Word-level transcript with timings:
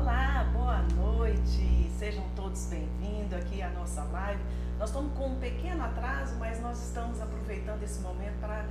Olá, 0.00 0.48
boa 0.50 0.78
noite. 0.96 1.90
Sejam 1.98 2.24
todos 2.34 2.64
bem-vindos 2.68 3.34
aqui 3.34 3.60
à 3.60 3.68
nossa 3.68 4.02
live. 4.04 4.40
Nós 4.78 4.88
estamos 4.88 5.12
com 5.12 5.26
um 5.26 5.38
pequeno 5.38 5.84
atraso, 5.84 6.36
mas 6.38 6.58
nós 6.62 6.82
estamos 6.82 7.20
aproveitando 7.20 7.82
esse 7.82 8.00
momento 8.00 8.40
para 8.40 8.64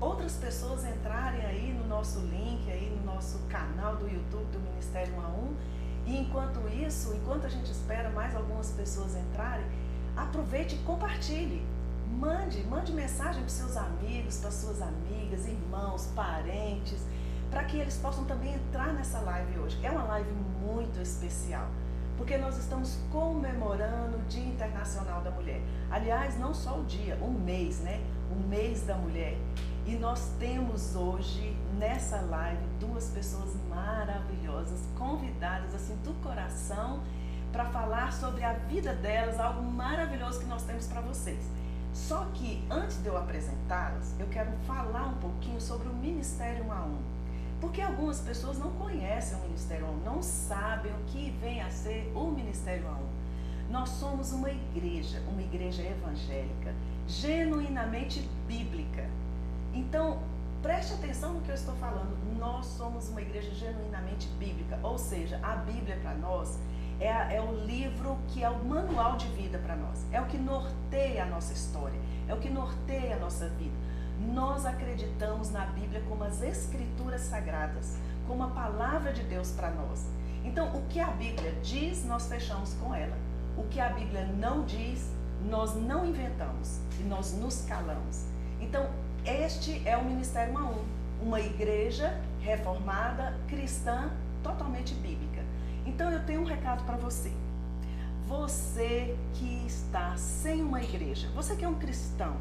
outras 0.00 0.32
pessoas 0.32 0.84
entrarem 0.84 1.46
aí 1.46 1.72
no 1.72 1.86
nosso 1.86 2.18
link, 2.22 2.68
aí 2.68 2.90
no 2.90 3.04
nosso 3.04 3.38
canal 3.48 3.94
do 3.94 4.08
YouTube 4.08 4.50
do 4.50 4.58
Ministério 4.58 5.14
1 5.14 5.20
a 5.20 5.28
1. 5.28 5.54
E 6.06 6.16
enquanto 6.18 6.68
isso, 6.68 7.14
enquanto 7.14 7.46
a 7.46 7.48
gente 7.48 7.70
espera 7.70 8.10
mais 8.10 8.34
algumas 8.34 8.72
pessoas 8.72 9.14
entrarem, 9.14 9.66
aproveite 10.16 10.74
e 10.74 10.78
compartilhe. 10.78 11.64
Mande, 12.18 12.64
mande 12.64 12.92
mensagem 12.92 13.42
para 13.42 13.50
seus 13.50 13.76
amigos, 13.76 14.38
para 14.38 14.50
suas 14.50 14.82
amigas, 14.82 15.46
irmãos, 15.46 16.08
parentes, 16.16 17.00
para 17.54 17.62
que 17.62 17.78
eles 17.78 17.96
possam 17.98 18.24
também 18.24 18.52
entrar 18.52 18.92
nessa 18.92 19.20
live 19.20 19.60
hoje. 19.60 19.78
É 19.80 19.88
uma 19.88 20.02
live 20.02 20.32
muito 20.60 21.00
especial, 21.00 21.68
porque 22.16 22.36
nós 22.36 22.58
estamos 22.58 22.98
comemorando 23.12 24.16
o 24.16 24.22
Dia 24.22 24.44
Internacional 24.44 25.22
da 25.22 25.30
Mulher. 25.30 25.62
Aliás, 25.88 26.36
não 26.36 26.52
só 26.52 26.80
o 26.80 26.84
dia, 26.84 27.16
o 27.22 27.30
mês, 27.30 27.78
né? 27.78 28.02
O 28.28 28.48
mês 28.48 28.82
da 28.82 28.96
mulher. 28.96 29.38
E 29.86 29.94
nós 29.94 30.32
temos 30.40 30.96
hoje 30.96 31.56
nessa 31.78 32.22
live 32.22 32.60
duas 32.80 33.10
pessoas 33.10 33.54
maravilhosas, 33.68 34.80
convidadas 34.98 35.72
assim 35.76 35.94
do 36.02 36.12
coração 36.24 37.04
para 37.52 37.66
falar 37.66 38.12
sobre 38.12 38.42
a 38.42 38.54
vida 38.54 38.92
delas, 38.94 39.38
algo 39.38 39.62
maravilhoso 39.62 40.40
que 40.40 40.46
nós 40.46 40.64
temos 40.64 40.88
para 40.88 41.02
vocês. 41.02 41.48
Só 41.92 42.24
que 42.34 42.66
antes 42.68 43.00
de 43.00 43.06
eu 43.06 43.16
apresentá-las, 43.16 44.18
eu 44.18 44.26
quero 44.26 44.50
falar 44.66 45.06
um 45.06 45.18
pouquinho 45.18 45.60
sobre 45.60 45.88
o 45.88 45.94
Ministério 45.94 46.64
1 46.64 46.72
a 46.72 46.82
1. 46.82 47.13
Porque 47.64 47.80
algumas 47.80 48.20
pessoas 48.20 48.58
não 48.58 48.70
conhecem 48.72 49.38
o 49.38 49.40
Ministério 49.40 49.86
1 49.86 49.88
a 49.88 49.92
1, 49.92 49.96
não 50.00 50.22
sabem 50.22 50.92
o 50.92 51.04
que 51.06 51.30
vem 51.40 51.62
a 51.62 51.70
ser 51.70 52.12
o 52.14 52.30
Ministério 52.30 52.84
1 52.84 52.88
a 52.88 52.92
1. 52.92 52.98
Nós 53.70 53.88
somos 53.88 54.32
uma 54.32 54.50
igreja, 54.50 55.22
uma 55.26 55.40
igreja 55.40 55.82
evangélica, 55.82 56.74
genuinamente 57.08 58.28
bíblica. 58.46 59.08
Então, 59.72 60.18
preste 60.62 60.92
atenção 60.92 61.32
no 61.32 61.40
que 61.40 61.48
eu 61.48 61.54
estou 61.54 61.74
falando. 61.76 62.14
Nós 62.38 62.66
somos 62.66 63.08
uma 63.08 63.22
igreja 63.22 63.50
genuinamente 63.54 64.28
bíblica, 64.38 64.78
ou 64.82 64.98
seja, 64.98 65.40
a 65.42 65.56
Bíblia 65.56 65.98
para 66.02 66.14
nós 66.16 66.58
é, 67.00 67.36
é, 67.36 67.40
o 67.40 67.64
livro 67.64 68.18
que 68.28 68.44
é 68.44 68.50
o 68.50 68.62
manual 68.62 69.16
de 69.16 69.26
vida 69.28 69.58
para 69.58 69.74
nós, 69.74 70.04
é 70.12 70.20
o 70.20 70.26
que 70.26 70.36
norteia 70.36 71.22
a 71.22 71.26
nossa 71.26 71.54
história, 71.54 71.98
é 72.28 72.34
o 72.34 72.36
que 72.38 72.50
norteia 72.50 73.16
a 73.16 73.18
nossa 73.18 73.48
vida. 73.48 73.83
Nós 74.32 74.64
acreditamos 74.64 75.50
na 75.50 75.66
Bíblia 75.66 76.02
como 76.08 76.24
as 76.24 76.42
escrituras 76.42 77.22
sagradas, 77.22 77.96
como 78.26 78.42
a 78.44 78.48
palavra 78.48 79.12
de 79.12 79.22
Deus 79.22 79.50
para 79.50 79.70
nós. 79.70 80.06
Então, 80.44 80.74
o 80.76 80.82
que 80.88 81.00
a 81.00 81.10
Bíblia 81.10 81.52
diz, 81.62 82.04
nós 82.04 82.26
fechamos 82.26 82.74
com 82.74 82.94
ela. 82.94 83.16
O 83.56 83.64
que 83.64 83.80
a 83.80 83.88
Bíblia 83.88 84.26
não 84.26 84.64
diz, 84.64 85.10
nós 85.48 85.74
não 85.74 86.06
inventamos 86.06 86.80
e 87.00 87.02
nós 87.04 87.32
nos 87.32 87.62
calamos. 87.62 88.26
Então, 88.60 88.88
este 89.24 89.86
é 89.88 89.96
o 89.96 90.04
Ministério 90.04 90.52
1 90.54 90.58
a 90.58 90.70
1, 90.70 90.84
uma 91.22 91.40
igreja 91.40 92.20
reformada, 92.40 93.34
cristã, 93.48 94.10
totalmente 94.42 94.94
bíblica. 94.94 95.42
Então 95.86 96.10
eu 96.10 96.24
tenho 96.24 96.42
um 96.42 96.44
recado 96.44 96.84
para 96.84 96.96
você. 96.96 97.32
Você 98.26 99.16
que 99.34 99.66
está 99.66 100.16
sem 100.16 100.62
uma 100.62 100.82
igreja, 100.82 101.28
você 101.34 101.56
que 101.56 101.64
é 101.64 101.68
um 101.68 101.74
cristão 101.74 102.36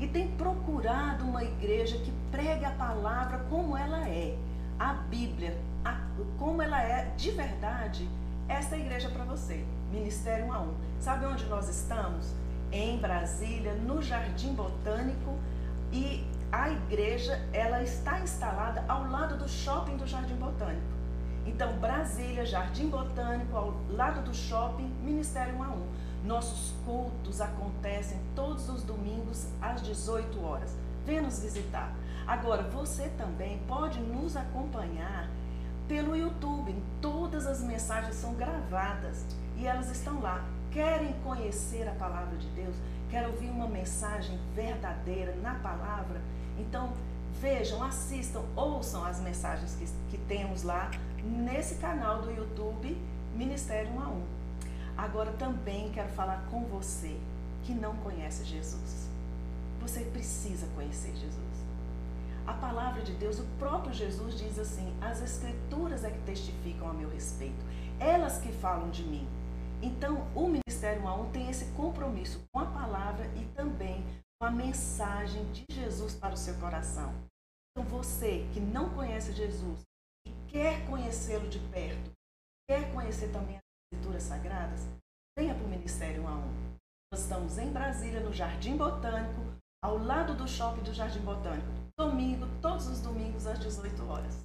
e 0.00 0.08
tem 0.08 0.28
procurado 0.28 1.24
uma 1.24 1.44
igreja 1.44 1.98
que 1.98 2.10
pregue 2.30 2.64
a 2.64 2.70
palavra 2.70 3.38
como 3.50 3.76
ela 3.76 4.08
é, 4.08 4.36
a 4.78 4.94
Bíblia, 4.94 5.56
a, 5.84 6.00
como 6.38 6.62
ela 6.62 6.82
é 6.82 7.12
de 7.16 7.30
verdade, 7.30 8.08
esta 8.48 8.74
é 8.74 8.78
a 8.78 8.80
igreja 8.80 9.10
para 9.10 9.24
você. 9.24 9.64
Ministério 9.92 10.46
1 10.46 10.52
a 10.52 10.60
1. 10.60 10.74
Sabe 11.00 11.26
onde 11.26 11.44
nós 11.46 11.68
estamos? 11.68 12.32
Em 12.72 12.98
Brasília, 12.98 13.74
no 13.74 14.00
Jardim 14.00 14.54
Botânico, 14.54 15.38
e 15.92 16.24
a 16.50 16.70
igreja 16.70 17.40
ela 17.52 17.82
está 17.82 18.20
instalada 18.20 18.84
ao 18.88 19.08
lado 19.08 19.36
do 19.36 19.48
shopping 19.48 19.96
do 19.96 20.06
Jardim 20.06 20.36
Botânico. 20.36 21.00
Então, 21.46 21.72
Brasília, 21.74 22.46
Jardim 22.46 22.88
Botânico, 22.88 23.56
ao 23.56 23.74
lado 23.90 24.22
do 24.22 24.34
shopping, 24.34 24.88
Ministério 25.02 25.54
1 25.56 25.62
a 25.62 25.68
1. 25.68 25.86
Nossos 26.24 26.74
cultos 26.84 27.40
acontecem 27.40 28.18
todos 28.34 28.68
os 28.68 28.82
domingos 28.82 29.46
às 29.60 29.82
18 29.82 30.44
horas. 30.44 30.74
Venha 31.06 31.22
nos 31.22 31.40
visitar. 31.40 31.92
Agora, 32.26 32.62
você 32.62 33.08
também 33.16 33.58
pode 33.66 33.98
nos 34.00 34.36
acompanhar 34.36 35.28
pelo 35.88 36.14
YouTube. 36.14 36.74
Todas 37.00 37.46
as 37.46 37.62
mensagens 37.62 38.14
são 38.14 38.34
gravadas 38.34 39.24
e 39.56 39.66
elas 39.66 39.90
estão 39.90 40.20
lá. 40.20 40.44
Querem 40.70 41.12
conhecer 41.24 41.88
a 41.88 41.92
palavra 41.92 42.36
de 42.36 42.46
Deus? 42.48 42.76
quer 43.10 43.26
ouvir 43.26 43.50
uma 43.50 43.66
mensagem 43.66 44.38
verdadeira 44.54 45.34
na 45.42 45.54
palavra, 45.56 46.20
então 46.58 46.92
vejam, 47.40 47.82
assistam, 47.82 48.42
ouçam 48.54 49.04
as 49.04 49.20
mensagens 49.20 49.74
que, 49.74 50.16
que 50.16 50.24
temos 50.26 50.62
lá 50.62 50.90
nesse 51.22 51.74
canal 51.76 52.22
do 52.22 52.30
YouTube 52.30 52.96
Ministério 53.34 53.90
1 53.92 54.00
a 54.00 54.08
1. 54.08 54.39
Agora 55.00 55.32
também 55.32 55.90
quero 55.92 56.10
falar 56.10 56.46
com 56.50 56.62
você 56.66 57.18
que 57.64 57.72
não 57.72 57.96
conhece 57.96 58.44
Jesus. 58.44 59.08
Você 59.80 60.04
precisa 60.04 60.66
conhecer 60.74 61.16
Jesus. 61.16 61.64
A 62.46 62.52
palavra 62.52 63.00
de 63.00 63.14
Deus, 63.14 63.40
o 63.40 63.46
próprio 63.58 63.94
Jesus 63.94 64.36
diz 64.36 64.58
assim: 64.58 64.94
as 65.00 65.22
escrituras 65.22 66.04
é 66.04 66.10
que 66.10 66.18
testificam 66.26 66.90
a 66.90 66.92
meu 66.92 67.08
respeito, 67.08 67.64
elas 67.98 68.42
que 68.42 68.52
falam 68.52 68.90
de 68.90 69.02
mim. 69.02 69.26
Então, 69.80 70.28
o 70.34 70.46
Ministério 70.46 71.02
1 71.02 71.08
a 71.08 71.14
1 71.14 71.30
tem 71.30 71.48
esse 71.48 71.64
compromisso 71.72 72.44
com 72.52 72.60
a 72.60 72.66
palavra 72.66 73.24
e 73.36 73.46
também 73.54 74.04
com 74.38 74.46
a 74.46 74.50
mensagem 74.50 75.50
de 75.50 75.64
Jesus 75.70 76.14
para 76.14 76.34
o 76.34 76.36
seu 76.36 76.54
coração. 76.56 77.10
Então, 77.72 77.88
você 77.88 78.46
que 78.52 78.60
não 78.60 78.90
conhece 78.90 79.32
Jesus 79.32 79.80
e 80.26 80.30
quer 80.48 80.86
conhecê-lo 80.86 81.48
de 81.48 81.58
perto, 81.70 82.10
quer 82.68 82.92
conhecer 82.92 83.32
também 83.32 83.58
Escrituras 83.92 84.22
Sagradas, 84.22 84.88
venha 85.36 85.52
para 85.52 85.64
o 85.64 85.68
Ministério 85.68 86.22
1 86.22 86.28
a 86.28 86.36
1. 86.36 86.42
Nós 87.12 87.22
estamos 87.22 87.58
em 87.58 87.72
Brasília, 87.72 88.20
no 88.20 88.32
Jardim 88.32 88.76
Botânico, 88.76 89.40
ao 89.82 89.98
lado 89.98 90.32
do 90.36 90.46
shopping 90.46 90.84
do 90.84 90.94
Jardim 90.94 91.18
Botânico. 91.22 91.66
Domingo, 91.98 92.46
todos 92.62 92.86
os 92.86 93.00
domingos 93.00 93.48
às 93.48 93.58
18 93.58 94.06
horas. 94.08 94.44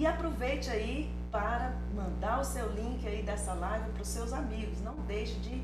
E 0.00 0.06
aproveite 0.06 0.70
aí 0.70 1.10
para 1.32 1.70
mandar 1.92 2.38
o 2.38 2.44
seu 2.44 2.72
link 2.72 3.04
aí 3.04 3.24
dessa 3.24 3.52
live 3.52 3.90
para 3.90 4.02
os 4.02 4.08
seus 4.08 4.32
amigos. 4.32 4.80
Não 4.80 4.94
deixe 5.06 5.40
de 5.40 5.60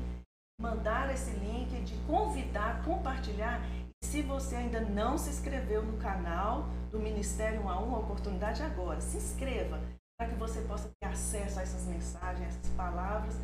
mandar 0.59 1.09
esse 1.09 1.31
link, 1.31 1.81
de 1.85 1.95
convidar, 2.05 2.83
compartilhar. 2.83 3.61
E 4.03 4.05
se 4.05 4.21
você 4.21 4.57
ainda 4.57 4.81
não 4.81 5.17
se 5.17 5.29
inscreveu 5.29 5.83
no 5.83 5.97
canal 5.99 6.67
do 6.91 6.99
Ministério 6.99 7.61
1 7.61 7.69
a 7.69 7.79
1, 7.81 7.95
a 7.95 7.99
oportunidade 7.99 8.61
agora. 8.61 8.99
Se 8.99 9.15
inscreva 9.15 9.79
para 10.19 10.29
que 10.29 10.35
você 10.35 10.61
possa 10.67 10.91
ter 10.99 11.07
acesso 11.07 11.59
a 11.59 11.61
essas 11.61 11.85
mensagens, 11.85 12.43
a 12.43 12.47
essas 12.47 12.69
palavras 12.75 13.35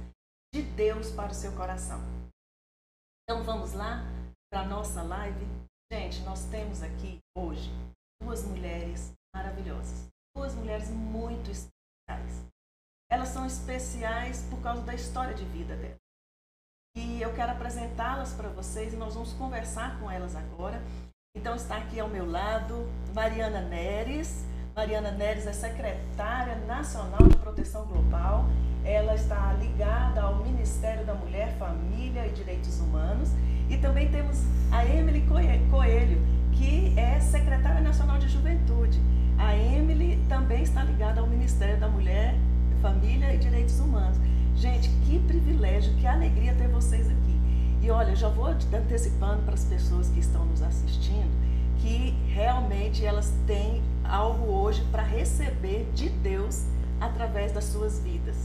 de 0.53 0.61
Deus 0.61 1.11
para 1.11 1.31
o 1.31 1.35
seu 1.35 1.55
coração. 1.55 2.01
Então 3.23 3.43
vamos 3.43 3.73
lá 3.73 4.03
para 4.51 4.61
a 4.61 4.67
nossa 4.67 5.01
live. 5.01 5.45
Gente, 5.91 6.21
nós 6.23 6.45
temos 6.49 6.83
aqui 6.83 7.19
hoje 7.37 7.71
duas 8.21 8.43
mulheres 8.43 9.13
maravilhosas 9.33 10.09
duas 10.35 10.53
mulheres 10.53 10.89
muito 10.89 11.49
especiais. 11.49 12.45
Elas 13.09 13.29
são 13.29 13.45
especiais 13.45 14.43
por 14.49 14.61
causa 14.61 14.81
da 14.81 14.93
história 14.93 15.33
de 15.33 15.45
vida 15.45 15.75
delas. 15.77 15.97
E 16.97 17.21
eu 17.21 17.33
quero 17.33 17.51
apresentá-las 17.51 18.33
para 18.33 18.49
vocês 18.49 18.93
e 18.93 18.97
nós 18.97 19.13
vamos 19.13 19.33
conversar 19.33 19.99
com 19.99 20.11
elas 20.11 20.35
agora. 20.35 20.81
Então 21.35 21.55
está 21.55 21.77
aqui 21.77 21.99
ao 21.99 22.09
meu 22.09 22.29
lado 22.29 22.75
Mariana 23.13 23.61
Neres. 23.61 24.43
Mariana 24.75 25.11
Neres 25.11 25.47
é 25.47 25.53
secretária 25.53 26.57
nacional 26.67 27.25
de 27.29 27.37
proteção 27.37 27.85
global. 27.85 28.45
Ela 28.83 29.15
está 29.15 29.53
ligada 29.53 30.21
ao 30.21 30.43
Ministério 30.43 31.05
da 31.05 31.13
Mulher, 31.13 31.55
Família 31.57 32.27
e 32.27 32.31
Direitos 32.31 32.81
Humanos. 32.81 33.29
E 33.69 33.77
também 33.77 34.11
temos 34.11 34.43
a 34.73 34.85
Emily 34.85 35.25
Coelho, 35.71 36.21
que 36.51 36.93
é 36.99 37.21
secretária 37.21 37.79
nacional 37.79 38.19
de 38.19 38.27
Juventude. 38.27 38.99
A 39.37 39.55
Emily 39.55 40.21
também 40.27 40.63
está 40.63 40.83
ligada 40.83 41.21
ao 41.21 41.27
Ministério 41.27 41.79
da 41.79 41.87
Mulher, 41.87 42.35
Família 42.81 43.33
e 43.33 43.37
Direitos 43.37 43.79
Humanos. 43.79 44.17
Gente, 44.57 44.89
que 45.07 45.19
privilégio, 45.19 45.93
que 45.95 46.05
alegria 46.05 46.53
ter 46.53 46.67
vocês 46.67 47.07
aqui. 47.07 47.39
E 47.81 47.89
olha, 47.89 48.13
já 48.13 48.27
vou 48.27 48.47
antecipando 48.47 49.41
para 49.43 49.53
as 49.53 49.63
pessoas 49.63 50.09
que 50.09 50.19
estão 50.19 50.43
nos 50.43 50.61
assistindo 50.61 51.45
que 51.85 52.15
realmente 52.27 53.05
elas 53.05 53.31
têm 53.45 53.83
algo 54.09 54.51
hoje 54.51 54.83
para 54.91 55.03
receber 55.03 55.89
de 55.93 56.09
Deus 56.09 56.63
através 56.99 57.51
das 57.51 57.65
suas 57.65 57.99
vidas. 57.99 58.35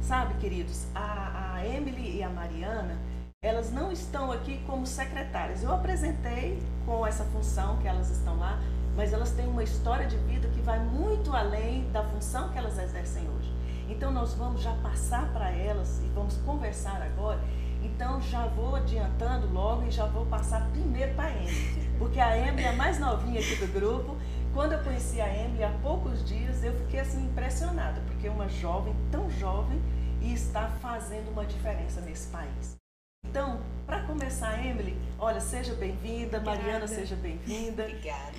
Sabe, 0.00 0.34
queridos, 0.34 0.86
a, 0.94 1.54
a 1.54 1.66
Emily 1.66 2.18
e 2.18 2.22
a 2.22 2.28
Mariana, 2.28 2.98
elas 3.40 3.72
não 3.72 3.90
estão 3.90 4.30
aqui 4.30 4.60
como 4.66 4.86
secretárias. 4.86 5.62
Eu 5.62 5.72
apresentei 5.72 6.62
com 6.86 7.06
essa 7.06 7.24
função 7.24 7.76
que 7.78 7.88
elas 7.88 8.10
estão 8.10 8.38
lá, 8.38 8.60
mas 8.96 9.12
elas 9.12 9.30
têm 9.32 9.46
uma 9.46 9.62
história 9.62 10.06
de 10.06 10.16
vida 10.18 10.48
que 10.48 10.60
vai 10.60 10.78
muito 10.78 11.34
além 11.34 11.90
da 11.90 12.02
função 12.04 12.50
que 12.50 12.58
elas 12.58 12.78
exercem 12.78 13.28
hoje. 13.28 13.52
Então 13.88 14.10
nós 14.10 14.34
vamos 14.34 14.62
já 14.62 14.72
passar 14.74 15.32
para 15.32 15.50
elas 15.50 16.00
e 16.04 16.08
vamos 16.14 16.36
conversar 16.38 17.02
agora. 17.02 17.40
Então 17.82 18.20
já 18.20 18.46
vou 18.46 18.76
adiantando 18.76 19.52
logo 19.52 19.86
e 19.86 19.90
já 19.90 20.06
vou 20.06 20.24
passar 20.26 20.68
primeiro 20.70 21.14
para 21.14 21.26
a 21.26 21.30
Emily, 21.30 21.90
porque 21.98 22.20
a 22.20 22.36
Emily 22.36 22.62
é 22.62 22.68
a 22.68 22.76
mais 22.76 22.98
novinha 22.98 23.40
aqui 23.40 23.56
do 23.56 23.72
grupo. 23.72 24.16
Quando 24.54 24.72
eu 24.72 24.84
conheci 24.84 25.18
a 25.18 25.34
Emily 25.34 25.64
há 25.64 25.70
poucos 25.78 26.22
dias, 26.28 26.62
eu 26.62 26.78
fiquei 26.80 27.00
assim 27.00 27.24
impressionada, 27.24 28.02
porque 28.02 28.28
uma 28.28 28.46
jovem 28.50 28.94
tão 29.10 29.30
jovem 29.30 29.80
e 30.20 30.34
está 30.34 30.68
fazendo 30.72 31.30
uma 31.30 31.46
diferença 31.46 32.02
nesse 32.02 32.28
país. 32.28 32.76
Então, 33.24 33.62
para 33.86 34.06
começar, 34.06 34.62
Emily, 34.62 34.94
olha, 35.18 35.40
seja 35.40 35.74
bem-vinda, 35.74 36.38
Mariana, 36.38 36.86
seja 36.86 37.16
bem-vinda. 37.16 37.84
Obrigada. 37.84 38.36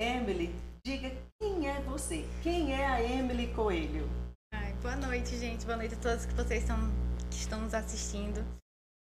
Emily, 0.00 0.52
diga 0.84 1.12
quem 1.40 1.68
é 1.68 1.80
você? 1.82 2.28
Quem 2.42 2.74
é 2.74 2.84
a 2.84 3.00
Emily 3.00 3.54
Coelho? 3.54 4.08
Ai, 4.52 4.72
boa 4.82 4.96
noite, 4.96 5.38
gente. 5.38 5.64
Boa 5.64 5.76
noite 5.76 5.94
a 5.94 5.98
todos 5.98 6.26
que 6.26 6.34
vocês 6.34 6.62
estão, 6.62 6.76
que 7.30 7.36
estão 7.36 7.60
nos 7.60 7.72
assistindo. 7.72 8.44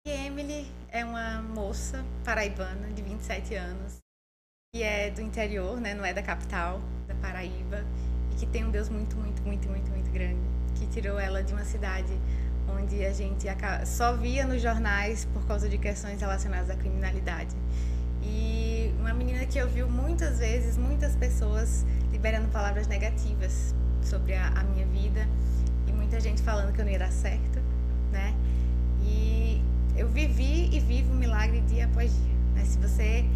E 0.04 0.10
Emily 0.10 0.66
é 0.88 1.04
uma 1.04 1.40
moça 1.40 2.04
paraibana 2.24 2.88
de 2.88 3.00
27 3.00 3.54
anos, 3.54 4.01
que 4.74 4.82
é 4.82 5.10
do 5.10 5.20
interior, 5.20 5.78
né, 5.78 5.92
não 5.92 6.02
é 6.02 6.14
da 6.14 6.22
capital, 6.22 6.80
da 7.06 7.14
Paraíba, 7.16 7.84
e 8.30 8.36
que 8.36 8.46
tem 8.46 8.64
um 8.64 8.70
Deus 8.70 8.88
muito, 8.88 9.14
muito, 9.16 9.42
muito, 9.42 9.68
muito, 9.68 9.90
muito 9.90 10.10
grande, 10.10 10.40
que 10.76 10.86
tirou 10.86 11.20
ela 11.20 11.42
de 11.42 11.52
uma 11.52 11.62
cidade 11.62 12.10
onde 12.66 13.04
a 13.04 13.12
gente 13.12 13.46
só 13.84 14.16
via 14.16 14.46
nos 14.46 14.62
jornais 14.62 15.26
por 15.26 15.46
causa 15.46 15.68
de 15.68 15.76
questões 15.76 16.22
relacionadas 16.22 16.70
à 16.70 16.74
criminalidade. 16.74 17.54
E 18.22 18.94
uma 18.98 19.12
menina 19.12 19.44
que 19.44 19.60
ouviu 19.60 19.90
muitas 19.90 20.38
vezes 20.38 20.78
muitas 20.78 21.14
pessoas 21.16 21.84
liberando 22.10 22.48
palavras 22.48 22.86
negativas 22.86 23.74
sobre 24.02 24.32
a, 24.32 24.48
a 24.56 24.64
minha 24.64 24.86
vida 24.86 25.28
e 25.86 25.92
muita 25.92 26.18
gente 26.18 26.40
falando 26.40 26.72
que 26.72 26.80
eu 26.80 26.86
não 26.86 26.92
ia 26.92 26.98
dar 26.98 27.12
certo, 27.12 27.60
né? 28.10 28.34
E 29.02 29.62
eu 29.94 30.08
vivi 30.08 30.74
e 30.74 30.80
vivo 30.80 31.12
o 31.12 31.14
milagre 31.14 31.60
dia 31.60 31.84
após 31.84 32.10
dia. 32.10 32.34
Né? 32.54 32.64
Se 32.64 32.78
você 32.78 33.26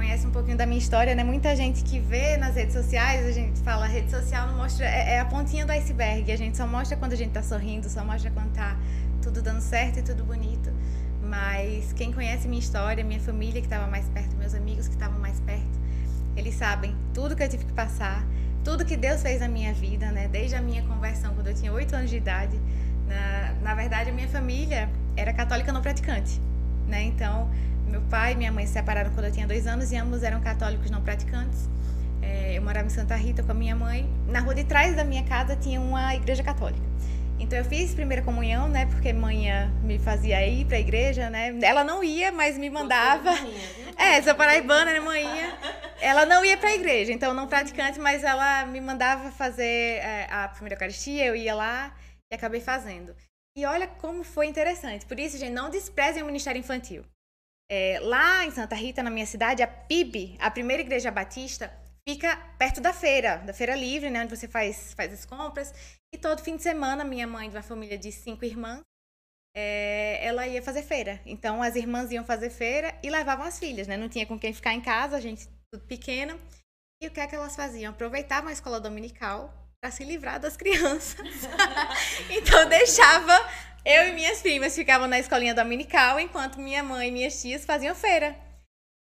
conhece 0.00 0.26
um 0.26 0.30
pouquinho 0.30 0.56
da 0.56 0.64
minha 0.64 0.78
história, 0.78 1.14
né? 1.14 1.22
Muita 1.22 1.54
gente 1.54 1.84
que 1.84 2.00
vê 2.00 2.38
nas 2.38 2.54
redes 2.54 2.72
sociais, 2.72 3.26
a 3.26 3.32
gente 3.32 3.60
fala, 3.60 3.86
rede 3.86 4.10
social 4.10 4.46
não 4.46 4.56
mostra, 4.56 4.86
é, 4.86 5.16
é 5.16 5.20
a 5.20 5.26
pontinha 5.26 5.66
do 5.66 5.72
iceberg. 5.72 6.32
A 6.32 6.36
gente 6.38 6.56
só 6.56 6.66
mostra 6.66 6.96
quando 6.96 7.12
a 7.12 7.16
gente 7.16 7.32
tá 7.32 7.42
sorrindo, 7.42 7.86
só 7.86 8.02
mostra 8.02 8.30
quando 8.30 8.50
tá 8.54 8.78
tudo 9.20 9.42
dando 9.42 9.60
certo 9.60 9.98
e 9.98 10.02
tudo 10.02 10.24
bonito. 10.24 10.72
Mas 11.22 11.92
quem 11.92 12.14
conhece 12.14 12.48
minha 12.48 12.60
história, 12.60 13.04
minha 13.04 13.20
família 13.20 13.60
que 13.60 13.66
estava 13.66 13.86
mais 13.88 14.08
perto, 14.08 14.34
meus 14.36 14.54
amigos 14.54 14.88
que 14.88 14.94
estavam 14.94 15.20
mais 15.20 15.38
perto, 15.40 15.78
eles 16.34 16.54
sabem 16.54 16.96
tudo 17.12 17.36
que 17.36 17.42
eu 17.42 17.48
tive 17.50 17.66
que 17.66 17.72
passar, 17.74 18.26
tudo 18.64 18.86
que 18.86 18.96
Deus 18.96 19.20
fez 19.20 19.40
na 19.40 19.48
minha 19.48 19.74
vida, 19.74 20.10
né? 20.10 20.28
Desde 20.28 20.56
a 20.56 20.62
minha 20.62 20.82
conversão, 20.82 21.34
quando 21.34 21.48
eu 21.48 21.54
tinha 21.54 21.70
8 21.70 21.94
anos 21.94 22.08
de 22.08 22.16
idade. 22.16 22.58
Na, 23.06 23.52
na 23.60 23.74
verdade, 23.74 24.08
a 24.08 24.12
minha 24.14 24.28
família 24.28 24.88
era 25.14 25.34
católica 25.34 25.70
não 25.70 25.82
praticante, 25.82 26.40
né? 26.88 27.02
Então, 27.02 27.50
meu 27.90 28.00
pai 28.02 28.32
e 28.32 28.36
minha 28.36 28.52
mãe 28.52 28.66
se 28.66 28.72
separaram 28.72 29.10
quando 29.10 29.26
eu 29.26 29.32
tinha 29.32 29.46
dois 29.46 29.66
anos 29.66 29.90
e 29.90 29.96
ambos 29.96 30.22
eram 30.22 30.40
católicos 30.40 30.90
não 30.90 31.02
praticantes. 31.02 31.68
É, 32.22 32.56
eu 32.56 32.62
morava 32.62 32.86
em 32.86 32.90
Santa 32.90 33.16
Rita 33.16 33.42
com 33.42 33.50
a 33.50 33.54
minha 33.54 33.74
mãe. 33.74 34.08
Na 34.28 34.40
rua 34.40 34.54
de 34.54 34.64
trás 34.64 34.94
da 34.94 35.04
minha 35.04 35.24
casa 35.24 35.56
tinha 35.56 35.80
uma 35.80 36.14
igreja 36.14 36.42
católica. 36.42 36.88
Então 37.38 37.58
eu 37.58 37.64
fiz 37.64 37.94
primeira 37.94 38.22
comunhão, 38.22 38.68
né? 38.68 38.86
Porque 38.86 39.12
manhã 39.12 39.72
me 39.82 39.98
fazia 39.98 40.46
ir 40.46 40.66
para 40.66 40.76
a 40.76 40.80
igreja, 40.80 41.30
né? 41.30 41.58
Ela 41.62 41.82
não 41.82 42.04
ia, 42.04 42.30
mas 42.30 42.56
me 42.58 42.68
mandava. 42.68 43.30
É, 43.96 44.22
sou 44.22 44.34
paraibana, 44.34 44.92
né, 44.92 45.00
manhã? 45.00 45.52
Ela 46.00 46.24
não 46.24 46.44
ia 46.44 46.56
para 46.56 46.70
a 46.70 46.74
igreja, 46.74 47.12
então 47.12 47.34
não 47.34 47.46
praticante, 47.46 47.98
mas 47.98 48.24
ela 48.24 48.64
me 48.66 48.80
mandava 48.80 49.30
fazer 49.30 49.98
é, 49.98 50.26
a 50.30 50.48
primeira 50.48 50.74
Eucaristia, 50.74 51.26
eu 51.26 51.36
ia 51.36 51.54
lá 51.54 51.94
e 52.30 52.34
acabei 52.34 52.60
fazendo. 52.60 53.14
E 53.56 53.66
olha 53.66 53.86
como 53.86 54.22
foi 54.22 54.46
interessante. 54.46 55.04
Por 55.04 55.18
isso, 55.18 55.36
gente, 55.36 55.52
não 55.52 55.68
desprezem 55.68 56.22
o 56.22 56.26
ministério 56.26 56.58
infantil. 56.58 57.04
É, 57.72 58.00
lá 58.02 58.44
em 58.44 58.50
Santa 58.50 58.74
Rita, 58.74 59.00
na 59.00 59.10
minha 59.10 59.26
cidade, 59.26 59.62
a 59.62 59.68
PIB, 59.68 60.36
a 60.40 60.50
primeira 60.50 60.82
igreja 60.82 61.08
batista, 61.08 61.72
fica 62.08 62.36
perto 62.58 62.80
da 62.80 62.92
feira, 62.92 63.36
da 63.36 63.52
feira 63.52 63.76
livre, 63.76 64.10
né, 64.10 64.22
onde 64.22 64.36
você 64.36 64.48
faz, 64.48 64.92
faz 64.94 65.12
as 65.12 65.24
compras. 65.24 65.72
E 66.12 66.18
todo 66.18 66.42
fim 66.42 66.56
de 66.56 66.64
semana, 66.64 67.04
minha 67.04 67.28
mãe, 67.28 67.48
de 67.48 67.54
uma 67.54 67.62
família 67.62 67.96
de 67.96 68.10
cinco 68.10 68.44
irmãs, 68.44 68.80
é, 69.56 70.18
ela 70.26 70.48
ia 70.48 70.60
fazer 70.60 70.82
feira. 70.82 71.20
Então, 71.24 71.62
as 71.62 71.76
irmãs 71.76 72.10
iam 72.10 72.24
fazer 72.24 72.50
feira 72.50 72.98
e 73.04 73.08
levavam 73.08 73.46
as 73.46 73.58
filhas, 73.58 73.86
né? 73.86 73.96
Não 73.96 74.08
tinha 74.08 74.26
com 74.26 74.38
quem 74.38 74.52
ficar 74.52 74.74
em 74.74 74.80
casa, 74.80 75.16
a 75.16 75.20
gente 75.20 75.48
tudo 75.70 75.86
pequena. 75.86 76.36
E 77.00 77.06
o 77.06 77.10
que 77.10 77.20
é 77.20 77.26
que 77.26 77.36
elas 77.36 77.54
faziam? 77.54 77.92
Aproveitavam 77.92 78.50
a 78.50 78.52
escola 78.52 78.80
dominical 78.80 79.54
para 79.80 79.90
se 79.90 80.04
livrar 80.04 80.38
das 80.38 80.56
crianças. 80.56 81.26
então, 82.30 82.68
deixava 82.68 83.32
eu 83.84 84.08
e 84.08 84.12
minhas 84.12 84.42
primas 84.42 84.74
ficavam 84.74 85.06
na 85.06 85.18
escolinha 85.18 85.54
dominical, 85.54 86.20
enquanto 86.20 86.60
minha 86.60 86.82
mãe 86.82 87.08
e 87.08 87.12
minhas 87.12 87.40
tias 87.40 87.64
faziam 87.64 87.94
feira. 87.94 88.36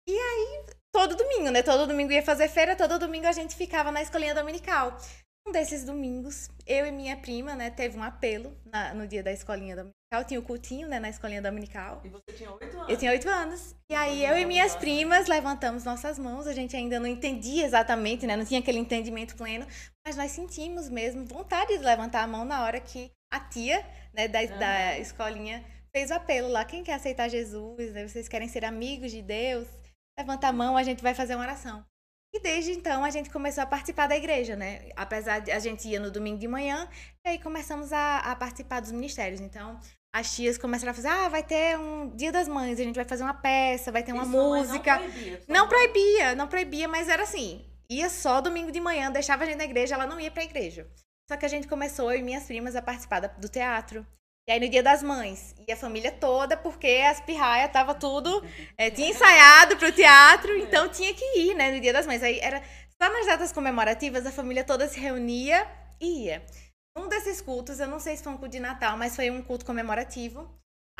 E 0.08 0.12
aí, 0.12 0.66
todo 0.92 1.16
domingo, 1.16 1.50
né? 1.50 1.64
Todo 1.64 1.88
domingo 1.88 2.12
ia 2.12 2.24
fazer 2.24 2.48
feira, 2.50 2.76
todo 2.76 3.00
domingo 3.00 3.28
a 3.28 3.32
gente 3.32 3.56
ficava 3.56 3.92
na 3.92 4.02
escolinha 4.02 4.34
dominical. 4.36 4.98
Um 5.48 5.52
desses 5.52 5.84
domingos, 5.84 6.50
eu 6.68 6.86
e 6.86 6.92
minha 6.92 7.18
prima, 7.18 7.56
né, 7.56 7.72
teve 7.72 7.98
um 7.98 8.04
apelo 8.04 8.56
na, 8.66 8.94
no 8.94 9.08
dia 9.08 9.24
da 9.24 9.32
escolinha 9.32 9.76
dominical. 9.76 10.24
Tinha 10.28 10.40
o 10.40 10.44
cultinho, 10.44 10.88
né, 10.88 11.00
na 11.00 11.10
escolinha 11.10 11.42
dominical. 11.42 12.02
E 12.04 12.10
você 12.10 12.34
tinha 12.34 12.52
oito 12.52 12.78
anos? 12.78 12.90
Eu 12.90 12.98
tinha 12.98 13.12
oito 13.12 13.28
anos. 13.28 13.76
E 13.90 13.96
aí 13.96 14.26
eu 14.26 14.38
e 14.38 14.46
minhas 14.46 14.76
primas 14.76 15.28
levantamos 15.28 15.84
nossas 15.84 16.20
mãos. 16.20 16.46
A 16.46 16.54
gente 16.54 16.76
ainda 16.76 17.00
não 17.00 17.08
entendia 17.08 17.66
exatamente, 17.66 18.28
né, 18.28 18.36
não 18.36 18.46
tinha 18.46 18.60
aquele 18.60 18.78
entendimento 18.78 19.36
pleno, 19.36 19.66
mas 20.06 20.16
nós 20.16 20.32
sentimos 20.32 20.90
mesmo 20.90 21.26
vontade 21.26 21.78
de 21.78 21.84
levantar 21.84 22.24
a 22.24 22.28
mão 22.28 22.46
na 22.46 22.64
hora 22.64 22.80
que 22.80 23.12
a 23.32 23.40
tia 23.40 23.86
né, 24.14 24.28
da, 24.28 24.44
da 24.46 25.00
escolinha, 25.00 25.64
fez 25.92 26.10
o 26.12 26.14
apelo 26.14 26.48
lá. 26.48 26.66
Quem 26.66 26.84
quer 26.84 26.94
aceitar 26.94 27.30
Jesus? 27.30 27.94
Né? 27.94 28.08
Vocês 28.08 28.28
querem 28.28 28.48
ser 28.48 28.66
amigos 28.66 29.12
de 29.12 29.22
Deus? 29.22 29.68
Levanta 30.18 30.48
a 30.48 30.52
mão, 30.52 30.76
a 30.76 30.84
gente 30.84 31.02
vai 31.02 31.14
fazer 31.14 31.36
uma 31.36 31.44
oração. 31.44 31.86
E 32.34 32.40
desde 32.42 32.72
então 32.72 33.04
a 33.04 33.10
gente 33.10 33.30
começou 33.30 33.64
a 33.64 33.68
participar 33.68 34.08
da 34.08 34.16
igreja, 34.16 34.56
né? 34.56 34.90
Apesar 34.96 35.40
de 35.40 35.52
a 35.52 35.58
gente 35.58 35.88
ia 35.88 36.00
no 36.00 36.12
domingo 36.12 36.38
de 36.38 36.48
manhã, 36.48 36.88
e 37.26 37.30
aí 37.30 37.40
começamos 37.40 37.92
a, 37.92 38.20
a 38.20 38.36
participar 38.36 38.82
dos 38.82 38.92
ministérios. 38.92 39.42
Então, 39.42 39.80
as 40.14 40.36
tias 40.36 40.58
começaram 40.58 40.92
a 40.92 40.94
fazer, 40.94 41.08
ah, 41.08 41.28
vai 41.28 41.42
ter 41.42 41.78
um 41.78 42.16
Dia 42.16 42.32
das 42.32 42.48
Mães, 42.48 42.80
a 42.80 42.84
gente 42.84 42.96
vai 42.96 43.06
fazer 43.06 43.24
uma 43.24 43.34
peça, 43.34 43.92
vai 43.92 44.04
ter 44.04 44.14
uma 44.14 44.24
Isso 44.24 44.32
música. 44.32 45.00
Não 45.00 45.10
proibia, 45.10 45.42
não 45.48 45.68
proibia, 45.68 46.36
não 46.36 46.48
proibia, 46.48 46.88
mas 46.88 47.10
era 47.10 47.24
assim, 47.24 47.66
ia 47.90 48.10
só 48.10 48.42
domingo 48.42 48.72
de 48.72 48.80
manhã, 48.80 49.12
deixava 49.12 49.44
a 49.44 49.48
gente 49.48 49.58
na 49.58 49.66
igreja, 49.66 49.96
ela 49.96 50.06
não 50.06 50.20
ia 50.20 50.30
pra 50.30 50.44
igreja. 50.44 50.88
Só 51.30 51.38
que 51.38 51.46
a 51.46 51.50
gente 51.50 51.68
começou, 51.68 52.12
eu 52.12 52.18
e 52.18 52.24
minhas 52.24 52.46
primas, 52.46 52.76
a 52.76 52.82
participar 52.82 53.20
do 53.20 53.48
teatro. 53.48 54.04
E 54.48 54.52
aí 54.52 54.60
no 54.60 54.68
dia 54.68 54.82
das 54.82 55.04
mães, 55.04 55.54
e 55.68 55.72
a 55.72 55.78
família 55.78 56.12
toda, 56.12 56.58
porque 56.58 57.04
as 57.08 57.22
pirraias 57.22 57.72
tava 57.72 57.94
tudo, 57.94 58.44
é, 58.76 58.90
tinha 58.90 59.10
ensaiado 59.14 59.78
pro 59.78 59.92
teatro, 59.92 60.58
então 60.58 60.90
tinha 60.90 61.14
que 61.14 61.24
ir, 61.38 61.54
né, 61.54 61.72
no 61.72 61.80
dia 61.80 61.94
das 61.94 62.08
mães. 62.08 62.24
Aí 62.24 62.40
era 62.40 62.64
só 63.00 63.14
nas 63.14 63.28
datas 63.28 63.52
comemorativas, 63.52 64.26
a 64.26 64.32
família 64.32 64.64
toda 64.64 64.88
se 64.88 65.00
reunia 65.00 65.70
e 66.02 66.26
ia. 66.26 66.44
Um 66.98 67.08
desses 67.08 67.42
cultos, 67.42 67.80
eu 67.80 67.88
não 67.88 68.00
sei 68.00 68.18
se 68.18 68.24
foi 68.24 68.34
um 68.34 68.38
culto 68.38 68.54
de 68.54 68.60
Natal, 68.60 68.98
mas 68.98 69.16
foi 69.16 69.30
um 69.30 69.44
culto 69.44 69.68
comemorativo. 69.68 70.50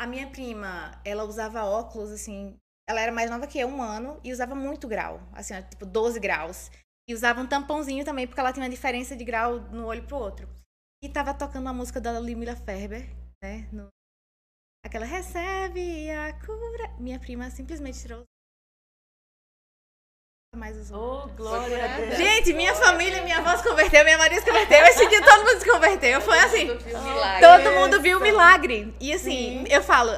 A 0.00 0.06
minha 0.06 0.28
prima, 0.28 0.92
ela 1.04 1.24
usava 1.24 1.64
óculos, 1.64 2.12
assim, 2.12 2.56
ela 2.88 3.00
era 3.00 3.10
mais 3.10 3.28
nova 3.28 3.48
que 3.48 3.58
eu, 3.58 3.66
um 3.66 3.82
ano, 3.82 4.20
e 4.22 4.32
usava 4.32 4.54
muito 4.54 4.86
grau, 4.86 5.20
assim, 5.32 5.60
tipo 5.62 5.84
12 5.84 6.20
graus. 6.20 6.70
E 7.10 7.12
usava 7.12 7.40
um 7.40 7.46
tampãozinho 7.48 8.04
também, 8.04 8.24
porque 8.24 8.38
ela 8.38 8.52
tinha 8.52 8.62
uma 8.62 8.70
diferença 8.70 9.16
de 9.16 9.24
grau 9.24 9.58
no 9.72 9.86
olho 9.86 10.06
pro 10.06 10.16
outro. 10.16 10.48
E 11.02 11.08
tava 11.08 11.34
tocando 11.34 11.68
a 11.68 11.72
música 11.72 12.00
da 12.00 12.20
Limila 12.20 12.54
Ferber, 12.54 13.10
né? 13.42 13.68
No... 13.72 13.88
Aquela 14.86 15.04
recebe 15.04 16.08
a 16.08 16.32
cura. 16.38 16.96
Minha 17.00 17.18
prima 17.18 17.50
simplesmente 17.50 18.00
tirou 18.00 18.22
mais 20.56 20.76
os 20.76 20.90
Oh, 20.90 21.28
glória 21.36 21.84
a 21.84 21.96
Deus. 21.96 22.16
Gente, 22.16 22.52
minha 22.52 22.74
família, 22.74 23.22
minha 23.22 23.38
avó 23.38 23.56
se 23.56 23.62
converteu, 23.62 24.04
minha 24.04 24.18
Maria 24.18 24.40
se 24.40 24.44
converteu. 24.44 24.84
Esse 24.84 25.08
dia 25.08 25.22
todo 25.22 25.44
mundo 25.44 25.58
se 25.60 25.70
converteu. 25.70 26.20
Foi 26.20 26.38
assim. 26.40 26.66
Todo 26.66 27.72
mundo 27.72 28.02
viu 28.02 28.18
o 28.18 28.20
milagre. 28.20 28.92
E 29.00 29.12
assim, 29.12 29.64
Sim. 29.64 29.64
eu 29.70 29.80
falo, 29.80 30.10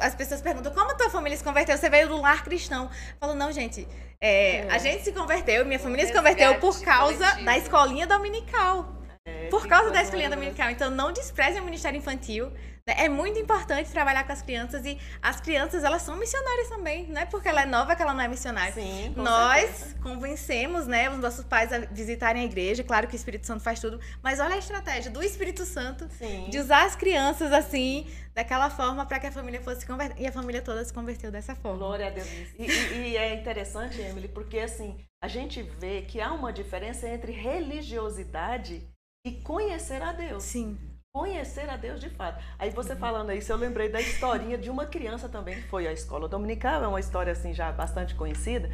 as 0.00 0.14
pessoas 0.14 0.42
perguntam, 0.42 0.74
como 0.74 0.94
tua 0.94 1.08
família 1.08 1.38
se 1.38 1.42
converteu? 1.42 1.76
Você 1.78 1.88
veio 1.88 2.06
do 2.06 2.20
lar 2.20 2.44
cristão. 2.44 2.84
Eu 2.84 3.16
falo, 3.18 3.34
não, 3.34 3.50
gente. 3.50 3.88
É, 4.20 4.66
a 4.68 4.76
gente 4.76 5.04
se 5.04 5.12
converteu, 5.12 5.64
minha 5.64 5.78
família 5.78 6.06
se 6.06 6.12
converteu 6.12 6.56
por 6.56 6.78
causa 6.82 7.16
coletivo. 7.16 7.44
da 7.46 7.56
escolinha 7.56 8.06
dominical. 8.06 8.94
É, 9.26 9.46
por 9.48 9.66
causa 9.66 9.90
da 9.90 10.02
escolinha 10.02 10.28
dominical. 10.28 10.68
Então, 10.68 10.90
não 10.90 11.12
despreze 11.12 11.58
o 11.60 11.64
ministério 11.64 11.96
infantil. 11.96 12.52
É 12.96 13.08
muito 13.08 13.38
importante 13.38 13.90
trabalhar 13.90 14.24
com 14.24 14.32
as 14.32 14.42
crianças 14.42 14.84
e 14.84 14.98
as 15.20 15.40
crianças, 15.40 15.84
elas 15.84 16.02
são 16.02 16.16
missionárias 16.16 16.68
também. 16.68 17.06
Não 17.06 17.20
é 17.20 17.26
porque 17.26 17.48
ela 17.48 17.62
é 17.62 17.66
nova 17.66 17.94
que 17.94 18.02
ela 18.02 18.14
não 18.14 18.22
é 18.22 18.28
missionária. 18.28 18.72
Sim, 18.72 19.12
Nós 19.16 19.70
certeza. 19.70 19.98
convencemos, 20.02 20.86
né, 20.86 21.10
os 21.10 21.18
nossos 21.18 21.44
pais 21.44 21.72
a 21.72 21.78
visitarem 21.78 22.42
a 22.42 22.44
igreja. 22.44 22.82
Claro 22.82 23.06
que 23.06 23.14
o 23.14 23.16
Espírito 23.16 23.46
Santo 23.46 23.62
faz 23.62 23.80
tudo. 23.80 24.00
Mas 24.22 24.40
olha 24.40 24.54
a 24.54 24.58
estratégia 24.58 25.10
do 25.10 25.22
Espírito 25.22 25.64
Santo 25.64 26.08
Sim. 26.18 26.48
de 26.50 26.58
usar 26.58 26.84
as 26.86 26.96
crianças 26.96 27.52
assim, 27.52 28.06
daquela 28.34 28.70
forma, 28.70 29.04
para 29.04 29.18
que 29.18 29.26
a 29.26 29.32
família 29.32 29.60
fosse 29.60 29.80
se 29.80 29.86
converter. 29.86 30.22
E 30.22 30.26
a 30.26 30.32
família 30.32 30.62
toda 30.62 30.84
se 30.84 30.92
converteu 30.92 31.30
dessa 31.30 31.54
forma. 31.54 31.78
Glória 31.78 32.06
a 32.06 32.10
Deus. 32.10 32.28
E, 32.58 32.66
e, 32.66 33.08
e 33.10 33.16
é 33.16 33.34
interessante, 33.34 34.00
Emily, 34.00 34.28
porque 34.28 34.58
assim, 34.58 34.96
a 35.22 35.28
gente 35.28 35.62
vê 35.62 36.02
que 36.02 36.20
há 36.20 36.32
uma 36.32 36.52
diferença 36.52 37.08
entre 37.08 37.32
religiosidade 37.32 38.88
e 39.26 39.32
conhecer 39.42 40.02
a 40.02 40.12
Deus. 40.12 40.42
Sim. 40.44 40.78
Conhecer 41.18 41.68
a 41.68 41.76
Deus 41.76 41.98
de 41.98 42.08
fato. 42.08 42.40
Aí 42.56 42.70
você 42.70 42.92
uhum. 42.92 42.98
falando 43.00 43.32
isso, 43.32 43.50
eu 43.50 43.56
lembrei 43.56 43.88
da 43.88 44.00
historinha 44.00 44.56
de 44.56 44.70
uma 44.70 44.86
criança 44.86 45.28
também 45.28 45.56
que 45.56 45.62
foi 45.62 45.88
à 45.88 45.92
escola 45.92 46.28
dominical, 46.28 46.84
é 46.84 46.86
uma 46.86 47.00
história 47.00 47.32
assim 47.32 47.52
já 47.52 47.72
bastante 47.72 48.14
conhecida, 48.14 48.70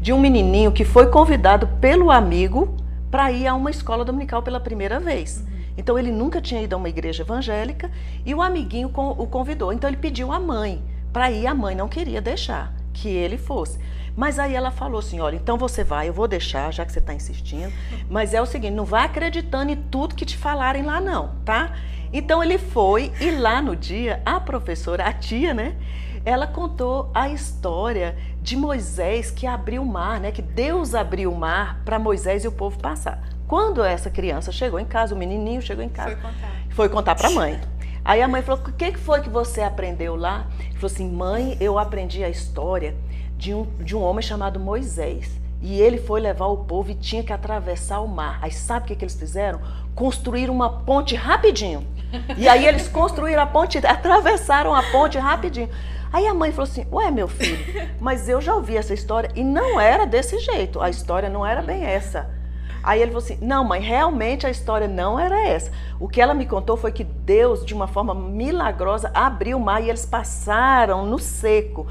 de 0.00 0.10
um 0.10 0.18
menininho 0.18 0.72
que 0.72 0.86
foi 0.86 1.10
convidado 1.10 1.68
pelo 1.82 2.10
amigo 2.10 2.74
para 3.10 3.30
ir 3.30 3.46
a 3.46 3.54
uma 3.54 3.70
escola 3.70 4.06
dominical 4.06 4.42
pela 4.42 4.58
primeira 4.58 4.98
vez. 4.98 5.40
Uhum. 5.40 5.46
Então 5.76 5.98
ele 5.98 6.10
nunca 6.10 6.40
tinha 6.40 6.62
ido 6.62 6.74
a 6.74 6.78
uma 6.78 6.88
igreja 6.88 7.24
evangélica 7.24 7.90
e 8.24 8.34
o 8.34 8.40
amiguinho 8.40 8.90
o 8.96 9.26
convidou. 9.26 9.70
Então 9.70 9.90
ele 9.90 9.98
pediu 9.98 10.32
à 10.32 10.40
mãe 10.40 10.82
para 11.12 11.30
ir, 11.30 11.46
a 11.46 11.54
mãe 11.54 11.74
não 11.74 11.90
queria 11.90 12.22
deixar 12.22 12.72
que 12.94 13.08
ele 13.10 13.36
fosse. 13.36 13.78
Mas 14.16 14.38
aí 14.38 14.54
ela 14.54 14.70
falou 14.70 14.98
assim: 14.98 15.20
olha, 15.20 15.36
então 15.36 15.56
você 15.56 15.82
vai, 15.82 16.08
eu 16.08 16.12
vou 16.12 16.28
deixar, 16.28 16.72
já 16.72 16.84
que 16.84 16.92
você 16.92 16.98
está 16.98 17.14
insistindo. 17.14 17.72
Mas 18.10 18.34
é 18.34 18.42
o 18.42 18.46
seguinte: 18.46 18.72
não 18.72 18.84
vai 18.84 19.04
acreditando 19.04 19.72
em 19.72 19.76
tudo 19.76 20.14
que 20.14 20.24
te 20.24 20.36
falarem 20.36 20.82
lá, 20.82 21.00
não, 21.00 21.34
tá? 21.44 21.74
Então 22.12 22.42
ele 22.42 22.58
foi 22.58 23.10
e 23.20 23.30
lá 23.30 23.62
no 23.62 23.74
dia, 23.74 24.20
a 24.24 24.38
professora, 24.38 25.04
a 25.04 25.12
tia, 25.12 25.54
né? 25.54 25.76
Ela 26.24 26.46
contou 26.46 27.10
a 27.14 27.28
história 27.28 28.16
de 28.40 28.54
Moisés 28.56 29.30
que 29.30 29.46
abriu 29.46 29.82
o 29.82 29.86
mar, 29.86 30.20
né? 30.20 30.30
Que 30.30 30.42
Deus 30.42 30.94
abriu 30.94 31.32
o 31.32 31.36
mar 31.36 31.80
para 31.84 31.98
Moisés 31.98 32.44
e 32.44 32.48
o 32.48 32.52
povo 32.52 32.78
passar. 32.78 33.24
Quando 33.48 33.82
essa 33.82 34.10
criança 34.10 34.52
chegou 34.52 34.78
em 34.78 34.84
casa, 34.84 35.14
o 35.14 35.18
menininho 35.18 35.60
chegou 35.60 35.82
em 35.82 35.88
casa, 35.88 36.16
foi 36.16 36.22
contar, 36.22 36.50
foi 36.70 36.88
contar 36.88 37.14
para 37.14 37.28
a 37.28 37.32
mãe. 37.32 37.60
Aí 38.04 38.20
a 38.20 38.28
mãe 38.28 38.42
falou: 38.42 38.62
O 38.64 38.72
que 38.72 38.96
foi 38.98 39.20
que 39.20 39.28
você 39.28 39.62
aprendeu 39.62 40.14
lá? 40.16 40.46
Ele 40.60 40.74
falou 40.74 40.92
assim: 40.92 41.10
Mãe, 41.10 41.56
eu 41.60 41.78
aprendi 41.78 42.22
a 42.22 42.28
história 42.28 42.94
de 43.42 43.52
um, 43.52 43.66
de 43.80 43.96
um 43.96 44.00
homem 44.00 44.22
chamado 44.22 44.60
Moisés. 44.60 45.28
E 45.60 45.80
ele 45.80 45.98
foi 45.98 46.20
levar 46.20 46.46
o 46.46 46.58
povo 46.58 46.92
e 46.92 46.94
tinha 46.94 47.24
que 47.24 47.32
atravessar 47.32 47.98
o 47.98 48.06
mar. 48.06 48.38
Aí 48.40 48.52
sabe 48.52 48.84
o 48.84 48.86
que, 48.86 48.94
que 48.94 49.04
eles 49.04 49.16
fizeram? 49.16 49.60
Construíram 49.96 50.54
uma 50.54 50.70
ponte 50.70 51.16
rapidinho. 51.16 51.84
E 52.36 52.48
aí 52.48 52.64
eles 52.64 52.86
construíram 52.86 53.42
a 53.42 53.46
ponte, 53.46 53.78
atravessaram 53.84 54.72
a 54.72 54.82
ponte 54.92 55.18
rapidinho. 55.18 55.68
Aí 56.12 56.24
a 56.24 56.32
mãe 56.32 56.52
falou 56.52 56.70
assim: 56.70 56.86
Ué, 56.92 57.10
meu 57.10 57.26
filho, 57.26 57.58
mas 57.98 58.28
eu 58.28 58.40
já 58.40 58.54
ouvi 58.54 58.76
essa 58.76 58.94
história 58.94 59.30
e 59.34 59.42
não 59.42 59.80
era 59.80 60.04
desse 60.04 60.38
jeito. 60.38 60.80
A 60.80 60.88
história 60.88 61.28
não 61.28 61.44
era 61.44 61.62
bem 61.62 61.82
essa. 61.84 62.30
Aí 62.82 63.00
ele 63.00 63.12
falou 63.12 63.24
assim: 63.24 63.38
Não, 63.40 63.64
mãe, 63.64 63.80
realmente 63.80 64.46
a 64.46 64.50
história 64.50 64.86
não 64.86 65.18
era 65.18 65.48
essa. 65.48 65.70
O 65.98 66.08
que 66.08 66.20
ela 66.20 66.34
me 66.34 66.46
contou 66.46 66.76
foi 66.76 66.92
que 66.92 67.04
Deus, 67.04 67.64
de 67.64 67.74
uma 67.74 67.86
forma 67.86 68.14
milagrosa, 68.14 69.10
abriu 69.14 69.56
o 69.56 69.60
mar 69.60 69.82
e 69.82 69.88
eles 69.88 70.04
passaram 70.04 71.06
no 71.06 71.18
seco. 71.18 71.86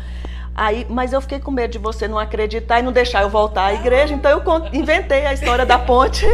Aí, 0.54 0.86
mas 0.90 1.14
eu 1.14 1.22
fiquei 1.22 1.40
com 1.40 1.50
medo 1.50 1.72
de 1.72 1.78
você 1.78 2.08
não 2.08 2.20
acreditar 2.20 2.80
e 2.80 2.82
não 2.82 2.92
deixar 2.92 3.22
eu 3.22 3.30
voltar 3.30 3.66
à 3.66 3.74
igreja, 3.74 4.14
então 4.14 4.30
eu 4.30 4.44
inventei 4.74 5.26
a 5.26 5.34
história 5.34 5.66
da 5.66 5.80
ponte. 5.80 6.26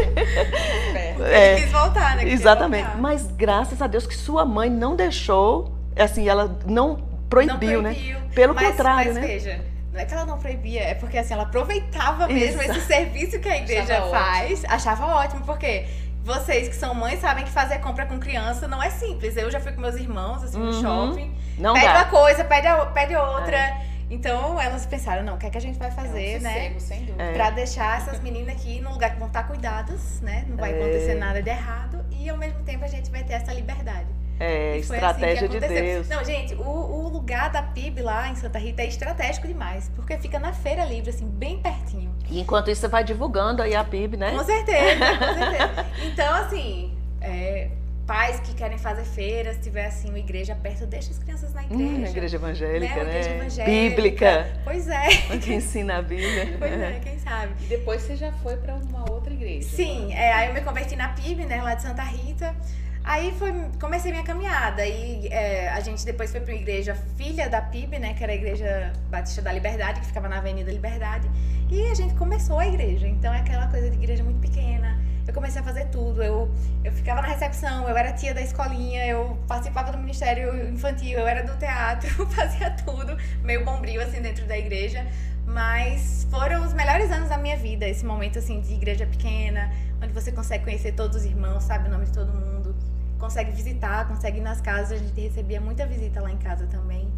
É, 1.20 1.54
é, 1.54 1.60
quis 1.60 1.72
voltar, 1.72 2.14
né? 2.14 2.28
exatamente. 2.28 2.84
Voltar. 2.84 3.00
Mas 3.00 3.26
graças 3.32 3.82
a 3.82 3.88
Deus 3.88 4.06
que 4.06 4.14
sua 4.14 4.44
mãe 4.44 4.70
não 4.70 4.94
deixou, 4.94 5.74
assim, 5.96 6.28
ela 6.28 6.56
não 6.64 7.02
proibiu, 7.28 7.82
não 7.82 7.90
proibiu. 7.90 8.14
né? 8.20 8.28
Pelo 8.32 8.54
mas, 8.54 8.68
contrário, 8.68 9.12
mas 9.12 9.20
né? 9.20 9.26
veja, 9.26 9.60
não 9.92 10.00
é 10.00 10.04
que 10.04 10.14
ela 10.14 10.24
não 10.24 10.38
proibia, 10.38 10.80
é 10.80 10.94
porque 10.94 11.18
assim, 11.18 11.34
ela 11.34 11.42
aproveitava 11.42 12.28
mesmo 12.28 12.62
esse 12.62 12.80
serviço 12.82 13.40
que 13.40 13.48
a 13.48 13.56
igreja 13.56 13.94
achava 13.94 14.10
faz, 14.10 14.52
ótimo. 14.60 14.74
achava 14.74 15.06
ótimo, 15.06 15.44
porque 15.44 15.86
vocês 16.22 16.68
que 16.68 16.76
são 16.76 16.94
mães 16.94 17.20
sabem 17.20 17.42
que 17.42 17.50
fazer 17.50 17.78
compra 17.78 18.06
com 18.06 18.20
criança 18.20 18.68
não 18.68 18.82
é 18.82 18.90
simples. 18.90 19.36
Eu 19.36 19.50
já 19.50 19.58
fui 19.58 19.72
com 19.72 19.80
meus 19.80 19.96
irmãos, 19.96 20.44
assim, 20.44 20.58
uhum. 20.58 20.66
no 20.66 20.72
shopping. 20.74 21.34
Não 21.58 21.74
pede 21.74 21.86
dá. 21.86 21.94
uma 21.94 22.04
coisa, 22.04 22.44
pede, 22.44 22.66
a, 22.66 22.86
pede 22.86 23.16
outra. 23.16 23.56
É. 23.56 23.88
Então 24.10 24.60
elas 24.60 24.86
pensaram, 24.86 25.22
não, 25.22 25.34
o 25.34 25.38
que 25.38 25.46
é 25.46 25.50
que 25.50 25.58
a 25.58 25.60
gente 25.60 25.78
vai 25.78 25.90
fazer, 25.90 26.34
é 26.34 26.38
um 26.38 26.40
né? 26.40 26.74
sem 26.78 27.04
dúvida. 27.04 27.22
É. 27.22 27.32
Pra 27.32 27.50
deixar 27.50 27.98
essas 27.98 28.20
meninas 28.20 28.54
aqui 28.54 28.80
num 28.80 28.92
lugar 28.92 29.12
que 29.12 29.18
vão 29.18 29.28
estar 29.28 29.44
cuidadas, 29.44 30.20
né? 30.22 30.44
Não 30.48 30.56
vai 30.56 30.72
é. 30.72 30.76
acontecer 30.76 31.14
nada 31.14 31.42
de 31.42 31.50
errado 31.50 32.04
e 32.10 32.28
ao 32.28 32.36
mesmo 32.36 32.62
tempo 32.62 32.84
a 32.84 32.88
gente 32.88 33.10
vai 33.10 33.22
ter 33.22 33.34
essa 33.34 33.52
liberdade. 33.52 34.18
É, 34.40 34.70
assim 34.70 34.94
estratégia 34.94 35.48
assim 35.48 35.58
de 35.58 35.68
Deus. 35.68 36.08
Não, 36.08 36.24
gente, 36.24 36.54
o, 36.54 36.62
o, 36.62 37.08
lugar 37.08 37.50
da 37.50 37.60
PIB 37.60 38.02
lá 38.02 38.28
em 38.28 38.36
Santa 38.36 38.58
Rita 38.58 38.82
é 38.82 38.86
estratégico 38.86 39.48
demais, 39.48 39.90
porque 39.96 40.16
fica 40.16 40.38
na 40.38 40.52
Feira 40.52 40.84
Livre, 40.84 41.10
assim, 41.10 41.26
bem 41.26 41.60
pertinho. 41.60 42.14
E 42.30 42.40
enquanto 42.40 42.70
isso 42.70 42.80
você 42.80 42.88
vai 42.88 43.02
divulgando 43.02 43.62
aí 43.62 43.74
a 43.74 43.82
PIB, 43.82 44.16
né? 44.16 44.30
Com 44.30 44.44
certeza, 44.44 45.06
com 45.18 45.34
certeza. 45.34 45.86
Então, 46.06 46.34
assim, 46.34 46.96
é, 47.20 47.70
pais 48.08 48.40
que 48.40 48.54
querem 48.54 48.78
fazer 48.78 49.04
feiras, 49.04 49.56
se 49.56 49.62
tiver 49.64 49.84
assim 49.84 50.08
uma 50.08 50.18
igreja 50.18 50.54
perto, 50.54 50.86
deixa 50.86 51.10
as 51.10 51.18
crianças 51.18 51.52
na 51.52 51.62
igreja. 51.62 51.84
Hum, 51.84 52.04
igreja 52.06 52.36
evangélica, 52.36 53.04
né? 53.04 53.10
Igreja 53.10 53.30
evangélica. 53.30 53.70
Bíblica. 53.70 54.60
Pois 54.64 54.88
é. 54.88 55.08
Que 55.38 55.52
ensina 55.52 55.98
a 55.98 56.02
Bíblia. 56.02 56.56
Pois 56.58 56.72
é, 56.72 57.00
quem 57.04 57.18
sabe. 57.18 57.52
E 57.62 57.66
depois 57.66 58.00
você 58.00 58.16
já 58.16 58.32
foi 58.32 58.56
para 58.56 58.74
uma 58.74 59.10
outra 59.10 59.30
igreja. 59.32 59.68
Sim, 59.68 60.14
é, 60.14 60.32
aí 60.32 60.48
eu 60.48 60.54
me 60.54 60.62
converti 60.62 60.96
na 60.96 61.10
PIB, 61.10 61.44
né, 61.44 61.62
lá 61.62 61.74
de 61.74 61.82
Santa 61.82 62.02
Rita. 62.02 62.56
Aí 63.04 63.32
foi, 63.38 63.52
comecei 63.78 64.10
minha 64.10 64.24
caminhada 64.24 64.84
e 64.86 65.28
é, 65.28 65.68
a 65.68 65.80
gente 65.80 66.04
depois 66.04 66.30
foi 66.30 66.40
para 66.40 66.52
uma 66.52 66.60
igreja 66.60 66.94
filha 67.16 67.48
da 67.48 67.60
PIB, 67.60 67.98
né, 67.98 68.14
que 68.14 68.24
era 68.24 68.32
a 68.32 68.36
Igreja 68.36 68.92
Batista 69.10 69.42
da 69.42 69.52
Liberdade, 69.52 70.00
que 70.00 70.06
ficava 70.06 70.28
na 70.28 70.38
Avenida 70.38 70.72
Liberdade. 70.72 71.28
E 71.70 71.90
a 71.90 71.94
gente 71.94 72.14
começou 72.14 72.58
a 72.58 72.66
igreja. 72.66 73.06
Então 73.06 73.32
é 73.32 73.40
aquela 73.40 73.66
coisa 73.66 73.90
de 73.90 73.96
igreja 73.96 74.24
muito 74.24 74.40
pequena 74.40 74.98
eu 75.28 75.34
comecei 75.34 75.60
a 75.60 75.64
fazer 75.64 75.84
tudo. 75.88 76.22
Eu, 76.22 76.50
eu 76.82 76.90
ficava 76.92 77.20
na 77.20 77.28
recepção, 77.28 77.88
eu 77.88 77.96
era 77.96 78.12
tia 78.12 78.32
da 78.32 78.40
escolinha, 78.40 79.06
eu 79.06 79.38
participava 79.46 79.92
do 79.92 79.98
ministério 79.98 80.68
infantil, 80.68 81.18
eu 81.18 81.26
era 81.26 81.44
do 81.44 81.56
teatro, 81.58 82.08
fazia 82.32 82.70
tudo, 82.70 83.16
meio 83.44 83.64
bombril 83.64 84.00
assim 84.00 84.22
dentro 84.22 84.46
da 84.46 84.56
igreja. 84.56 85.06
Mas 85.46 86.26
foram 86.30 86.64
os 86.64 86.72
melhores 86.72 87.10
anos 87.10 87.28
da 87.28 87.38
minha 87.38 87.56
vida, 87.56 87.86
esse 87.86 88.04
momento 88.04 88.38
assim 88.38 88.60
de 88.60 88.72
igreja 88.74 89.06
pequena, 89.06 89.70
onde 90.02 90.12
você 90.12 90.32
consegue 90.32 90.64
conhecer 90.64 90.92
todos 90.92 91.18
os 91.18 91.24
irmãos, 91.24 91.62
sabe 91.64 91.88
o 91.88 91.90
nome 91.90 92.06
de 92.06 92.12
todo 92.12 92.32
mundo, 92.32 92.74
consegue 93.18 93.50
visitar, 93.52 94.08
consegue 94.08 94.38
ir 94.38 94.42
nas 94.42 94.60
casas. 94.60 95.00
A 95.00 95.04
gente 95.04 95.20
recebia 95.20 95.60
muita 95.60 95.86
visita 95.86 96.20
lá 96.20 96.30
em 96.30 96.38
casa 96.38 96.66
também. 96.66 97.08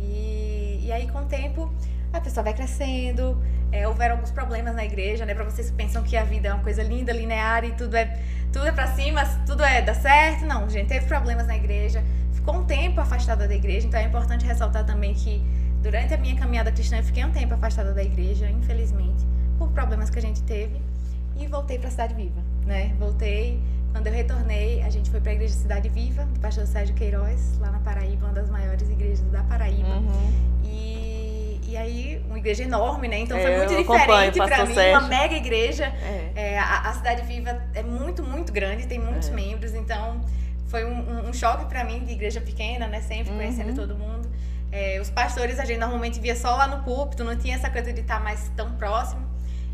E, 0.00 0.86
e 0.86 0.92
aí 0.92 1.08
com 1.08 1.20
o 1.20 1.26
tempo 1.26 1.72
a 2.12 2.20
pessoa 2.20 2.42
vai 2.42 2.54
crescendo, 2.54 3.40
é, 3.70 3.86
houveram 3.86 4.16
alguns 4.16 4.30
problemas 4.30 4.74
na 4.74 4.84
igreja, 4.84 5.24
né? 5.24 5.34
Para 5.34 5.44
vocês 5.44 5.70
que 5.70 5.76
pensam 5.76 6.02
que 6.02 6.16
a 6.16 6.24
vida 6.24 6.48
é 6.48 6.52
uma 6.52 6.62
coisa 6.62 6.82
linda, 6.82 7.12
linear 7.12 7.64
e 7.64 7.72
tudo 7.72 7.96
é 7.96 8.18
tudo 8.52 8.66
é 8.66 8.72
para 8.72 8.88
cima, 8.88 9.24
tudo 9.46 9.62
é 9.62 9.80
dá 9.80 9.94
certo. 9.94 10.44
Não, 10.44 10.68
gente, 10.68 10.88
teve 10.88 11.06
problemas 11.06 11.46
na 11.46 11.56
igreja, 11.56 12.02
ficou 12.32 12.56
um 12.56 12.64
tempo 12.64 13.00
afastada 13.00 13.46
da 13.46 13.54
igreja, 13.54 13.86
então 13.86 14.00
é 14.00 14.04
importante 14.04 14.44
ressaltar 14.44 14.84
também 14.84 15.14
que 15.14 15.40
durante 15.82 16.12
a 16.12 16.18
minha 16.18 16.36
caminhada 16.36 16.72
cristã 16.72 16.96
eu 16.96 17.04
fiquei 17.04 17.24
um 17.24 17.30
tempo 17.30 17.54
afastada 17.54 17.92
da 17.94 18.02
igreja, 18.02 18.50
infelizmente, 18.50 19.24
por 19.56 19.70
problemas 19.70 20.10
que 20.10 20.18
a 20.18 20.22
gente 20.22 20.42
teve 20.42 20.80
e 21.38 21.46
voltei 21.46 21.78
para 21.78 21.88
a 21.88 21.90
Cidade 21.90 22.14
Viva, 22.14 22.42
né? 22.66 22.92
Voltei 22.98 23.62
quando 23.92 24.06
eu 24.06 24.12
retornei, 24.12 24.82
a 24.82 24.90
gente 24.90 25.10
foi 25.10 25.20
para 25.20 25.32
a 25.32 25.34
igreja 25.34 25.54
Cidade 25.54 25.88
Viva, 25.88 26.24
do 26.24 26.40
pastor 26.40 26.66
Sérgio 26.66 26.94
Queiroz, 26.94 27.58
lá 27.58 27.70
na 27.70 27.80
Paraíba, 27.80 28.26
uma 28.26 28.34
das 28.34 28.48
maiores 28.48 28.88
igrejas 28.88 29.20
da 29.30 29.42
Paraíba. 29.42 29.88
Uhum. 29.88 30.32
E 30.64 31.20
e 31.70 31.76
aí, 31.76 32.20
uma 32.26 32.36
igreja 32.36 32.64
enorme, 32.64 33.06
né? 33.06 33.20
Então 33.20 33.38
é, 33.38 33.42
foi 33.42 33.56
muito 33.58 33.76
diferente 33.76 34.38
para 34.38 34.66
mim, 34.66 34.74
Sérgio. 34.74 34.98
uma 34.98 35.08
mega 35.08 35.36
igreja. 35.36 35.84
É. 35.84 36.32
É, 36.34 36.58
a, 36.58 36.88
a, 36.88 36.92
Cidade 36.94 37.22
Viva 37.22 37.62
é 37.72 37.82
muito, 37.84 38.24
muito 38.24 38.52
grande, 38.52 38.88
tem 38.88 38.98
muitos 38.98 39.28
é. 39.28 39.32
membros, 39.32 39.72
então 39.72 40.20
foi 40.66 40.84
um, 40.84 41.28
um 41.28 41.32
choque 41.32 41.66
para 41.66 41.84
mim 41.84 42.04
de 42.04 42.10
igreja 42.10 42.40
pequena, 42.40 42.88
né? 42.88 43.00
Sempre 43.00 43.30
uhum. 43.30 43.38
conhecendo 43.38 43.72
todo 43.72 43.94
mundo. 43.94 44.28
É, 44.72 44.98
os 45.00 45.10
pastores 45.10 45.60
a 45.60 45.64
gente 45.64 45.78
normalmente 45.78 46.18
via 46.18 46.34
só 46.34 46.56
lá 46.56 46.66
no 46.66 46.82
púlpito, 46.82 47.22
não 47.22 47.36
tinha 47.36 47.54
essa 47.54 47.70
coisa 47.70 47.92
de 47.92 48.00
estar 48.00 48.20
mais 48.20 48.50
tão 48.56 48.72
próximo. 48.72 49.29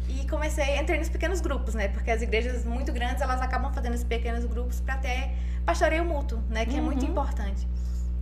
E 0.08 0.28
comecei, 0.28 0.78
entrei 0.78 0.98
nos 0.98 1.08
pequenos 1.08 1.40
grupos, 1.40 1.74
né? 1.74 1.88
Porque 1.88 2.10
as 2.10 2.22
igrejas 2.22 2.64
muito 2.64 2.92
grandes, 2.92 3.20
elas 3.20 3.40
acabam 3.40 3.72
fazendo 3.72 3.94
esses 3.94 4.06
pequenos 4.06 4.44
grupos 4.44 4.80
para 4.80 4.96
ter 4.98 5.30
pastoreio 5.64 6.04
mútuo, 6.04 6.40
né? 6.48 6.64
Que 6.64 6.72
uhum. 6.72 6.78
é 6.78 6.82
muito 6.82 7.04
uhum. 7.04 7.10
importante. 7.10 7.66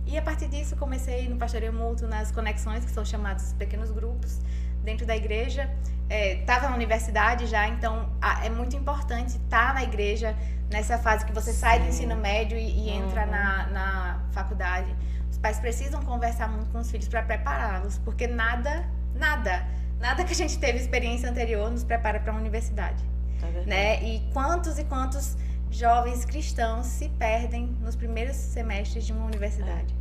E 0.05 0.17
a 0.17 0.21
partir 0.21 0.47
disso 0.47 0.75
comecei 0.75 1.27
no 1.27 1.37
pastoreio 1.37 1.73
mútuo, 1.73 2.07
nas 2.07 2.31
conexões, 2.31 2.85
que 2.85 2.91
são 2.91 3.03
chamados 3.03 3.53
pequenos 3.53 3.91
grupos, 3.91 4.39
dentro 4.85 5.05
da 5.05 5.15
igreja. 5.15 5.69
Estava 6.07 6.67
é, 6.67 6.69
na 6.69 6.75
universidade 6.75 7.47
já, 7.47 7.67
então 7.67 8.11
a, 8.21 8.45
é 8.45 8.49
muito 8.49 8.75
importante 8.75 9.37
estar 9.37 9.69
tá 9.69 9.73
na 9.73 9.83
igreja 9.83 10.35
nessa 10.71 10.97
fase 10.99 11.25
que 11.25 11.33
você 11.33 11.51
Sim. 11.51 11.59
sai 11.59 11.79
do 11.79 11.87
ensino 11.87 12.15
médio 12.15 12.57
e, 12.57 12.87
e 12.87 12.91
uhum. 12.91 13.07
entra 13.07 13.25
na, 13.25 13.67
na 13.67 14.19
faculdade. 14.31 14.95
Os 15.29 15.37
pais 15.39 15.59
precisam 15.59 16.01
conversar 16.03 16.47
muito 16.47 16.69
com 16.69 16.77
os 16.77 16.89
filhos 16.89 17.07
para 17.07 17.23
prepará-los, 17.23 17.97
porque 17.99 18.27
nada, 18.27 18.87
nada, 19.15 19.65
nada 19.99 20.23
que 20.23 20.31
a 20.31 20.35
gente 20.35 20.57
teve 20.57 20.77
experiência 20.77 21.29
anterior 21.29 21.69
nos 21.71 21.83
prepara 21.83 22.19
para 22.19 22.33
a 22.33 22.35
universidade. 22.35 23.03
É 23.41 23.61
né? 23.65 24.03
E 24.03 24.21
quantos 24.33 24.79
e 24.79 24.83
quantos 24.83 25.35
jovens 25.71 26.25
cristãos 26.25 26.85
se 26.85 27.09
perdem 27.09 27.75
nos 27.81 27.95
primeiros 27.95 28.35
semestres 28.35 29.05
de 29.05 29.11
uma 29.11 29.25
universidade. 29.25 29.93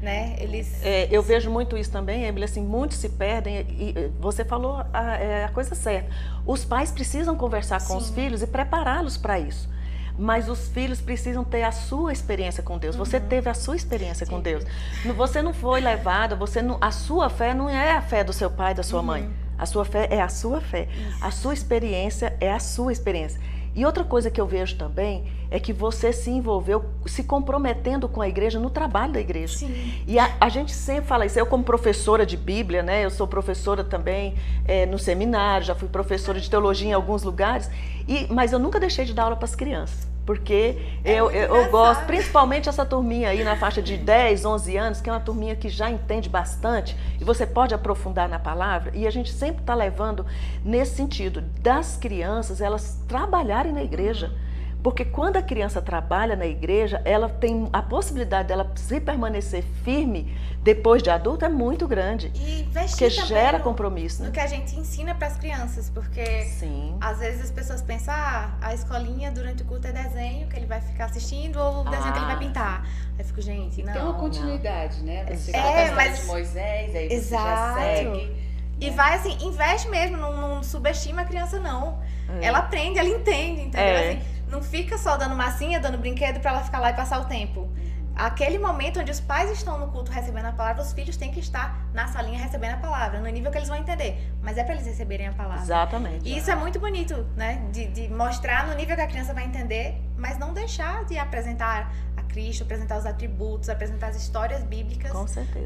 É. 0.00 0.04
Né? 0.04 0.36
Eles... 0.38 0.80
É, 0.82 1.08
eu 1.10 1.20
vejo 1.22 1.50
muito 1.50 1.76
isso 1.76 1.90
também, 1.90 2.24
Emily, 2.24 2.44
assim, 2.44 2.62
muitos 2.62 2.98
se 2.98 3.08
perdem 3.08 3.66
e 3.68 4.12
você 4.20 4.44
falou 4.44 4.84
a, 4.92 5.16
é, 5.16 5.44
a 5.44 5.48
coisa 5.48 5.74
certa. 5.74 6.08
Os 6.46 6.64
pais 6.64 6.92
precisam 6.92 7.36
conversar 7.36 7.80
com 7.80 7.94
Sim. 7.94 7.96
os 7.96 8.10
filhos 8.10 8.42
e 8.42 8.46
prepará-los 8.46 9.16
para 9.16 9.40
isso. 9.40 9.68
Mas 10.18 10.48
os 10.48 10.68
filhos 10.68 11.00
precisam 11.00 11.44
ter 11.44 11.62
a 11.62 11.70
sua 11.70 12.12
experiência 12.12 12.62
com 12.62 12.76
Deus. 12.76 12.96
Você 12.96 13.18
uhum. 13.18 13.26
teve 13.28 13.48
a 13.48 13.54
sua 13.54 13.76
experiência 13.76 14.26
Sim. 14.26 14.32
com 14.32 14.40
Deus. 14.40 14.64
Você 15.16 15.40
não 15.40 15.54
foi 15.54 15.80
levado, 15.80 16.36
você 16.36 16.60
não, 16.60 16.76
a 16.80 16.90
sua 16.90 17.30
fé 17.30 17.54
não 17.54 17.70
é 17.70 17.92
a 17.92 18.02
fé 18.02 18.24
do 18.24 18.32
seu 18.32 18.50
pai, 18.50 18.74
da 18.74 18.82
sua 18.82 19.00
uhum. 19.00 19.06
mãe. 19.06 19.30
A 19.56 19.66
sua 19.66 19.84
fé 19.84 20.08
é 20.10 20.20
a 20.20 20.28
sua 20.28 20.60
fé. 20.60 20.88
Isso. 20.90 21.24
A 21.24 21.30
sua 21.30 21.54
experiência 21.54 22.36
é 22.40 22.52
a 22.52 22.60
sua 22.60 22.92
experiência. 22.92 23.40
E 23.78 23.86
outra 23.86 24.02
coisa 24.02 24.28
que 24.28 24.40
eu 24.40 24.44
vejo 24.44 24.74
também 24.74 25.22
é 25.52 25.60
que 25.60 25.72
você 25.72 26.12
se 26.12 26.32
envolveu 26.32 26.84
se 27.06 27.22
comprometendo 27.22 28.08
com 28.08 28.20
a 28.20 28.28
igreja 28.28 28.58
no 28.58 28.70
trabalho 28.70 29.12
da 29.12 29.20
igreja. 29.20 29.56
Sim. 29.56 30.02
E 30.04 30.18
a, 30.18 30.34
a 30.40 30.48
gente 30.48 30.72
sempre 30.72 31.06
fala 31.06 31.24
isso. 31.24 31.38
Eu 31.38 31.46
como 31.46 31.62
professora 31.62 32.26
de 32.26 32.36
Bíblia, 32.36 32.82
né? 32.82 33.04
Eu 33.04 33.10
sou 33.10 33.24
professora 33.24 33.84
também 33.84 34.34
é, 34.64 34.84
no 34.84 34.98
seminário, 34.98 35.64
já 35.64 35.76
fui 35.76 35.86
professora 35.86 36.40
de 36.40 36.50
teologia 36.50 36.88
em 36.88 36.92
alguns 36.92 37.22
lugares. 37.22 37.70
E, 38.08 38.26
mas 38.28 38.52
eu 38.52 38.58
nunca 38.58 38.80
deixei 38.80 39.04
de 39.04 39.14
dar 39.14 39.22
aula 39.22 39.36
para 39.36 39.44
as 39.44 39.54
crianças 39.54 40.08
porque 40.28 40.76
é 41.02 41.14
eu, 41.14 41.30
eu, 41.30 41.56
eu, 41.56 41.70
gosto, 41.70 42.04
principalmente 42.04 42.68
essa 42.68 42.84
turminha 42.84 43.30
aí 43.30 43.42
na 43.42 43.56
faixa 43.56 43.80
de 43.80 43.96
10, 43.96 44.44
11 44.44 44.76
anos, 44.76 45.00
que 45.00 45.08
é 45.08 45.12
uma 45.14 45.20
turminha 45.20 45.56
que 45.56 45.70
já 45.70 45.90
entende 45.90 46.28
bastante 46.28 46.94
e 47.18 47.24
você 47.24 47.46
pode 47.46 47.72
aprofundar 47.72 48.28
na 48.28 48.38
palavra, 48.38 48.92
e 48.94 49.06
a 49.06 49.10
gente 49.10 49.32
sempre 49.32 49.62
está 49.62 49.74
levando 49.74 50.26
nesse 50.62 50.96
sentido 50.96 51.40
das 51.40 51.96
crianças 51.96 52.60
elas 52.60 53.02
trabalharem 53.08 53.72
na 53.72 53.82
igreja. 53.82 54.30
Porque 54.82 55.04
quando 55.04 55.36
a 55.36 55.42
criança 55.42 55.82
trabalha 55.82 56.36
na 56.36 56.46
igreja, 56.46 57.02
ela 57.04 57.28
tem 57.28 57.68
a 57.72 57.82
possibilidade 57.82 58.48
dela 58.48 58.70
se 58.76 59.00
permanecer 59.00 59.64
firme 59.84 60.36
depois 60.62 61.02
de 61.02 61.08
adulto 61.08 61.44
é 61.44 61.48
muito 61.48 61.86
grande. 61.88 62.30
E 62.34 62.60
investir 62.60 63.10
porque 63.10 63.26
gera 63.26 63.58
compromisso, 63.58 64.22
né? 64.22 64.28
No 64.28 64.34
que 64.34 64.40
a 64.40 64.46
gente 64.46 64.76
ensina 64.76 65.14
para 65.14 65.28
as 65.28 65.36
crianças, 65.36 65.88
porque 65.88 66.44
Sim. 66.44 66.96
às 67.00 67.18
vezes 67.18 67.42
as 67.42 67.50
pessoas 67.50 67.80
pensam, 67.80 68.12
ah, 68.14 68.50
a 68.60 68.74
escolinha 68.74 69.30
durante 69.30 69.62
o 69.62 69.66
culto 69.66 69.86
é 69.86 69.92
desenho 69.92 70.46
que 70.48 70.56
ele 70.56 70.66
vai 70.66 70.80
ficar 70.80 71.06
assistindo 71.06 71.58
ou 71.58 71.80
o 71.80 71.84
desenho 71.84 72.08
ah. 72.08 72.12
que 72.12 72.18
ele 72.18 72.26
vai 72.26 72.34
ah. 72.34 72.38
pintar. 72.38 72.82
Aí 72.84 73.20
eu 73.20 73.24
fico, 73.24 73.40
gente, 73.40 73.82
não. 73.82 73.92
Tem 73.92 74.02
uma 74.02 74.14
continuidade, 74.14 74.98
não. 74.98 75.06
né? 75.06 75.26
Você 75.34 75.56
é, 75.56 75.90
mas... 75.92 76.20
de 76.20 76.26
Moisés, 76.26 76.94
aí 76.94 77.12
Exato. 77.12 77.42
você 77.42 77.48
já 77.48 77.74
segue. 77.74 78.48
E 78.80 78.90
né? 78.90 78.96
vai 78.96 79.14
assim, 79.14 79.38
investe 79.40 79.88
mesmo, 79.88 80.16
não, 80.16 80.36
não 80.36 80.62
subestima 80.62 81.22
a 81.22 81.24
criança, 81.24 81.58
não. 81.58 81.98
É. 82.40 82.46
Ela 82.46 82.58
aprende, 82.58 82.98
ela 82.98 83.08
entende, 83.08 83.62
entendeu? 83.62 83.80
É. 83.80 84.10
Assim, 84.10 84.37
não 84.48 84.62
fica 84.62 84.98
só 84.98 85.16
dando 85.16 85.34
massinha, 85.34 85.78
dando 85.78 85.98
brinquedo 85.98 86.40
para 86.40 86.52
ela 86.52 86.60
ficar 86.62 86.80
lá 86.80 86.90
e 86.90 86.94
passar 86.94 87.20
o 87.20 87.26
tempo. 87.26 87.70
Aquele 88.18 88.58
momento 88.58 88.98
onde 88.98 89.12
os 89.12 89.20
pais 89.20 89.48
estão 89.48 89.78
no 89.78 89.92
culto 89.92 90.10
recebendo 90.10 90.46
a 90.46 90.52
palavra, 90.52 90.82
os 90.82 90.92
filhos 90.92 91.16
têm 91.16 91.30
que 91.30 91.38
estar 91.38 91.86
na 91.94 92.08
salinha 92.08 92.36
recebendo 92.36 92.74
a 92.74 92.78
palavra, 92.78 93.20
no 93.20 93.28
nível 93.28 93.48
que 93.52 93.58
eles 93.58 93.68
vão 93.68 93.78
entender. 93.78 94.32
Mas 94.42 94.58
é 94.58 94.64
para 94.64 94.74
eles 94.74 94.86
receberem 94.86 95.28
a 95.28 95.32
palavra. 95.32 95.62
Exatamente. 95.62 96.28
E 96.28 96.36
isso 96.36 96.50
é 96.50 96.56
muito 96.56 96.80
bonito, 96.80 97.24
né? 97.36 97.62
De, 97.70 97.86
de 97.86 98.08
mostrar 98.08 98.66
no 98.66 98.74
nível 98.74 98.96
que 98.96 99.02
a 99.02 99.06
criança 99.06 99.32
vai 99.32 99.44
entender, 99.44 100.02
mas 100.16 100.36
não 100.36 100.52
deixar 100.52 101.04
de 101.04 101.16
apresentar 101.16 101.92
Cristo, 102.28 102.62
apresentar 102.62 102.98
os 102.98 103.06
atributos, 103.06 103.68
apresentar 103.68 104.08
as 104.08 104.16
histórias 104.16 104.62
bíblicas 104.62 105.12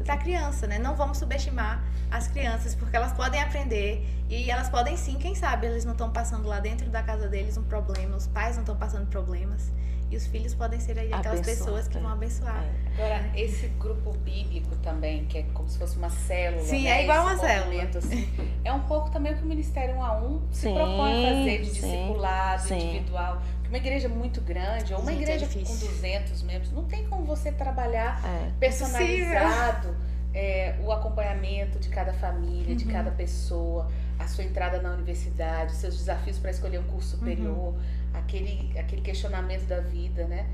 para 0.03 0.13
a 0.13 0.17
criança, 0.17 0.65
né? 0.67 0.79
Não 0.79 0.95
vamos 0.95 1.17
subestimar 1.17 1.83
as 2.09 2.27
crianças, 2.27 2.73
porque 2.75 2.95
elas 2.95 3.13
podem 3.13 3.41
aprender 3.41 4.05
e 4.29 4.49
elas 4.49 4.69
podem 4.69 4.97
sim, 4.97 5.15
quem 5.15 5.35
sabe, 5.35 5.67
eles 5.67 5.85
não 5.85 5.91
estão 5.93 6.11
passando 6.11 6.47
lá 6.47 6.59
dentro 6.59 6.89
da 6.89 7.03
casa 7.03 7.27
deles 7.27 7.57
um 7.57 7.63
problema, 7.63 8.15
os 8.15 8.27
pais 8.27 8.55
não 8.55 8.63
estão 8.63 8.75
passando 8.75 9.07
problemas. 9.07 9.71
E 10.13 10.15
os 10.15 10.27
filhos 10.27 10.53
podem 10.53 10.79
ser 10.79 10.99
aí 10.99 11.11
aquelas 11.11 11.39
Abençoa, 11.39 11.65
pessoas 11.65 11.87
que 11.87 11.97
é. 11.97 11.99
vão 11.99 12.11
abençoar. 12.11 12.63
É. 12.63 12.93
Agora, 12.93 13.31
esse 13.35 13.67
grupo 13.79 14.11
bíblico 14.19 14.75
também, 14.75 15.25
que 15.25 15.39
é 15.39 15.43
como 15.55 15.67
se 15.67 15.75
fosse 15.79 15.97
uma 15.97 16.11
célula. 16.11 16.61
Sim, 16.61 16.83
né? 16.83 16.99
é 16.99 17.03
igual 17.03 17.23
uma 17.23 17.35
célula. 17.35 17.89
Assim, 17.97 18.29
é 18.63 18.71
um 18.71 18.81
pouco 18.81 19.09
também 19.09 19.33
o 19.33 19.37
que 19.37 19.43
o 19.43 19.47
Ministério 19.47 19.95
1 19.95 20.03
a 20.03 20.21
1 20.21 20.41
se 20.51 20.61
sim, 20.61 20.73
propõe 20.75 21.25
a 21.25 21.29
fazer 21.29 21.61
de 21.63 21.71
discipulado 21.71 22.61
sim. 22.61 22.75
individual. 22.75 23.41
Uma 23.73 23.79
igreja 23.79 24.07
muito 24.07 24.39
grande, 24.39 24.93
ou 24.93 24.99
uma 24.99 25.11
Gente, 25.11 25.21
é 25.21 25.35
igreja 25.35 25.45
é 25.45 25.63
com 25.63 25.75
200 25.75 26.43
membros, 26.43 26.71
não 26.71 26.83
tem 26.85 27.07
como 27.07 27.23
você 27.25 27.51
trabalhar 27.51 28.21
é. 28.23 28.51
personalizado 28.59 29.97
é, 30.31 30.75
o 30.83 30.91
acompanhamento 30.91 31.79
de 31.79 31.89
cada 31.89 32.13
família, 32.13 32.69
uhum. 32.69 32.75
de 32.75 32.85
cada 32.85 33.09
pessoa, 33.09 33.89
a 34.19 34.27
sua 34.27 34.43
entrada 34.43 34.79
na 34.81 34.93
universidade, 34.93 35.71
seus 35.73 35.97
desafios 35.97 36.37
para 36.37 36.51
escolher 36.51 36.79
um 36.79 36.83
curso 36.83 37.17
superior. 37.17 37.73
Uhum 37.73 38.03
aquele, 38.13 38.77
aquele 38.79 39.01
questionamento 39.01 39.65
da 39.65 39.79
vida, 39.81 40.25
né? 40.25 40.47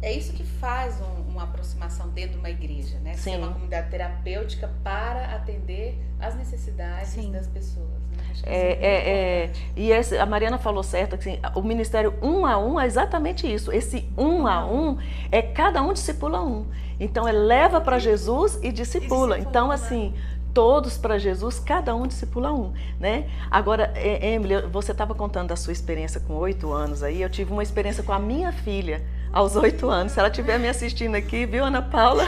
É 0.00 0.12
isso 0.12 0.32
que 0.32 0.44
faz 0.44 1.00
um, 1.00 1.30
uma 1.30 1.44
aproximação 1.44 2.08
dentro 2.08 2.32
de 2.32 2.38
uma 2.38 2.50
igreja, 2.50 2.98
né? 3.00 3.14
Sim. 3.14 3.32
Ser 3.32 3.36
uma 3.38 3.52
comunidade 3.52 3.90
terapêutica 3.90 4.68
para 4.82 5.34
atender 5.34 5.98
as 6.18 6.34
necessidades 6.34 7.10
Sim. 7.10 7.30
das 7.30 7.46
pessoas. 7.46 8.02
É, 8.44 8.56
é, 8.56 8.62
é, 8.62 9.44
é, 9.44 9.52
e 9.76 9.90
esse, 9.90 10.16
a 10.18 10.26
Mariana 10.26 10.58
falou 10.58 10.82
certo, 10.82 11.14
assim, 11.14 11.38
o 11.54 11.62
ministério 11.62 12.14
um 12.22 12.46
a 12.46 12.58
um 12.58 12.78
é 12.78 12.86
exatamente 12.86 13.52
isso. 13.52 13.72
Esse 13.72 14.08
um 14.16 14.46
a 14.46 14.64
um 14.66 14.98
é 15.30 15.42
cada 15.42 15.82
um 15.82 15.92
discipula 15.92 16.42
um. 16.42 16.66
Então 16.98 17.26
é 17.26 17.32
leva 17.32 17.80
para 17.80 17.98
Jesus 17.98 18.58
e 18.62 18.70
discipula. 18.70 19.38
Então 19.38 19.70
assim, 19.70 20.14
todos 20.52 20.98
para 20.98 21.18
Jesus, 21.18 21.58
cada 21.58 21.94
um 21.94 22.06
discipula 22.06 22.52
um, 22.52 22.72
né? 23.00 23.26
Agora, 23.50 23.92
Emily, 23.96 24.62
você 24.70 24.92
estava 24.92 25.14
contando 25.14 25.48
da 25.48 25.56
sua 25.56 25.72
experiência 25.72 26.20
com 26.20 26.34
oito 26.34 26.72
anos 26.72 27.02
aí, 27.02 27.22
eu 27.22 27.30
tive 27.30 27.52
uma 27.52 27.62
experiência 27.62 28.02
com 28.02 28.12
a 28.12 28.18
minha 28.18 28.52
filha 28.52 29.02
aos 29.32 29.56
oito 29.56 29.88
anos. 29.88 30.12
Se 30.12 30.18
ela 30.18 30.28
estiver 30.28 30.58
me 30.58 30.68
assistindo 30.68 31.14
aqui, 31.14 31.46
viu, 31.46 31.64
Ana 31.64 31.80
Paula? 31.80 32.24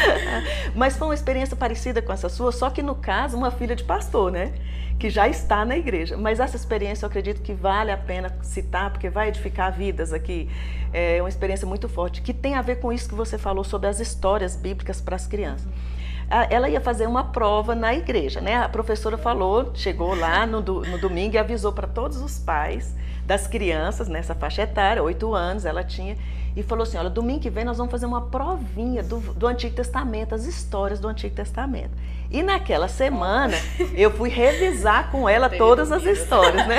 Mas 0.74 0.96
foi 0.96 1.08
uma 1.08 1.14
experiência 1.14 1.56
parecida 1.56 2.00
com 2.00 2.12
essa 2.12 2.28
sua, 2.28 2.52
só 2.52 2.70
que 2.70 2.82
no 2.82 2.94
caso, 2.94 3.36
uma 3.36 3.50
filha 3.50 3.74
de 3.74 3.84
pastor, 3.84 4.30
né? 4.30 4.52
Que 4.98 5.10
já 5.10 5.28
está 5.28 5.64
na 5.64 5.76
igreja. 5.76 6.16
Mas 6.16 6.40
essa 6.40 6.56
experiência 6.56 7.04
eu 7.04 7.08
acredito 7.08 7.42
que 7.42 7.52
vale 7.52 7.90
a 7.90 7.96
pena 7.96 8.34
citar, 8.42 8.90
porque 8.90 9.10
vai 9.10 9.28
edificar 9.28 9.72
vidas 9.72 10.12
aqui. 10.12 10.48
É 10.92 11.20
uma 11.20 11.28
experiência 11.28 11.66
muito 11.66 11.88
forte, 11.88 12.22
que 12.22 12.32
tem 12.32 12.54
a 12.54 12.62
ver 12.62 12.76
com 12.76 12.92
isso 12.92 13.08
que 13.08 13.14
você 13.14 13.36
falou 13.38 13.64
sobre 13.64 13.88
as 13.88 13.98
histórias 13.98 14.56
bíblicas 14.56 15.00
para 15.00 15.16
as 15.16 15.26
crianças 15.26 15.68
ela 16.48 16.68
ia 16.68 16.80
fazer 16.80 17.06
uma 17.06 17.24
prova 17.24 17.74
na 17.74 17.92
igreja, 17.92 18.40
né? 18.40 18.56
A 18.56 18.68
professora 18.68 19.18
falou, 19.18 19.72
chegou 19.74 20.14
lá 20.14 20.46
no, 20.46 20.60
no 20.60 20.98
domingo 20.98 21.34
e 21.34 21.38
avisou 21.38 21.72
para 21.72 21.88
todos 21.88 22.18
os 22.18 22.38
pais 22.38 22.94
das 23.26 23.46
crianças 23.46 24.08
nessa 24.08 24.34
faixa 24.34 24.62
etária, 24.62 25.02
oito 25.02 25.34
anos 25.34 25.64
ela 25.64 25.84
tinha, 25.84 26.16
e 26.56 26.62
falou 26.62 26.82
assim: 26.82 26.98
olha, 26.98 27.10
domingo 27.10 27.40
que 27.40 27.50
vem 27.50 27.64
nós 27.64 27.78
vamos 27.78 27.90
fazer 27.90 28.06
uma 28.06 28.22
provinha 28.22 29.02
do, 29.02 29.18
do 29.18 29.46
Antigo 29.46 29.74
Testamento, 29.74 30.34
as 30.34 30.46
histórias 30.46 30.98
do 30.98 31.08
Antigo 31.08 31.34
Testamento. 31.34 31.92
E 32.30 32.42
naquela 32.42 32.88
semana 32.88 33.56
eu 33.94 34.10
fui 34.10 34.28
revisar 34.28 35.10
com 35.10 35.28
ela 35.28 35.48
todas 35.48 35.92
as 35.92 36.04
histórias, 36.04 36.66
né? 36.66 36.78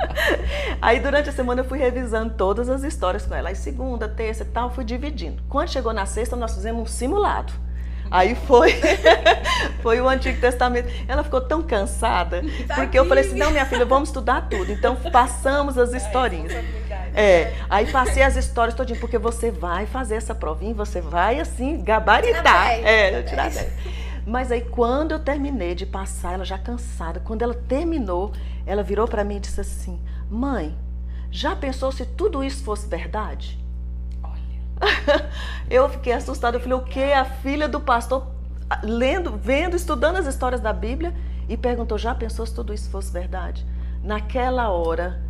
Aí 0.80 1.00
durante 1.00 1.28
a 1.28 1.32
semana 1.32 1.62
eu 1.62 1.64
fui 1.64 1.78
revisando 1.78 2.34
todas 2.34 2.68
as 2.68 2.82
histórias 2.82 3.26
com 3.26 3.34
ela. 3.34 3.48
Aí 3.48 3.56
segunda, 3.56 4.08
terça 4.08 4.42
e 4.42 4.46
tal, 4.46 4.70
fui 4.70 4.84
dividindo. 4.84 5.42
Quando 5.48 5.68
chegou 5.68 5.92
na 5.92 6.06
sexta, 6.06 6.36
nós 6.36 6.54
fizemos 6.54 6.82
um 6.82 6.86
simulado. 6.86 7.52
Aí 8.10 8.34
foi, 8.34 8.74
foi 9.82 10.00
o 10.00 10.08
Antigo 10.08 10.40
Testamento. 10.40 10.90
Ela 11.06 11.22
ficou 11.22 11.40
tão 11.40 11.62
cansada, 11.62 12.42
tá 12.66 12.74
porque 12.76 12.98
eu 12.98 13.06
falei 13.06 13.24
assim, 13.24 13.38
não, 13.38 13.50
minha 13.50 13.66
filha, 13.66 13.84
vamos 13.84 14.08
estudar 14.08 14.48
tudo. 14.48 14.72
Então 14.72 14.96
passamos 14.96 15.76
as 15.76 15.92
historinhas. 15.92 16.52
É, 17.14 17.52
aí 17.68 17.90
passei 17.90 18.22
as 18.22 18.36
histórias 18.36 18.74
todinho, 18.74 19.00
porque 19.00 19.18
você 19.18 19.50
vai 19.50 19.86
fazer 19.86 20.16
essa 20.16 20.34
provinha, 20.34 20.74
você 20.74 21.00
vai 21.00 21.40
assim, 21.40 21.82
gabaritar. 21.82 22.70
É, 22.70 23.22
tirar 23.22 23.50
10. 23.50 23.72
Mas 24.26 24.52
aí 24.52 24.60
quando 24.60 25.12
eu 25.12 25.18
terminei 25.18 25.74
de 25.74 25.86
passar, 25.86 26.34
ela 26.34 26.44
já 26.44 26.58
cansada, 26.58 27.18
quando 27.18 27.42
ela 27.42 27.54
terminou, 27.54 28.32
ela 28.66 28.82
virou 28.82 29.08
para 29.08 29.24
mim 29.24 29.36
e 29.36 29.40
disse 29.40 29.60
assim: 29.60 29.98
"Mãe, 30.30 30.76
já 31.30 31.56
pensou 31.56 31.90
se 31.90 32.04
tudo 32.04 32.44
isso 32.44 32.62
fosse 32.62 32.86
verdade?" 32.86 33.57
eu 35.70 35.88
fiquei 35.88 36.12
assustada. 36.12 36.56
Eu 36.56 36.60
falei, 36.60 36.78
o 36.78 36.82
que? 36.82 37.12
A 37.12 37.24
filha 37.24 37.68
do 37.68 37.80
pastor 37.80 38.26
lendo, 38.82 39.36
vendo, 39.36 39.76
estudando 39.76 40.16
as 40.16 40.26
histórias 40.26 40.60
da 40.60 40.72
Bíblia 40.72 41.14
e 41.48 41.56
perguntou: 41.56 41.96
já 41.96 42.14
pensou 42.14 42.46
se 42.46 42.54
tudo 42.54 42.74
isso 42.74 42.90
fosse 42.90 43.12
verdade? 43.12 43.64
Naquela 44.02 44.70
hora, 44.70 45.20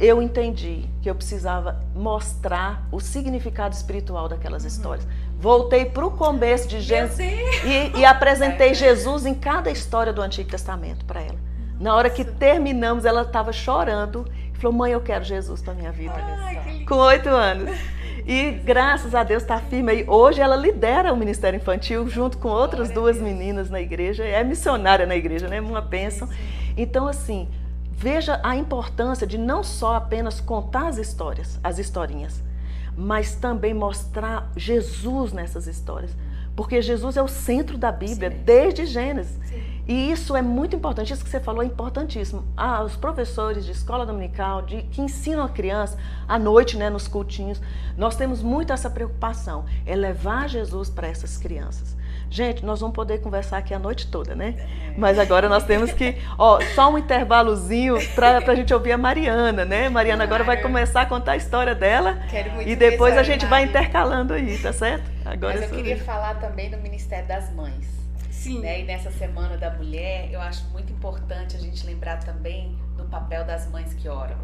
eu 0.00 0.22
entendi 0.22 0.88
que 1.02 1.10
eu 1.10 1.14
precisava 1.14 1.82
mostrar 1.94 2.86
o 2.90 3.00
significado 3.00 3.74
espiritual 3.74 4.28
daquelas 4.28 4.62
uhum. 4.62 4.68
histórias. 4.68 5.08
Voltei 5.38 5.84
para 5.84 6.06
o 6.06 6.10
começo 6.10 6.68
de 6.68 6.80
Gênesis 6.80 7.18
e, 7.18 7.98
e, 7.98 8.04
apresentei 8.04 8.74
Jesus 8.74 9.26
em 9.26 9.34
cada 9.34 9.70
história 9.70 10.12
do 10.12 10.20
Antigo 10.20 10.50
Testamento 10.50 11.04
para 11.04 11.20
ela. 11.20 11.38
Na 11.78 11.94
hora 11.94 12.10
que 12.10 12.24
terminamos, 12.24 13.04
ela 13.04 13.22
estava 13.22 13.52
chorando 13.52 14.26
e 14.52 14.58
falou: 14.58 14.76
Mãe, 14.76 14.92
eu 14.92 15.00
quero 15.00 15.24
Jesus 15.24 15.62
para 15.62 15.74
minha 15.74 15.92
vida. 15.92 16.14
Ai, 16.16 16.84
Com 16.88 16.96
oito 16.96 17.28
anos. 17.28 17.70
E 18.28 18.50
graças 18.50 19.14
a 19.14 19.24
Deus 19.24 19.42
está 19.42 19.58
firme 19.58 19.90
aí. 19.90 20.04
Hoje 20.06 20.42
ela 20.42 20.54
lidera 20.54 21.14
o 21.14 21.16
Ministério 21.16 21.56
Infantil 21.56 22.06
junto 22.10 22.36
com 22.36 22.50
outras 22.50 22.90
duas 22.90 23.18
meninas 23.18 23.70
na 23.70 23.80
igreja. 23.80 24.22
É 24.22 24.44
missionária 24.44 25.06
na 25.06 25.16
igreja, 25.16 25.48
né? 25.48 25.58
Uma 25.62 25.80
bênção. 25.80 26.28
Então, 26.76 27.08
assim, 27.08 27.48
veja 27.90 28.38
a 28.42 28.54
importância 28.54 29.26
de 29.26 29.38
não 29.38 29.64
só 29.64 29.94
apenas 29.94 30.42
contar 30.42 30.88
as 30.88 30.98
histórias, 30.98 31.58
as 31.64 31.78
historinhas, 31.78 32.42
mas 32.94 33.34
também 33.34 33.72
mostrar 33.72 34.52
Jesus 34.54 35.32
nessas 35.32 35.66
histórias. 35.66 36.14
Porque 36.54 36.82
Jesus 36.82 37.16
é 37.16 37.22
o 37.22 37.28
centro 37.28 37.78
da 37.78 37.90
Bíblia, 37.90 38.30
Sim. 38.30 38.42
desde 38.44 38.84
Gênesis. 38.84 39.38
Sim. 39.46 39.77
E 39.88 40.12
isso 40.12 40.36
é 40.36 40.42
muito 40.42 40.76
importante, 40.76 41.14
isso 41.14 41.24
que 41.24 41.30
você 41.30 41.40
falou 41.40 41.62
é 41.62 41.66
importantíssimo. 41.66 42.44
Ah, 42.54 42.84
os 42.84 42.94
professores 42.94 43.64
de 43.64 43.72
escola 43.72 44.04
dominical, 44.04 44.60
de, 44.60 44.82
que 44.82 45.00
ensinam 45.00 45.42
a 45.42 45.48
criança 45.48 45.96
à 46.28 46.38
noite, 46.38 46.76
né, 46.76 46.90
nos 46.90 47.08
cultinhos, 47.08 47.58
nós 47.96 48.14
temos 48.14 48.42
muito 48.42 48.70
essa 48.70 48.90
preocupação, 48.90 49.64
é 49.86 49.96
levar 49.96 50.46
Jesus 50.46 50.90
para 50.90 51.08
essas 51.08 51.38
crianças. 51.38 51.96
Gente, 52.30 52.62
nós 52.66 52.80
vamos 52.80 52.94
poder 52.94 53.22
conversar 53.22 53.56
aqui 53.56 53.72
a 53.72 53.78
noite 53.78 54.08
toda, 54.08 54.34
né? 54.34 54.54
Mas 54.98 55.18
agora 55.18 55.48
nós 55.48 55.64
temos 55.64 55.90
que, 55.92 56.18
ó, 56.36 56.60
só 56.74 56.92
um 56.92 56.98
intervalozinho 56.98 57.96
para 58.14 58.36
a 58.36 58.54
gente 58.54 58.74
ouvir 58.74 58.92
a 58.92 58.98
Mariana, 58.98 59.64
né? 59.64 59.88
Mariana 59.88 60.24
agora 60.24 60.44
vai 60.44 60.60
começar 60.60 61.02
a 61.02 61.06
contar 61.06 61.32
a 61.32 61.36
história 61.36 61.74
dela. 61.74 62.18
Quero 62.28 62.50
muito 62.52 62.68
e 62.68 62.76
depois 62.76 63.16
a 63.16 63.22
gente 63.22 63.46
vai 63.46 63.64
intercalando 63.64 64.34
aí, 64.34 64.58
tá 64.58 64.74
certo? 64.74 65.10
Agora 65.24 65.54
Mas 65.54 65.70
eu 65.70 65.76
queria 65.76 65.96
falar 65.96 66.34
também 66.34 66.70
do 66.70 66.76
Ministério 66.76 67.26
das 67.26 67.50
Mães. 67.54 67.97
Sim. 68.38 68.60
Né? 68.60 68.80
E 68.80 68.84
nessa 68.84 69.10
Semana 69.10 69.56
da 69.56 69.74
Mulher, 69.74 70.30
eu 70.30 70.40
acho 70.40 70.64
muito 70.70 70.92
importante 70.92 71.56
a 71.56 71.58
gente 71.58 71.84
lembrar 71.84 72.18
também 72.18 72.78
do 72.96 73.04
papel 73.04 73.44
das 73.44 73.68
mães 73.68 73.92
que 73.94 74.08
oram. 74.08 74.38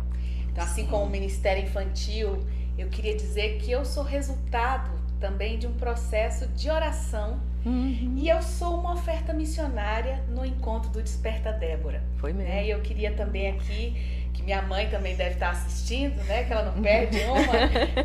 Então, 0.51 0.65
assim 0.65 0.87
como 0.87 1.05
o 1.05 1.11
Ministério 1.11 1.63
Infantil, 1.63 2.45
eu 2.77 2.89
queria 2.89 3.17
dizer 3.17 3.59
que 3.59 3.71
eu 3.71 3.85
sou 3.85 4.03
resultado 4.03 4.91
também 5.21 5.59
de 5.59 5.67
um 5.67 5.75
processo 5.75 6.49
de 6.49 6.69
oração 6.71 7.41
Uhum. 7.65 8.15
E 8.17 8.29
eu 8.29 8.43
sou 8.43 8.79
uma 8.79 8.93
oferta 8.93 9.33
missionária 9.33 10.23
no 10.29 10.45
encontro 10.45 10.91
do 10.91 11.03
Desperta 11.03 11.51
Débora. 11.51 12.03
Foi 12.17 12.33
mesmo. 12.33 12.51
Né? 12.51 12.67
E 12.67 12.71
eu 12.71 12.81
queria 12.81 13.13
também 13.13 13.49
aqui, 13.49 14.24
que 14.35 14.43
minha 14.43 14.61
mãe 14.61 14.89
também 14.89 15.15
deve 15.15 15.35
estar 15.35 15.51
assistindo, 15.51 16.23
né? 16.25 16.45
Que 16.45 16.53
ela 16.53 16.65
não 16.65 16.83
perde 16.83 17.19
uma, 17.23 17.55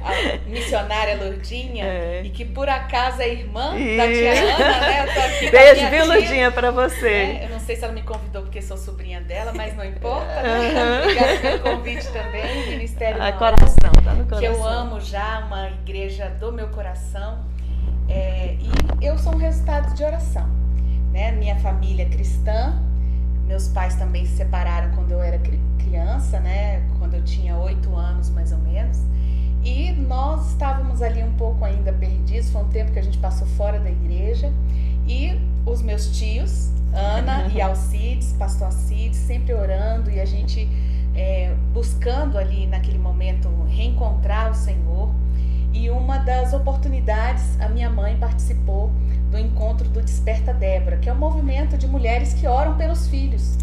a 0.08 0.50
missionária 0.50 1.18
Lourdinha, 1.18 1.84
é. 1.84 2.22
e 2.24 2.30
que 2.30 2.46
por 2.46 2.70
acaso 2.70 3.22
é 3.22 3.30
irmã 3.30 3.76
e... 3.76 3.98
da 3.98 4.06
tia 4.06 4.56
Ana, 4.56 4.80
né? 4.80 5.02
Eu 5.02 5.14
tô 5.14 5.20
aqui 5.20 5.52
Beijo, 5.52 5.90
viu, 5.90 6.06
Lourdinha, 6.06 6.52
para 6.52 6.72
você. 6.72 7.10
É, 7.10 7.46
eu 7.46 7.50
não 7.50 7.60
sei 7.60 7.76
se 7.76 7.84
ela 7.84 7.94
me 7.94 8.04
convidou 8.04 8.44
porque 8.44 8.62
sou 8.62 8.78
sobrinha 8.78 9.20
dela, 9.20 9.52
mas 9.54 9.76
não 9.76 9.84
importa, 9.84 10.42
né? 10.42 11.02
Obrigada 11.02 11.38
pelo 11.40 11.60
convite 11.60 12.08
também, 12.12 12.70
Ministério 12.70 13.22
ah, 13.22 13.34
coração, 13.34 13.92
tá 14.04 14.14
no 14.14 14.26
coração. 14.26 14.40
Que 14.40 14.46
eu 14.46 14.64
amo 14.64 15.02
já, 15.02 15.40
uma 15.40 15.70
igreja 15.70 16.30
do 16.30 16.52
meu 16.52 16.68
coração. 16.70 17.44
É, 18.08 18.56
e 18.60 19.06
eu 19.06 19.18
sou 19.18 19.34
um 19.34 19.38
resultado 19.38 19.94
de 19.96 20.04
oração. 20.04 20.48
Né? 21.12 21.32
Minha 21.32 21.56
família 21.58 22.04
é 22.04 22.10
cristã, 22.10 22.80
meus 23.50 23.68
pais 23.68 23.96
também 23.96 24.28
se 24.28 24.38
separaram 24.38 24.92
quando 24.94 25.12
eu 25.12 25.24
era 25.24 25.42
criança, 25.80 26.40
né? 26.40 26.88
quando 27.00 27.16
eu 27.16 27.24
tinha 27.24 27.58
oito 27.58 27.96
anos 27.96 28.30
mais 28.30 28.52
ou 28.52 28.60
menos. 28.60 29.00
E 29.66 29.92
nós 29.92 30.52
estávamos 30.52 31.02
ali 31.02 31.24
um 31.24 31.34
pouco 31.34 31.66
ainda 31.66 31.92
perdidos, 31.92 32.52
foi 32.52 32.62
um 32.62 32.70
tempo 32.70 32.92
que 32.92 33.00
a 33.00 33.02
gente 33.02 33.18
passou 33.18 33.48
fora 33.48 33.80
da 33.80 33.90
igreja. 33.90 34.54
E 35.08 35.42
os 35.66 35.82
meus 35.82 36.16
tios, 36.16 36.70
Ana 36.94 37.48
e 37.52 37.60
Alcides, 37.60 38.34
pastor 38.34 38.68
Alcides, 38.68 39.18
sempre 39.18 39.52
orando 39.56 40.12
e 40.12 40.20
a 40.20 40.26
gente 40.26 40.70
é, 41.16 41.52
buscando 41.74 42.38
ali 42.38 42.68
naquele 42.68 43.00
momento 43.00 43.50
reencontrar 43.68 44.52
o 44.52 44.54
Senhor. 44.54 45.10
E 45.74 45.90
uma 45.90 46.18
das 46.18 46.54
oportunidades, 46.54 47.60
a 47.60 47.70
minha 47.70 47.90
mãe 47.90 48.18
participou 48.18 48.92
do 49.30 49.38
encontro 49.38 49.88
do 49.90 50.02
Desperta 50.02 50.54
Débora, 50.54 50.98
que 50.98 51.10
é 51.10 51.14
um 51.14 51.18
movimento 51.18 51.78
de 51.78 51.88
mulheres 51.88 52.34
que 52.34 52.48
oram 52.48 52.76
pelos 52.76 53.08
filhos. 53.08 53.58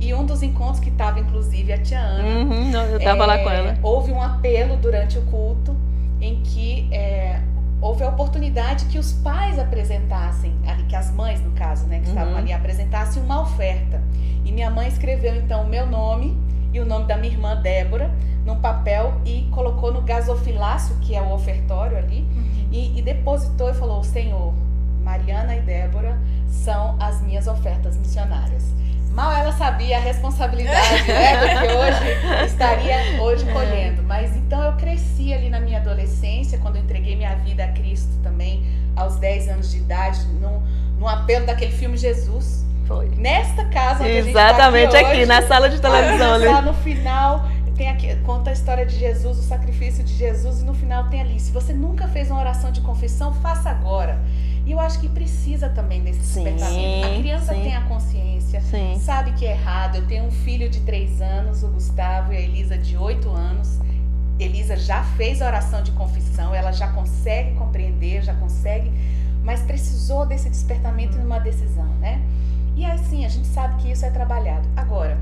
E 0.00 0.12
um 0.12 0.26
dos 0.26 0.42
encontros 0.42 0.80
que 0.80 0.90
estava, 0.90 1.20
inclusive, 1.20 1.72
a 1.72 1.78
tia 1.78 2.00
Ana. 2.00 2.28
Uhum, 2.28 2.72
eu 2.72 2.98
estava 2.98 3.24
é, 3.24 3.26
lá 3.26 3.38
com 3.38 3.50
ela. 3.50 3.78
Houve 3.82 4.12
um 4.12 4.20
apelo 4.20 4.76
durante 4.76 5.16
o 5.16 5.22
culto 5.22 5.74
em 6.20 6.42
que 6.42 6.88
é, 6.92 7.40
houve 7.80 8.02
a 8.02 8.08
oportunidade 8.08 8.86
que 8.86 8.98
os 8.98 9.12
pais 9.12 9.58
apresentassem, 9.58 10.54
ali, 10.66 10.82
que 10.84 10.96
as 10.96 11.10
mães, 11.10 11.40
no 11.40 11.52
caso, 11.52 11.86
né, 11.86 12.00
que 12.00 12.06
uhum. 12.06 12.14
estavam 12.14 12.36
ali, 12.36 12.52
apresentassem 12.52 13.22
uma 13.22 13.42
oferta. 13.42 14.02
E 14.44 14.52
minha 14.52 14.70
mãe 14.70 14.88
escreveu, 14.88 15.36
então, 15.36 15.62
o 15.62 15.68
meu 15.68 15.86
nome 15.86 16.36
e 16.74 16.80
o 16.80 16.84
nome 16.84 17.06
da 17.06 17.16
minha 17.16 17.32
irmã 17.32 17.56
Débora 17.56 18.10
num 18.44 18.60
papel 18.60 19.14
e 19.24 19.48
colocou 19.52 19.92
no 19.92 20.02
gasofilácio, 20.02 20.96
que 21.00 21.14
é 21.14 21.22
o 21.22 21.32
ofertório 21.32 21.96
ali, 21.96 22.20
uhum. 22.20 22.68
e, 22.70 22.98
e, 22.98 23.02
depositou 23.02 23.70
e 23.70 23.74
falou: 23.74 24.02
Senhor, 24.02 24.52
Mariana 25.02 25.54
e 25.54 25.60
Débora 25.60 26.18
são 26.48 26.96
as 27.00 27.22
minhas 27.22 27.46
ofertas 27.46 27.96
missionárias. 27.96 28.64
Mal 29.12 29.32
ela 29.32 29.52
sabia 29.52 29.96
a 29.96 30.00
responsabilidade, 30.00 31.04
né? 31.06 31.36
Porque 31.38 31.72
hoje 31.72 32.44
estaria 32.46 33.22
hoje 33.22 33.44
colhendo. 33.52 34.02
Mas 34.02 34.36
então 34.36 34.60
eu 34.60 34.72
cresci 34.72 35.32
ali 35.32 35.48
na 35.48 35.60
minha 35.60 35.78
adolescência, 35.78 36.58
quando 36.58 36.76
eu 36.76 36.82
entreguei 36.82 37.14
minha 37.14 37.36
vida 37.36 37.64
a 37.64 37.68
Cristo 37.68 38.12
também, 38.24 38.66
aos 38.96 39.16
10 39.16 39.48
anos 39.50 39.70
de 39.70 39.78
idade, 39.78 40.26
num, 40.40 40.60
num 40.98 41.06
apelo 41.06 41.46
daquele 41.46 41.70
filme 41.70 41.96
Jesus. 41.96 42.64
Foi. 42.86 43.08
Nesta 43.16 43.64
casa 43.66 44.04
onde 44.04 44.12
Exatamente 44.12 44.92
tá 44.92 44.98
aqui, 44.98 45.06
aqui 45.06 45.16
hoje, 45.18 45.26
na 45.26 45.42
sala 45.42 45.68
de 45.68 45.80
televisão. 45.80 46.38
Lá 46.44 46.62
no 46.62 46.74
final 46.74 47.46
tem 47.74 47.88
aqui, 47.88 48.14
conta 48.24 48.50
a 48.50 48.52
história 48.52 48.86
de 48.86 48.96
Jesus, 48.96 49.38
o 49.38 49.42
sacrifício 49.42 50.04
de 50.04 50.14
Jesus, 50.14 50.62
e 50.62 50.64
no 50.64 50.74
final 50.74 51.08
tem 51.08 51.20
ali: 51.20 51.40
se 51.40 51.50
você 51.50 51.72
nunca 51.72 52.06
fez 52.08 52.30
uma 52.30 52.40
oração 52.40 52.70
de 52.70 52.80
confissão, 52.80 53.32
faça 53.34 53.68
agora. 53.68 54.20
E 54.64 54.72
eu 54.72 54.80
acho 54.80 54.98
que 55.00 55.08
precisa 55.08 55.68
também 55.68 56.00
desse 56.02 56.20
despertamento. 56.20 57.06
A 57.06 57.18
criança 57.18 57.54
sim. 57.54 57.62
tem 57.62 57.76
a 57.76 57.82
consciência, 57.82 58.60
sim. 58.62 58.98
sabe 58.98 59.32
que 59.32 59.44
é 59.44 59.50
errado. 59.50 59.96
Eu 59.96 60.06
tenho 60.06 60.24
um 60.24 60.30
filho 60.30 60.70
de 60.70 60.80
três 60.80 61.20
anos, 61.20 61.62
o 61.62 61.68
Gustavo, 61.68 62.32
e 62.32 62.36
a 62.36 62.40
Elisa 62.40 62.78
de 62.78 62.96
oito 62.96 63.28
anos. 63.28 63.78
Elisa 64.38 64.76
já 64.76 65.02
fez 65.16 65.42
a 65.42 65.46
oração 65.46 65.82
de 65.82 65.92
confissão, 65.92 66.54
ela 66.54 66.72
já 66.72 66.88
consegue 66.88 67.54
compreender, 67.56 68.22
já 68.22 68.34
consegue, 68.34 68.90
mas 69.44 69.60
precisou 69.62 70.26
desse 70.26 70.48
despertamento 70.48 71.18
numa 71.18 71.38
decisão, 71.38 71.86
né? 72.00 72.20
E 72.76 72.84
assim, 72.84 73.24
a 73.24 73.28
gente 73.28 73.46
sabe 73.46 73.82
que 73.82 73.90
isso 73.90 74.04
é 74.04 74.10
trabalhado. 74.10 74.68
Agora, 74.76 75.18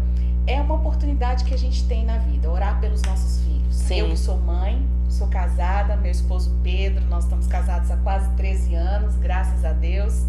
é 0.46 0.60
uma 0.60 0.74
oportunidade 0.74 1.44
que 1.44 1.54
a 1.54 1.58
gente 1.58 1.86
tem 1.86 2.04
na 2.04 2.18
vida, 2.18 2.50
orar 2.50 2.80
pelos 2.80 3.02
nossos 3.02 3.44
filhos. 3.44 3.74
Sim. 3.74 3.98
Eu 3.98 4.08
que 4.10 4.16
sou 4.16 4.38
mãe, 4.38 4.86
sou 5.08 5.28
casada, 5.28 5.96
meu 5.96 6.10
esposo 6.10 6.54
Pedro, 6.62 7.04
nós 7.06 7.24
estamos 7.24 7.46
casados 7.46 7.90
há 7.90 7.96
quase 7.98 8.28
13 8.30 8.74
anos, 8.74 9.16
graças 9.16 9.64
a 9.64 9.72
Deus. 9.72 10.24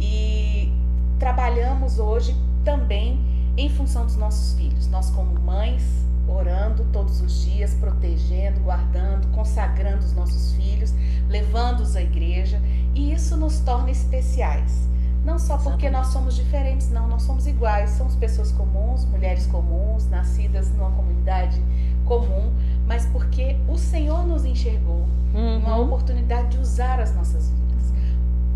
E 0.00 0.72
trabalhamos 1.18 1.98
hoje 1.98 2.34
também 2.64 3.20
em 3.56 3.68
função 3.68 4.06
dos 4.06 4.16
nossos 4.16 4.54
filhos. 4.54 4.86
Nós 4.88 5.10
como 5.10 5.38
mães, 5.40 5.82
orando 6.26 6.84
todos 6.92 7.20
os 7.20 7.44
dias, 7.44 7.74
protegendo, 7.74 8.60
guardando, 8.60 9.28
consagrando 9.28 10.04
os 10.04 10.12
nossos 10.14 10.52
filhos, 10.54 10.94
levando-os 11.28 11.96
à 11.96 12.02
igreja, 12.02 12.60
e 12.94 13.12
isso 13.12 13.36
nos 13.36 13.58
torna 13.60 13.90
especiais. 13.90 14.91
Não 15.24 15.38
só 15.38 15.56
porque 15.56 15.88
nós 15.88 16.08
somos 16.08 16.34
diferentes, 16.34 16.90
não, 16.90 17.06
nós 17.06 17.22
somos 17.22 17.46
iguais, 17.46 17.90
somos 17.90 18.16
pessoas 18.16 18.50
comuns, 18.50 19.04
mulheres 19.04 19.46
comuns, 19.46 20.08
nascidas 20.08 20.68
numa 20.70 20.90
comunidade 20.90 21.62
comum, 22.04 22.52
mas 22.86 23.06
porque 23.06 23.56
o 23.68 23.78
Senhor 23.78 24.26
nos 24.26 24.44
enxergou 24.44 25.06
uhum. 25.32 25.58
uma 25.58 25.78
oportunidade 25.78 26.48
de 26.48 26.58
usar 26.58 27.00
as 27.00 27.14
nossas 27.14 27.50
vidas 27.50 27.62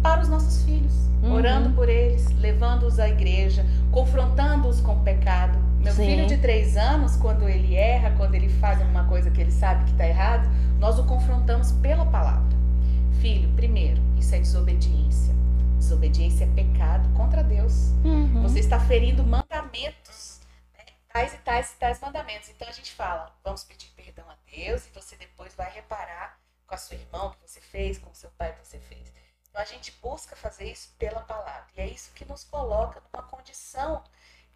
para 0.02 0.22
os 0.22 0.28
nossos 0.28 0.62
filhos, 0.62 0.92
uhum. 1.22 1.34
orando 1.34 1.70
por 1.70 1.88
eles, 1.88 2.30
levando-os 2.38 2.98
à 2.98 3.08
igreja, 3.08 3.66
confrontando-os 3.90 4.80
com 4.80 4.92
o 4.92 5.00
pecado. 5.00 5.58
Meu 5.80 5.92
Sim. 5.92 6.06
filho 6.06 6.26
de 6.26 6.36
três 6.38 6.76
anos, 6.76 7.16
quando 7.16 7.48
ele 7.48 7.74
erra, 7.74 8.12
quando 8.16 8.34
ele 8.34 8.48
faz 8.48 8.80
uma 8.82 9.04
coisa 9.04 9.30
que 9.30 9.40
ele 9.40 9.50
sabe 9.50 9.84
que 9.84 9.90
está 9.90 10.06
errado, 10.06 10.48
nós 10.78 10.98
o 10.98 11.04
confrontamos 11.04 11.72
pela 11.72 12.04
palavra. 12.06 12.56
Filho, 13.20 13.48
primeiro, 13.56 14.00
isso 14.16 14.34
é 14.34 14.38
desobediência. 14.38 15.34
Desobediência 15.78 16.44
é 16.44 16.54
pecado 16.54 17.08
contra 17.14 17.42
Deus. 17.42 17.90
Uhum. 18.04 18.42
Você 18.42 18.60
está 18.60 18.78
ferindo 18.80 19.24
mandamentos. 19.24 20.40
Né? 20.72 20.84
Tais 21.12 21.34
e 21.34 21.38
tais 21.38 21.72
e 21.72 21.76
tais 21.76 22.00
mandamentos. 22.00 22.48
Então 22.48 22.68
a 22.68 22.72
gente 22.72 22.92
fala, 22.92 23.34
vamos 23.44 23.64
pedir 23.64 23.88
perdão 23.96 24.28
a 24.30 24.36
Deus 24.50 24.86
e 24.86 24.90
você 24.90 25.16
depois 25.16 25.54
vai 25.54 25.70
reparar 25.72 26.38
com 26.66 26.74
a 26.74 26.78
sua 26.78 26.96
irmã 26.96 27.24
o 27.24 27.30
que 27.30 27.48
você 27.48 27.60
fez, 27.60 27.98
com 27.98 28.10
o 28.10 28.14
seu 28.14 28.30
pai 28.30 28.50
o 28.50 28.54
que 28.54 28.66
você 28.66 28.78
fez. 28.78 29.12
Então 29.48 29.60
a 29.60 29.64
gente 29.64 29.92
busca 30.02 30.34
fazer 30.36 30.70
isso 30.70 30.94
pela 30.98 31.20
palavra. 31.20 31.66
E 31.76 31.80
é 31.80 31.86
isso 31.86 32.12
que 32.12 32.24
nos 32.24 32.44
coloca 32.44 33.02
numa 33.12 33.22
condição 33.22 34.02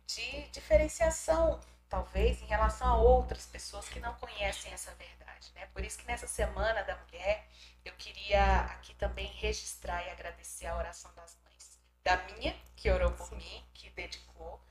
de 0.07 0.49
diferenciação, 0.49 1.61
talvez, 1.90 2.40
em 2.40 2.46
relação 2.46 2.87
a 2.87 2.96
outras 2.96 3.44
pessoas 3.46 3.88
que 3.88 3.98
não 3.98 4.14
conhecem 4.14 4.72
essa 4.72 4.94
verdade. 4.94 5.50
Né? 5.55 5.66
Por 5.74 5.85
isso 5.85 5.98
que 5.98 6.07
nessa 6.07 6.29
semana 6.29 6.83
da 6.85 6.96
mulher 6.96 7.46
eu 7.85 7.92
queria 7.94 8.61
aqui 8.61 8.94
também 8.94 9.26
registrar 9.26 10.07
e 10.07 10.11
agradecer 10.11 10.68
a 10.68 10.76
oração 10.76 11.12
das 11.14 11.37
mães. 11.44 11.81
Da 12.05 12.16
minha, 12.33 12.57
que 12.76 12.90
orou 12.90 13.11
por 13.11 13.26
Sim. 13.26 13.37
mim, 13.37 13.64
que 13.74 13.90
dedicou, 13.90 14.64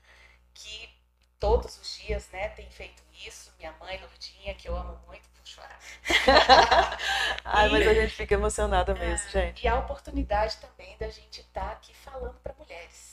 que 0.54 0.90
todos 1.38 1.78
os 1.78 1.98
dias, 1.98 2.28
né, 2.30 2.48
tem 2.50 2.68
feito 2.70 3.02
isso. 3.26 3.52
Minha 3.58 3.72
mãe, 3.72 4.00
Lourdinha, 4.00 4.54
que 4.54 4.68
eu 4.68 4.76
amo 4.76 4.98
muito, 5.06 5.28
vou 5.34 5.44
chorar. 5.44 5.78
Ai, 7.44 7.68
e, 7.68 7.70
mas 7.70 7.86
a 7.86 7.94
gente 7.94 8.14
fica 8.14 8.34
emocionada 8.34 8.94
mesmo, 8.94 9.28
é, 9.28 9.30
gente. 9.30 9.64
E 9.64 9.68
a 9.68 9.78
oportunidade 9.78 10.56
também 10.56 10.96
da 10.98 11.08
gente 11.08 11.40
estar 11.40 11.66
tá 11.66 11.72
aqui 11.72 11.94
falando 11.94 12.38
para 12.40 12.54
mulheres. 12.54 13.09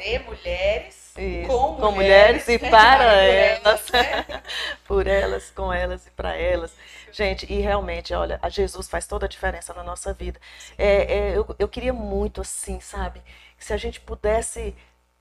De 0.00 0.18
mulheres, 0.20 1.12
isso, 1.16 1.46
com, 1.46 1.76
com 1.76 1.92
mulheres, 1.92 2.46
mulheres 2.46 2.48
e 2.48 2.58
para 2.70 3.04
elas. 3.04 3.90
Né? 3.90 4.42
por 4.88 5.06
elas, 5.06 5.50
com 5.50 5.72
elas 5.72 6.06
e 6.06 6.10
para 6.10 6.34
elas. 6.34 6.72
Gente, 7.12 7.52
e 7.52 7.60
realmente, 7.60 8.14
olha, 8.14 8.38
a 8.40 8.48
Jesus 8.48 8.88
faz 8.88 9.06
toda 9.06 9.26
a 9.26 9.28
diferença 9.28 9.74
na 9.74 9.82
nossa 9.82 10.14
vida. 10.14 10.40
É, 10.78 11.12
é, 11.12 11.36
eu, 11.36 11.54
eu 11.58 11.68
queria 11.68 11.92
muito, 11.92 12.40
assim, 12.40 12.80
sabe, 12.80 13.20
se 13.58 13.74
a 13.74 13.76
gente 13.76 14.00
pudesse 14.00 14.74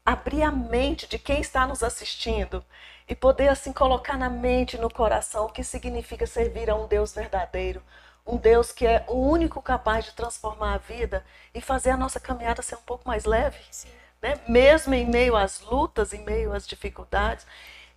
abrir 0.05 0.43
a 0.43 0.51
mente 0.51 1.07
de 1.07 1.19
quem 1.19 1.41
está 1.41 1.67
nos 1.67 1.83
assistindo 1.83 2.63
e 3.07 3.13
poder, 3.13 3.49
assim, 3.49 3.73
colocar 3.73 4.17
na 4.17 4.29
mente, 4.29 4.77
no 4.77 4.89
coração 4.89 5.45
o 5.45 5.49
que 5.49 5.63
significa 5.63 6.25
servir 6.25 6.69
a 6.69 6.75
um 6.75 6.87
Deus 6.87 7.13
verdadeiro, 7.13 7.81
um 8.25 8.37
Deus 8.37 8.71
que 8.71 8.85
é 8.85 9.03
o 9.07 9.15
único 9.15 9.61
capaz 9.61 10.05
de 10.05 10.13
transformar 10.13 10.75
a 10.75 10.77
vida 10.77 11.25
e 11.53 11.59
fazer 11.59 11.89
a 11.89 11.97
nossa 11.97 12.19
caminhada 12.19 12.61
ser 12.61 12.75
um 12.75 12.81
pouco 12.81 13.07
mais 13.07 13.25
leve, 13.25 13.59
né? 14.21 14.39
mesmo 14.47 14.93
em 14.93 15.05
meio 15.05 15.35
às 15.35 15.61
lutas, 15.61 16.13
em 16.13 16.23
meio 16.23 16.53
às 16.53 16.67
dificuldades. 16.67 17.45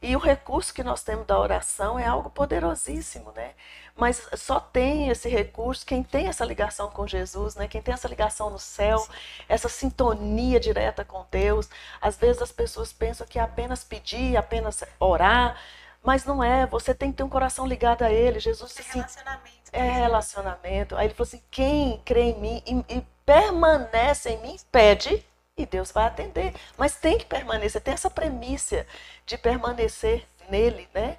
E 0.03 0.17
o 0.17 0.19
recurso 0.19 0.75
que 0.75 0.83
nós 0.83 1.05
temos 1.05 1.27
da 1.29 1.39
oração 1.39 1.97
é 1.97 2.05
algo 2.05 2.29
poderosíssimo, 2.29 3.31
né? 3.37 3.53
Mas 3.95 4.27
só 4.35 4.59
tem 4.59 5.09
esse 5.11 5.29
recurso 5.29 5.87
quem 5.87 6.03
tem 6.03 6.27
essa 6.27 6.45
ligação 6.45 6.91
com 6.91 7.07
Jesus, 7.07 7.55
né? 7.55 7.69
Quem 7.69 7.81
tem 7.81 7.95
essa 7.95 8.09
ligação 8.09 8.51
no 8.51 8.59
céu, 8.59 8.99
Sim. 8.99 9.13
essa 9.49 9.69
sintonia 9.69 10.59
direta 10.59 11.05
com 11.05 11.25
Deus. 11.31 11.71
Às 12.01 12.17
vezes 12.17 12.43
as 12.43 12.51
pessoas 12.51 12.93
pensam 12.93 13.25
que 13.25 13.39
é 13.39 13.43
apenas 13.43 13.85
pedir, 13.85 14.37
apenas 14.37 14.83
orar, 14.99 15.57
mas 16.03 16.25
não 16.25 16.43
é. 16.43 16.67
Você 16.67 16.93
tem 16.93 17.13
que 17.13 17.19
ter 17.19 17.23
um 17.23 17.29
coração 17.29 17.65
ligado 17.65 18.03
a 18.03 18.11
Ele. 18.11 18.41
Jesus 18.41 18.77
é 18.77 18.83
relacionamento. 18.83 19.71
É 19.73 19.89
relacionamento. 19.89 20.97
Aí 20.97 21.07
ele 21.07 21.15
falou 21.15 21.29
assim: 21.29 21.43
quem 21.49 22.03
crê 22.05 22.23
em 22.23 22.41
mim 22.41 22.63
e, 22.67 22.97
e 22.97 23.07
permanece 23.25 24.31
em 24.31 24.43
mim, 24.43 24.57
pede 24.73 25.25
e 25.57 25.67
Deus 25.67 25.93
vai 25.93 26.07
atender. 26.07 26.55
Mas 26.77 26.97
tem 26.97 27.19
que 27.19 27.27
permanecer, 27.27 27.81
tem 27.81 27.95
essa 27.95 28.11
premissa 28.11 28.87
de 29.27 29.37
permanecer 29.37 30.27
nele, 30.49 30.89
né? 30.95 31.19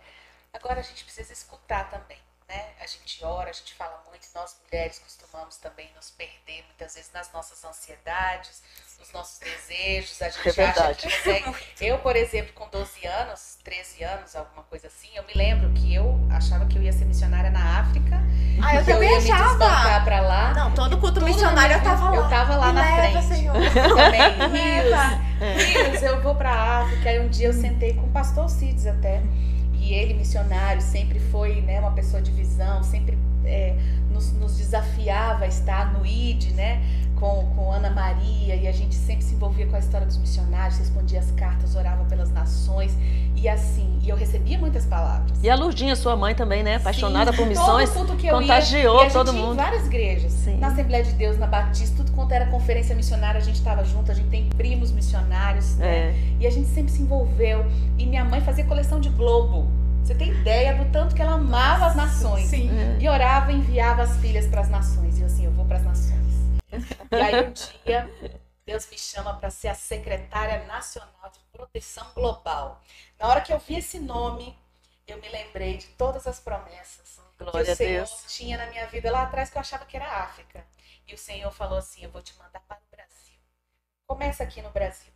Agora 0.54 0.80
a 0.80 0.84
gente 0.84 1.04
precisa 1.04 1.34
escutar 1.34 1.89
também, 1.89 2.17
né? 2.54 2.66
A 2.80 2.86
gente 2.86 3.24
ora, 3.26 3.50
a 3.50 3.54
gente 3.54 3.74
fala 3.74 4.04
muito, 4.08 4.28
nós 4.36 4.56
mulheres 4.63 5.00
costumamos 5.00 5.58
também 5.58 5.89
nos 5.96 6.12
perder 6.12 6.63
muitas 6.68 6.94
vezes 6.94 7.12
nas 7.12 7.32
nossas 7.34 7.63
ansiedades, 7.66 8.62
nos 9.00 9.12
nossos 9.12 9.39
desejos, 9.39 10.22
a 10.22 10.30
gente 10.30 10.60
é 10.60 10.63
acha 10.66 10.94
que 10.94 11.04
consegue. 11.04 11.56
Eu, 11.82 11.98
por 12.00 12.16
exemplo, 12.16 12.54
com 12.54 12.68
12 12.70 13.06
anos, 13.08 13.58
13 13.63 14.04
anos, 14.04 14.36
alguma 14.36 14.63
coisa 14.63 14.88
assim, 14.88 15.10
eu 15.16 15.24
me 15.24 15.34
lembro 15.34 15.74
que 15.74 15.96
eu 15.96 16.16
achava 16.32 16.66
que 16.68 16.78
eu 16.78 16.84
ia 16.84 16.94
ser 16.94 17.06
missionária 17.06 17.50
na 17.50 17.80
África. 17.80 18.22
Ah, 18.62 18.76
eu 18.76 18.86
também 18.86 19.10
eu 19.10 19.22
ia 19.22 19.34
achava. 19.36 19.44
me 19.44 19.50
desbancar 19.50 20.04
pra 20.04 20.22
lá. 20.22 20.54
Não, 20.54 20.74
todo 20.74 21.00
culto 21.00 21.22
missionário 21.22 21.76
eu 21.76 21.84
tava 21.84 22.10
lá. 22.12 22.16
Eu 22.16 22.30
tava 22.30 22.56
lá 22.56 22.68
me 22.68 22.74
na 22.74 22.82
leva, 22.82 23.22
frente. 23.22 23.36
Senhor. 23.36 23.56
Também. 23.74 24.34
Rios, 25.58 25.89
Rios, 25.89 26.04
eu 26.04 26.22
vou 26.22 26.36
pra 26.36 26.82
África. 26.82 27.10
Aí 27.10 27.20
um 27.20 27.30
dia 27.30 27.48
eu 27.48 27.54
sentei 27.54 27.96
com 27.96 28.06
o 28.06 28.12
pastor 28.12 28.50
Cides 28.50 28.86
até. 28.86 29.22
E 29.84 29.93
ele, 29.93 30.13
missionário, 30.13 30.82
sempre 30.82 31.19
foi 31.19 31.60
né, 31.60 31.78
uma 31.78 31.91
pessoa 31.91 32.22
de 32.22 32.32
visão, 32.32 32.82
sempre 32.84 33.17
é, 33.43 33.76
nos, 34.13 34.32
nos, 34.34 34.58
desafiava 34.58 35.45
a 35.45 35.47
estar 35.47 35.91
no 35.93 36.06
ID, 36.06 36.52
né? 36.52 36.82
Com, 37.19 37.47
com 37.56 37.71
Ana 37.71 37.89
Maria, 37.89 38.56
e 38.56 38.67
a 38.67 38.71
gente 38.71 38.95
sempre 38.95 39.23
se 39.23 39.34
envolvia 39.34 39.65
com 39.67 39.76
a 39.76 39.80
história 39.80 40.06
dos 40.06 40.17
missionários, 40.17 40.78
respondia 40.78 41.19
as 41.19 41.32
cartas, 41.32 41.76
orava 41.76 42.04
pelas 42.06 42.30
nações, 42.32 42.97
e 43.36 43.47
assim, 43.47 43.97
e 44.02 44.10
eu 44.10 44.15
recebia 44.15 44.58
muitas 44.58 44.86
palavras. 44.86 45.41
E 45.41 45.49
a 45.49 45.56
Lurdinha, 45.56 45.95
sua 45.95 46.15
mãe 46.15 46.36
também, 46.36 46.63
né? 46.63 46.76
Apaixonada 46.76 47.32
Sim, 47.32 47.38
por 47.38 47.47
missões, 47.47 47.93
todo 47.93 48.15
que 48.17 48.28
eu 48.28 48.39
contagiou 48.39 49.04
ia, 49.04 49.10
todo 49.10 49.32
mundo. 49.32 49.41
mundo. 49.47 49.54
Em 49.54 49.63
várias 49.63 49.86
igrejas, 49.86 50.32
Sim. 50.34 50.58
na 50.58 50.67
Assembleia 50.67 51.04
de 51.04 51.13
Deus, 51.13 51.38
na 51.38 51.47
Batista, 51.47 51.97
tudo 51.97 52.12
quanto 52.12 52.34
era 52.34 52.45
conferência 52.47 52.95
missionária, 52.95 53.39
a 53.39 53.43
gente 53.43 53.56
estava 53.56 53.84
junto, 53.86 54.12
a 54.12 54.15
gente 54.15 54.30
tem 54.30 54.49
primos 54.49 54.91
missionários, 54.91 55.76
né? 55.78 55.88
É. 55.88 56.15
E 56.41 56.47
a 56.47 56.52
gente 56.52 56.67
sempre 56.67 56.91
se 56.91 57.02
envolveu. 57.02 57.65
E 57.97 58.06
minha 58.06 58.26
mãe 58.26 58.41
fazia 58.41 58.65
coleção 58.65 58.99
de 58.99 59.10
Globo. 59.10 59.83
Você 60.04 60.16
tem 60.16 60.32
ideia 60.32 60.76
do 60.76 60.92
tanto 60.92 61.16
que 61.16 61.22
ela 61.22 61.36
amava 61.36 61.86
as 61.86 61.96
nações. 61.96 62.48
Sim. 62.48 62.70
É. 62.78 63.00
E 63.00 63.08
orava 63.08 63.54
e 63.54 63.56
enviava 63.56 64.04
as 64.04 64.18
filhas 64.18 64.46
para 64.48 64.60
as 64.60 64.70
nações. 64.70 65.18
E 65.18 65.22
eu 65.22 65.28
assim, 65.28 65.46
eu 65.46 65.52
vou 65.52 65.66
para 65.66 65.78
as 65.78 65.84
nações. 65.86 66.34
E 67.10 67.16
aí 67.16 67.48
um 67.48 67.54
dia 67.54 68.12
Deus 68.66 68.89
me 68.89 68.98
chama 68.98 69.34
para 69.36 69.50
ser 69.50 69.70
a 69.70 69.76
secretária 69.76 70.66
nacional 70.66 71.32
de 71.32 71.39
proteção 71.54 72.06
global. 72.13 72.82
Na 73.18 73.28
hora 73.28 73.39
que 73.39 73.54
eu 73.54 73.60
vi 73.60 73.78
esse 73.78 73.98
nome, 73.98 74.58
eu 75.08 75.22
me 75.22 75.30
lembrei 75.30 75.78
de 75.78 75.88
todas 75.88 76.28
as 76.28 76.39
promessas 76.39 77.22
Glória 77.38 77.66
que 77.66 77.72
o 77.72 77.76
Senhor 77.76 78.06
Deus. 78.06 78.26
tinha 78.28 78.58
na 78.58 78.66
minha 78.68 78.86
vida 78.88 79.10
lá 79.10 79.24
atrás 79.24 79.50
que 79.50 79.58
eu 79.58 79.62
achava 79.62 79.86
que 79.86 79.96
era 79.96 80.24
África. 80.24 80.66
E 81.08 81.13
o 81.13 81.18
Senhor 81.18 81.52
falou 81.52 81.78
assim: 81.78 82.04
"Eu 82.04 82.12
vou 82.12 82.22
te 82.22 82.38
mandar 82.38 82.60
para 82.68 82.78
o 82.78 82.92
Brasil. 82.96 83.39
Começa 84.06 84.44
aqui 84.44 84.62
no 84.62 84.70
Brasil. 84.70 85.13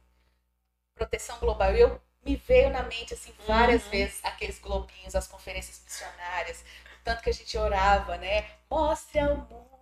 Proteção 0.96 1.40
global". 1.40 1.74
E 1.74 1.82
eu 1.82 2.02
me 2.28 2.36
veio 2.36 2.70
na 2.72 2.84
mente 2.84 3.14
assim 3.14 3.34
várias 3.48 3.84
Uhum. 3.84 3.90
vezes 3.90 4.20
aqueles 4.24 4.60
globinhos, 4.60 5.16
as 5.16 5.28
conferências 5.28 5.82
missionárias, 5.84 6.62
o 7.00 7.04
tanto 7.04 7.24
que 7.24 7.30
a 7.30 7.34
gente 7.34 7.58
orava, 7.58 8.18
né? 8.18 8.50
Mostre 8.70 9.20
ao 9.20 9.36
mundo 9.38 9.78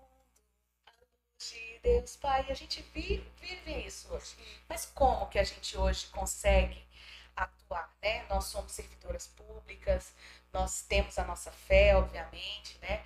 de 1.37 1.79
Deus 1.83 2.15
Pai. 2.17 2.45
E 2.47 2.51
a 2.51 2.55
gente 2.55 2.81
vive, 2.93 3.25
vive 3.39 3.73
isso 3.85 4.13
hoje. 4.13 4.35
Mas 4.67 4.85
como 4.85 5.27
que 5.29 5.39
a 5.39 5.43
gente 5.43 5.77
hoje 5.77 6.07
consegue 6.07 6.83
atuar, 7.35 7.93
né? 8.01 8.25
Nós 8.29 8.45
somos 8.45 8.71
servidoras 8.71 9.27
públicas, 9.27 10.13
nós 10.53 10.81
temos 10.83 11.17
a 11.19 11.25
nossa 11.25 11.51
fé, 11.51 11.95
obviamente, 11.95 12.77
né? 12.81 13.03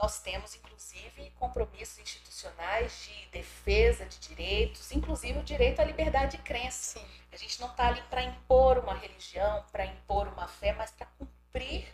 Nós 0.00 0.18
temos, 0.20 0.54
inclusive, 0.56 1.30
compromissos 1.38 1.98
institucionais 1.98 3.02
de 3.04 3.26
defesa 3.26 4.06
de 4.06 4.18
direitos, 4.18 4.90
inclusive 4.92 5.38
o 5.38 5.42
direito 5.42 5.78
à 5.80 5.84
liberdade 5.84 6.38
de 6.38 6.42
crença. 6.42 6.98
Sim. 6.98 7.06
A 7.30 7.36
gente 7.36 7.60
não 7.60 7.68
está 7.68 7.88
ali 7.88 8.00
para 8.04 8.22
impor 8.22 8.78
uma 8.78 8.94
religião, 8.94 9.62
para 9.70 9.84
impor 9.84 10.26
uma 10.28 10.48
fé, 10.48 10.72
mas 10.72 10.90
para 10.90 11.04
cumprir 11.18 11.86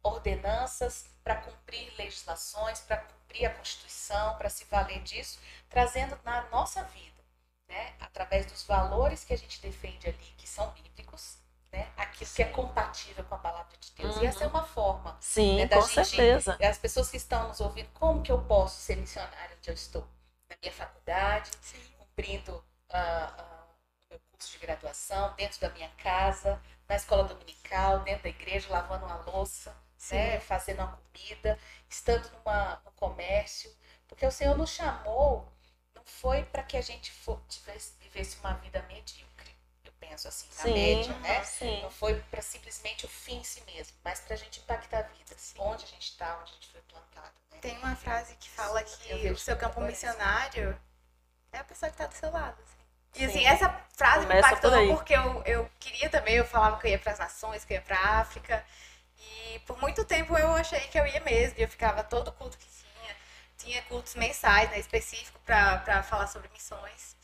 ordenanças, 0.00 1.10
para 1.24 1.34
cumprir 1.34 1.92
legislações, 1.98 2.82
para 2.82 2.98
cumprir 2.98 3.46
a 3.46 3.54
Constituição, 3.54 4.38
para 4.38 4.48
se 4.48 4.64
valer 4.66 5.02
disso, 5.02 5.40
trazendo 5.68 6.16
na 6.24 6.48
nossa 6.50 6.84
vida, 6.84 7.20
né, 7.68 7.94
através 7.98 8.46
dos 8.46 8.62
valores 8.62 9.24
que 9.24 9.34
a 9.34 9.38
gente 9.38 9.60
defende 9.60 10.08
ali, 10.08 10.34
que 10.38 10.48
são 10.48 10.70
bíblicos, 10.70 11.39
né, 11.72 11.88
aquilo 11.96 12.30
que 12.30 12.42
é 12.42 12.46
compatível 12.46 13.24
com 13.24 13.34
a 13.34 13.38
palavra 13.38 13.76
de 13.78 13.90
Deus. 13.92 14.16
Uhum. 14.16 14.22
E 14.22 14.26
essa 14.26 14.44
é 14.44 14.46
uma 14.46 14.64
forma 14.64 15.16
Sim, 15.20 15.56
né, 15.58 15.66
da 15.66 15.76
com 15.76 15.82
gente- 15.86 16.08
certeza. 16.08 16.58
as 16.60 16.78
pessoas 16.78 17.10
que 17.10 17.16
estão 17.16 17.48
nos 17.48 17.60
ouvindo, 17.60 17.88
como 17.94 18.22
que 18.22 18.32
eu 18.32 18.42
posso 18.42 18.80
ser 18.80 18.96
missionária 18.96 19.56
onde 19.56 19.68
eu 19.70 19.74
estou? 19.74 20.06
Na 20.48 20.56
minha 20.60 20.72
faculdade, 20.72 21.50
cumprindo 21.98 22.64
ah, 22.90 23.32
ah, 23.38 23.64
o 24.08 24.10
meu 24.10 24.20
curso 24.32 24.50
de 24.52 24.58
graduação, 24.58 25.32
dentro 25.36 25.60
da 25.60 25.70
minha 25.70 25.88
casa, 26.02 26.60
na 26.88 26.96
escola 26.96 27.22
dominical, 27.24 28.00
dentro 28.00 28.24
da 28.24 28.28
igreja, 28.30 28.68
lavando 28.68 29.06
uma 29.06 29.16
louça, 29.16 29.74
né, 30.10 30.40
fazendo 30.40 30.80
uma 30.80 30.96
comida, 31.12 31.58
estando 31.88 32.28
numa, 32.32 32.82
no 32.84 32.90
comércio. 32.92 33.70
Porque 34.08 34.26
o 34.26 34.32
Senhor 34.32 34.56
nos 34.58 34.70
chamou, 34.70 35.48
não 35.94 36.02
foi 36.04 36.42
para 36.44 36.64
que 36.64 36.76
a 36.76 36.80
gente 36.80 37.12
for, 37.12 37.40
tivesse, 37.48 37.94
vivesse 38.00 38.36
uma 38.38 38.54
vida 38.54 38.82
medíocre. 38.88 39.29
Penso 40.10 40.26
assim, 40.26 40.48
na 40.58 40.62
Sim, 40.64 40.72
média, 40.74 41.14
né? 41.20 41.44
sim. 41.44 41.82
Não 41.82 41.90
foi 41.90 42.14
para 42.30 42.42
simplesmente 42.42 43.06
o 43.06 43.08
fim 43.08 43.36
em 43.36 43.44
si 43.44 43.62
mesmo, 43.62 43.96
mas 44.02 44.18
para 44.18 44.34
a 44.34 44.36
gente 44.36 44.58
impactar 44.58 45.02
vidas. 45.02 45.54
Onde 45.56 45.84
a 45.84 45.86
gente 45.86 46.10
está, 46.10 46.36
onde 46.40 46.50
a 46.50 46.54
gente 46.54 46.68
foi 46.68 46.80
plantado. 46.82 47.30
Né? 47.52 47.58
Tem 47.60 47.78
uma 47.78 47.94
frase 47.94 48.34
que 48.34 48.48
fala 48.50 48.82
que 48.82 49.30
o 49.30 49.38
seu 49.38 49.56
campo 49.56 49.80
missionário 49.82 50.76
é 51.52 51.58
a 51.58 51.64
pessoa 51.64 51.88
que 51.90 51.94
está 51.94 52.06
do 52.06 52.14
seu 52.14 52.30
lado. 52.32 52.60
assim. 52.60 52.80
E 53.14 53.18
Sim. 53.18 53.24
assim, 53.26 53.44
essa 53.44 53.68
frase 53.96 54.20
me 54.20 54.26
Começa 54.26 54.48
impactou 54.48 54.70
por 54.72 54.96
porque 54.96 55.14
eu, 55.14 55.42
eu 55.46 55.70
queria 55.78 56.10
também, 56.10 56.34
eu 56.34 56.44
falava 56.44 56.78
que 56.80 56.86
eu 56.88 56.90
ia 56.90 56.98
para 56.98 57.12
as 57.12 57.18
nações, 57.20 57.64
que 57.64 57.72
eu 57.72 57.76
ia 57.76 57.82
para 57.82 57.96
a 57.96 58.18
África. 58.20 58.64
E 59.18 59.58
por 59.60 59.80
muito 59.80 60.04
tempo 60.04 60.36
eu 60.36 60.52
achei 60.54 60.80
que 60.88 60.98
eu 60.98 61.06
ia 61.06 61.20
mesmo, 61.20 61.58
e 61.58 61.62
eu 61.62 61.68
ficava 61.68 62.02
todo 62.02 62.32
culto 62.32 62.58
que 62.58 62.66
tinha. 62.66 63.16
Tinha 63.58 63.82
cultos 63.82 64.14
mensais, 64.16 64.70
né, 64.70 64.78
específico 64.80 65.38
para 65.44 66.02
falar 66.02 66.26
sobre 66.26 66.48
missões. 66.48 67.16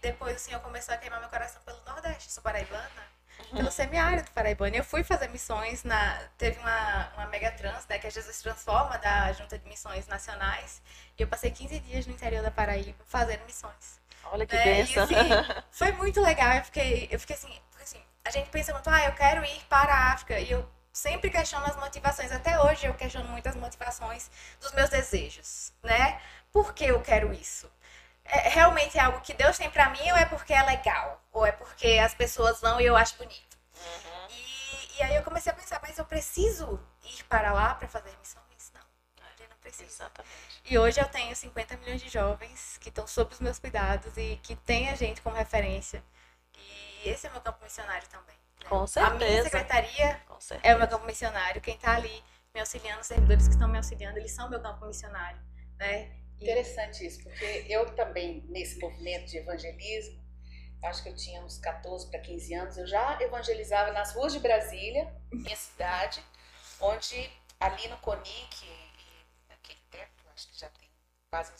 Depois 0.00 0.36
o 0.36 0.38
Senhor 0.38 0.60
começou 0.60 0.94
a 0.94 0.98
queimar 0.98 1.20
meu 1.20 1.28
coração 1.28 1.60
pelo 1.62 1.80
Nordeste, 1.86 2.30
sou 2.30 2.42
paraibana. 2.42 3.18
Pelo 3.52 3.70
semiárido 3.70 4.30
paraibano. 4.32 4.74
Eu 4.74 4.84
fui 4.84 5.04
fazer 5.04 5.28
missões 5.28 5.84
na. 5.84 6.18
Teve 6.36 6.58
uma, 6.58 7.08
uma 7.14 7.26
mega 7.26 7.50
trans, 7.52 7.86
né? 7.86 7.98
Que 7.98 8.08
a 8.08 8.10
Jesus 8.10 8.42
Transforma, 8.42 8.98
da 8.98 9.32
Junta 9.32 9.58
de 9.58 9.66
Missões 9.68 10.06
Nacionais. 10.06 10.82
E 11.16 11.22
eu 11.22 11.28
passei 11.28 11.50
15 11.50 11.78
dias 11.80 12.06
no 12.06 12.12
interior 12.12 12.42
da 12.42 12.50
Paraíba 12.50 12.98
fazendo 13.06 13.44
missões. 13.44 14.00
Olha 14.24 14.46
que 14.46 14.54
né? 14.54 14.82
assim, 14.82 14.94
foi 15.70 15.92
muito 15.92 16.20
legal. 16.20 16.52
Eu 16.54 16.64
fiquei, 16.64 17.08
eu 17.10 17.18
fiquei 17.18 17.36
assim, 17.36 17.60
assim, 17.80 18.02
a 18.24 18.30
gente 18.30 18.50
pensa 18.50 18.72
muito, 18.72 18.90
ah, 18.90 19.04
eu 19.04 19.12
quero 19.12 19.44
ir 19.44 19.64
para 19.68 19.94
a 19.94 20.12
África. 20.12 20.38
E 20.38 20.50
eu 20.50 20.68
sempre 20.92 21.30
questiono 21.30 21.64
as 21.64 21.76
motivações. 21.76 22.32
Até 22.32 22.60
hoje 22.60 22.86
eu 22.86 22.94
questiono 22.94 23.28
muitas 23.28 23.54
motivações 23.54 24.30
dos 24.60 24.72
meus 24.72 24.90
desejos, 24.90 25.72
né? 25.82 26.20
Por 26.52 26.74
que 26.74 26.86
eu 26.86 27.00
quero 27.00 27.32
isso? 27.32 27.70
É 28.30 28.48
realmente 28.50 28.98
algo 28.98 29.20
que 29.20 29.32
Deus 29.32 29.56
tem 29.56 29.70
pra 29.70 29.88
mim 29.90 30.10
ou 30.12 30.16
é 30.18 30.24
porque 30.26 30.52
é 30.52 30.62
legal? 30.62 31.22
Ou 31.32 31.46
é 31.46 31.52
porque 31.52 31.98
as 31.98 32.14
pessoas 32.14 32.60
vão 32.60 32.80
e 32.80 32.84
eu 32.86 32.96
acho 32.96 33.16
bonito? 33.16 33.56
Uhum. 33.74 34.28
E, 34.30 34.98
e 34.98 35.02
aí 35.02 35.14
eu 35.16 35.22
comecei 35.22 35.50
a 35.50 35.54
pensar, 35.54 35.80
mas 35.80 35.96
eu 35.98 36.04
preciso 36.04 36.78
ir 37.04 37.24
para 37.24 37.52
lá 37.52 37.74
para 37.74 37.88
fazer 37.88 38.14
missões? 38.18 38.72
Não, 38.74 38.82
eu 39.40 39.48
não 39.48 39.56
preciso. 39.58 39.90
Exatamente. 39.90 40.62
E 40.66 40.78
hoje 40.78 41.00
eu 41.00 41.08
tenho 41.08 41.34
50 41.34 41.76
milhões 41.78 42.02
de 42.02 42.08
jovens 42.10 42.76
que 42.78 42.90
estão 42.90 43.06
sob 43.06 43.32
os 43.32 43.40
meus 43.40 43.58
cuidados 43.58 44.14
e 44.18 44.38
que 44.42 44.54
têm 44.56 44.90
a 44.90 44.94
gente 44.94 45.22
como 45.22 45.34
referência. 45.34 46.02
E 46.54 47.08
esse 47.08 47.26
é 47.26 47.30
o 47.30 47.32
meu 47.32 47.40
campo 47.40 47.62
missionário 47.64 48.06
também. 48.08 48.36
né? 48.62 48.68
Com 48.68 48.76
A 48.76 49.10
minha 49.10 49.18
certeza. 49.18 49.44
secretaria 49.44 50.04
é 50.04 50.20
o 50.28 50.40
certeza. 50.40 50.78
meu 50.78 50.88
campo 50.88 51.06
missionário. 51.06 51.60
Quem 51.62 51.76
está 51.76 51.94
ali 51.96 52.22
me 52.52 52.60
auxiliando, 52.60 53.00
os 53.00 53.06
servidores 53.06 53.46
que 53.46 53.54
estão 53.54 53.68
me 53.68 53.78
auxiliando, 53.78 54.18
eles 54.18 54.32
são 54.32 54.50
meu 54.50 54.60
campo 54.60 54.84
missionário. 54.84 55.40
Né? 55.78 56.12
Interessante 56.40 57.04
isso, 57.06 57.22
porque 57.22 57.66
eu 57.68 57.94
também, 57.94 58.44
nesse 58.48 58.78
movimento 58.78 59.26
de 59.26 59.38
evangelismo, 59.38 60.22
acho 60.84 61.02
que 61.02 61.08
eu 61.08 61.16
tinha 61.16 61.42
uns 61.42 61.58
14 61.58 62.08
para 62.10 62.20
15 62.20 62.54
anos, 62.54 62.78
eu 62.78 62.86
já 62.86 63.20
evangelizava 63.20 63.92
nas 63.92 64.14
ruas 64.14 64.32
de 64.32 64.38
Brasília, 64.38 65.12
minha 65.32 65.56
cidade, 65.56 66.22
onde 66.80 67.30
ali 67.58 67.88
no 67.88 67.96
CONIC, 67.98 68.64
e- 68.64 68.88
e 69.72 69.78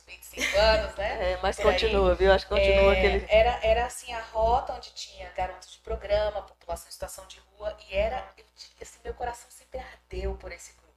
25 0.07 0.57
anos, 0.57 0.95
né? 0.97 1.33
É, 1.33 1.37
mas 1.43 1.57
Por 1.57 1.65
continua, 1.67 2.11
aí. 2.13 2.17
viu? 2.17 2.33
Acho 2.33 2.47
que 2.47 2.55
continua 2.55 2.95
é, 2.95 2.99
aquele. 2.99 3.27
Era, 3.29 3.61
era 3.67 3.87
assim 3.87 4.13
a 4.13 4.21
rota 4.21 4.73
onde 4.73 4.93
tinha 4.95 5.31
garotos 5.31 5.73
de 5.73 5.79
programa, 5.79 6.43
população 6.43 6.89
em 6.89 6.93
situação 6.93 7.27
de 7.27 7.39
rua, 7.41 7.77
e 7.89 7.95
era. 7.95 8.33
Eu, 8.37 8.45
assim, 8.81 8.99
meu 9.05 9.15
coração 9.15 9.51
sempre 9.51 9.79
ardeu 9.81 10.35
por 10.37 10.53
esse 10.53 10.73
grupo. 10.73 10.88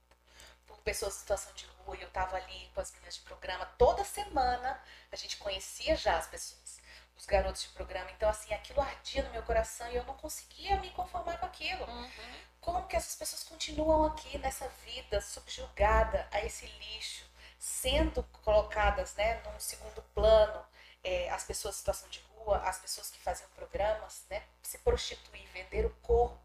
Pessoas 0.84 1.16
em 1.16 1.20
situação 1.20 1.54
de 1.54 1.66
rua, 1.66 1.96
e 1.98 2.02
eu 2.02 2.10
tava 2.10 2.38
ali 2.38 2.72
com 2.74 2.82
as 2.82 2.92
meninas 2.92 3.16
de 3.16 3.22
programa. 3.22 3.66
Toda 3.78 4.04
semana 4.04 4.82
a 5.12 5.16
gente 5.16 5.38
conhecia 5.38 5.96
já 5.96 6.18
as 6.18 6.28
pessoas, 6.28 6.80
os 7.18 7.26
garotos 7.26 7.64
de 7.64 7.70
programa. 7.70 8.10
Então, 8.12 8.30
assim, 8.30 8.54
aquilo 8.54 8.82
ardia 8.82 9.24
no 9.24 9.32
meu 9.32 9.44
coração 9.44 9.90
e 9.92 9.96
eu 9.96 10.04
não 10.06 10.16
conseguia 10.16 10.78
me 10.78 10.90
conformar 10.92 11.38
com 11.38 11.46
aquilo. 11.46 11.86
Uhum. 11.86 12.12
Como 12.60 12.88
que 12.88 12.96
essas 12.96 13.16
pessoas 13.16 13.44
continuam 13.44 14.06
aqui 14.06 14.38
nessa 14.38 14.68
vida 14.86 15.22
subjugada 15.22 16.28
a 16.32 16.44
esse 16.44 16.66
lixo? 16.66 17.32
sendo 17.62 18.24
colocadas 18.44 19.14
né, 19.14 19.40
num 19.46 19.60
segundo 19.60 20.02
plano 20.16 20.66
é, 21.04 21.30
as 21.30 21.44
pessoas 21.44 21.76
em 21.76 21.78
situação 21.78 22.10
de 22.10 22.20
rua, 22.34 22.58
as 22.58 22.80
pessoas 22.80 23.12
que 23.12 23.20
faziam 23.20 23.48
programas, 23.52 24.26
né, 24.32 24.42
se 24.64 24.80
prostituir, 24.80 25.48
vender 25.54 25.86
o 25.86 25.92
corpo, 26.02 26.40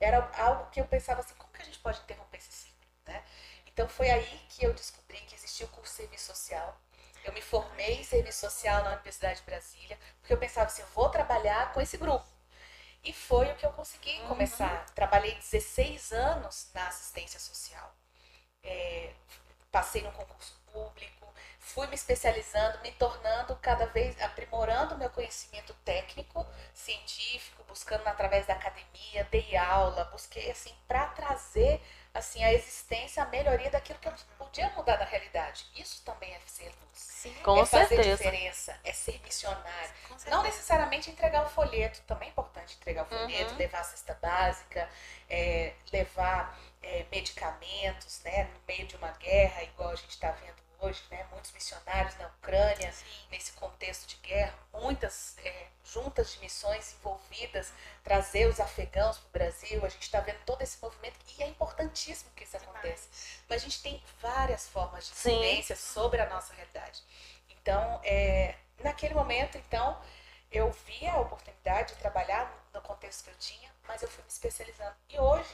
era 0.00 0.26
algo 0.38 0.70
que 0.70 0.80
eu 0.80 0.86
pensava 0.86 1.20
assim, 1.20 1.34
como 1.34 1.52
que 1.52 1.60
a 1.60 1.64
gente 1.66 1.78
pode 1.80 2.00
interromper 2.00 2.38
esse 2.38 2.50
ciclo? 2.50 2.74
Né? 3.06 3.22
Então 3.74 3.88
foi 3.88 4.08
aí 4.08 4.40
que 4.48 4.64
eu 4.64 4.72
descobri 4.72 5.18
que 5.22 5.34
existia 5.34 5.66
o 5.66 5.68
curso 5.70 5.90
de 5.90 5.96
serviço 5.96 6.26
social. 6.26 6.80
Eu 7.24 7.32
me 7.32 7.42
formei 7.42 8.00
em 8.00 8.04
serviço 8.04 8.40
social 8.40 8.84
na 8.84 8.92
Universidade 8.92 9.40
de 9.40 9.46
Brasília, 9.46 9.98
porque 10.20 10.32
eu 10.32 10.38
pensava 10.38 10.66
assim, 10.66 10.82
eu 10.82 10.88
vou 10.88 11.08
trabalhar 11.08 11.72
com 11.72 11.80
esse 11.80 11.96
grupo. 11.96 12.24
E 13.02 13.12
foi 13.12 13.50
o 13.50 13.56
que 13.56 13.66
eu 13.66 13.72
consegui 13.72 14.16
uhum. 14.20 14.28
começar. 14.28 14.86
Trabalhei 14.94 15.34
16 15.34 16.12
anos 16.12 16.70
na 16.72 16.86
assistência 16.86 17.40
social. 17.40 17.92
É, 18.62 19.12
passei 19.72 20.02
no 20.02 20.12
concurso 20.12 20.56
público, 20.72 21.34
fui 21.58 21.86
me 21.88 21.96
especializando, 21.96 22.80
me 22.80 22.92
tornando 22.92 23.56
cada 23.56 23.86
vez, 23.86 24.20
aprimorando 24.22 24.96
meu 24.96 25.10
conhecimento 25.10 25.74
técnico, 25.84 26.46
científico, 26.72 27.64
buscando 27.64 28.06
através 28.06 28.46
da 28.46 28.54
academia, 28.54 29.24
dei 29.32 29.56
aula, 29.56 30.04
busquei 30.04 30.50
assim 30.50 30.74
para 30.86 31.08
trazer 31.08 31.82
assim 32.14 32.42
a 32.44 32.52
existência, 32.52 33.22
a 33.22 33.26
melhoria 33.26 33.68
daquilo 33.70 33.98
que 33.98 34.08
eu 34.08 34.14
podia 34.38 34.70
mudar 34.70 34.96
na 34.98 35.04
realidade. 35.04 35.66
Isso 35.76 36.02
também 36.04 36.32
é 36.32 36.40
ser 36.46 36.66
luz. 36.66 36.74
Sim, 36.92 37.34
com 37.42 37.60
é 37.60 37.66
fazer 37.66 37.96
certeza. 37.96 38.16
diferença, 38.16 38.80
é 38.84 38.92
ser 38.92 39.20
missionário. 39.22 39.90
Não 40.28 40.42
necessariamente 40.44 41.10
entregar 41.10 41.44
o 41.44 41.48
folheto, 41.48 42.00
também 42.06 42.28
é 42.28 42.30
importante 42.30 42.76
entregar 42.76 43.02
o 43.02 43.06
folheto, 43.06 43.52
uhum. 43.52 43.58
levar 43.58 43.80
a 43.80 43.84
cesta 43.84 44.14
básica, 44.22 44.88
é, 45.28 45.74
levar 45.92 46.56
é, 46.82 47.04
medicamentos, 47.10 48.22
né, 48.22 48.44
no 48.44 48.60
meio 48.68 48.86
de 48.86 48.94
uma 48.96 49.10
guerra, 49.12 49.64
igual 49.64 49.90
a 49.90 49.96
gente 49.96 50.10
está 50.10 50.30
vendo 50.30 50.63
hoje, 50.84 51.02
né, 51.10 51.26
muitos 51.30 51.50
missionários 51.52 52.16
na 52.18 52.26
Ucrânia, 52.26 52.92
Sim. 52.92 53.04
nesse 53.30 53.52
contexto 53.52 54.06
de 54.06 54.16
guerra, 54.16 54.54
muitas 54.72 55.36
é, 55.38 55.68
juntas 55.82 56.32
de 56.32 56.40
missões 56.40 56.94
envolvidas, 56.94 57.72
trazer 58.02 58.46
os 58.46 58.60
afegãos 58.60 59.18
para 59.18 59.28
o 59.28 59.32
Brasil, 59.32 59.84
a 59.84 59.88
gente 59.88 60.02
está 60.02 60.20
vendo 60.20 60.38
todo 60.44 60.62
esse 60.62 60.80
movimento 60.82 61.18
e 61.36 61.42
é 61.42 61.48
importantíssimo 61.48 62.30
que 62.36 62.44
isso 62.44 62.56
aconteça. 62.56 63.08
Mas 63.48 63.62
a 63.62 63.64
gente 63.64 63.82
tem 63.82 64.02
várias 64.20 64.68
formas 64.68 65.06
de 65.06 65.12
influência 65.12 65.76
sobre 65.76 66.20
a 66.20 66.28
nossa 66.28 66.52
realidade. 66.54 67.02
Então, 67.48 68.00
é, 68.04 68.54
naquele 68.82 69.14
momento, 69.14 69.56
então, 69.56 70.00
eu 70.50 70.70
vi 70.70 71.06
a 71.06 71.18
oportunidade 71.18 71.94
de 71.94 71.98
trabalhar 71.98 72.52
no 72.72 72.80
contexto 72.82 73.24
que 73.24 73.30
eu 73.30 73.38
tinha, 73.38 73.70
mas 73.88 74.02
eu 74.02 74.08
fui 74.08 74.22
me 74.22 74.28
especializando. 74.28 74.94
E 75.08 75.18
hoje, 75.18 75.50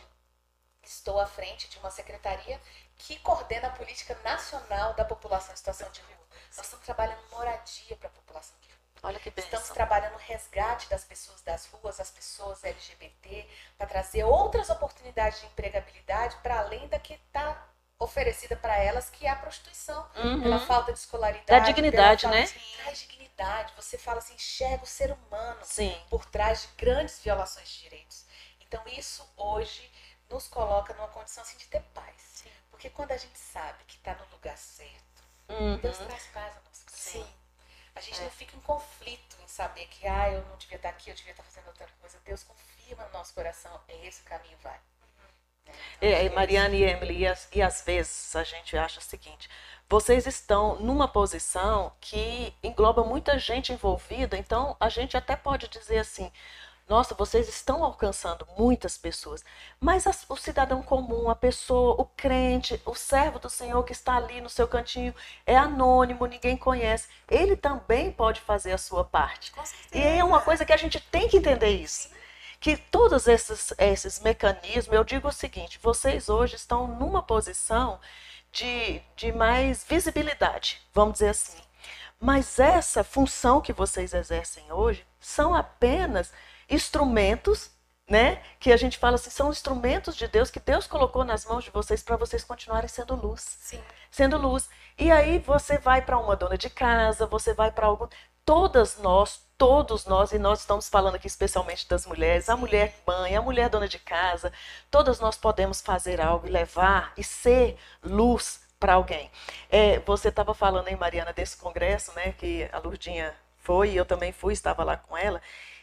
estou 0.83 1.21
à 1.21 1.27
frente 1.27 1.69
de 1.69 1.79
uma 1.79 1.91
secretaria 1.91 2.61
que 3.01 3.19
coordena 3.21 3.69
a 3.69 3.71
política 3.71 4.17
nacional 4.23 4.95
da 4.95 5.05
população 5.05 5.53
em 5.53 5.57
situação 5.57 5.91
de 5.91 6.01
rua. 6.01 6.27
Nós 6.57 6.67
estamos 6.67 6.85
trabalhando 6.85 7.21
moradia 7.31 7.97
para 7.97 8.09
a 8.09 8.13
população 8.13 8.57
de 8.61 8.69
rua. 8.69 8.79
Olha 9.03 9.19
que 9.19 9.31
bênção. 9.31 9.45
Estamos 9.45 9.71
trabalhando 9.71 10.17
resgate 10.17 10.89
das 10.89 11.05
pessoas 11.05 11.41
das 11.43 11.67
ruas, 11.67 11.99
as 11.99 12.11
pessoas 12.11 12.63
LGBT, 12.63 13.49
para 13.79 13.87
trazer 13.87 14.25
outras 14.25 14.69
oportunidades 14.69 15.41
de 15.41 15.47
empregabilidade 15.47 16.37
para 16.43 16.59
além 16.61 16.87
da 16.89 16.99
que 16.99 17.15
está 17.15 17.67
oferecida 17.99 18.57
para 18.57 18.77
elas, 18.77 19.11
que 19.11 19.27
é 19.27 19.31
a 19.31 19.37
prostituição. 19.37 20.07
Uhum. 20.17 20.43
Pela 20.43 20.59
falta 20.61 20.93
de 20.93 20.99
escolaridade. 20.99 21.47
Da 21.47 21.59
dignidade, 21.61 22.27
né? 22.27 22.47
Traz 22.83 22.99
dignidade. 23.01 23.73
Você 23.77 23.97
fala 23.97 24.19
assim, 24.19 24.35
enxerga 24.35 24.85
o 24.85 24.87
ser 24.87 25.13
humano 25.13 25.61
Sim. 25.63 25.99
por 26.11 26.27
trás 26.27 26.63
de 26.63 26.69
grandes 26.77 27.19
violações 27.21 27.69
de 27.69 27.81
direitos. 27.81 28.27
Então, 28.61 28.83
isso 28.87 29.27
hoje 29.37 29.91
nos 30.29 30.47
coloca 30.47 30.95
numa 30.95 31.09
condição 31.09 31.43
assim, 31.43 31.57
de 31.57 31.67
ter 31.67 31.83
paz. 31.95 32.15
Sim. 32.35 32.51
Porque 32.81 32.89
quando 32.89 33.13
a 33.13 33.17
gente 33.19 33.39
sabe 33.39 33.77
que 33.87 33.97
está 33.97 34.15
no 34.15 34.25
lugar 34.33 34.57
certo, 34.57 35.23
uhum. 35.51 35.77
Deus 35.77 35.99
traz 35.99 36.27
paz 36.29 36.57
ao 36.57 36.63
nosso. 36.63 36.83
Sim. 36.89 37.27
A 37.95 38.01
gente 38.01 38.19
é. 38.19 38.25
não 38.25 38.31
fica 38.31 38.57
em 38.57 38.61
conflito 38.61 39.37
em 39.45 39.47
saber 39.47 39.87
que 39.89 40.07
ah, 40.07 40.31
eu 40.31 40.43
não 40.47 40.57
devia 40.57 40.77
estar 40.77 40.89
aqui, 40.89 41.11
eu 41.11 41.15
devia 41.15 41.33
estar 41.33 41.43
fazendo 41.43 41.67
outra 41.67 41.87
coisa. 42.01 42.19
Deus 42.25 42.43
confirma 42.43 43.05
no 43.05 43.13
nosso 43.13 43.35
coração, 43.35 43.79
é 43.87 44.07
esse 44.07 44.23
o 44.23 44.25
caminho, 44.25 44.57
vai. 44.63 44.79
Uhum. 45.03 45.75
É, 46.01 46.23
então, 46.25 46.33
é, 46.33 46.35
Mariana 46.35 46.75
e 46.75 46.83
Emily, 46.83 47.19
e, 47.19 47.27
as, 47.27 47.49
e 47.53 47.61
às 47.61 47.83
vezes 47.83 48.35
a 48.35 48.45
gente 48.45 48.75
acha 48.79 48.99
o 48.99 49.03
seguinte: 49.03 49.51
vocês 49.87 50.27
estão 50.27 50.77
numa 50.77 51.07
posição 51.07 51.93
que 52.01 52.57
engloba 52.63 53.05
muita 53.05 53.39
gente 53.39 53.75
envolvida, 53.75 54.39
então 54.39 54.75
a 54.81 54.89
gente 54.89 55.19
até 55.19 55.37
pode 55.37 55.69
dizer 55.69 55.99
assim: 55.99 56.33
nossa, 56.91 57.15
vocês 57.15 57.49
estão 57.49 57.85
alcançando 57.85 58.45
muitas 58.59 58.99
pessoas. 58.99 59.45
Mas 59.79 60.09
a, 60.09 60.11
o 60.29 60.37
cidadão 60.37 60.83
comum, 60.83 61.31
a 61.31 61.37
pessoa, 61.37 61.95
o 61.97 62.05
crente, 62.05 62.83
o 62.85 62.97
servo 62.97 63.39
do 63.39 63.49
Senhor 63.49 63.85
que 63.85 63.93
está 63.93 64.17
ali 64.17 64.41
no 64.41 64.49
seu 64.49 64.67
cantinho, 64.67 65.15
é 65.47 65.57
anônimo, 65.57 66.27
ninguém 66.27 66.57
conhece. 66.57 67.07
Ele 67.31 67.55
também 67.55 68.11
pode 68.11 68.41
fazer 68.41 68.73
a 68.73 68.79
sua 68.79 69.05
parte. 69.05 69.53
E 69.95 70.01
é 70.01 70.25
uma 70.25 70.41
coisa 70.41 70.65
que 70.65 70.73
a 70.73 70.77
gente 70.77 70.99
tem 70.99 71.29
que 71.29 71.37
entender 71.37 71.69
isso. 71.69 72.11
Que 72.59 72.77
todos 72.77 73.29
esses, 73.29 73.73
esses 73.79 74.19
mecanismos, 74.19 74.93
eu 74.93 75.05
digo 75.05 75.29
o 75.29 75.33
seguinte: 75.33 75.79
vocês 75.81 76.29
hoje 76.29 76.57
estão 76.57 76.89
numa 76.89 77.23
posição 77.23 78.01
de, 78.51 79.01
de 79.15 79.31
mais 79.31 79.85
visibilidade, 79.85 80.83
vamos 80.93 81.15
dizer 81.15 81.29
assim. 81.29 81.63
Mas 82.21 82.59
essa 82.59 83.05
função 83.05 83.61
que 83.61 83.73
vocês 83.73 84.13
exercem 84.13 84.71
hoje 84.73 85.07
são 85.21 85.55
apenas 85.55 86.33
instrumentos, 86.71 87.71
né? 88.09 88.43
Que 88.59 88.73
a 88.73 88.77
gente 88.77 88.99
fala 88.99 89.17
assim, 89.17 89.31
são 89.31 89.51
instrumentos 89.51 90.17
de 90.17 90.27
Deus 90.27 90.51
que 90.51 90.61
Deus 90.61 90.87
colocou 90.87 91.25
nas 91.25 91.45
mãos 91.45 91.65
de 91.65 91.71
vocês 91.71 92.03
para 92.03 92.17
vocês 92.17 92.45
continuarem 92.45 92.89
sendo 92.89 93.15
luz. 93.15 93.59
Sim. 93.61 93.81
Sendo 94.11 94.37
luz. 94.37 94.69
E 94.99 95.11
aí 95.11 95.39
você 95.39 95.79
vai 95.79 96.03
para 96.03 96.19
uma 96.19 96.37
dona 96.37 96.59
de 96.59 96.69
casa, 96.69 97.27
você 97.27 97.55
vai 97.55 97.71
para 97.71 97.87
algum. 97.87 98.09
Todas 98.45 98.99
nós, 98.99 99.43
todos 99.57 100.07
nós, 100.07 100.33
e 100.33 100.39
nós 100.39 100.61
estamos 100.61 100.89
falando 100.89 101.15
aqui 101.15 101.27
especialmente 101.27 101.89
das 101.89 102.07
mulheres, 102.07 102.49
a 102.49 102.57
mulher 102.57 102.95
mãe, 103.07 103.37
a 103.37 103.43
mulher 103.43 103.69
dona 103.69 103.87
de 103.87 103.99
casa, 103.99 104.53
todas 104.91 105.21
nós 105.21 105.37
podemos 105.37 105.81
fazer 105.81 106.21
algo 106.21 106.47
e 106.47 106.51
levar 106.51 107.13
e 107.17 107.23
ser 107.23 107.77
luz 108.03 108.63
para 108.81 108.95
alguém. 108.95 109.31
É, 109.69 110.01
você 110.01 110.29
estava 110.29 110.55
falando, 110.55 110.89
hein, 110.89 110.97
Mariana, 110.97 111.33
desse 111.33 111.57
congresso, 111.57 112.13
né, 112.15 112.33
que 112.33 112.69
a 112.73 112.79
Lurdinha 112.79 113.35
foi, 113.59 113.91
e 113.91 113.97
eu 113.97 114.07
também 114.07 114.33
fui, 114.33 114.55
estava 114.55 114.83
lá 114.83 114.97
com 114.97 115.17
ela, 115.17 115.41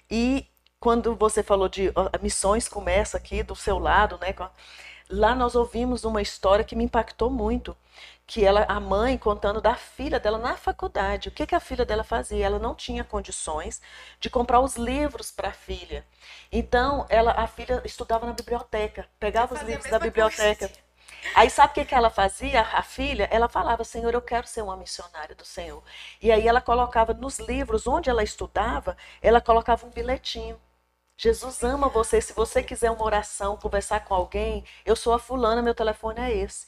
e 0.10 0.50
quando 0.80 1.16
você 1.16 1.42
falou 1.44 1.68
de 1.68 1.92
missões 2.22 2.68
começa 2.68 3.18
aqui 3.18 3.44
do 3.44 3.56
seu 3.56 3.80
lado, 3.80 4.18
né? 4.20 4.34
Lá 5.10 5.34
nós 5.34 5.56
ouvimos 5.56 6.04
uma 6.04 6.22
história 6.22 6.66
que 6.66 6.76
me 6.76 6.84
impactou 6.84 7.30
muito, 7.30 7.76
que 8.26 8.44
ela, 8.44 8.66
a 8.68 8.80
mãe 8.80 9.18
contando 9.18 9.62
da 9.62 9.74
filha 9.76 10.20
dela 10.20 10.38
na 10.38 10.58
faculdade. 10.58 11.30
O 11.30 11.32
que, 11.32 11.48
que 11.48 11.56
a 11.56 11.62
filha 11.62 11.86
dela 11.86 12.04
fazia? 12.04 12.46
Ela 12.46 12.60
não 12.60 12.76
tinha 12.76 13.04
condições 13.04 13.82
de 14.20 14.30
comprar 14.30 14.60
os 14.60 14.76
livros 14.76 15.32
para 15.32 15.48
a 15.50 15.54
filha. 15.54 16.06
Então, 16.52 17.06
ela, 17.10 17.32
a 17.32 17.48
filha 17.48 17.82
estudava 17.86 18.26
na 18.26 18.34
biblioteca, 18.34 19.08
pegava 19.18 19.56
os 19.56 19.62
livros 19.62 19.90
da 19.90 19.98
biblioteca. 19.98 20.68
Coisa. 20.68 20.88
Aí 21.36 21.50
sabe 21.50 21.72
o 21.72 21.74
que, 21.76 21.86
que 21.86 21.96
ela 21.96 22.10
fazia? 22.10 22.62
A 22.62 22.84
filha, 22.84 23.28
ela 23.32 23.48
falava, 23.48 23.84
Senhor, 23.84 24.14
eu 24.14 24.22
quero 24.22 24.46
ser 24.46 24.62
uma 24.62 24.76
missionária 24.76 25.36
do 25.36 25.46
Senhor. 25.46 25.82
E 26.22 26.32
aí 26.32 26.48
ela 26.48 26.62
colocava 26.62 27.14
nos 27.14 27.40
livros 27.40 27.88
onde 27.88 28.10
ela 28.10 28.24
estudava, 28.24 28.98
ela 29.22 29.42
colocava 29.42 29.86
um 29.86 29.90
bilhetinho. 29.90 30.60
Jesus 31.18 31.64
ama 31.64 31.90
você. 31.90 32.22
Se 32.22 32.32
você 32.32 32.62
quiser 32.62 32.92
uma 32.92 33.04
oração, 33.04 33.58
conversar 33.58 34.02
com 34.02 34.14
alguém, 34.14 34.64
eu 34.86 34.96
sou 34.96 35.14
a 35.14 35.20
fulana, 35.20 35.64
meu 35.64 35.74
telefone 35.74 36.20
é 36.20 36.32
esse. 36.32 36.68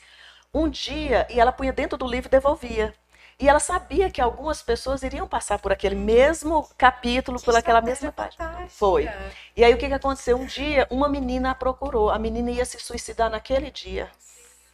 Um 0.52 0.68
dia, 0.68 1.28
e 1.30 1.40
ela 1.40 1.52
punha 1.52 1.72
dentro 1.72 1.98
do 1.98 2.08
livro 2.08 2.28
e 2.28 2.32
devolvia. 2.32 2.94
E 3.40 3.48
ela 3.48 3.60
sabia 3.60 4.10
que 4.10 4.20
algumas 4.20 4.62
pessoas 4.62 5.04
iriam 5.04 5.28
passar 5.28 5.60
por 5.60 5.72
aquele 5.72 5.96
mesmo 5.96 6.68
capítulo, 6.78 7.40
por 7.40 7.56
aquela 7.56 7.80
mesma 7.80 8.12
página. 8.12 8.68
Foi. 8.68 9.08
E 9.56 9.64
aí 9.64 9.74
o 9.74 9.78
que, 9.78 9.88
que 9.88 9.94
aconteceu? 9.94 10.36
Um 10.36 10.46
dia, 10.46 10.88
uma 10.90 11.08
menina 11.08 11.52
a 11.52 11.56
procurou. 11.56 12.10
A 12.10 12.18
menina 12.18 12.50
ia 12.50 12.66
se 12.66 12.80
suicidar 12.80 13.30
naquele 13.30 13.70
dia. 13.70 14.10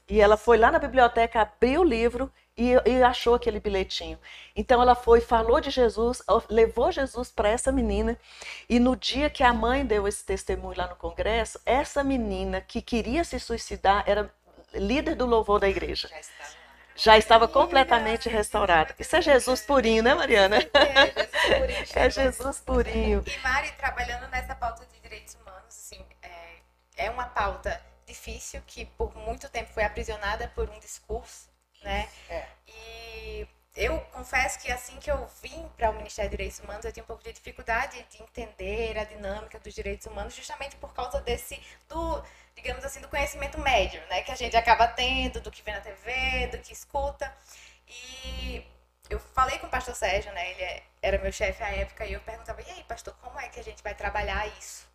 E 0.07 0.21
ela 0.21 0.37
foi 0.37 0.57
lá 0.57 0.71
na 0.71 0.79
biblioteca, 0.79 1.41
abriu 1.41 1.81
o 1.81 1.83
livro 1.83 2.31
e, 2.57 2.73
e, 2.85 3.03
achou 3.03 3.35
aquele 3.35 3.59
bilhetinho. 3.59 4.17
Então 4.55 4.81
ela 4.81 4.95
foi, 4.95 5.19
falou 5.19 5.59
de 5.59 5.69
Jesus, 5.69 6.21
levou 6.49 6.91
Jesus 6.91 7.29
para 7.31 7.49
essa 7.49 7.71
menina. 7.71 8.17
E 8.69 8.79
no 8.79 8.95
dia 8.95 9.29
que 9.29 9.43
a 9.43 9.53
mãe 9.53 9.85
deu 9.85 10.07
esse 10.07 10.23
testemunho 10.23 10.77
lá 10.77 10.87
no 10.87 10.95
congresso, 10.95 11.59
essa 11.65 12.03
menina 12.03 12.61
que 12.61 12.81
queria 12.81 13.23
se 13.23 13.39
suicidar 13.39 14.03
era 14.07 14.33
líder 14.73 15.15
do 15.15 15.25
louvor 15.25 15.59
da 15.59 15.67
igreja. 15.67 16.09
já 16.95 17.17
estava 17.17 17.47
completamente 17.47 18.29
restaurada. 18.29 18.95
Isso 18.97 19.15
é 19.15 19.21
Jesus 19.21 19.61
purinho, 19.61 20.01
né, 20.01 20.13
Mariana? 20.13 20.57
É, 20.73 21.11
Jesus 21.11 21.31
purinho. 21.41 21.85
é 21.95 22.09
Jesus 22.09 22.59
purinho. 22.61 23.23
E 23.27 23.39
Mari, 23.39 23.71
trabalhando 23.73 24.29
nessa 24.29 24.55
pauta 24.55 24.85
de 24.85 24.99
direitos 25.01 25.35
humanos, 25.35 25.67
assim, 25.67 26.03
é, 26.21 27.05
é 27.05 27.09
uma 27.09 27.25
pauta 27.25 27.81
difícil 28.05 28.61
que 28.65 28.85
por 28.85 29.13
muito 29.17 29.49
tempo 29.49 29.73
foi 29.73 29.83
aprisionada 29.83 30.47
por 30.55 30.69
um 30.69 30.79
discurso, 30.79 31.49
né? 31.85 32.09
É. 32.29 32.45
E 32.67 33.47
eu 33.75 33.99
confesso 34.11 34.59
que 34.59 34.71
assim 34.71 34.97
que 34.97 35.09
eu 35.09 35.27
vim 35.41 35.69
para 35.77 35.89
o 35.89 35.93
Ministério 35.93 36.29
de 36.29 36.37
Direitos 36.37 36.59
Humanos, 36.59 36.83
eu 36.83 36.91
tinha 36.91 37.03
um 37.03 37.07
pouco 37.07 37.23
de 37.23 37.31
dificuldade 37.31 38.05
de 38.09 38.21
entender 38.21 38.97
a 38.97 39.03
dinâmica 39.03 39.59
dos 39.59 39.73
direitos 39.73 40.05
humanos, 40.07 40.35
justamente 40.35 40.75
por 40.77 40.93
causa 40.93 41.21
desse 41.21 41.61
do 41.87 42.23
digamos 42.55 42.83
assim, 42.85 43.01
do 43.01 43.09
conhecimento 43.09 43.59
médio, 43.59 44.01
né? 44.07 44.23
Que 44.23 44.31
a 44.31 44.35
gente 44.35 44.55
acaba 44.55 44.87
tendo, 44.87 45.41
do 45.41 45.51
que 45.51 45.61
vê 45.61 45.71
na 45.73 45.81
TV, 45.81 46.47
do 46.47 46.57
que 46.59 46.73
escuta. 46.73 47.31
E 47.87 48.65
eu 49.09 49.19
falei 49.19 49.59
com 49.59 49.67
o 49.67 49.69
pastor 49.69 49.95
Sérgio, 49.95 50.31
né? 50.33 50.51
Ele 50.51 50.63
é, 50.63 50.83
era 51.01 51.17
meu 51.19 51.31
chefe 51.31 51.61
à 51.63 51.69
época, 51.69 52.05
e 52.05 52.13
eu 52.13 52.21
perguntava, 52.21 52.61
e 52.61 52.71
aí, 52.71 52.83
pastor, 52.85 53.13
como 53.21 53.39
é 53.39 53.49
que 53.49 53.59
a 53.59 53.63
gente 53.63 53.83
vai 53.83 53.93
trabalhar 53.93 54.47
isso 54.57 54.87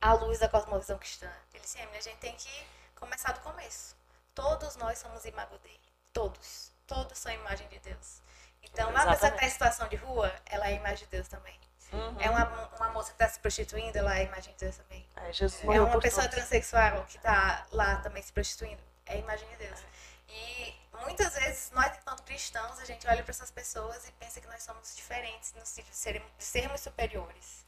à 0.00 0.12
luz 0.12 0.40
da 0.40 0.48
cosmovisão 0.48 0.98
cristã? 0.98 1.30
Ele 1.52 1.62
disse, 1.62 1.78
Emily, 1.80 1.98
a 1.98 2.02
gente 2.02 2.18
tem 2.18 2.34
que 2.34 2.66
começar 2.96 3.32
do 3.32 3.40
começo. 3.40 3.96
Todos 4.34 4.76
nós 4.76 4.98
somos 4.98 5.24
Imago 5.24 5.56
Dei. 5.58 5.83
Todos. 6.14 6.72
Todos 6.86 7.18
são 7.18 7.30
imagem 7.32 7.68
de 7.68 7.78
Deus. 7.80 8.22
Então, 8.62 8.88
uma 8.88 9.06
pessoa 9.06 9.30
que 9.30 9.36
está 9.36 9.46
em 9.46 9.50
situação 9.50 9.88
de 9.88 9.96
rua, 9.96 10.32
ela 10.46 10.68
é 10.68 10.74
imagem 10.74 11.04
de 11.04 11.10
Deus 11.10 11.28
também. 11.28 11.58
Uhum. 11.92 12.20
É 12.20 12.30
uma, 12.30 12.44
uma 12.76 12.88
moça 12.90 13.10
que 13.10 13.16
está 13.16 13.28
se 13.28 13.38
prostituindo, 13.38 13.96
ela 13.98 14.18
é 14.18 14.24
imagem 14.24 14.52
de 14.54 14.60
Deus 14.60 14.76
também. 14.76 15.06
É, 15.16 15.32
Jesus 15.32 15.62
é 15.62 15.80
uma 15.80 16.00
pessoa 16.00 16.22
todos. 16.22 16.36
transexual 16.36 17.04
que 17.04 17.16
está 17.16 17.66
lá 17.70 17.96
também 17.96 18.22
se 18.22 18.32
prostituindo, 18.32 18.82
é 19.06 19.18
imagem 19.18 19.48
de 19.50 19.56
Deus. 19.56 19.80
E 20.28 20.74
muitas 21.02 21.34
vezes 21.34 21.70
nós, 21.72 21.96
enquanto 21.98 22.22
cristãos, 22.22 22.78
a 22.80 22.84
gente 22.84 23.06
olha 23.06 23.22
para 23.22 23.30
essas 23.30 23.50
pessoas 23.50 24.08
e 24.08 24.12
pensa 24.12 24.40
que 24.40 24.46
nós 24.46 24.62
somos 24.62 24.96
diferentes 24.96 25.52
no 25.52 25.64
sentido 25.66 26.24
de 26.38 26.44
sermos 26.44 26.80
superiores. 26.80 27.64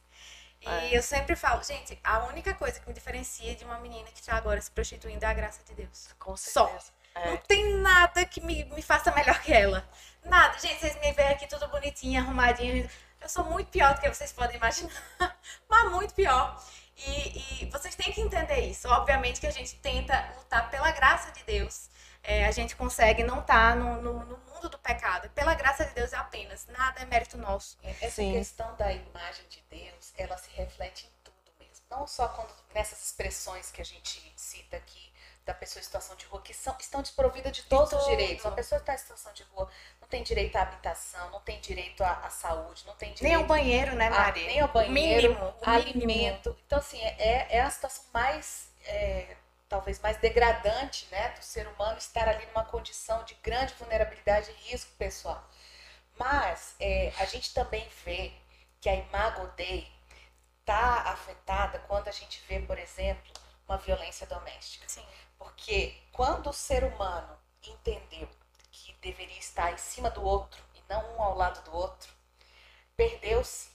E 0.61 0.67
é. 0.67 0.97
eu 0.97 1.03
sempre 1.03 1.35
falo, 1.35 1.63
gente, 1.63 1.99
a 2.03 2.25
única 2.25 2.53
coisa 2.55 2.79
que 2.79 2.87
me 2.87 2.93
diferencia 2.93 3.55
de 3.55 3.63
uma 3.63 3.79
menina 3.79 4.09
que 4.11 4.19
está 4.19 4.35
agora 4.35 4.59
se 4.59 4.71
prostituindo 4.71 5.23
é 5.23 5.27
a 5.27 5.33
graça 5.33 5.63
de 5.63 5.73
Deus. 5.75 6.09
Com 6.17 6.35
certeza. 6.35 6.79
Só. 6.79 6.96
É. 7.23 7.29
Não 7.31 7.37
tem 7.37 7.73
nada 7.75 8.25
que 8.25 8.41
me, 8.41 8.65
me 8.65 8.81
faça 8.81 9.11
melhor 9.11 9.41
que 9.41 9.53
ela. 9.53 9.87
Nada. 10.23 10.57
Gente, 10.59 10.79
vocês 10.79 10.95
me 10.99 11.11
veem 11.13 11.29
aqui 11.29 11.47
tudo 11.47 11.67
bonitinho, 11.67 12.21
arrumadinho. 12.21 12.89
Eu 13.19 13.29
sou 13.29 13.43
muito 13.45 13.69
pior 13.69 13.95
do 13.95 14.01
que 14.01 14.09
vocês 14.09 14.31
podem 14.31 14.57
imaginar, 14.57 14.91
mas 15.67 15.91
muito 15.91 16.13
pior. 16.13 16.61
E, 16.95 17.63
e, 17.63 17.69
vocês 17.71 17.95
têm 17.95 18.11
que 18.11 18.21
entender 18.21 18.59
isso. 18.61 18.87
Obviamente 18.89 19.39
que 19.39 19.47
a 19.47 19.51
gente 19.51 19.75
tenta 19.75 20.33
lutar 20.37 20.69
pela 20.69 20.91
graça 20.91 21.31
de 21.31 21.43
Deus. 21.43 21.89
É, 22.23 22.45
a 22.45 22.51
gente 22.51 22.75
consegue 22.75 23.23
não 23.23 23.39
estar 23.39 23.69
tá 23.69 23.75
no, 23.75 24.01
no, 24.01 24.25
no, 24.25 24.37
mundo 24.37 24.69
do 24.69 24.77
pecado. 24.79 25.29
Pela 25.29 25.53
graça 25.53 25.85
de 25.85 25.93
Deus 25.93 26.13
é 26.13 26.17
apenas. 26.17 26.65
Nada 26.67 27.01
é 27.01 27.05
mérito 27.05 27.37
nosso. 27.37 27.77
É, 27.83 27.91
essa 28.01 28.17
Sim. 28.17 28.33
questão 28.33 28.75
da 28.75 28.91
imagem 28.91 29.45
de 29.49 29.63
Deus, 29.69 30.13
ela 30.17 30.37
se 30.37 30.49
reflete 30.51 31.05
em 31.05 31.23
tudo 31.23 31.51
mesmo. 31.59 31.85
Não 31.89 32.07
só 32.07 32.27
quando, 32.29 32.53
nessas 32.73 33.01
expressões 33.03 33.71
que 33.71 33.81
a 33.81 33.85
gente 33.85 34.33
cita 34.35 34.77
aqui, 34.77 35.13
da 35.47 35.53
pessoa 35.53 35.79
em 35.79 35.83
situação 35.83 36.15
de 36.17 36.25
rua, 36.25 36.41
que 36.41 36.53
são, 36.53 36.75
estão 36.77 37.01
desprovidas 37.01 37.53
de 37.53 37.63
todos 37.63 37.89
de 37.89 37.95
os 37.95 38.05
direitos. 38.05 38.43
Uma 38.43 38.53
pessoa 38.53 38.79
que 38.79 38.83
está 38.83 38.93
em 38.93 38.97
situação 38.97 39.31
de 39.33 39.43
rua 39.43 39.69
não 40.01 40.07
tem 40.09 40.21
direito 40.21 40.55
à 40.57 40.61
habitação, 40.61 41.31
não 41.31 41.39
tem 41.39 41.59
direito 41.61 42.03
à, 42.03 42.11
à 42.25 42.29
saúde, 42.29 42.85
não 42.85 42.93
tem 42.95 43.13
direito... 43.13 43.33
Nem 43.33 43.41
ao 43.41 43.45
banheiro, 43.45 43.95
né, 43.95 44.09
Maria? 44.09 44.45
nem 44.45 44.59
ao 44.59 44.67
banheiro, 44.67 45.29
mínimo, 45.29 45.55
alimento. 45.63 46.55
Então, 46.65 46.79
assim, 46.79 47.01
é, 47.01 47.47
é 47.57 47.61
a 47.61 47.69
situação 47.69 48.03
mais, 48.13 48.69
é, 48.85 49.37
talvez 49.69 49.99
mais 50.01 50.17
degradante, 50.17 51.07
né, 51.09 51.29
do 51.29 51.41
ser 51.41 51.65
humano 51.65 51.97
estar 51.97 52.27
ali 52.27 52.45
numa 52.47 52.65
condição 52.65 53.23
de 53.23 53.33
grande 53.35 53.73
vulnerabilidade 53.75 54.51
e 54.51 54.71
risco 54.71 54.91
pessoal. 54.97 55.41
Mas 56.19 56.75
é, 56.79 57.13
a 57.19 57.25
gente 57.25 57.53
também 57.53 57.87
vê 58.03 58.33
que 58.81 58.89
a 58.89 58.95
imago 58.95 59.47
Dei 59.55 59.89
está 60.59 61.03
afetada 61.03 61.79
quando 61.87 62.09
a 62.09 62.11
gente 62.11 62.43
vê, 62.49 62.59
por 62.59 62.77
exemplo, 62.77 63.31
uma 63.65 63.77
violência 63.77 64.27
doméstica. 64.27 64.83
Sim. 64.89 65.05
Porque 65.37 65.95
quando 66.11 66.49
o 66.49 66.53
ser 66.53 66.83
humano 66.83 67.37
entendeu 67.65 68.27
que 68.71 68.93
deveria 69.01 69.37
estar 69.37 69.71
em 69.71 69.77
cima 69.77 70.09
do 70.09 70.23
outro 70.23 70.61
e 70.75 70.81
não 70.89 71.15
um 71.15 71.21
ao 71.21 71.35
lado 71.35 71.61
do 71.63 71.75
outro, 71.75 72.11
perdeu-se 72.95 73.69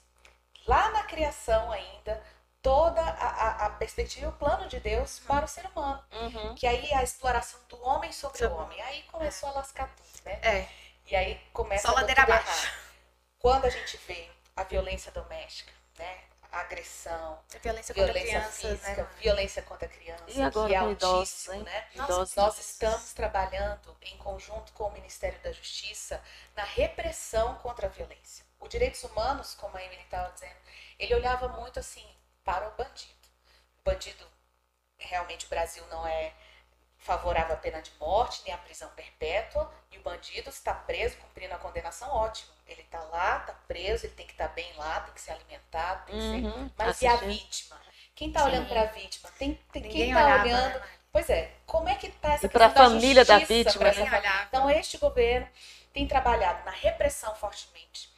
lá 0.67 0.91
na 0.91 1.05
criação 1.05 1.71
ainda 1.71 2.23
toda 2.63 3.01
a, 3.01 3.07
a, 3.07 3.67
a, 3.67 3.71
perspectiva 3.71 4.27
e 4.27 4.29
o 4.29 4.33
plano 4.33 4.69
de 4.69 4.79
Deus 4.79 5.19
para 5.21 5.45
o 5.45 5.49
ser 5.49 5.67
humano. 5.67 6.03
Uhum. 6.13 6.55
Que 6.55 6.67
aí 6.67 6.93
a 6.95 7.03
exploração 7.03 7.61
do 7.69 7.83
homem 7.83 8.13
sobre 8.13 8.39
Sim. 8.39 8.45
o 8.45 8.55
homem. 8.55 8.81
Aí 8.83 9.03
começou 9.05 9.49
a 9.49 9.53
lascar 9.53 9.93
tudo, 9.97 10.25
né? 10.25 10.39
É. 10.43 10.69
E 11.11 11.17
aí 11.17 11.41
começa 11.53 11.89
Só 11.89 11.95
a 11.95 12.01
ladeira 12.01 12.23
abaixo. 12.23 12.73
Quando 13.39 13.65
a 13.65 13.71
gente 13.71 13.97
vê 14.07 14.31
a 14.57 14.63
violência 14.63 15.11
doméstica, 15.11 15.73
né? 15.99 16.21
Agressão, 16.53 17.39
violência, 17.63 17.95
violência 17.95 17.95
contra 17.95 18.21
crianças, 18.21 18.61
física, 18.61 19.03
né? 19.03 19.09
violência 19.19 19.63
contra 19.63 19.89
crianças, 19.89 20.37
e 20.37 20.43
agora 20.43 20.69
que 20.69 20.75
é 20.75 20.79
altíssimo, 20.79 21.55
idosos, 21.55 21.65
né? 21.65 21.89
Idosos. 21.95 22.37
Nós 22.37 22.59
estamos 22.59 23.13
trabalhando 23.15 23.97
em 24.03 24.17
conjunto 24.19 24.73
com 24.75 24.85
o 24.85 24.93
Ministério 24.93 25.39
da 25.41 25.51
Justiça 25.51 26.23
na 26.55 26.63
repressão 26.63 27.55
contra 27.57 27.87
a 27.87 27.91
violência. 27.91 28.45
O 28.61 28.69
direitos 28.69 29.03
humanos, 29.03 29.55
como 29.55 29.77
a 29.77 29.83
Emily 29.83 30.03
estava 30.03 30.31
dizendo, 30.33 30.57
ele 30.99 31.15
olhava 31.15 31.49
muito 31.49 31.81
assim 31.81 32.07
para 32.45 32.69
o 32.69 32.73
bandido. 32.73 33.29
O 33.81 33.83
bandido, 33.91 34.27
realmente 34.99 35.47
o 35.47 35.49
Brasil 35.49 35.85
não 35.87 36.07
é 36.07 36.35
favorável 37.03 37.55
à 37.55 37.59
pena 37.59 37.81
de 37.83 37.91
morte, 37.99 38.43
nem 38.45 38.55
à 38.55 38.59
prisão 38.59 38.89
perpétua, 38.91 39.73
e 39.91 39.99
o 39.99 40.03
bandido 40.03 40.49
está 40.49 40.73
preso, 40.73 41.17
cumprindo 41.19 41.55
a 41.55 41.59
condenação, 41.59 42.09
ótimo. 42.11 42.51
Ele 42.67 42.83
está 42.83 43.01
lá, 43.01 43.39
está 43.39 43.53
preso, 43.67 44.07
ele 44.07 44.15
tem 44.15 44.27
que 44.27 44.33
estar 44.33 44.49
tá 44.49 44.55
bem 44.55 44.73
lá, 44.77 45.01
tem 45.01 45.15
que 45.15 45.21
ser 45.21 45.33
alimentado, 45.33 46.07
tem 46.07 46.15
que 46.15 46.47
uhum, 46.47 46.53
ser... 46.53 46.73
Mas 46.79 46.89
assistir. 46.89 47.05
e 47.05 47.09
a 47.09 47.17
vítima? 47.17 47.81
Quem 48.15 48.29
está 48.29 48.45
olhando 48.45 48.69
para 48.69 48.83
a 48.83 48.87
vítima? 48.87 49.31
Tem, 49.39 49.61
tem 49.73 49.83
quem 49.83 50.09
está 50.11 50.43
olhando... 50.43 50.79
Né? 50.79 50.89
Pois 51.11 51.29
é, 51.29 51.53
como 51.67 51.89
é 51.89 51.95
que 51.95 52.07
está 52.07 52.33
essa 52.33 52.47
e 52.47 52.49
para 52.49 52.67
a 52.67 52.71
família 52.71 53.25
da, 53.25 53.39
da 53.39 53.45
vítima? 53.45 53.85
Né? 53.85 54.47
Então, 54.49 54.71
este 54.71 54.97
governo 54.97 55.47
tem 55.93 56.09
trabalhado 56.09 56.65
na 56.65 56.71
repressão 56.71 57.35
fortemente 57.35 58.11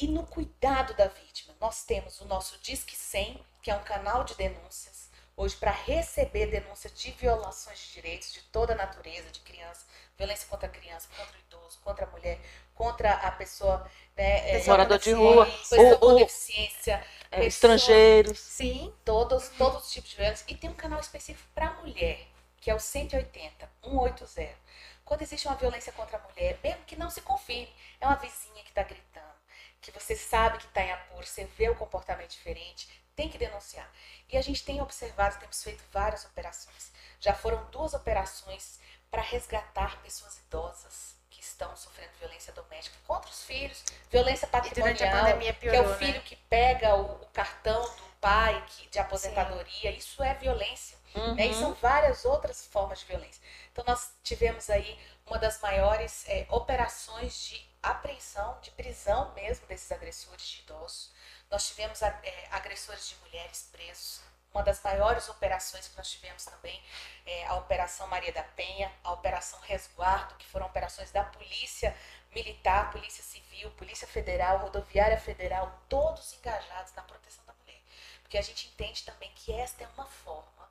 e 0.00 0.06
no 0.08 0.24
cuidado 0.26 0.94
da 0.94 1.08
vítima. 1.08 1.54
Nós 1.60 1.84
temos 1.84 2.20
o 2.20 2.24
nosso 2.24 2.58
Disque 2.58 2.96
100, 2.96 3.38
que 3.60 3.70
é 3.70 3.74
um 3.74 3.82
canal 3.82 4.24
de 4.24 4.34
denúncias, 4.34 5.01
hoje 5.42 5.56
para 5.56 5.72
receber 5.72 6.46
denúncias 6.46 6.92
de 6.94 7.10
violações 7.12 7.78
de 7.78 7.92
direitos 7.94 8.32
de 8.32 8.42
toda 8.44 8.74
a 8.74 8.76
natureza, 8.76 9.28
de 9.30 9.40
criança, 9.40 9.84
violência 10.16 10.46
contra 10.48 10.68
a 10.68 10.70
criança, 10.70 11.08
contra 11.16 11.36
o 11.36 11.40
idoso, 11.40 11.80
contra 11.82 12.06
a 12.06 12.10
mulher, 12.10 12.40
contra 12.74 13.12
a 13.12 13.32
pessoa, 13.32 13.90
né, 14.16 14.56
é, 14.60 14.64
morador 14.64 14.98
de 14.98 15.12
rua, 15.12 15.46
pessoa 15.46 15.98
com 15.98 16.14
deficiência, 16.14 17.04
é, 17.30 17.36
pessoa, 17.36 17.46
estrangeiros. 17.46 18.38
Sim, 18.38 18.94
todos, 19.04 19.48
todos 19.50 19.84
os 19.84 19.92
tipos 19.92 20.10
de 20.10 20.16
violência. 20.16 20.44
E 20.48 20.56
tem 20.56 20.70
um 20.70 20.74
canal 20.74 21.00
específico 21.00 21.48
para 21.54 21.68
a 21.68 21.74
mulher, 21.74 22.20
que 22.58 22.70
é 22.70 22.74
o 22.74 22.78
180, 22.78 23.68
180. 23.82 24.62
Quando 25.04 25.22
existe 25.22 25.48
uma 25.48 25.56
violência 25.56 25.92
contra 25.92 26.18
a 26.18 26.20
mulher, 26.20 26.58
mesmo 26.62 26.84
que 26.84 26.96
não 26.96 27.10
se 27.10 27.20
confirme, 27.20 27.74
é 28.00 28.06
uma 28.06 28.16
vizinha 28.16 28.62
que 28.62 28.70
está 28.70 28.84
gritando, 28.84 29.34
que 29.80 29.90
você 29.90 30.14
sabe 30.14 30.58
que 30.58 30.66
está 30.66 30.82
em 30.82 30.92
apuro, 30.92 31.26
você 31.26 31.44
vê 31.56 31.68
o 31.68 31.74
comportamento 31.74 32.30
diferente, 32.30 32.88
tem 33.14 33.28
que 33.28 33.38
denunciar. 33.38 33.90
E 34.28 34.36
a 34.36 34.42
gente 34.42 34.64
tem 34.64 34.80
observado, 34.80 35.38
temos 35.38 35.62
feito 35.62 35.82
várias 35.92 36.24
operações. 36.24 36.92
Já 37.20 37.34
foram 37.34 37.64
duas 37.70 37.94
operações 37.94 38.80
para 39.10 39.22
resgatar 39.22 40.00
pessoas 40.02 40.38
idosas 40.38 41.14
que 41.28 41.40
estão 41.40 41.74
sofrendo 41.76 42.10
violência 42.18 42.52
doméstica 42.52 42.96
contra 43.06 43.30
os 43.30 43.44
filhos, 43.44 43.84
violência 44.10 44.46
patrimonial, 44.46 44.96
piorou, 44.96 45.58
que 45.58 45.68
é 45.68 45.80
o 45.80 45.94
filho 45.96 46.14
né? 46.14 46.22
que 46.24 46.36
pega 46.36 46.94
o, 46.94 47.22
o, 47.22 47.26
cartão 47.26 47.82
do 47.82 48.02
pai 48.20 48.64
que, 48.68 48.88
de 48.88 48.98
aposentadoria. 48.98 49.90
Sim. 49.92 49.98
Isso 49.98 50.22
é 50.22 50.34
violência. 50.34 50.98
Uhum. 51.14 51.34
Né? 51.34 51.46
E 51.46 51.54
são 51.54 51.74
várias 51.74 52.24
outras 52.24 52.66
formas 52.66 53.00
de 53.00 53.06
violência. 53.06 53.42
Então 53.70 53.84
nós 53.86 54.12
tivemos 54.22 54.70
aí 54.70 54.98
uma 55.26 55.38
das 55.38 55.60
maiores 55.60 56.24
é, 56.28 56.46
operações 56.50 57.44
de 57.44 57.66
apreensão, 57.82 58.58
de 58.62 58.70
prisão 58.70 59.32
mesmo 59.34 59.66
desses 59.66 59.90
agressores 59.90 60.46
de 60.46 60.60
idosos. 60.60 61.12
Nós 61.52 61.68
tivemos 61.68 62.00
é, 62.00 62.48
agressores 62.50 63.10
de 63.10 63.16
mulheres 63.16 63.68
presos. 63.70 64.22
Uma 64.54 64.62
das 64.62 64.82
maiores 64.82 65.28
operações 65.28 65.86
que 65.86 65.96
nós 65.98 66.10
tivemos 66.10 66.46
também 66.46 66.82
é 67.26 67.44
a 67.44 67.56
Operação 67.56 68.06
Maria 68.06 68.32
da 68.32 68.42
Penha, 68.42 68.90
a 69.04 69.12
Operação 69.12 69.60
Resguardo, 69.60 70.34
que 70.36 70.46
foram 70.46 70.64
operações 70.64 71.10
da 71.10 71.24
Polícia 71.24 71.94
Militar, 72.34 72.90
Polícia 72.90 73.22
Civil, 73.22 73.70
Polícia 73.72 74.08
Federal, 74.08 74.60
Rodoviária 74.60 75.18
Federal, 75.20 75.78
todos 75.90 76.32
engajados 76.32 76.94
na 76.94 77.02
proteção 77.02 77.44
da 77.44 77.52
mulher. 77.52 77.82
Porque 78.22 78.38
a 78.38 78.42
gente 78.42 78.68
entende 78.68 79.04
também 79.04 79.30
que 79.34 79.52
esta 79.52 79.84
é 79.84 79.88
uma 79.88 80.06
forma, 80.06 80.61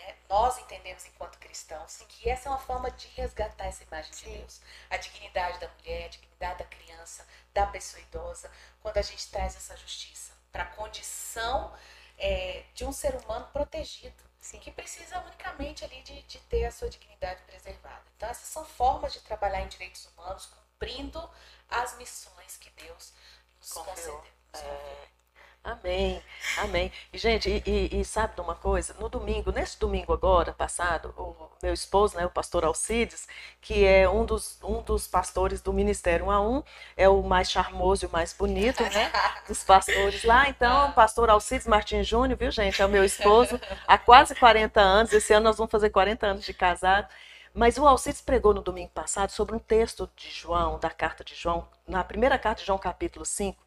né? 0.00 0.16
nós 0.28 0.58
entendemos 0.58 1.04
enquanto 1.06 1.38
cristãos, 1.38 2.02
que 2.08 2.28
essa 2.28 2.48
é 2.48 2.52
uma 2.52 2.58
forma 2.58 2.90
de 2.90 3.08
resgatar 3.08 3.66
essa 3.66 3.84
imagem 3.84 4.12
Sim. 4.12 4.30
de 4.30 4.38
Deus. 4.38 4.60
A 4.88 4.96
dignidade 4.96 5.58
da 5.58 5.68
mulher, 5.68 6.06
a 6.06 6.08
dignidade 6.08 6.58
da 6.58 6.64
criança, 6.64 7.26
da 7.52 7.66
pessoa 7.66 8.02
idosa, 8.02 8.50
quando 8.80 8.98
a 8.98 9.02
gente 9.02 9.28
traz 9.30 9.56
essa 9.56 9.76
justiça 9.76 10.32
para 10.52 10.64
a 10.64 10.66
condição 10.66 11.72
é, 12.18 12.64
de 12.74 12.84
um 12.84 12.92
ser 12.92 13.14
humano 13.16 13.46
protegido. 13.52 14.30
Sim. 14.40 14.58
que 14.58 14.70
precisa 14.70 15.18
unicamente 15.20 15.84
ali 15.84 16.02
de, 16.02 16.22
de 16.22 16.38
ter 16.38 16.64
a 16.64 16.72
sua 16.72 16.88
dignidade 16.88 17.42
preservada. 17.42 18.02
Então, 18.16 18.26
essas 18.26 18.48
são 18.48 18.64
formas 18.64 19.12
de 19.12 19.20
trabalhar 19.20 19.60
em 19.60 19.68
direitos 19.68 20.06
humanos, 20.06 20.46
cumprindo 20.46 21.30
as 21.68 21.96
missões 21.98 22.56
que 22.56 22.70
Deus 22.70 23.12
nos 23.58 23.72
concedeu. 23.72 24.24
É, 24.54 25.08
Amém, 25.62 26.22
amém. 26.56 26.90
E, 27.12 27.18
gente, 27.18 27.50
e, 27.50 27.62
e, 27.66 28.00
e, 28.00 28.04
sabe 28.04 28.34
de 28.34 28.40
uma 28.40 28.54
coisa? 28.54 28.94
No 28.98 29.10
domingo, 29.10 29.52
nesse 29.52 29.78
domingo 29.78 30.10
agora, 30.10 30.54
passado, 30.54 31.14
o 31.18 31.36
meu 31.62 31.74
esposo, 31.74 32.16
né, 32.16 32.24
o 32.24 32.30
pastor 32.30 32.64
Alcides, 32.64 33.28
que 33.60 33.84
é 33.84 34.08
um 34.08 34.24
dos, 34.24 34.58
um 34.62 34.80
dos 34.80 35.06
pastores 35.06 35.60
do 35.60 35.70
Ministério 35.70 36.26
1 36.26 36.30
a 36.30 36.40
1, 36.40 36.62
é 36.96 37.08
o 37.10 37.22
mais 37.22 37.50
charmoso 37.50 38.06
e 38.06 38.08
o 38.08 38.10
mais 38.10 38.32
bonito, 38.32 38.82
né, 38.84 39.12
dos 39.46 39.62
pastores 39.62 40.24
lá. 40.24 40.48
Então, 40.48 40.88
o 40.88 40.92
pastor 40.94 41.28
Alcides 41.28 41.66
Martins 41.66 42.06
Júnior, 42.06 42.38
viu, 42.38 42.50
gente, 42.50 42.80
é 42.80 42.86
o 42.86 42.88
meu 42.88 43.04
esposo 43.04 43.60
há 43.86 43.98
quase 43.98 44.34
40 44.34 44.80
anos. 44.80 45.12
Esse 45.12 45.34
ano 45.34 45.44
nós 45.44 45.58
vamos 45.58 45.70
fazer 45.70 45.90
40 45.90 46.26
anos 46.26 46.44
de 46.44 46.54
casado. 46.54 47.06
Mas 47.52 47.76
o 47.76 47.86
Alcides 47.86 48.22
pregou 48.22 48.54
no 48.54 48.62
domingo 48.62 48.92
passado 48.94 49.30
sobre 49.30 49.54
um 49.54 49.58
texto 49.58 50.08
de 50.16 50.30
João, 50.30 50.78
da 50.78 50.88
carta 50.88 51.22
de 51.22 51.34
João, 51.34 51.68
na 51.86 52.02
primeira 52.02 52.38
carta 52.38 52.60
de 52.60 52.66
João, 52.66 52.78
capítulo 52.78 53.26
5, 53.26 53.60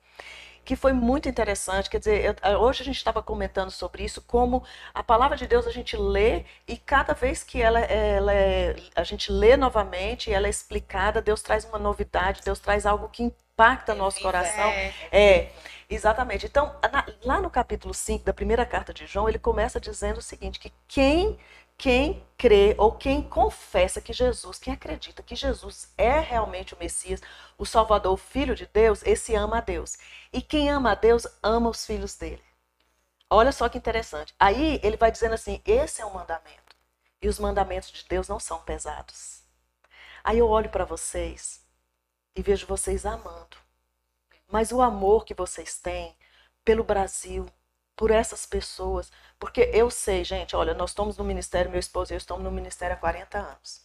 que 0.64 0.76
foi 0.76 0.94
muito 0.94 1.28
interessante. 1.28 1.90
Quer 1.90 2.00
dizer, 2.00 2.36
eu, 2.44 2.60
hoje 2.60 2.82
a 2.82 2.86
gente 2.86 2.98
estava 2.98 3.22
comentando 3.22 3.72
sobre 3.72 4.04
isso, 4.04 4.22
como 4.22 4.64
a 4.94 5.04
palavra 5.04 5.38
de 5.38 5.48
Deus 5.48 5.68
a 5.68 5.72
gente 5.72 5.98
lê 5.98 6.46
e 6.68 6.78
cada 6.78 7.14
vez 7.14 7.44
que 7.44 7.62
ela, 7.62 7.80
ela 7.80 8.34
é, 8.34 8.76
a 8.96 9.04
gente 9.04 9.32
lê 9.32 9.58
novamente, 9.58 10.32
ela 10.32 10.48
é 10.48 10.50
explicada, 10.50 11.22
Deus 11.22 11.42
traz 11.42 11.66
uma 11.66 11.80
novidade, 11.80 12.42
Deus 12.44 12.60
traz 12.60 12.86
algo 12.86 13.10
que 13.10 13.24
impacta 13.24 13.92
é 13.92 13.96
nosso 13.96 14.22
coração. 14.22 14.70
É, 14.70 14.94
é, 15.12 15.52
exatamente. 15.90 16.46
Então, 16.46 16.76
na, 16.92 17.06
lá 17.24 17.42
no 17.42 17.50
capítulo 17.50 17.94
5 17.94 18.24
da 18.24 18.34
primeira 18.34 18.66
carta 18.66 18.94
de 18.94 19.06
João, 19.06 19.30
ele 19.30 19.40
começa 19.40 19.80
dizendo 19.80 20.18
o 20.18 20.22
seguinte, 20.24 20.60
que 20.60 20.72
quem 20.88 21.38
quem 21.84 22.26
crê 22.38 22.76
ou 22.78 22.94
quem 22.94 23.22
confessa 23.22 24.00
que 24.00 24.14
Jesus, 24.14 24.58
quem 24.58 24.74
acredita 24.74 25.22
que 25.22 25.36
Jesus 25.36 25.92
é 25.98 26.18
realmente 26.18 26.74
o 26.74 26.80
Messias, 26.80 27.20
o 27.58 27.66
Salvador, 27.66 28.14
o 28.14 28.18
Filho 28.18 28.56
de 28.56 28.66
Deus, 28.66 29.04
esse 29.06 29.36
ama 29.36 29.58
a 29.58 29.62
Deus. 29.62 29.98
E 30.32 30.42
quem 30.42 30.70
ama 30.70 30.92
a 30.92 30.96
Deus, 30.96 31.28
ama 31.44 31.70
os 31.70 31.86
filhos 31.86 32.16
dele. 32.16 32.42
Olha 33.30 33.52
só 33.52 33.68
que 33.68 33.78
interessante. 33.78 34.34
Aí 34.40 34.80
ele 34.82 34.96
vai 34.96 35.12
dizendo 35.12 35.34
assim: 35.34 35.62
esse 35.66 36.02
é 36.02 36.06
o 36.06 36.14
mandamento. 36.14 36.74
E 37.22 37.28
os 37.28 37.38
mandamentos 37.38 37.92
de 37.92 38.06
Deus 38.08 38.30
não 38.30 38.40
são 38.40 38.62
pesados. 38.62 39.44
Aí 40.24 40.40
eu 40.40 40.48
olho 40.48 40.70
para 40.70 40.86
vocês 40.86 41.66
e 42.34 42.42
vejo 42.42 42.66
vocês 42.66 43.06
amando. 43.06 43.58
Mas 44.48 44.72
o 44.72 44.82
amor 44.82 45.26
que 45.26 45.34
vocês 45.34 45.78
têm 45.80 46.16
pelo 46.64 46.86
Brasil, 46.86 47.46
por 47.96 48.12
essas 48.12 48.46
pessoas, 48.46 49.12
porque 49.40 49.70
eu 49.74 49.90
sei, 49.90 50.24
gente, 50.24 50.56
olha, 50.56 50.74
nós 50.74 50.92
estamos 50.92 51.18
no 51.18 51.24
ministério, 51.24 51.70
meu 51.70 51.80
esposo 51.80 52.12
e 52.12 52.16
eu 52.16 52.18
estamos 52.18 52.44
no 52.44 52.52
ministério 52.52 52.96
há 52.96 53.00
40 53.00 53.38
anos. 53.38 53.82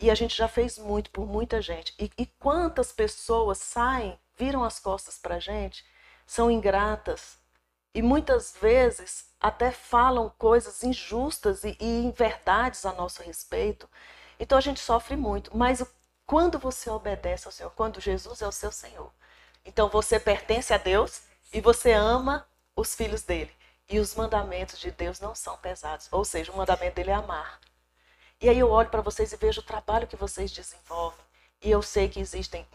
E 0.00 0.10
a 0.10 0.14
gente 0.14 0.36
já 0.36 0.48
fez 0.48 0.78
muito 0.78 1.10
por 1.10 1.26
muita 1.26 1.62
gente. 1.62 1.94
E, 1.98 2.10
e 2.18 2.26
quantas 2.26 2.92
pessoas 2.92 3.58
saem, 3.58 4.18
viram 4.36 4.64
as 4.64 4.78
costas 4.78 5.18
para 5.18 5.36
a 5.36 5.40
gente, 5.40 5.84
são 6.26 6.50
ingratas. 6.50 7.38
E 7.94 8.02
muitas 8.02 8.56
vezes 8.60 9.26
até 9.40 9.70
falam 9.70 10.32
coisas 10.36 10.82
injustas 10.82 11.64
e, 11.64 11.76
e 11.80 12.04
inverdades 12.04 12.84
a 12.84 12.92
nosso 12.92 13.22
respeito. 13.22 13.88
Então 14.38 14.58
a 14.58 14.60
gente 14.60 14.80
sofre 14.80 15.16
muito. 15.16 15.56
Mas 15.56 15.84
quando 16.26 16.58
você 16.58 16.90
obedece 16.90 17.46
ao 17.46 17.52
Senhor, 17.52 17.70
quando 17.70 18.00
Jesus 18.00 18.42
é 18.42 18.46
o 18.48 18.52
seu 18.52 18.72
Senhor, 18.72 19.12
então 19.64 19.88
você 19.88 20.18
pertence 20.18 20.72
a 20.72 20.78
Deus 20.78 21.22
e 21.52 21.60
você 21.60 21.92
ama 21.92 22.46
os 22.76 22.94
filhos 22.94 23.22
dele. 23.22 23.50
E 23.88 23.98
os 23.98 24.14
mandamentos 24.14 24.78
de 24.78 24.90
Deus 24.90 25.20
não 25.20 25.34
são 25.34 25.56
pesados. 25.58 26.08
Ou 26.10 26.24
seja, 26.24 26.52
o 26.52 26.56
mandamento 26.56 26.96
dele 26.96 27.10
é 27.10 27.14
amar. 27.14 27.60
E 28.40 28.48
aí 28.48 28.58
eu 28.58 28.70
olho 28.70 28.88
para 28.88 29.02
vocês 29.02 29.32
e 29.32 29.36
vejo 29.36 29.60
o 29.60 29.64
trabalho 29.64 30.06
que 30.06 30.16
vocês 30.16 30.50
desenvolvem. 30.50 31.24
E 31.62 31.70
eu 31.70 31.80
sei 31.80 32.08
que 32.08 32.20
existem 32.20 32.66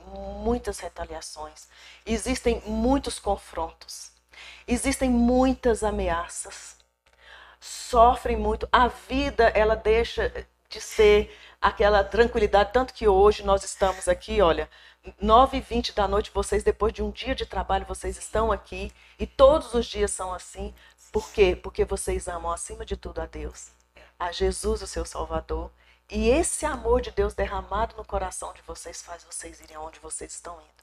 muitas 0.43 0.79
retaliações, 0.79 1.67
existem 2.05 2.59
muitos 2.65 3.19
confrontos, 3.19 4.11
existem 4.67 5.11
muitas 5.11 5.83
ameaças. 5.83 6.75
Sofrem 7.59 8.35
muito. 8.35 8.67
A 8.71 8.87
vida, 8.87 9.49
ela 9.49 9.75
deixa 9.75 10.47
de 10.69 10.81
ser 10.81 11.37
aquela 11.61 12.03
tranquilidade, 12.03 12.71
tanto 12.73 12.93
que 12.93 13.07
hoje 13.07 13.43
nós 13.43 13.63
estamos 13.63 14.07
aqui, 14.07 14.41
olha, 14.41 14.69
9 15.21 15.57
e 15.57 15.61
20 15.61 15.93
da 15.93 16.07
noite, 16.07 16.31
vocês, 16.33 16.63
depois 16.63 16.93
de 16.93 17.01
um 17.01 17.11
dia 17.11 17.33
de 17.33 17.45
trabalho, 17.45 17.85
vocês 17.85 18.17
estão 18.17 18.51
aqui. 18.51 18.91
E 19.17 19.25
todos 19.25 19.73
os 19.73 19.85
dias 19.85 20.11
são 20.11 20.33
assim. 20.33 20.73
Por 21.11 21.31
quê? 21.31 21.55
Porque 21.55 21.85
vocês 21.85 22.27
amam 22.27 22.51
acima 22.51 22.85
de 22.85 22.95
tudo 22.95 23.21
a 23.21 23.25
Deus, 23.25 23.71
a 24.19 24.31
Jesus, 24.31 24.81
o 24.81 24.87
seu 24.87 25.05
Salvador. 25.05 25.71
E 26.09 26.29
esse 26.29 26.65
amor 26.65 27.01
de 27.01 27.11
Deus 27.11 27.33
derramado 27.33 27.95
no 27.95 28.03
coração 28.03 28.53
de 28.53 28.61
vocês 28.63 29.01
faz 29.01 29.23
vocês 29.23 29.59
irem 29.61 29.75
aonde 29.75 29.99
vocês 29.99 30.33
estão 30.33 30.59
indo. 30.59 30.79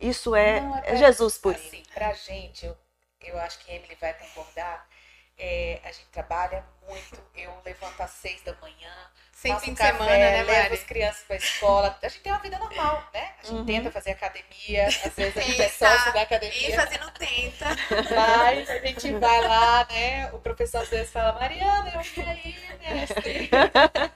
Isso 0.00 0.34
é, 0.34 0.60
Não, 0.60 0.78
é, 0.78 0.96
Jesus 0.96 1.38
por 1.38 1.54
assim, 1.54 1.82
Para 1.94 2.12
gente, 2.12 2.66
eu, 2.66 2.76
eu 3.20 3.38
acho 3.38 3.58
que 3.60 3.72
Emily 3.72 3.96
vai 4.00 4.14
concordar. 4.14 4.88
É, 5.38 5.80
a 5.84 5.92
gente 5.92 6.06
trabalha 6.06 6.64
muito. 6.88 7.20
Eu 7.34 7.52
levanto 7.64 8.00
às 8.00 8.10
seis 8.10 8.42
da 8.42 8.54
manhã, 8.56 9.10
sem 9.42 9.58
fim 9.58 9.72
de 9.72 9.78
café, 9.78 9.92
semana, 9.92 10.16
né, 10.16 10.44
Mari? 10.44 10.62
Levo 10.62 10.74
as 10.74 10.82
crianças 10.84 11.24
para 11.26 11.34
a 11.34 11.38
escola. 11.38 11.98
A 12.00 12.08
gente 12.08 12.20
tem 12.20 12.32
uma 12.32 12.38
vida 12.38 12.58
normal, 12.60 13.02
né? 13.12 13.32
A 13.42 13.46
gente 13.46 13.56
uhum. 13.56 13.66
tenta 13.66 13.90
fazer 13.90 14.12
academia, 14.12 14.86
às 14.86 14.94
vezes 14.94 15.36
a 15.36 15.40
gente 15.40 15.62
é 15.62 15.68
sócio 15.68 16.12
da 16.12 16.22
academia. 16.22 16.70
E 16.70 16.76
fazendo 16.76 17.10
tenta. 17.10 17.66
Mas 18.14 18.70
a 18.70 18.78
gente 18.78 19.12
vai 19.14 19.40
lá, 19.40 19.86
né? 19.90 20.30
O 20.32 20.38
professor 20.38 20.82
às 20.82 20.88
vezes 20.88 21.10
fala, 21.10 21.32
Mariana, 21.32 21.90
eu 21.92 22.00
vim 22.00 22.22
aí, 22.22 22.56
mestre. 22.80 23.50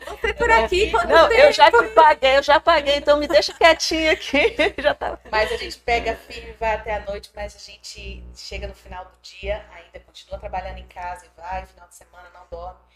Você 0.07 0.33
por 0.35 0.51
aqui, 0.51 0.91
quando 0.93 1.09
Não, 1.09 1.33
eu 1.33 1.53
já 1.53 1.72
te 1.72 1.83
paguei, 1.89 2.37
eu 2.37 2.43
já 2.45 2.61
paguei, 2.61 2.97
então 2.97 3.18
me 3.18 3.27
deixa 3.27 3.53
quietinha 3.53 4.12
aqui. 4.12 4.55
já 4.79 4.95
tá... 4.95 5.18
Mas 5.29 5.51
a 5.51 5.57
gente 5.57 5.77
pega 5.79 6.14
firme, 6.14 6.53
vai 6.53 6.77
até 6.77 6.95
a 6.95 7.01
noite, 7.01 7.31
mas 7.35 7.57
a 7.57 7.59
gente 7.59 8.22
chega 8.37 8.68
no 8.68 8.74
final 8.74 9.05
do 9.05 9.18
dia, 9.20 9.66
ainda 9.74 9.99
continua 10.07 10.39
trabalhando 10.39 10.79
em 10.79 10.87
casa 10.87 11.27
e 11.27 11.41
vai, 11.41 11.66
final 11.66 11.89
de 11.89 11.97
semana 11.97 12.31
não 12.33 12.47
dorme 12.49 12.87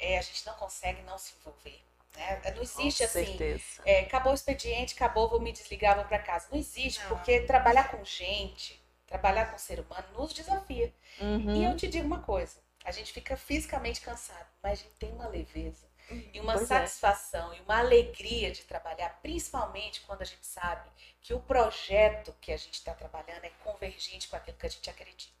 é, 0.00 0.18
a 0.18 0.22
gente 0.22 0.44
não 0.46 0.54
consegue 0.54 1.02
não 1.02 1.18
se 1.18 1.34
envolver. 1.38 1.80
Né? 2.16 2.40
Não 2.54 2.62
existe 2.62 3.06
com 3.06 3.18
assim, 3.18 3.60
é, 3.84 4.00
acabou 4.00 4.32
o 4.32 4.34
expediente, 4.34 4.94
acabou, 4.94 5.28
vou 5.28 5.40
me 5.40 5.52
desligar, 5.52 5.94
vou 5.94 6.04
para 6.04 6.18
casa. 6.18 6.48
Não 6.50 6.58
existe, 6.58 7.00
não. 7.02 7.08
porque 7.08 7.40
trabalhar 7.42 7.90
com 7.90 8.04
gente, 8.04 8.80
trabalhar 9.06 9.50
com 9.50 9.58
ser 9.58 9.78
humano 9.78 10.06
nos 10.16 10.32
desafia. 10.32 10.92
Uhum. 11.20 11.54
E 11.54 11.64
eu 11.64 11.76
te 11.76 11.86
digo 11.86 12.06
uma 12.06 12.20
coisa, 12.20 12.58
a 12.84 12.90
gente 12.90 13.12
fica 13.12 13.36
fisicamente 13.36 14.00
cansado, 14.00 14.48
mas 14.62 14.80
a 14.80 14.82
gente 14.82 14.94
tem 14.96 15.12
uma 15.12 15.28
leveza 15.28 15.86
uhum. 16.10 16.30
e 16.32 16.40
uma 16.40 16.54
pois 16.54 16.64
é. 16.64 16.66
satisfação 16.66 17.52
é. 17.52 17.58
e 17.58 17.60
uma 17.60 17.78
alegria 17.78 18.50
de 18.50 18.62
trabalhar, 18.62 19.20
principalmente 19.22 20.00
quando 20.00 20.22
a 20.22 20.26
gente 20.26 20.46
sabe 20.46 20.88
que 21.20 21.34
o 21.34 21.40
projeto 21.40 22.34
que 22.40 22.50
a 22.52 22.56
gente 22.56 22.74
está 22.74 22.94
trabalhando 22.94 23.44
é 23.44 23.50
convergente 23.62 24.28
com 24.28 24.36
aquilo 24.36 24.56
que 24.56 24.66
a 24.66 24.70
gente 24.70 24.88
acredita. 24.90 25.39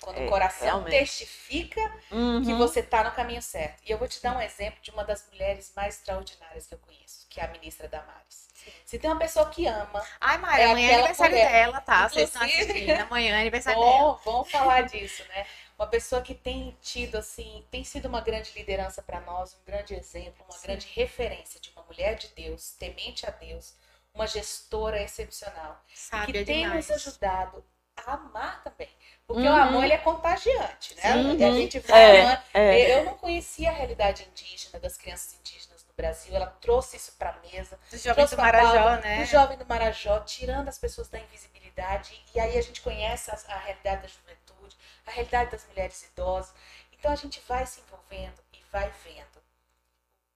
Quando 0.00 0.18
é, 0.18 0.26
o 0.26 0.28
coração 0.28 0.66
realmente. 0.66 0.98
testifica 0.98 1.80
uhum. 2.10 2.44
que 2.44 2.52
você 2.54 2.80
está 2.80 3.02
no 3.02 3.12
caminho 3.12 3.40
certo. 3.40 3.82
E 3.84 3.90
eu 3.90 3.98
vou 3.98 4.06
te 4.06 4.22
dar 4.22 4.36
um 4.36 4.40
exemplo 4.40 4.80
de 4.82 4.90
uma 4.90 5.04
das 5.04 5.26
mulheres 5.30 5.72
mais 5.74 5.96
extraordinárias 5.96 6.66
que 6.66 6.74
eu 6.74 6.78
conheço, 6.78 7.26
que 7.30 7.40
é 7.40 7.44
a 7.44 7.48
ministra 7.48 7.88
Damares. 7.88 8.46
Se 8.84 8.98
tem 8.98 9.10
uma 9.10 9.18
pessoa 9.18 9.48
que 9.48 9.66
ama. 9.66 10.04
Ai, 10.20 10.38
Maria, 10.38 10.64
é 10.64 10.70
amanhã 10.70 10.90
é 10.90 10.94
aniversário 10.94 11.34
mulher. 11.34 11.52
dela, 11.52 11.80
tá? 11.80 12.08
Vocês 12.08 12.28
estão 12.28 12.42
assistindo. 12.42 12.90
Amanhã 13.00 13.36
é 13.36 13.40
aniversário 13.40 13.78
bom, 13.80 13.98
dela. 13.98 14.20
Vamos 14.24 14.50
falar 14.50 14.82
disso, 14.82 15.24
né? 15.28 15.46
Uma 15.78 15.86
pessoa 15.86 16.22
que 16.22 16.34
tem 16.34 16.76
tido, 16.80 17.16
assim, 17.16 17.64
tem 17.70 17.84
sido 17.84 18.06
uma 18.06 18.20
grande 18.20 18.52
liderança 18.54 19.02
para 19.02 19.20
nós, 19.20 19.54
um 19.54 19.64
grande 19.64 19.94
exemplo, 19.94 20.44
uma 20.44 20.56
Sim. 20.56 20.66
grande 20.66 20.86
referência 20.94 21.60
de 21.60 21.70
uma 21.70 21.82
mulher 21.82 22.16
de 22.16 22.28
Deus, 22.28 22.72
temente 22.78 23.26
a 23.26 23.30
Deus, 23.30 23.74
uma 24.14 24.26
gestora 24.26 25.02
excepcional. 25.02 25.80
Sábia 25.94 26.40
que 26.40 26.44
tem 26.44 26.62
demais. 26.62 26.88
nos 26.88 27.06
ajudado 27.06 27.64
amar 28.04 28.62
também. 28.62 28.88
Porque 29.26 29.42
uhum. 29.42 29.54
o 29.54 29.56
amor 29.56 29.84
ele 29.84 29.92
é 29.92 29.98
contagiante, 29.98 30.94
né? 30.96 31.16
Uhum. 31.16 31.32
A 31.32 31.50
gente 31.52 31.80
vai 31.80 32.00
é, 32.00 32.22
amando. 32.22 32.42
É. 32.54 33.00
Eu 33.00 33.04
não 33.04 33.14
conhecia 33.14 33.70
a 33.70 33.72
realidade 33.72 34.28
indígena, 34.30 34.78
das 34.78 34.96
crianças 34.96 35.34
indígenas 35.40 35.84
no 35.84 35.94
Brasil. 35.94 36.34
Ela 36.34 36.46
trouxe 36.46 36.96
isso 36.96 37.12
para 37.18 37.36
mesa. 37.52 37.78
Do 37.90 37.98
jovem 37.98 38.26
do 38.26 38.36
Marajó, 38.36 38.72
Paulo, 38.72 39.00
né? 39.02 39.18
Do 39.18 39.24
jovem 39.24 39.58
do 39.58 39.66
Marajó, 39.66 40.20
tirando 40.20 40.68
as 40.68 40.78
pessoas 40.78 41.08
da 41.08 41.18
invisibilidade. 41.18 42.22
E 42.34 42.38
aí 42.38 42.56
a 42.56 42.62
gente 42.62 42.80
conhece 42.80 43.30
a, 43.30 43.38
a 43.48 43.58
realidade 43.58 44.02
da 44.02 44.08
juventude, 44.08 44.76
a 45.06 45.10
realidade 45.10 45.50
das 45.50 45.66
mulheres 45.66 46.02
idosas. 46.04 46.54
Então 46.92 47.10
a 47.10 47.16
gente 47.16 47.42
vai 47.48 47.66
se 47.66 47.80
envolvendo 47.80 48.40
e 48.52 48.62
vai 48.70 48.90
vendo 49.04 49.38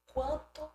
o 0.08 0.12
quanto 0.12 0.68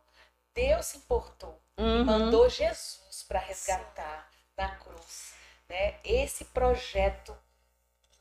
Deus 0.54 0.86
se 0.86 0.98
importou 0.98 1.60
uhum. 1.78 2.02
e 2.02 2.04
mandou 2.06 2.50
Jesus 2.50 3.24
para 3.28 3.40
resgatar 3.40 4.30
Sim. 4.32 4.54
na 4.58 4.70
cruz 4.78 5.36
né? 5.70 5.95
esse 6.03 6.45
projeto 6.45 7.36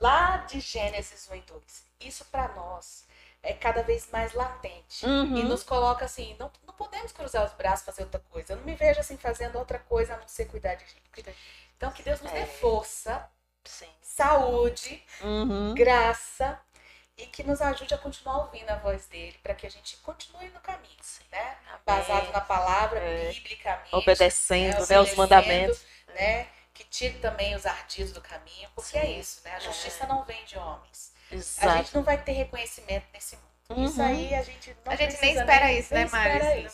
lá 0.00 0.38
de 0.38 0.60
Gênesis 0.60 1.28
1 1.30 1.34
e 1.36 1.40
2. 1.40 1.62
Isso 2.00 2.24
para 2.26 2.48
nós 2.48 3.06
é 3.42 3.52
cada 3.52 3.82
vez 3.82 4.10
mais 4.10 4.32
latente 4.32 5.04
uhum. 5.04 5.36
e 5.36 5.42
nos 5.42 5.62
coloca 5.62 6.04
assim, 6.04 6.34
não, 6.38 6.50
não 6.66 6.74
podemos 6.74 7.12
cruzar 7.12 7.44
os 7.44 7.52
braços 7.52 7.84
fazer 7.84 8.02
outra 8.02 8.20
coisa. 8.30 8.52
Eu 8.52 8.56
não 8.56 8.64
me 8.64 8.74
vejo 8.74 9.00
assim 9.00 9.16
fazendo 9.16 9.58
outra 9.58 9.78
coisa 9.78 10.14
a 10.14 10.16
não 10.16 10.28
ser 10.28 10.46
cuidar 10.46 10.74
de 10.74 10.84
gente. 10.84 11.36
Então 11.76 11.90
que 11.92 12.02
Deus 12.02 12.20
nos 12.20 12.32
é. 12.32 12.40
dê 12.40 12.46
força, 12.46 13.28
Sim. 13.64 13.88
saúde, 14.00 15.02
uhum. 15.22 15.74
graça 15.74 16.58
e 17.16 17.26
que 17.26 17.42
nos 17.42 17.60
ajude 17.60 17.94
a 17.94 17.98
continuar 17.98 18.38
ouvindo 18.38 18.68
a 18.70 18.76
voz 18.76 19.06
dele, 19.06 19.38
para 19.42 19.54
que 19.54 19.66
a 19.66 19.70
gente 19.70 19.96
continue 19.98 20.48
no 20.48 20.60
caminho, 20.60 20.96
né? 21.30 21.56
Basado 21.86 22.32
na 22.32 22.40
palavra, 22.40 22.98
é. 22.98 23.32
biblicamente. 23.32 23.94
Obedecendo, 23.94 24.80
né, 24.80 24.86
né 24.88 25.00
os 25.00 25.14
mandamentos. 25.14 25.84
Né? 26.08 26.48
Que 26.74 26.84
tire 26.84 27.18
também 27.20 27.54
os 27.54 27.64
ardidos 27.64 28.12
do 28.12 28.20
caminho, 28.20 28.68
porque 28.74 28.98
é 28.98 29.02
Sim. 29.02 29.06
é 29.06 29.18
isso, 29.20 29.40
né? 29.44 29.54
A 29.54 29.60
justiça 29.60 30.04
é. 30.04 30.06
não 30.08 30.24
vem 30.24 30.44
de 30.44 30.58
homens. 30.58 31.14
Exato. 31.30 31.68
A 31.68 31.76
gente 31.78 31.94
não 31.94 32.02
vai 32.02 32.20
ter 32.20 32.32
reconhecimento 32.32 33.06
nesse 33.14 33.36
mundo. 33.36 33.54
Uhum. 33.70 33.84
Isso 33.84 34.02
aí 34.02 34.34
a 34.34 34.42
gente 34.42 34.76
não 34.84 34.92
A 34.92 34.96
gente 34.96 35.20
nem 35.20 35.34
espera 35.34 35.66
nem, 35.66 35.78
isso, 35.78 35.94
né, 35.94 36.06
Mari? 36.06 36.68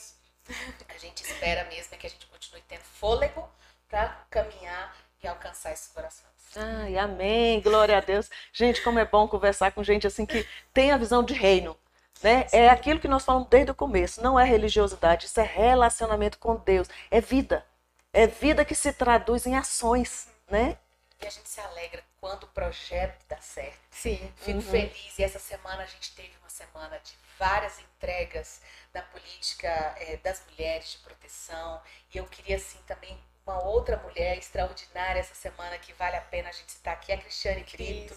A 0.89 0.99
gente 0.99 1.23
espera 1.23 1.65
mesmo 1.65 1.95
é 1.95 1.97
que 1.97 2.07
a 2.07 2.11
gente 2.11 2.27
continue 2.27 2.63
tendo 2.63 2.83
fôlego 2.83 3.49
para 3.89 4.09
caminhar 4.29 4.97
e 5.23 5.29
alcançar 5.29 5.73
esses 5.73 5.89
corações. 5.89 6.31
Ai, 6.57 6.99
amém, 6.99 7.61
glória 7.61 7.97
a 7.97 8.01
Deus. 8.01 8.29
Gente, 8.53 8.83
como 8.83 8.99
é 8.99 9.05
bom 9.05 9.29
conversar 9.29 9.71
com 9.71 9.85
gente 9.85 10.07
assim 10.07 10.27
que 10.27 10.47
tem 10.75 10.91
a 10.91 10.97
visão 10.97 11.23
de 11.23 11.35
reino. 11.35 11.77
Né? 12.23 12.47
É 12.53 12.69
aquilo 12.69 13.01
que 13.01 13.09
nós 13.09 13.25
falamos 13.25 13.49
desde 13.49 13.71
o 13.71 13.75
começo. 13.75 14.23
Não 14.23 14.39
é 14.39 14.45
religiosidade, 14.45 15.27
isso 15.27 15.41
é 15.41 15.45
relacionamento 15.45 16.39
com 16.39 16.57
Deus. 16.57 16.89
É 17.11 17.21
vida. 17.21 17.65
É 18.13 18.27
vida 18.27 18.65
que 18.65 18.75
se 18.75 18.93
traduz 18.93 19.47
em 19.47 19.57
ações, 19.57 20.29
né? 20.49 20.77
E 21.21 21.27
a 21.27 21.31
gente 21.31 21.49
se 21.49 21.61
alegra 21.61 22.03
quando 22.21 22.45
o 22.45 22.49
projeto 22.49 23.25
dá 23.29 23.41
certo. 23.41 23.79
Sim. 23.91 24.33
Fico 24.37 24.59
uhum. 24.59 24.63
feliz. 24.63 25.19
E 25.19 25.23
essa 25.23 25.39
semana 25.39 25.83
a 25.83 25.87
gente 25.87 26.15
teve 26.15 26.33
uma 26.41 26.49
semana 26.49 26.99
de 26.99 27.13
várias 27.39 27.79
entregas 27.79 28.61
da 28.93 29.03
política 29.03 29.69
é, 29.99 30.17
das 30.19 30.43
mulheres 30.51 30.93
de 30.93 30.99
proteção. 30.99 31.81
E 32.13 32.19
eu 32.19 32.27
queria, 32.27 32.57
assim, 32.57 32.79
também 32.87 33.17
uma 33.47 33.63
outra 33.63 33.97
mulher 33.99 34.39
extraordinária 34.39 35.21
essa 35.21 35.35
semana 35.35 35.79
que 35.79 35.93
vale 35.93 36.17
a 36.17 36.21
pena 36.21 36.49
a 36.49 36.53
gente 36.53 36.73
citar 36.73 36.95
aqui, 36.95 37.13
a 37.13 37.19
Cristiane 37.19 37.65
Crito, 37.65 38.17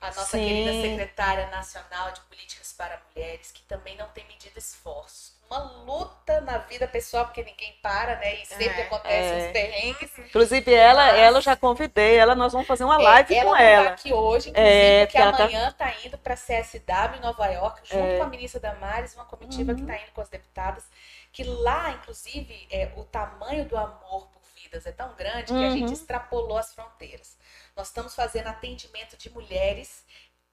a 0.00 0.06
nossa 0.06 0.38
Sim. 0.38 0.46
querida 0.46 0.72
secretária 0.72 1.46
nacional 1.48 2.12
de 2.12 2.20
políticas 2.22 2.72
para 2.72 3.00
mulheres, 3.08 3.50
que 3.52 3.62
também 3.62 3.96
não 3.96 4.08
tem 4.10 4.26
medido 4.26 4.58
esforços 4.58 5.34
uma 5.54 5.84
luta 5.84 6.40
na 6.40 6.58
vida 6.58 6.86
pessoal, 6.88 7.26
porque 7.26 7.44
ninguém 7.44 7.78
para, 7.82 8.16
né? 8.16 8.42
E 8.42 8.46
sempre 8.46 8.80
é, 8.80 8.82
acontecem 8.82 9.40
é. 9.40 9.46
os 9.46 9.52
perrengues. 9.52 10.18
Inclusive, 10.18 10.74
ela, 10.74 11.06
Mas... 11.06 11.18
ela 11.18 11.38
eu 11.38 11.42
já 11.42 11.56
convidei, 11.56 12.16
ela, 12.16 12.34
nós 12.34 12.52
vamos 12.52 12.66
fazer 12.66 12.84
uma 12.84 13.00
é, 13.00 13.04
live 13.04 13.34
ela 13.34 13.50
com 13.50 13.56
ela. 13.56 13.66
Ela 13.66 13.84
tá 13.84 13.92
aqui 13.92 14.12
hoje, 14.12 14.50
inclusive, 14.50 14.76
é, 14.76 15.06
porque 15.06 15.18
tá 15.18 15.28
amanhã 15.28 15.68
está 15.68 15.86
tá 15.86 15.94
indo 16.04 16.18
para 16.18 16.34
a 16.34 16.36
CSW 16.36 17.16
em 17.16 17.20
Nova 17.20 17.46
York, 17.46 17.80
junto 17.84 18.04
é. 18.04 18.18
com 18.18 18.24
a 18.24 18.28
ministra 18.28 18.60
Damares, 18.60 19.14
uma 19.14 19.24
comitiva 19.24 19.72
uhum. 19.72 19.76
que 19.76 19.82
está 19.82 19.96
indo 19.96 20.12
com 20.12 20.20
as 20.20 20.28
deputadas, 20.28 20.84
que 21.32 21.44
lá, 21.44 21.90
inclusive, 21.92 22.66
é, 22.70 22.92
o 22.96 23.04
tamanho 23.04 23.64
do 23.66 23.76
amor 23.76 24.28
por 24.28 24.42
vidas 24.56 24.86
é 24.86 24.92
tão 24.92 25.14
grande 25.14 25.52
uhum. 25.52 25.58
que 25.58 25.66
a 25.66 25.70
gente 25.70 25.86
uhum. 25.86 25.92
extrapolou 25.92 26.58
as 26.58 26.74
fronteiras. 26.74 27.36
Nós 27.76 27.88
estamos 27.88 28.14
fazendo 28.14 28.48
atendimento 28.48 29.16
de 29.16 29.30
mulheres 29.30 30.04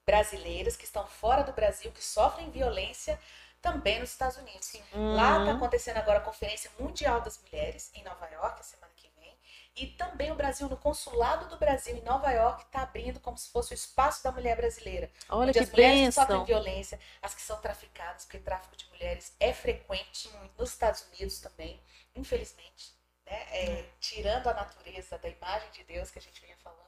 brasileiras 0.04 0.76
que 0.76 0.84
estão 0.84 1.06
fora 1.06 1.42
do 1.42 1.52
Brasil, 1.52 1.90
que 1.92 2.02
sofrem 2.02 2.50
violência 2.50 3.18
também 3.62 4.00
nos 4.00 4.10
Estados 4.10 4.36
Unidos. 4.36 4.74
Uhum. 4.92 5.14
Lá 5.14 5.38
está 5.40 5.52
acontecendo 5.52 5.96
agora 5.96 6.18
a 6.18 6.22
Conferência 6.22 6.70
Mundial 6.78 7.20
das 7.20 7.40
Mulheres, 7.40 7.90
em 7.94 8.02
Nova 8.02 8.26
York, 8.26 8.66
semana 8.66 8.92
que 8.96 9.08
vem. 9.16 9.34
E 9.76 9.86
também 9.86 10.30
o 10.30 10.34
Brasil, 10.34 10.68
no 10.68 10.76
Consulado 10.76 11.48
do 11.48 11.56
Brasil 11.56 11.96
em 11.96 12.02
Nova 12.02 12.30
York, 12.30 12.64
está 12.64 12.82
abrindo 12.82 13.20
como 13.20 13.38
se 13.38 13.48
fosse 13.48 13.72
o 13.72 13.74
espaço 13.74 14.22
da 14.24 14.32
mulher 14.32 14.56
brasileira. 14.56 15.10
Olha 15.28 15.48
onde 15.48 15.52
que 15.52 15.60
as 15.60 15.70
mulheres 15.70 16.00
bênção. 16.00 16.26
que 16.26 16.32
sofrem 16.32 16.44
violência, 16.44 17.00
as 17.22 17.34
que 17.34 17.40
são 17.40 17.60
traficadas, 17.60 18.24
porque 18.24 18.38
tráfico 18.38 18.76
de 18.76 18.86
mulheres 18.90 19.34
é 19.38 19.52
frequente 19.54 20.28
nos 20.58 20.70
Estados 20.70 21.06
Unidos 21.12 21.38
também, 21.38 21.80
infelizmente. 22.14 22.92
Né? 23.24 23.46
É. 23.52 23.88
Tirando 24.00 24.48
a 24.48 24.54
natureza 24.54 25.16
da 25.18 25.28
imagem 25.28 25.70
de 25.70 25.84
Deus 25.84 26.10
que 26.10 26.18
a 26.18 26.22
gente 26.22 26.40
vinha 26.42 26.56
falando 26.58 26.81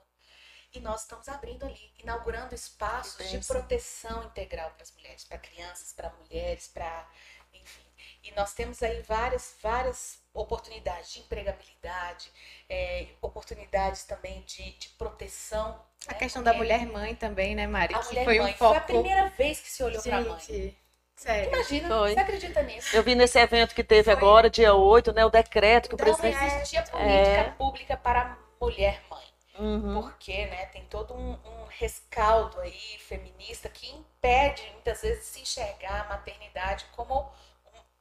e 0.74 0.80
nós 0.80 1.02
estamos 1.02 1.28
abrindo 1.28 1.64
ali, 1.64 1.92
inaugurando 2.02 2.54
espaços 2.54 3.30
de 3.30 3.38
proteção 3.38 4.24
integral 4.24 4.70
para 4.70 4.82
as 4.82 4.92
mulheres, 4.92 5.24
para 5.24 5.38
crianças, 5.38 5.92
para 5.92 6.10
mulheres, 6.10 6.66
para 6.66 7.08
enfim. 7.52 7.82
E 8.24 8.32
nós 8.32 8.52
temos 8.52 8.82
aí 8.82 9.00
várias, 9.02 9.56
várias 9.62 10.18
oportunidades 10.32 11.12
de 11.12 11.20
empregabilidade, 11.20 12.30
é, 12.68 13.06
oportunidades 13.22 14.04
também 14.04 14.42
de, 14.42 14.72
de 14.72 14.88
proteção. 14.90 15.80
A 16.08 16.12
né? 16.12 16.18
questão 16.18 16.42
da 16.42 16.52
mulher 16.52 16.84
mãe 16.86 17.14
também, 17.14 17.54
né, 17.54 17.66
Mari? 17.66 17.94
A 17.94 17.98
que 18.00 18.06
mulher 18.06 18.24
foi 18.24 18.38
mãe 18.40 18.52
um 18.52 18.56
foco... 18.56 18.70
foi 18.70 18.78
a 18.78 18.80
primeira 18.80 19.28
vez 19.30 19.60
que 19.60 19.70
se 19.70 19.82
olhou 19.82 20.02
para 20.02 20.16
a 20.16 20.20
mãe. 20.22 20.76
Sério? 21.16 21.48
Imagina, 21.48 21.88
Foi. 21.88 22.12
você 22.12 22.20
acredita 22.20 22.62
nisso? 22.64 22.96
Eu 22.96 23.02
vi 23.04 23.14
nesse 23.14 23.38
evento 23.38 23.72
que 23.72 23.84
teve 23.84 24.04
Foi. 24.04 24.12
agora, 24.12 24.50
dia 24.50 24.74
8, 24.74 25.12
né, 25.12 25.24
o 25.24 25.30
decreto 25.30 25.88
que 25.88 25.94
então, 25.94 26.08
o 26.08 26.16
presidente... 26.16 26.40
Não 26.40 26.56
existia 26.56 26.82
política 26.82 27.10
é... 27.12 27.50
pública 27.52 27.96
para 27.96 28.22
a 28.22 28.36
mulher 28.60 29.00
mãe. 29.08 29.33
Uhum. 29.58 30.00
Porque 30.00 30.46
né, 30.46 30.66
tem 30.66 30.84
todo 30.86 31.14
um, 31.14 31.32
um, 31.32 31.64
rescaldo 31.68 32.60
aí 32.60 32.98
feminista 32.98 33.68
que 33.68 33.88
impede, 33.88 34.68
muitas 34.72 35.02
vezes, 35.02 35.20
de 35.20 35.26
se 35.26 35.40
enxergar 35.40 36.02
a 36.02 36.08
maternidade 36.08 36.84
como 36.96 37.30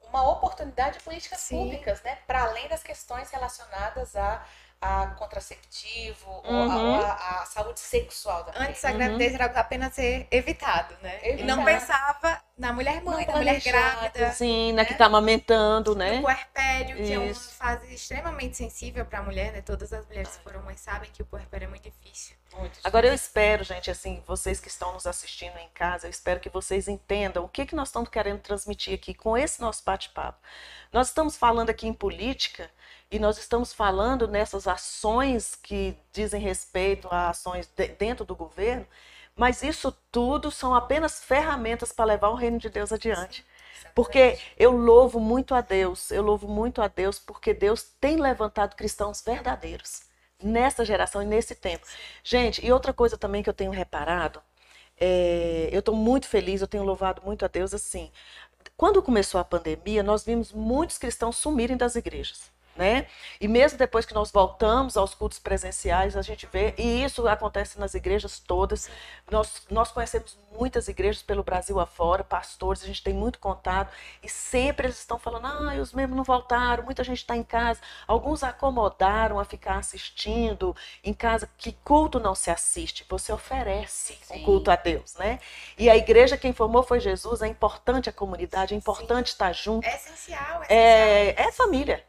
uma 0.01 0.29
oportunidade 0.29 0.97
de 0.97 1.03
políticas 1.03 1.39
Sim. 1.39 1.57
públicas, 1.57 2.01
né? 2.03 2.17
Para 2.27 2.43
além 2.43 2.67
das 2.67 2.83
questões 2.83 3.29
relacionadas 3.31 4.15
a 4.15 4.45
a 4.83 5.07
contraceptivo 5.15 6.29
uhum. 6.43 6.97
ou 6.97 7.01
a, 7.01 7.13
a, 7.13 7.41
a, 7.41 7.45
saúde 7.45 7.79
sexual 7.79 8.43
da 8.43 8.51
mulher. 8.51 8.69
Antes 8.69 8.83
a 8.83 8.91
gravidez 8.91 9.31
uhum. 9.31 9.41
era 9.41 9.59
apenas 9.59 9.93
ser 9.93 10.27
evitado, 10.29 10.93
né? 11.01 11.19
Evitar. 11.23 11.43
E 11.43 11.43
não 11.45 11.63
pensava 11.63 12.41
na 12.57 12.73
mulher 12.73 13.01
mãe, 13.01 13.25
na 13.25 13.37
mulher 13.37 13.61
grávida. 13.61 14.31
Sim, 14.31 14.73
né? 14.73 14.81
na 14.81 14.85
que 14.85 14.91
está 14.91 15.05
amamentando, 15.05 15.95
né? 15.95 16.17
No 16.17 16.23
puerpério, 16.23 16.97
que 16.97 17.13
é 17.13 17.17
uma 17.17 17.33
fase 17.33 17.93
extremamente 17.93 18.57
sensível 18.57 19.05
para 19.05 19.19
a 19.19 19.23
mulher, 19.23 19.53
né? 19.53 19.61
Todas 19.61 19.93
as 19.93 20.05
mulheres 20.05 20.35
que 20.35 20.43
foram 20.43 20.61
mães 20.63 20.81
sabem 20.81 21.09
que 21.11 21.21
o 21.21 21.25
puerpério 21.25 21.65
é 21.65 21.69
muito 21.69 21.83
difícil. 21.89 22.35
Muito 22.57 22.79
Agora 22.83 23.07
eu 23.07 23.13
espero, 23.13 23.63
gente, 23.63 23.89
assim, 23.89 24.21
vocês 24.27 24.59
que 24.59 24.67
estão 24.67 24.93
nos 24.93 25.07
assistindo 25.07 25.57
em 25.57 25.69
casa, 25.69 26.07
eu 26.07 26.11
espero 26.11 26.41
que 26.41 26.49
vocês 26.49 26.89
entendam 26.89 27.45
o 27.45 27.47
que, 27.47 27.65
que 27.65 27.75
nós 27.75 27.87
estamos 27.87 28.09
querendo 28.09 28.41
transmitir 28.41 28.93
aqui 28.93 29.13
com 29.13 29.37
esse 29.37 29.61
nosso 29.61 29.81
bate-papo. 29.83 30.37
Nós 30.91 31.07
estamos 31.07 31.37
falando 31.37 31.69
aqui 31.69 31.87
em 31.87 31.93
política, 31.93 32.69
e 33.13 33.19
nós 33.19 33.37
estamos 33.37 33.71
falando 33.71 34.27
nessas 34.27 34.67
ações 34.67 35.53
que 35.53 35.95
dizem 36.11 36.41
respeito 36.41 37.07
a 37.11 37.29
ações 37.29 37.67
de, 37.67 37.89
dentro 37.89 38.25
do 38.25 38.35
governo, 38.35 38.87
mas 39.35 39.61
isso 39.61 39.95
tudo 40.11 40.49
são 40.49 40.73
apenas 40.73 41.23
ferramentas 41.23 41.91
para 41.91 42.05
levar 42.05 42.29
o 42.29 42.35
reino 42.35 42.57
de 42.57 42.69
Deus 42.69 42.91
adiante. 42.91 43.45
Porque 43.93 44.39
eu 44.57 44.71
louvo 44.71 45.19
muito 45.19 45.53
a 45.53 45.61
Deus, 45.61 46.09
eu 46.09 46.23
louvo 46.23 46.47
muito 46.47 46.81
a 46.81 46.87
Deus 46.87 47.19
porque 47.19 47.53
Deus 47.53 47.83
tem 48.01 48.17
levantado 48.17 48.75
cristãos 48.75 49.21
verdadeiros 49.21 50.05
nessa 50.41 50.83
geração 50.83 51.21
e 51.21 51.25
nesse 51.27 51.53
tempo. 51.53 51.85
Gente, 52.23 52.65
e 52.65 52.71
outra 52.71 52.91
coisa 52.93 53.15
também 53.15 53.43
que 53.43 53.49
eu 53.49 53.53
tenho 53.53 53.69
reparado, 53.69 54.41
é, 54.99 55.69
eu 55.71 55.79
estou 55.81 55.95
muito 55.95 56.27
feliz, 56.27 56.61
eu 56.61 56.67
tenho 56.67 56.83
louvado 56.83 57.21
muito 57.23 57.45
a 57.45 57.47
Deus 57.47 57.75
assim. 57.75 58.11
Quando 58.75 59.03
começou 59.03 59.39
a 59.39 59.43
pandemia, 59.43 60.01
nós 60.01 60.23
vimos 60.25 60.51
muitos 60.51 60.97
cristãos 60.97 61.37
sumirem 61.37 61.77
das 61.77 61.95
igrejas 61.95 62.52
né? 62.75 63.07
E 63.39 63.47
mesmo 63.47 63.77
depois 63.77 64.05
que 64.05 64.13
nós 64.13 64.31
voltamos 64.31 64.97
aos 64.97 65.13
cultos 65.13 65.39
presenciais, 65.39 66.17
a 66.17 66.21
gente 66.21 66.47
vê, 66.51 66.73
e 66.77 67.03
isso 67.03 67.27
acontece 67.27 67.79
nas 67.79 67.93
igrejas 67.93 68.39
todas. 68.39 68.89
Nós, 69.29 69.61
nós 69.69 69.91
conhecemos 69.91 70.37
muitas 70.57 70.87
igrejas 70.87 71.21
pelo 71.21 71.43
Brasil 71.43 71.79
afora, 71.79 72.23
pastores, 72.23 72.83
a 72.83 72.87
gente 72.87 73.03
tem 73.03 73.13
muito 73.13 73.39
contato, 73.39 73.93
e 74.21 74.29
sempre 74.29 74.87
eles 74.87 74.99
estão 74.99 75.19
falando: 75.19 75.45
ah, 75.45 75.75
os 75.81 75.93
membros 75.93 76.17
não 76.17 76.23
voltaram, 76.23 76.83
muita 76.83 77.03
gente 77.03 77.17
está 77.17 77.35
em 77.35 77.43
casa. 77.43 77.79
Alguns 78.07 78.43
acomodaram 78.43 79.39
a 79.39 79.45
ficar 79.45 79.77
assistindo 79.77 80.75
em 81.03 81.13
casa. 81.13 81.49
Que 81.57 81.73
culto 81.83 82.19
não 82.19 82.35
se 82.35 82.49
assiste? 82.49 83.05
Você 83.09 83.31
oferece 83.31 84.17
Sim. 84.23 84.41
um 84.41 84.43
culto 84.43 84.71
a 84.71 84.75
Deus, 84.75 85.15
né? 85.15 85.39
E 85.77 85.89
a 85.89 85.95
igreja 85.95 86.37
quem 86.37 86.53
formou 86.53 86.83
foi 86.83 86.99
Jesus, 86.99 87.41
é 87.41 87.47
importante 87.47 88.09
a 88.09 88.13
comunidade, 88.13 88.73
é 88.73 88.77
importante 88.77 89.29
Sim. 89.29 89.33
estar 89.33 89.53
junto. 89.53 89.87
É 89.87 89.95
essencial, 89.95 90.63
é, 90.69 91.29
essencial. 91.29 91.45
é, 91.45 91.47
é 91.47 91.51
família. 91.51 92.03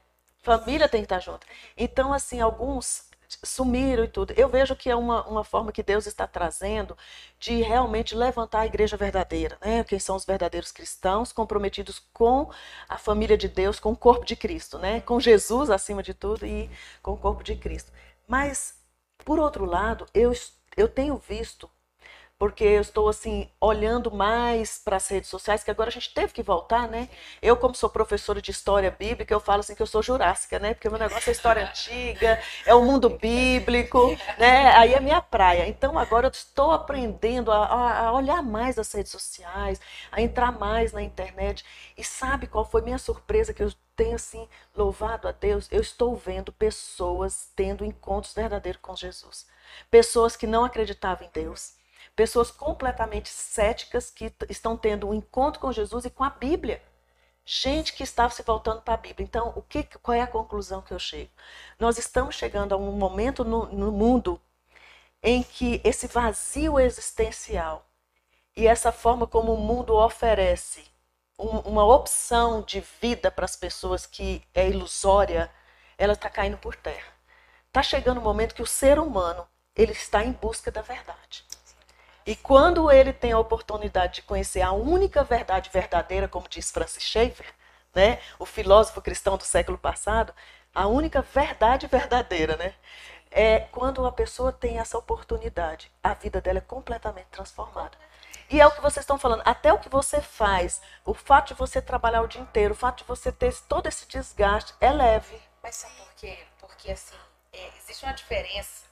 Família 0.44 0.88
tem 0.88 1.00
que 1.00 1.06
estar 1.06 1.20
junto. 1.20 1.46
Então, 1.76 2.12
assim, 2.12 2.40
alguns 2.40 3.08
sumiram 3.42 4.04
e 4.04 4.08
tudo. 4.08 4.32
Eu 4.36 4.48
vejo 4.48 4.76
que 4.76 4.90
é 4.90 4.94
uma, 4.94 5.26
uma 5.26 5.42
forma 5.42 5.72
que 5.72 5.82
Deus 5.82 6.06
está 6.06 6.26
trazendo 6.26 6.96
de 7.38 7.62
realmente 7.62 8.14
levantar 8.14 8.60
a 8.60 8.66
igreja 8.66 8.94
verdadeira, 8.96 9.56
né? 9.60 9.82
Quem 9.84 9.98
são 9.98 10.14
os 10.14 10.24
verdadeiros 10.26 10.70
cristãos 10.70 11.32
comprometidos 11.32 11.98
com 12.12 12.50
a 12.86 12.98
família 12.98 13.38
de 13.38 13.48
Deus, 13.48 13.80
com 13.80 13.92
o 13.92 13.96
corpo 13.96 14.24
de 14.26 14.36
Cristo, 14.36 14.78
né? 14.78 15.00
Com 15.00 15.18
Jesus 15.18 15.70
acima 15.70 16.02
de 16.02 16.12
tudo 16.12 16.46
e 16.46 16.70
com 17.02 17.12
o 17.12 17.16
corpo 17.16 17.42
de 17.42 17.56
Cristo. 17.56 17.90
Mas, 18.28 18.78
por 19.24 19.38
outro 19.38 19.64
lado, 19.64 20.06
eu, 20.12 20.30
eu 20.76 20.88
tenho 20.88 21.16
visto 21.16 21.70
porque 22.38 22.64
eu 22.64 22.80
estou 22.80 23.08
assim 23.08 23.48
olhando 23.60 24.10
mais 24.10 24.78
para 24.78 24.96
as 24.96 25.08
redes 25.08 25.30
sociais, 25.30 25.62
que 25.62 25.70
agora 25.70 25.88
a 25.88 25.92
gente 25.92 26.12
teve 26.12 26.32
que 26.32 26.42
voltar, 26.42 26.88
né? 26.88 27.08
Eu, 27.40 27.56
como 27.56 27.74
sou 27.74 27.88
professora 27.88 28.42
de 28.42 28.50
história 28.50 28.90
bíblica, 28.90 29.32
eu 29.32 29.40
falo 29.40 29.60
assim 29.60 29.74
que 29.74 29.82
eu 29.82 29.86
sou 29.86 30.02
jurássica, 30.02 30.58
né? 30.58 30.74
Porque 30.74 30.88
o 30.88 30.90
meu 30.90 31.00
negócio 31.00 31.30
é 31.30 31.32
história 31.32 31.64
antiga, 31.68 32.40
é 32.66 32.74
o 32.74 32.82
mundo 32.82 33.08
bíblico, 33.08 34.16
né? 34.38 34.74
Aí 34.76 34.94
é 34.94 35.00
minha 35.00 35.22
praia. 35.22 35.68
Então 35.68 35.98
agora 35.98 36.26
eu 36.26 36.30
estou 36.30 36.72
aprendendo 36.72 37.52
a, 37.52 38.08
a 38.08 38.12
olhar 38.12 38.42
mais 38.42 38.78
as 38.78 38.92
redes 38.92 39.12
sociais, 39.12 39.80
a 40.10 40.20
entrar 40.20 40.52
mais 40.52 40.92
na 40.92 41.02
internet. 41.02 41.64
E 41.96 42.02
sabe 42.02 42.48
qual 42.48 42.64
foi 42.64 42.82
minha 42.82 42.98
surpresa 42.98 43.54
que 43.54 43.62
eu 43.62 43.72
tenho 43.94 44.16
assim 44.16 44.48
louvado 44.76 45.28
a 45.28 45.32
Deus? 45.32 45.68
Eu 45.70 45.80
estou 45.80 46.16
vendo 46.16 46.52
pessoas 46.52 47.48
tendo 47.54 47.84
encontros 47.84 48.34
verdadeiros 48.34 48.80
com 48.82 48.96
Jesus. 48.96 49.46
Pessoas 49.90 50.36
que 50.36 50.46
não 50.48 50.64
acreditavam 50.64 51.26
em 51.26 51.30
Deus 51.32 51.74
pessoas 52.14 52.50
completamente 52.50 53.28
céticas 53.28 54.10
que 54.10 54.32
estão 54.48 54.76
tendo 54.76 55.08
um 55.08 55.14
encontro 55.14 55.60
com 55.60 55.72
Jesus 55.72 56.04
e 56.04 56.10
com 56.10 56.24
a 56.24 56.30
Bíblia. 56.30 56.82
Gente 57.44 57.92
que 57.92 58.02
estava 58.02 58.32
se 58.32 58.42
voltando 58.42 58.80
para 58.82 58.94
a 58.94 58.98
Bíblia. 58.98 59.24
Então, 59.24 59.52
o 59.54 59.62
que, 59.62 59.82
qual 60.02 60.14
é 60.14 60.22
a 60.22 60.26
conclusão 60.26 60.80
que 60.80 60.92
eu 60.92 60.98
chego? 60.98 61.30
Nós 61.78 61.98
estamos 61.98 62.34
chegando 62.34 62.72
a 62.74 62.78
um 62.78 62.92
momento 62.92 63.44
no, 63.44 63.66
no 63.66 63.92
mundo 63.92 64.40
em 65.22 65.42
que 65.42 65.80
esse 65.84 66.06
vazio 66.06 66.78
existencial 66.78 67.86
e 68.56 68.66
essa 68.66 68.92
forma 68.92 69.26
como 69.26 69.52
o 69.52 69.60
mundo 69.60 69.94
oferece 69.94 70.84
um, 71.38 71.58
uma 71.60 71.84
opção 71.84 72.62
de 72.62 72.80
vida 73.00 73.30
para 73.30 73.44
as 73.44 73.56
pessoas 73.56 74.06
que 74.06 74.42
é 74.54 74.68
ilusória, 74.68 75.50
ela 75.98 76.12
está 76.12 76.30
caindo 76.30 76.56
por 76.58 76.76
terra. 76.76 77.12
Está 77.66 77.82
chegando 77.82 78.18
o 78.18 78.20
um 78.20 78.24
momento 78.24 78.54
que 78.54 78.62
o 78.62 78.66
ser 78.66 78.98
humano 78.98 79.46
ele 79.74 79.92
está 79.92 80.24
em 80.24 80.32
busca 80.32 80.70
da 80.70 80.80
verdade. 80.80 81.44
E 82.26 82.34
quando 82.34 82.90
ele 82.90 83.12
tem 83.12 83.32
a 83.32 83.38
oportunidade 83.38 84.14
de 84.14 84.22
conhecer 84.22 84.62
a 84.62 84.72
única 84.72 85.22
verdade 85.22 85.68
verdadeira, 85.70 86.26
como 86.26 86.48
diz 86.48 86.70
Francis 86.70 87.02
Schaeffer, 87.02 87.46
né, 87.94 88.18
o 88.38 88.46
filósofo 88.46 89.02
cristão 89.02 89.36
do 89.36 89.44
século 89.44 89.76
passado, 89.76 90.34
a 90.74 90.86
única 90.86 91.20
verdade 91.20 91.86
verdadeira, 91.86 92.56
né, 92.56 92.74
é 93.30 93.60
quando 93.60 94.06
a 94.06 94.12
pessoa 94.12 94.52
tem 94.52 94.78
essa 94.78 94.96
oportunidade, 94.96 95.92
a 96.02 96.14
vida 96.14 96.40
dela 96.40 96.58
é 96.58 96.62
completamente 96.62 97.26
transformada. 97.30 97.96
E 98.50 98.60
é 98.60 98.66
o 98.66 98.70
que 98.70 98.80
vocês 98.80 99.02
estão 99.02 99.18
falando, 99.18 99.42
até 99.44 99.72
o 99.72 99.78
que 99.78 99.88
você 99.88 100.20
faz, 100.20 100.80
o 101.04 101.12
fato 101.12 101.48
de 101.48 101.54
você 101.54 101.80
trabalhar 101.82 102.22
o 102.22 102.28
dia 102.28 102.40
inteiro, 102.40 102.72
o 102.72 102.76
fato 102.76 102.98
de 102.98 103.04
você 103.04 103.30
ter 103.30 103.54
todo 103.68 103.86
esse 103.86 104.06
desgaste, 104.06 104.74
é 104.80 104.90
leve. 104.90 105.40
Mas 105.62 105.76
sabe 105.76 105.94
por 105.94 106.14
quê? 106.14 106.38
Porque 106.58 106.92
assim, 106.92 107.16
é, 107.52 107.70
existe 107.78 108.04
uma 108.04 108.14
diferença 108.14 108.84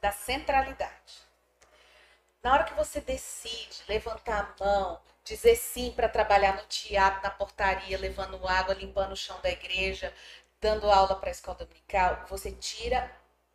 da 0.00 0.12
centralidade. 0.12 1.29
Na 2.42 2.52
hora 2.52 2.64
que 2.64 2.74
você 2.74 3.00
decide 3.00 3.82
levantar 3.88 4.54
a 4.58 4.64
mão, 4.64 5.00
dizer 5.24 5.56
sim 5.56 5.92
para 5.92 6.08
trabalhar 6.08 6.56
no 6.56 6.62
teatro, 6.62 7.22
na 7.22 7.30
portaria, 7.30 7.98
levando 7.98 8.46
água, 8.48 8.74
limpando 8.74 9.12
o 9.12 9.16
chão 9.16 9.38
da 9.42 9.50
igreja, 9.50 10.12
dando 10.60 10.90
aula 10.90 11.16
para 11.16 11.28
a 11.28 11.32
escola 11.32 11.58
dominical, 11.58 12.24
você 12.28 12.52
tira 12.52 13.10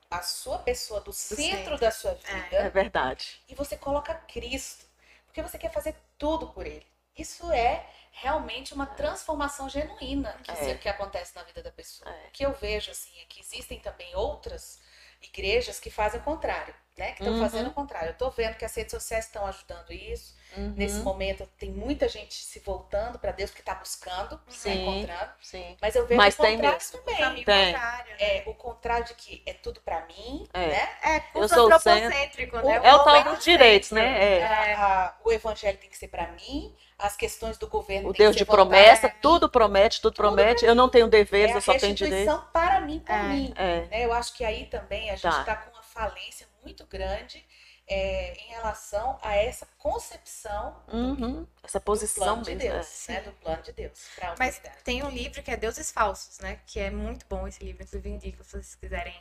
a 0.10 0.22
sua 0.22 0.60
pessoa 0.60 1.00
do, 1.00 1.06
do 1.06 1.14
centro, 1.14 1.58
centro, 1.58 1.78
da 1.80 1.92
sua 1.92 2.12
é, 2.12 2.16
vida. 2.16 2.56
É, 2.56 2.66
é 2.66 2.70
verdade. 2.70 3.42
E 3.50 3.56
você 3.56 3.76
coloca 3.76 4.14
Cristo, 4.14 4.86
porque 5.26 5.42
você 5.42 5.58
quer 5.58 5.72
fazer 5.72 5.96
tudo 6.18 6.48
por 6.50 6.66
ele. 6.66 6.86
Isso 7.18 7.52
é 7.52 7.88
realmente 8.12 8.74
uma 8.74 8.86
transformação 8.86 9.68
genuína 9.68 10.38
que, 10.44 10.52
é. 10.52 10.76
que 10.76 10.90
acontece 10.90 11.36
na 11.36 11.44
vida 11.44 11.62
da 11.62 11.72
pessoa. 11.72 12.10
É. 12.10 12.28
O 12.28 12.32
que 12.32 12.46
eu 12.46 12.54
vejo 12.54 12.92
assim 12.92 13.20
é 13.20 13.26
que 13.26 13.42
existem 13.42 13.80
também 13.80 14.16
outras 14.16 14.80
igrejas 15.22 15.80
que 15.80 15.90
fazem 15.90 16.20
o 16.20 16.24
contrário, 16.24 16.74
né? 16.98 17.12
Que 17.12 17.24
estão 17.24 17.34
uhum. 17.34 17.42
fazendo 17.42 17.68
o 17.68 17.74
contrário. 17.74 18.10
Eu 18.10 18.14
estou 18.14 18.32
vendo 18.32 18.56
que 18.56 18.66
as 18.66 18.74
redes 18.74 18.92
sociais 18.92 19.26
estão 19.26 19.46
ajudando 19.46 19.92
isso. 19.92 20.36
Uhum. 20.56 20.74
Nesse 20.78 21.00
momento 21.00 21.46
tem 21.58 21.70
muita 21.70 22.08
gente 22.08 22.34
se 22.34 22.60
voltando 22.60 23.20
para 23.20 23.34
Deus 23.34 23.52
que 23.52 23.60
está 23.60 23.76
buscando, 23.76 24.40
está 24.48 24.70
encontrando. 24.70 25.32
Sim. 25.42 25.76
Mas 25.82 25.96
eu 25.96 26.08
vejo 26.08 26.18
Mas 26.18 26.34
o 26.36 26.38
contrário 26.38 26.80
também. 26.92 27.44
Tem. 27.44 27.74
Contrário, 27.74 28.12
né? 28.12 28.18
É 28.20 28.44
o 28.46 28.54
contrário 28.54 29.06
de 29.06 29.14
que 29.16 29.44
é 29.46 29.54
tudo 29.54 29.82
para 29.82 30.06
mim, 30.06 30.48
é. 30.54 30.68
né? 30.68 30.90
É 31.04 31.20
curso 31.20 31.60
antropocêntrico, 31.60 32.58
né? 32.60 32.80
É 32.82 32.96
o 32.96 33.04
tal 33.04 33.24
dos 33.24 33.44
direitos, 33.44 33.92
né? 33.92 34.06
É. 34.06 34.40
é. 34.40 34.74
A, 34.76 35.14
o 35.26 35.32
evangelho 35.32 35.78
tem 35.78 35.90
que 35.90 35.98
ser 35.98 36.08
para 36.08 36.28
mim, 36.32 36.74
as 36.98 37.18
questões 37.18 37.58
do 37.58 37.68
governo. 37.68 38.10
O 38.10 38.14
Deus 38.14 38.36
de 38.36 38.46
promessa, 38.46 39.14
tudo 39.22 39.50
promete, 39.50 40.02
tudo, 40.02 40.14
tudo 40.14 40.24
promete. 40.24 40.66
Eu 40.66 40.76
não 40.76 40.88
tenho 40.88 41.08
deveres, 41.08 41.54
é 41.54 41.58
eu 41.58 41.62
só 41.62 41.78
tenho 41.78 41.94
direitos. 41.94 42.40
para 42.54 42.80
mim, 42.80 43.00
por 43.00 43.14
é. 43.14 43.24
mim. 43.24 43.54
É. 43.58 43.82
Né? 43.82 44.06
Eu 44.06 44.14
acho 44.14 44.34
que 44.34 44.46
aí 44.46 44.68
também 44.68 45.10
a 45.10 45.18
gente 45.18 45.28
está 45.28 45.44
tá 45.44 45.56
com 45.58 45.72
uma 45.72 45.84
falência 45.84 46.48
muito 46.66 46.86
grande 46.88 47.46
é, 47.88 48.34
em 48.34 48.48
relação 48.50 49.20
a 49.22 49.36
essa 49.36 49.68
concepção, 49.78 50.84
uhum. 50.92 51.16
do, 51.16 51.50
essa 51.64 51.80
posição 51.80 52.42
de 52.42 52.56
Deus, 52.56 53.06
né? 53.08 53.22
Do 53.22 53.32
plano 53.34 53.62
de 53.62 53.72
Deus. 53.72 54.08
Mas 54.40 54.62
tem 54.84 55.04
um 55.04 55.10
livro 55.10 55.42
que 55.44 55.52
é 55.52 55.58
Deuses 55.58 55.92
Falsos, 55.92 56.40
né? 56.40 56.60
Que 56.66 56.80
é 56.80 56.90
muito 56.90 57.26
bom 57.28 57.48
esse 57.48 57.64
livro, 57.64 57.84
inclusive 57.84 58.10
indico 58.10 58.44
se 58.44 58.52
vocês 58.52 58.76
quiserem 58.76 59.16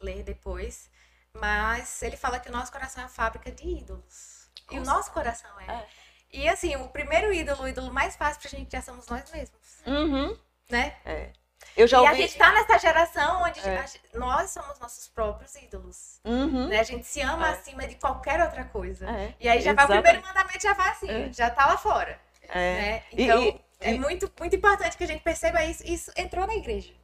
ler 0.00 0.22
depois. 0.22 0.90
Mas 1.34 2.02
ele 2.02 2.16
fala 2.16 2.40
que 2.40 2.48
o 2.48 2.52
nosso 2.52 2.72
coração 2.72 3.02
é 3.02 3.06
uma 3.06 3.12
fábrica 3.12 3.52
de 3.52 3.68
ídolos. 3.68 4.48
Com 4.66 4.76
e 4.76 4.78
o 4.78 4.84
nosso 4.84 5.12
coração 5.12 5.50
é. 5.60 5.70
é. 5.70 5.88
E 6.32 6.48
assim, 6.48 6.74
o 6.76 6.88
primeiro 6.88 7.32
ídolo, 7.32 7.62
o 7.62 7.68
ídolo 7.68 7.92
mais 7.92 8.16
fácil 8.16 8.40
pra 8.40 8.50
gente 8.50 8.72
já 8.72 8.82
somos 8.82 9.06
nós 9.06 9.30
mesmos. 9.30 9.82
Uhum. 9.86 10.36
Né? 10.70 10.96
É. 11.04 11.32
Eu 11.76 11.86
já 11.86 12.00
ouvi... 12.00 12.12
E 12.12 12.14
a 12.14 12.16
gente 12.16 12.38
tá 12.38 12.52
nessa 12.52 12.78
geração 12.78 13.42
onde 13.42 13.60
é. 13.60 13.86
gente, 13.86 14.00
nós 14.14 14.50
somos 14.50 14.78
nossos 14.78 15.08
próprios 15.08 15.54
ídolos. 15.56 16.20
Uhum. 16.24 16.68
Né? 16.68 16.80
A 16.80 16.82
gente 16.82 17.06
se 17.06 17.20
ama 17.20 17.48
é. 17.48 17.52
acima 17.52 17.86
de 17.86 17.96
qualquer 17.96 18.40
outra 18.40 18.64
coisa. 18.64 19.08
É. 19.08 19.34
E 19.38 19.48
aí 19.48 19.60
já 19.60 19.74
vai 19.74 19.84
o 19.84 19.88
primeiro 19.88 20.22
mandamento, 20.22 20.62
já 20.62 20.72
vai 20.72 20.90
assim, 20.90 21.10
é. 21.10 21.32
já 21.32 21.50
tá 21.50 21.66
lá 21.66 21.76
fora. 21.76 22.18
É. 22.48 22.54
Né? 22.54 23.02
Então, 23.12 23.42
e, 23.42 23.48
e, 23.48 23.60
é 23.80 23.94
muito, 23.94 24.32
muito 24.38 24.56
importante 24.56 24.96
que 24.96 25.04
a 25.04 25.06
gente 25.06 25.22
perceba 25.22 25.62
isso. 25.64 25.84
Isso 25.86 26.10
entrou 26.16 26.46
na 26.46 26.54
igreja. 26.54 26.94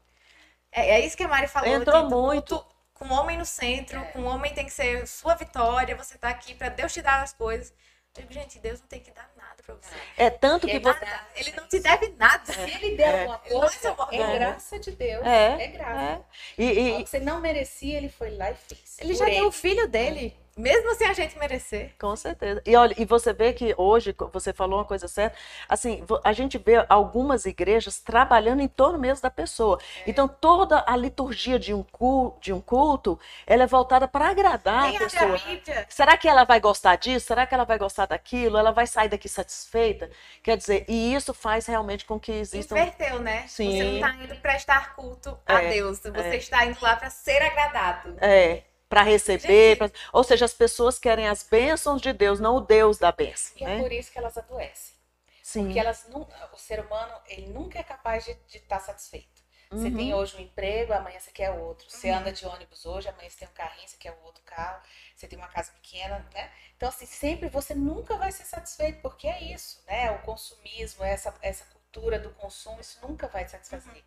É, 0.72 1.00
é 1.00 1.06
isso 1.06 1.16
que 1.16 1.22
a 1.22 1.28
Mari 1.28 1.48
falou. 1.48 1.68
Entrou 1.68 2.08
muito. 2.08 2.64
Com 2.94 3.06
o 3.08 3.12
homem 3.12 3.36
no 3.36 3.44
centro, 3.44 4.00
com 4.12 4.20
o 4.20 4.26
homem 4.26 4.54
tem 4.54 4.64
que 4.64 4.72
ser 4.72 5.06
sua 5.08 5.34
vitória, 5.34 5.96
você 5.96 6.16
tá 6.16 6.28
aqui 6.28 6.54
para 6.54 6.68
Deus 6.68 6.92
te 6.92 7.02
dar 7.02 7.20
as 7.20 7.32
coisas. 7.32 7.74
Eu 8.16 8.22
digo, 8.22 8.32
gente, 8.32 8.60
Deus 8.60 8.80
não 8.80 8.86
tem 8.86 9.00
que 9.00 9.10
dar 9.10 9.28
nada 9.52 9.62
pra 9.62 9.74
você. 9.74 9.94
É 10.16 10.30
tanto 10.30 10.66
que 10.66 10.78
você. 10.78 11.06
Ele 11.36 11.52
não 11.52 11.68
te 11.68 11.78
deve 11.78 12.14
nada. 12.18 12.52
Se 12.52 12.60
ele 12.60 12.96
der 12.96 13.20
alguma 13.20 13.38
coisa, 13.38 13.96
é, 14.10 14.16
é 14.16 14.38
graça 14.38 14.78
de 14.78 14.90
Deus. 14.92 15.26
É, 15.26 15.62
é 15.62 15.66
graça. 15.68 16.24
É. 16.58 16.62
E, 16.62 17.00
e, 17.00 17.06
você 17.06 17.20
não 17.20 17.40
merecia, 17.40 17.98
ele 17.98 18.08
foi 18.08 18.30
lá 18.36 18.50
e 18.50 18.54
fez. 18.54 18.98
Ele 19.00 19.14
já 19.14 19.26
deu 19.26 19.46
o 19.46 19.52
filho 19.52 19.86
dele. 19.88 20.36
Mesmo 20.56 20.94
sem 20.94 21.06
a 21.06 21.14
gente 21.14 21.38
merecer. 21.38 21.94
Com 21.98 22.14
certeza. 22.14 22.62
E 22.66 22.76
olha, 22.76 22.94
e 22.98 23.06
você 23.06 23.32
vê 23.32 23.54
que 23.54 23.74
hoje, 23.76 24.14
você 24.32 24.52
falou 24.52 24.78
uma 24.78 24.84
coisa 24.84 25.08
certa, 25.08 25.36
assim, 25.66 26.04
a 26.22 26.32
gente 26.32 26.58
vê 26.58 26.84
algumas 26.90 27.46
igrejas 27.46 27.98
trabalhando 28.00 28.60
em 28.60 28.68
torno 28.68 28.98
mesmo 28.98 29.22
da 29.22 29.30
pessoa. 29.30 29.78
É. 30.04 30.10
Então, 30.10 30.28
toda 30.28 30.84
a 30.86 30.94
liturgia 30.94 31.58
de 31.58 31.72
um 31.72 31.82
culto, 31.82 32.38
de 32.40 32.52
um 32.52 32.60
culto 32.60 33.18
ela 33.46 33.62
é 33.62 33.66
voltada 33.66 34.06
para 34.06 34.28
agradar 34.28 34.82
Nem 34.82 34.96
a 34.96 35.00
pessoa. 35.00 35.36
A 35.36 35.86
Será 35.88 36.16
que 36.18 36.28
ela 36.28 36.44
vai 36.44 36.60
gostar 36.60 36.96
disso? 36.96 37.26
Será 37.26 37.46
que 37.46 37.54
ela 37.54 37.64
vai 37.64 37.78
gostar 37.78 38.06
daquilo? 38.06 38.58
Ela 38.58 38.72
vai 38.72 38.86
sair 38.86 39.08
daqui 39.08 39.28
satisfeita? 39.30 40.10
Quer 40.42 40.58
dizer, 40.58 40.84
e 40.86 41.14
isso 41.14 41.32
faz 41.32 41.66
realmente 41.66 42.04
com 42.04 42.20
que 42.20 42.32
exista. 42.32 42.74
Inverteu, 42.74 43.20
né? 43.20 43.44
Sim. 43.48 43.70
Você 43.70 43.84
não 43.84 43.94
está 43.94 44.24
indo 44.24 44.36
prestar 44.36 44.94
culto 44.94 45.38
a 45.46 45.62
é, 45.62 45.70
Deus. 45.70 46.00
Você 46.00 46.10
é. 46.10 46.36
está 46.36 46.66
indo 46.66 46.76
lá 46.82 46.94
para 46.96 47.08
ser 47.08 47.40
agradado. 47.42 48.16
É 48.20 48.64
para 48.92 49.02
receber. 49.02 49.78
Pra... 49.78 49.90
Ou 50.12 50.22
seja, 50.22 50.44
as 50.44 50.52
pessoas 50.52 50.98
querem 50.98 51.26
as 51.26 51.42
bênçãos 51.42 52.02
de 52.02 52.12
Deus, 52.12 52.38
não 52.38 52.56
o 52.56 52.60
Deus 52.60 52.98
da 52.98 53.10
bênção. 53.10 53.56
E 53.56 53.64
é 53.64 53.66
né? 53.66 53.78
é 53.78 53.80
por 53.80 53.90
isso 53.90 54.12
que 54.12 54.18
elas 54.18 54.36
adoecem. 54.36 54.94
Sim. 55.42 55.64
Porque 55.64 55.78
elas 55.78 56.06
não, 56.10 56.28
o 56.52 56.58
ser 56.58 56.78
humano 56.78 57.10
ele 57.26 57.46
nunca 57.46 57.78
é 57.78 57.82
capaz 57.82 58.26
de 58.26 58.32
estar 58.52 58.78
tá 58.78 58.80
satisfeito. 58.80 59.40
Você 59.70 59.88
uhum. 59.88 59.96
tem 59.96 60.12
hoje 60.12 60.36
um 60.36 60.40
emprego, 60.40 60.92
amanhã 60.92 61.18
você 61.18 61.30
quer 61.30 61.50
outro. 61.52 61.90
Você 61.90 62.10
uhum. 62.10 62.18
anda 62.18 62.30
de 62.30 62.44
ônibus 62.44 62.84
hoje, 62.84 63.08
amanhã 63.08 63.30
você 63.30 63.38
tem 63.38 63.48
um 63.48 63.52
carrinho, 63.52 63.88
você 63.88 63.96
quer 63.96 64.14
outro 64.22 64.42
carro. 64.44 64.82
Você 65.16 65.26
tem 65.26 65.38
uma 65.38 65.48
casa 65.48 65.72
pequena, 65.72 66.18
né? 66.34 66.52
Então, 66.76 66.90
assim, 66.90 67.06
sempre 67.06 67.48
você 67.48 67.74
nunca 67.74 68.18
vai 68.18 68.30
ser 68.30 68.44
satisfeito, 68.44 69.00
porque 69.00 69.26
é 69.26 69.42
isso, 69.54 69.82
né? 69.86 70.10
O 70.10 70.18
consumismo, 70.18 71.02
essa, 71.02 71.34
essa 71.40 71.64
cultura 71.64 72.18
do 72.18 72.28
consumo, 72.34 72.78
isso 72.78 72.98
nunca 73.00 73.26
vai 73.26 73.46
te 73.46 73.52
satisfazer. 73.52 73.94
Uhum. 73.94 74.02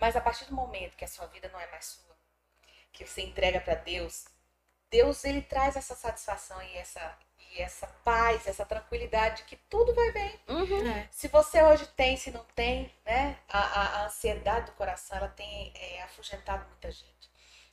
Mas 0.00 0.14
a 0.14 0.20
partir 0.20 0.44
do 0.44 0.54
momento 0.54 0.96
que 0.96 1.04
a 1.04 1.08
sua 1.08 1.26
vida 1.26 1.48
não 1.52 1.58
é 1.58 1.68
mais 1.72 1.86
sua, 1.86 2.07
que 2.92 3.06
você 3.06 3.22
entrega 3.22 3.60
para 3.60 3.74
Deus, 3.74 4.24
Deus 4.90 5.24
ele 5.24 5.42
traz 5.42 5.76
essa 5.76 5.94
satisfação 5.94 6.60
e 6.62 6.76
essa 6.76 7.16
e 7.54 7.62
essa 7.62 7.86
paz, 8.04 8.46
essa 8.46 8.64
tranquilidade 8.64 9.44
que 9.44 9.56
tudo 9.56 9.94
vai 9.94 10.12
bem. 10.12 10.40
Uhum. 10.48 10.90
É. 10.90 11.08
Se 11.10 11.28
você 11.28 11.62
hoje 11.62 11.86
tem, 11.96 12.16
se 12.16 12.30
não 12.30 12.44
tem, 12.54 12.92
né? 13.04 13.38
A, 13.48 13.58
a, 13.58 13.82
a 14.00 14.06
ansiedade 14.06 14.66
do 14.66 14.72
coração 14.72 15.16
ela 15.16 15.28
tem 15.28 15.72
é, 15.74 16.02
afugentado 16.02 16.66
muita 16.68 16.90
gente. 16.90 17.08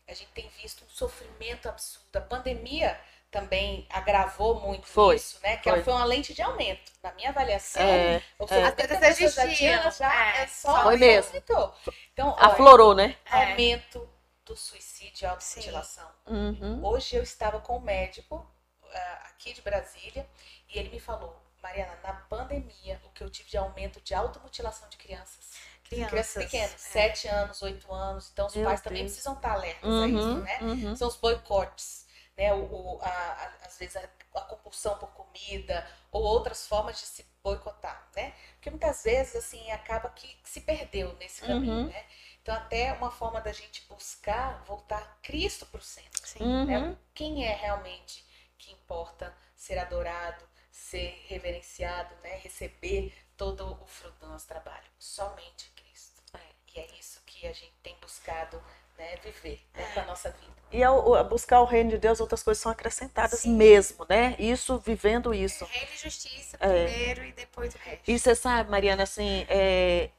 A 0.07 0.13
gente 0.13 0.31
tem 0.31 0.49
visto 0.61 0.85
um 0.85 0.89
sofrimento 0.89 1.67
absurdo. 1.67 2.15
A 2.15 2.21
pandemia 2.21 2.99
também 3.31 3.85
agravou 3.89 4.61
muito 4.61 4.87
foi, 4.87 5.15
isso, 5.15 5.39
né? 5.41 5.57
Que 5.57 5.63
foi. 5.63 5.73
ela 5.73 5.83
foi 5.83 5.93
uma 5.93 6.05
lente 6.05 6.33
de 6.33 6.41
aumento. 6.41 6.91
Na 7.03 7.11
minha 7.13 7.29
avaliação, 7.29 7.81
é, 7.81 8.21
seja, 8.47 8.61
é. 8.61 8.65
até 8.65 8.87
já 8.87 9.09
existia, 9.09 9.91
já 9.91 10.37
é, 10.37 10.47
só 10.47 10.83
foi 10.83 10.97
mesmo. 10.97 11.35
Então, 11.35 12.35
aflorou, 12.37 12.91
olha, 12.91 13.07
né? 13.07 13.15
Aumento 13.29 14.14
do 14.45 14.55
suicídio 14.55 15.25
e 15.25 15.27
automutilação. 15.27 16.09
Uhum. 16.27 16.85
Hoje 16.85 17.15
eu 17.15 17.23
estava 17.23 17.59
com 17.59 17.77
um 17.77 17.81
médico 17.81 18.35
uh, 18.35 19.25
aqui 19.25 19.53
de 19.53 19.61
Brasília 19.61 20.29
e 20.69 20.77
ele 20.77 20.89
me 20.89 20.99
falou, 20.99 21.35
Mariana, 21.61 21.97
na 22.03 22.13
pandemia, 22.13 23.01
o 23.05 23.09
que 23.09 23.23
eu 23.23 23.29
tive 23.29 23.49
de 23.49 23.57
aumento 23.57 23.99
de 24.01 24.13
automutilação 24.13 24.87
de 24.87 24.97
crianças. 24.97 25.53
Crianças, 25.83 26.09
crianças 26.09 26.43
pequenas, 26.43 26.73
é. 26.73 26.77
7 26.77 27.27
anos, 27.27 27.61
8 27.61 27.93
anos. 27.93 28.29
Então, 28.31 28.47
os 28.47 28.55
Meu 28.55 28.65
pais 28.65 28.81
Deus. 28.81 28.83
também 28.83 29.03
precisam 29.03 29.33
estar 29.33 29.51
alertas 29.53 29.89
uhum, 29.89 30.03
a 30.03 30.07
isso, 30.07 30.37
né? 30.39 30.59
Uhum. 30.61 30.95
São 30.95 31.07
os 31.07 31.15
boicotes, 31.15 32.05
né? 32.37 32.53
O, 32.53 32.63
o 32.63 32.99
a, 33.01 33.07
a, 33.07 33.51
às 33.65 33.77
vezes, 33.77 33.95
a, 33.95 34.09
a, 34.35 34.41
compulsão 34.41 34.97
por 34.97 35.09
comida 35.09 35.87
ou 36.11 36.23
outras 36.23 36.67
formas 36.67 36.99
de 36.99 37.05
se 37.05 37.25
boicotar, 37.43 38.07
né? 38.15 38.33
Porque 38.55 38.71
muitas 38.71 39.03
vezes, 39.03 39.35
assim, 39.35 39.71
acaba 39.71 40.09
que, 40.09 40.27
que 40.27 40.49
se 40.49 40.61
perdeu 40.61 41.13
nesse 41.19 41.41
caminho, 41.41 41.73
uhum. 41.73 41.87
né? 41.87 42.05
Então, 42.45 42.53
até 42.53 42.93
uma 42.93 43.09
forma 43.09 43.41
da 43.41 43.51
gente 43.51 43.83
buscar 43.89 44.63
voltar 44.67 45.17
Cristo 45.23 45.65
para 45.65 45.79
o 45.79 45.83
centro. 45.83 46.21
Sim, 46.27 46.43
uhum. 46.43 46.65
né? 46.65 46.97
Quem 47.11 47.43
é 47.43 47.51
realmente 47.55 48.23
que 48.55 48.71
importa 48.71 49.35
ser 49.55 49.79
adorado, 49.79 50.45
ser 50.71 51.25
reverenciado, 51.25 52.13
né? 52.21 52.37
receber 52.43 53.11
todo 53.35 53.65
o 53.81 53.87
fruto 53.87 54.19
do 54.19 54.27
nosso 54.27 54.47
trabalho. 54.47 54.85
Somente 54.99 55.71
Cristo. 55.75 56.21
É. 56.35 56.39
E 56.75 56.79
é 56.81 56.87
isso 56.99 57.19
que 57.25 57.47
a 57.47 57.51
gente 57.51 57.73
tem 57.81 57.97
buscado 57.99 58.61
né, 58.95 59.15
viver 59.23 59.59
né, 59.73 59.83
para 59.95 60.03
a 60.03 60.05
nossa 60.05 60.29
vida. 60.29 60.53
E 60.71 60.83
ao, 60.83 61.27
buscar 61.27 61.61
o 61.61 61.65
reino 61.65 61.89
de 61.89 61.97
Deus, 61.97 62.19
outras 62.19 62.43
coisas 62.43 62.61
são 62.61 62.71
acrescentadas 62.71 63.39
Sim. 63.39 63.55
mesmo, 63.55 64.05
né? 64.07 64.35
Isso, 64.37 64.77
vivendo 64.77 65.33
isso. 65.33 65.63
É, 65.63 65.67
reino 65.67 65.93
e 65.95 65.97
justiça 65.97 66.57
é. 66.59 66.85
primeiro 66.85 67.25
e 67.25 67.31
depois 67.31 67.73
o 67.73 67.77
resto. 67.79 68.03
E 68.07 68.19
você 68.19 68.35
sabe, 68.35 68.69
Mariana, 68.69 69.01
assim, 69.01 69.47
é, 69.49 70.11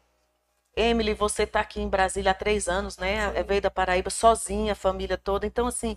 Emily, 0.77 1.14
você 1.14 1.45
está 1.45 1.61
aqui 1.61 1.81
em 1.81 1.89
Brasília 1.89 2.33
há 2.33 2.35
três 2.35 2.68
anos, 2.68 2.99
né? 2.99 3.33
Sim. 3.35 3.43
Veio 3.45 3.62
da 3.62 3.70
Paraíba 3.70 4.11
sozinha, 4.11 4.72
a 4.72 4.77
família 4.77 5.16
toda. 5.16 5.47
Então, 5.47 5.66
assim, 5.66 5.97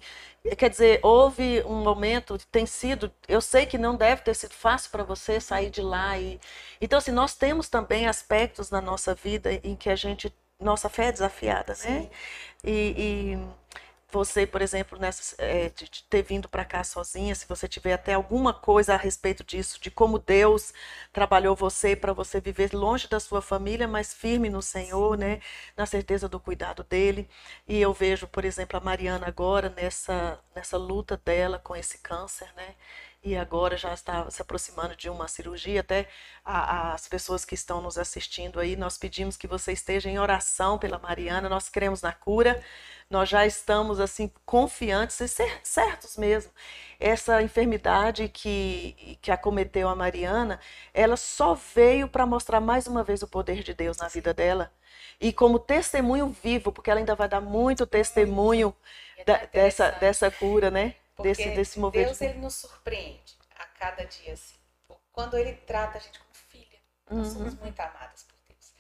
quer 0.58 0.70
dizer, 0.70 1.00
houve 1.04 1.62
um 1.66 1.84
momento, 1.84 2.38
tem 2.52 2.66
sido, 2.66 3.12
eu 3.28 3.42
sei 3.42 3.66
que 3.66 3.78
não 3.78 3.96
deve 3.96 4.22
ter 4.22 4.34
sido 4.36 4.54
fácil 4.54 4.90
para 4.92 5.04
você 5.04 5.40
sair 5.40 5.70
de 5.70 5.82
lá. 5.82 6.18
E, 6.18 6.40
então, 6.82 6.98
assim, 6.98 7.12
nós 7.12 7.36
temos 7.36 7.68
também 7.70 8.08
aspectos 8.08 8.70
na 8.72 8.82
nossa 8.82 9.14
vida 9.14 9.52
em 9.64 9.76
que 9.76 9.90
a 9.90 9.96
gente, 9.96 10.34
nossa 10.60 10.88
fé 10.90 11.08
é 11.08 11.12
desafiada, 11.12 11.76
né? 11.84 12.10
E, 12.64 13.36
e 13.36 13.59
você, 14.12 14.46
por 14.48 14.62
exemplo, 14.62 14.98
nessa, 15.00 15.36
é, 15.40 15.70
de, 15.70 15.90
de 15.90 16.04
ter 16.04 16.22
vindo 16.24 16.50
para 16.50 16.66
cá 16.66 16.84
sozinha, 16.84 17.36
se 17.36 17.48
você 17.48 17.68
tiver 17.68 17.94
até 17.94 18.14
alguma 18.14 18.54
coisa 18.54 18.94
a 18.96 18.98
respeito 18.98 19.44
disso, 19.44 19.80
de 19.82 19.92
como 19.92 20.18
Deus 20.20 20.74
trabalhou 21.14 21.56
você 21.56 21.96
para 21.96 22.14
você 22.14 22.40
viver 22.42 22.74
longe 22.74 23.08
da 23.08 23.20
sua 23.20 23.42
família, 23.42 23.88
mas 23.88 24.14
firme 24.14 24.50
no 24.50 24.62
Senhor, 24.62 25.18
né, 25.18 25.40
na 25.78 25.86
certeza 25.86 26.28
do 26.28 26.40
cuidado 26.40 26.84
dele. 26.84 27.30
E 27.68 27.80
eu 27.82 27.94
vejo, 27.94 28.28
por 28.28 28.46
exemplo, 28.46 28.78
a 28.78 28.82
Mariana 28.82 29.28
agora 29.28 29.70
nessa 29.70 30.40
nessa 30.56 30.78
luta 30.78 31.16
dela 31.24 31.58
com 31.60 31.76
esse 31.76 32.00
câncer, 32.00 32.52
né? 32.56 32.76
E 33.22 33.36
agora 33.36 33.76
já 33.76 33.94
está 33.94 34.30
se 34.30 34.42
aproximando 34.42 34.96
de 34.96 35.10
uma 35.10 35.28
cirurgia. 35.28 35.82
Até 35.82 36.08
a, 36.44 36.94
as 36.94 37.08
pessoas 37.08 37.44
que 37.44 37.54
estão 37.54 37.82
nos 37.82 37.98
assistindo 37.98 38.60
aí, 38.60 38.76
nós 38.76 38.98
pedimos 38.98 39.36
que 39.36 39.48
você 39.48 39.74
esteja 39.74 40.10
em 40.10 40.20
oração 40.20 40.78
pela 40.78 40.98
Mariana. 40.98 41.50
Nós 41.50 41.70
cremos 41.70 42.02
na 42.02 42.14
cura, 42.14 42.62
nós 43.10 43.28
já 43.28 43.46
estamos 43.46 44.00
assim 44.00 44.32
confiantes 44.46 45.20
e 45.20 45.28
certos 45.64 46.16
mesmo. 46.18 46.52
Essa 47.00 47.42
enfermidade 47.42 48.30
que, 48.30 49.18
que 49.22 49.32
acometeu 49.32 49.90
a 49.90 49.96
Mariana, 49.96 50.60
ela 50.94 51.18
só 51.18 51.54
veio 51.54 52.08
para 52.08 52.26
mostrar 52.26 52.62
mais 52.62 52.88
uma 52.88 53.04
vez 53.04 53.22
o 53.22 53.28
poder 53.28 53.64
de 53.64 53.74
Deus 53.74 53.98
na 53.98 54.08
vida 54.08 54.34
dela. 54.34 54.72
E 55.20 55.34
como 55.34 55.60
testemunho 55.60 56.30
vivo, 56.44 56.72
porque 56.72 56.90
ela 56.90 57.00
ainda 57.00 57.16
vai 57.16 57.28
dar 57.28 57.42
muito 57.42 57.86
testemunho 57.86 58.74
da, 59.26 59.46
dessa, 59.46 59.92
dessa 59.92 60.32
cura, 60.32 60.72
né? 60.72 60.96
Porque 61.20 61.44
desse, 61.44 61.56
desse 61.56 61.80
mover 61.80 62.06
Deus 62.06 62.22
ele 62.22 62.40
nos 62.40 62.56
surpreende 62.56 63.38
a 63.58 63.66
cada 63.66 64.06
dia 64.06 64.34
assim. 64.34 64.56
Quando 65.12 65.38
ele 65.38 65.54
trata 65.54 65.98
a 65.98 66.02
gente 66.02 66.18
como 66.18 66.34
filha, 66.34 66.80
nós 67.10 67.28
uhum. 67.28 67.34
somos 67.34 67.54
muito 67.56 67.80
amadas 67.80 68.24
por 68.24 68.38
Deus. 68.48 68.74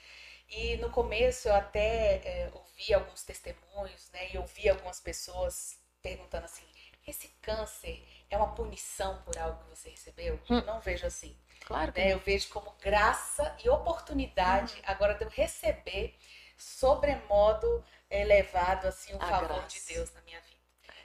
E 0.48 0.78
no 0.78 0.90
começo 0.90 1.50
eu 1.50 1.56
até 1.56 2.22
é, 2.24 2.52
ouvi 2.54 2.94
alguns 2.94 3.24
testemunhos, 3.24 4.10
né? 4.14 4.32
E 4.34 4.38
ouvi 4.38 4.70
algumas 4.70 5.02
pessoas 5.02 5.78
perguntando 6.02 6.46
assim: 6.46 6.66
esse 7.06 7.28
câncer 7.42 8.08
é 8.30 8.38
uma 8.38 8.56
punição 8.56 9.22
por 9.24 9.38
algo 9.38 9.62
que 9.64 9.70
você 9.70 9.90
recebeu? 9.90 10.36
Hum. 10.50 10.60
Eu 10.60 10.66
não 10.66 10.80
vejo 10.80 11.06
assim. 11.06 11.38
Claro. 11.66 11.92
Né? 11.94 12.14
Eu 12.14 12.20
vejo 12.20 12.48
como 12.50 12.72
graça 12.80 13.54
e 13.64 13.70
oportunidade 13.70 14.76
hum. 14.80 14.84
agora 14.86 15.14
de 15.16 15.26
eu 15.26 15.30
receber 15.30 16.18
sobremodo 16.58 17.84
elevado 18.10 18.88
assim 18.88 19.14
o 19.14 19.22
a 19.22 19.28
favor 19.28 19.48
graça. 19.48 19.68
de 19.68 19.94
Deus 19.94 20.14
na 20.14 20.22
minha 20.22 20.40
vida. 20.42 20.49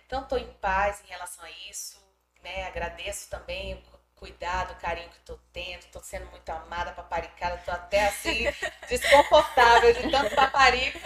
Então, 0.07 0.23
estou 0.23 0.39
em 0.39 0.53
paz 0.55 1.03
em 1.05 1.09
relação 1.09 1.45
a 1.45 1.51
isso, 1.71 1.99
né? 2.43 2.67
Agradeço 2.67 3.29
também 3.31 3.75
o 3.75 3.95
cuidado, 4.15 4.73
o 4.73 4.77
carinho 4.77 5.09
que 5.11 5.19
estou 5.19 5.39
tendo, 5.53 5.81
estou 5.81 6.03
sendo 6.03 6.27
muito 6.31 6.49
amada, 6.49 6.93
paparicada, 6.93 7.57
estou 7.57 7.75
até 7.75 8.07
assim, 8.07 8.45
desconfortável 8.89 9.93
de 9.93 10.11
tanto 10.11 10.35
paparico, 10.35 10.99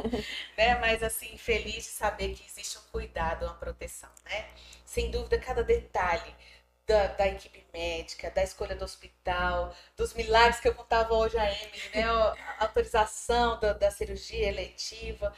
né? 0.56 0.74
Mas 0.76 1.02
assim, 1.02 1.36
feliz 1.36 1.84
de 1.84 1.90
saber 1.90 2.34
que 2.34 2.46
existe 2.46 2.78
um 2.78 2.90
cuidado, 2.92 3.44
uma 3.44 3.54
proteção, 3.54 4.10
né? 4.24 4.48
Sem 4.84 5.10
dúvida, 5.10 5.38
cada 5.38 5.62
detalhe 5.62 6.34
da, 6.86 7.08
da, 7.08 7.26
equipe 7.26 7.66
médica, 7.72 8.30
da 8.30 8.44
escolha 8.44 8.76
do 8.76 8.84
hospital, 8.84 9.74
dos 9.96 10.14
milagres 10.14 10.60
que 10.60 10.68
eu 10.68 10.74
contava 10.74 11.12
hoje 11.14 11.36
a 11.36 11.44
Emily, 11.44 11.90
né? 11.92 12.04
A 12.04 12.56
autorização 12.64 13.58
da, 13.58 13.72
da 13.72 13.90
cirurgia 13.90 14.48
eletiva 14.48 15.34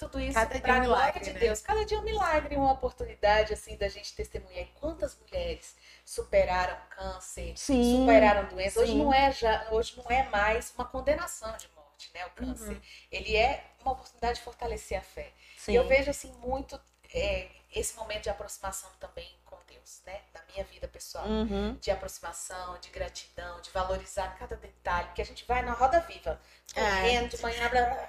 tudo 0.00 0.18
isso 0.18 0.38
para 0.62 0.76
a 0.76 0.78
um 0.78 0.84
glória 0.84 1.20
de 1.20 1.32
né? 1.32 1.38
Deus. 1.38 1.60
Cada 1.60 1.84
dia 1.84 1.98
é 1.98 2.00
um 2.00 2.04
milagre, 2.04 2.56
uma 2.56 2.72
oportunidade 2.72 3.52
assim 3.52 3.76
da 3.76 3.88
gente 3.88 4.14
testemunhar. 4.14 4.62
E 4.62 4.66
quantas 4.80 5.18
mulheres 5.18 5.76
superaram 6.04 6.76
câncer, 6.90 7.52
sim, 7.56 7.98
superaram 8.00 8.48
doenças. 8.48 8.82
Hoje 8.82 8.94
não 8.94 9.12
é 9.12 9.30
já, 9.30 9.68
hoje 9.70 9.94
não 9.96 10.10
é 10.10 10.28
mais 10.30 10.72
uma 10.74 10.86
condenação 10.86 11.54
de 11.56 11.68
morte, 11.76 12.10
né? 12.14 12.24
O 12.26 12.30
câncer, 12.30 12.72
uhum. 12.72 12.80
ele 13.12 13.36
é 13.36 13.64
uma 13.82 13.92
oportunidade 13.92 14.38
de 14.38 14.44
fortalecer 14.44 14.98
a 14.98 15.02
fé. 15.02 15.30
Sim. 15.58 15.72
E 15.72 15.74
eu 15.74 15.86
vejo 15.86 16.10
assim 16.10 16.32
muito 16.38 16.80
é, 17.12 17.48
esse 17.74 17.94
momento 17.96 18.22
de 18.22 18.30
aproximação 18.30 18.88
também 18.98 19.28
com 19.44 19.56
Deus, 19.68 20.00
né? 20.06 20.20
Da 20.32 20.40
minha 20.52 20.64
vida 20.64 20.88
pessoal, 20.88 21.26
uhum. 21.26 21.76
de 21.80 21.90
aproximação, 21.90 22.78
de 22.80 22.88
gratidão, 22.90 23.60
de 23.60 23.70
valorizar 23.70 24.36
cada 24.38 24.56
detalhe, 24.56 25.08
porque 25.08 25.22
a 25.22 25.26
gente 25.26 25.44
vai 25.44 25.62
na 25.62 25.72
roda 25.72 26.00
viva, 26.00 26.40
é. 26.74 26.80
correndo 26.80 27.28
de 27.28 27.42
manhã, 27.42 27.68
blá, 27.68 28.08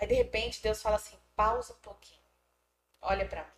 aí 0.00 0.06
de 0.06 0.14
repente 0.14 0.62
Deus 0.62 0.82
fala 0.82 0.96
assim, 0.96 1.16
pausa 1.34 1.72
um 1.72 1.78
pouquinho, 1.78 2.22
olha 3.00 3.26
para 3.26 3.44
mim, 3.44 3.50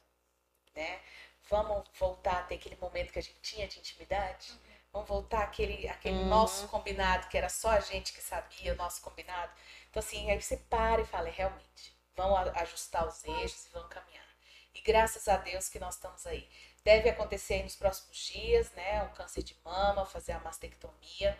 né? 0.74 1.00
Vamos 1.48 1.84
voltar 1.98 2.38
a 2.38 2.42
ter 2.44 2.54
aquele 2.54 2.76
momento 2.76 3.12
que 3.12 3.18
a 3.18 3.22
gente 3.22 3.40
tinha 3.40 3.68
de 3.68 3.78
intimidade? 3.78 4.52
Uhum. 4.52 4.74
Vamos 4.92 5.08
voltar 5.08 5.42
àquele, 5.42 5.88
àquele 5.88 6.16
uhum. 6.16 6.28
nosso 6.28 6.68
combinado, 6.68 7.28
que 7.28 7.36
era 7.36 7.48
só 7.48 7.70
a 7.70 7.80
gente 7.80 8.12
que 8.12 8.22
sabia, 8.22 8.72
o 8.72 8.76
nosso 8.76 9.02
combinado. 9.02 9.52
Então, 9.90 10.00
assim, 10.00 10.30
aí 10.30 10.40
você 10.40 10.56
para 10.56 11.02
e 11.02 11.06
fala, 11.06 11.28
realmente, 11.28 11.94
vamos 12.14 12.38
ajustar 12.56 13.06
os 13.06 13.24
eixos 13.24 13.66
e 13.66 13.70
vamos 13.70 13.88
caminhar. 13.88 14.24
E 14.74 14.80
graças 14.80 15.28
a 15.28 15.36
Deus 15.36 15.68
que 15.68 15.78
nós 15.78 15.94
estamos 15.94 16.26
aí. 16.26 16.48
Deve 16.82 17.08
acontecer 17.08 17.62
nos 17.62 17.76
próximos 17.76 18.16
dias, 18.16 18.70
né? 18.72 19.02
O 19.04 19.10
câncer 19.10 19.42
de 19.42 19.56
mama, 19.64 20.04
fazer 20.06 20.32
a 20.32 20.40
mastectomia. 20.40 21.38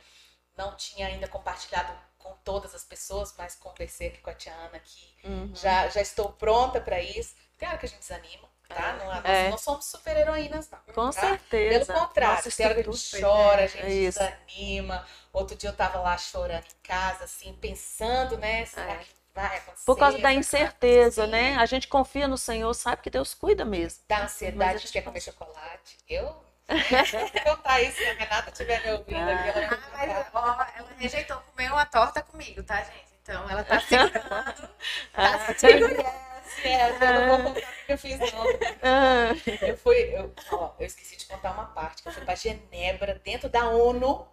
Não 0.56 0.74
tinha 0.76 1.06
ainda 1.06 1.26
compartilhado 1.26 1.92
com 2.18 2.32
todas 2.42 2.74
as 2.74 2.84
pessoas, 2.84 3.34
mas 3.36 3.54
conversei 3.54 4.08
aqui 4.08 4.18
com 4.18 4.30
a 4.30 4.34
Tia 4.34 4.52
Ana 4.54 4.78
que 4.78 5.14
uhum. 5.24 5.50
já, 5.54 5.88
já 5.88 6.00
estou 6.00 6.32
pronta 6.32 6.80
para 6.80 7.00
isso. 7.00 7.34
Tem 7.58 7.68
hora 7.68 7.76
que 7.76 7.86
a 7.86 7.88
gente 7.88 8.00
desanima, 8.00 8.48
tá? 8.68 8.88
É. 8.88 8.98
Não, 8.98 9.06
nós 9.06 9.24
é. 9.24 9.50
não 9.50 9.58
somos 9.58 9.84
super 9.84 10.16
heroínas, 10.16 10.70
não. 10.70 10.78
Com 10.94 11.10
tá? 11.10 11.20
certeza. 11.20 11.92
Pelo 11.92 12.00
contrário, 12.00 12.36
Nossa, 12.36 12.56
tem 12.56 12.66
hora 12.66 12.74
que 12.74 12.88
a 12.88 12.92
gente 12.92 13.20
chora, 13.20 13.64
a 13.64 13.66
gente 13.66 13.84
é 13.84 13.88
desanima. 13.88 15.06
Outro 15.32 15.56
dia 15.56 15.70
eu 15.70 15.76
tava 15.76 16.00
lá 16.00 16.16
chorando 16.16 16.64
em 16.64 16.82
casa, 16.82 17.24
assim, 17.24 17.52
pensando, 17.54 18.38
né? 18.38 18.64
Será 18.64 18.92
é. 18.92 18.98
que 18.98 19.10
vai 19.34 19.58
acontecer? 19.58 19.84
Por 19.84 19.98
causa 19.98 20.18
da 20.18 20.32
incerteza, 20.32 21.26
né? 21.26 21.56
A 21.56 21.66
gente 21.66 21.88
confia 21.88 22.26
no 22.26 22.38
Senhor, 22.38 22.72
sabe 22.74 23.02
que 23.02 23.10
Deus 23.10 23.34
cuida 23.34 23.64
mesmo. 23.64 24.02
Da 24.08 24.24
ansiedade, 24.24 24.76
a 24.76 24.78
gente 24.78 24.92
quer 24.92 25.02
comer 25.02 25.20
chocolate. 25.20 25.98
Eu 26.08 26.43
eu 26.68 27.56
tá 27.58 27.72
aí, 27.74 27.92
se 27.92 28.04
a 28.04 28.14
Renata 28.14 28.50
estiver 28.50 28.82
me 28.84 28.92
ouvindo 28.92 29.30
aqui, 29.30 29.48
ela 29.48 29.68
ah, 29.70 29.88
mas, 29.92 30.26
ó, 30.32 30.66
ela 30.76 30.88
rejeitou 30.96 31.36
comer 31.38 31.70
uma 31.70 31.84
torta 31.84 32.22
comigo, 32.22 32.62
tá, 32.62 32.76
gente? 32.82 33.14
Então 33.22 33.48
ela 33.48 33.62
tá 33.64 33.80
segurando. 33.80 34.68
tá 35.12 35.54
segurando. 35.56 36.00
Yes, 36.00 36.64
yes, 36.64 37.00
eu 37.00 37.12
não 37.12 37.28
vou 37.28 37.54
contar 37.54 37.60
o 37.60 37.86
que 37.86 37.92
eu 37.92 37.98
fiz, 37.98 38.18
não. 38.18 38.44
Ah. 38.82 39.30
Eu 39.62 39.76
fui, 39.76 39.96
eu, 40.14 40.32
ó, 40.52 40.74
eu 40.78 40.86
esqueci 40.86 41.16
de 41.16 41.26
contar 41.26 41.52
uma 41.52 41.66
parte, 41.66 42.02
que 42.02 42.08
eu 42.08 42.12
fui 42.12 42.24
pra 42.24 42.34
Genebra, 42.34 43.20
dentro 43.24 43.48
da 43.48 43.68
ONU, 43.68 44.26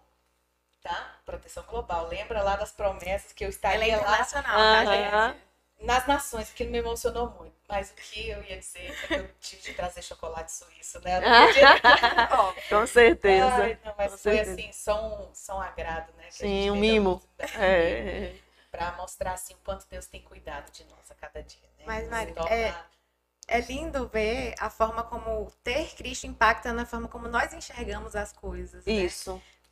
tá? 0.82 1.16
Proteção 1.24 1.64
Global. 1.64 2.08
Lembra 2.08 2.42
lá 2.42 2.56
das 2.56 2.72
promessas 2.72 3.32
que 3.32 3.44
eu 3.44 3.50
estaria 3.50 3.94
Ela 3.94 3.94
é 3.94 4.00
internacional, 4.00 4.58
lá? 4.58 4.84
tá, 4.84 4.84
gente? 4.86 5.42
Nas 5.82 6.06
nações, 6.06 6.50
que 6.50 6.64
me 6.64 6.78
emocionou 6.78 7.30
muito. 7.30 7.54
Mas 7.68 7.90
o 7.90 7.94
que 7.94 8.28
eu 8.28 8.42
ia 8.44 8.58
dizer 8.58 8.90
é 8.90 9.06
que 9.06 9.14
eu 9.14 9.28
tive 9.40 9.62
de 9.62 9.74
trazer 9.74 10.02
chocolate 10.02 10.52
suíço, 10.52 11.00
né? 11.00 11.20
Com 12.68 12.86
certeza. 12.86 13.54
Ai, 13.54 13.78
não, 13.84 13.94
mas 13.96 14.12
Com 14.12 14.18
foi 14.18 14.36
certeza. 14.36 14.52
assim, 14.52 14.72
só 14.72 15.06
um, 15.06 15.34
só 15.34 15.58
um 15.58 15.60
agrado, 15.60 16.12
né? 16.16 16.24
Sim, 16.30 16.70
um 16.70 16.76
mimo. 16.76 17.22
É. 17.58 18.34
Para 18.70 18.92
mostrar 18.92 19.32
assim, 19.32 19.54
o 19.54 19.58
quanto 19.64 19.86
Deus 19.88 20.06
tem 20.06 20.22
cuidado 20.22 20.70
de 20.70 20.84
nós 20.84 21.10
a 21.10 21.14
cada 21.14 21.42
dia. 21.42 21.68
Né? 21.78 21.84
Mas, 21.86 22.08
Mari, 22.08 22.32
torna... 22.32 22.54
é, 22.54 22.74
é 23.48 23.60
lindo 23.60 24.08
ver 24.08 24.54
a 24.58 24.70
forma 24.70 25.02
como 25.02 25.50
ter 25.62 25.94
Cristo 25.94 26.26
impacta 26.26 26.72
na 26.72 26.86
forma 26.86 27.08
como 27.08 27.28
nós 27.28 27.52
enxergamos 27.52 28.16
as 28.16 28.32
coisas. 28.32 28.84
Né? 28.84 28.92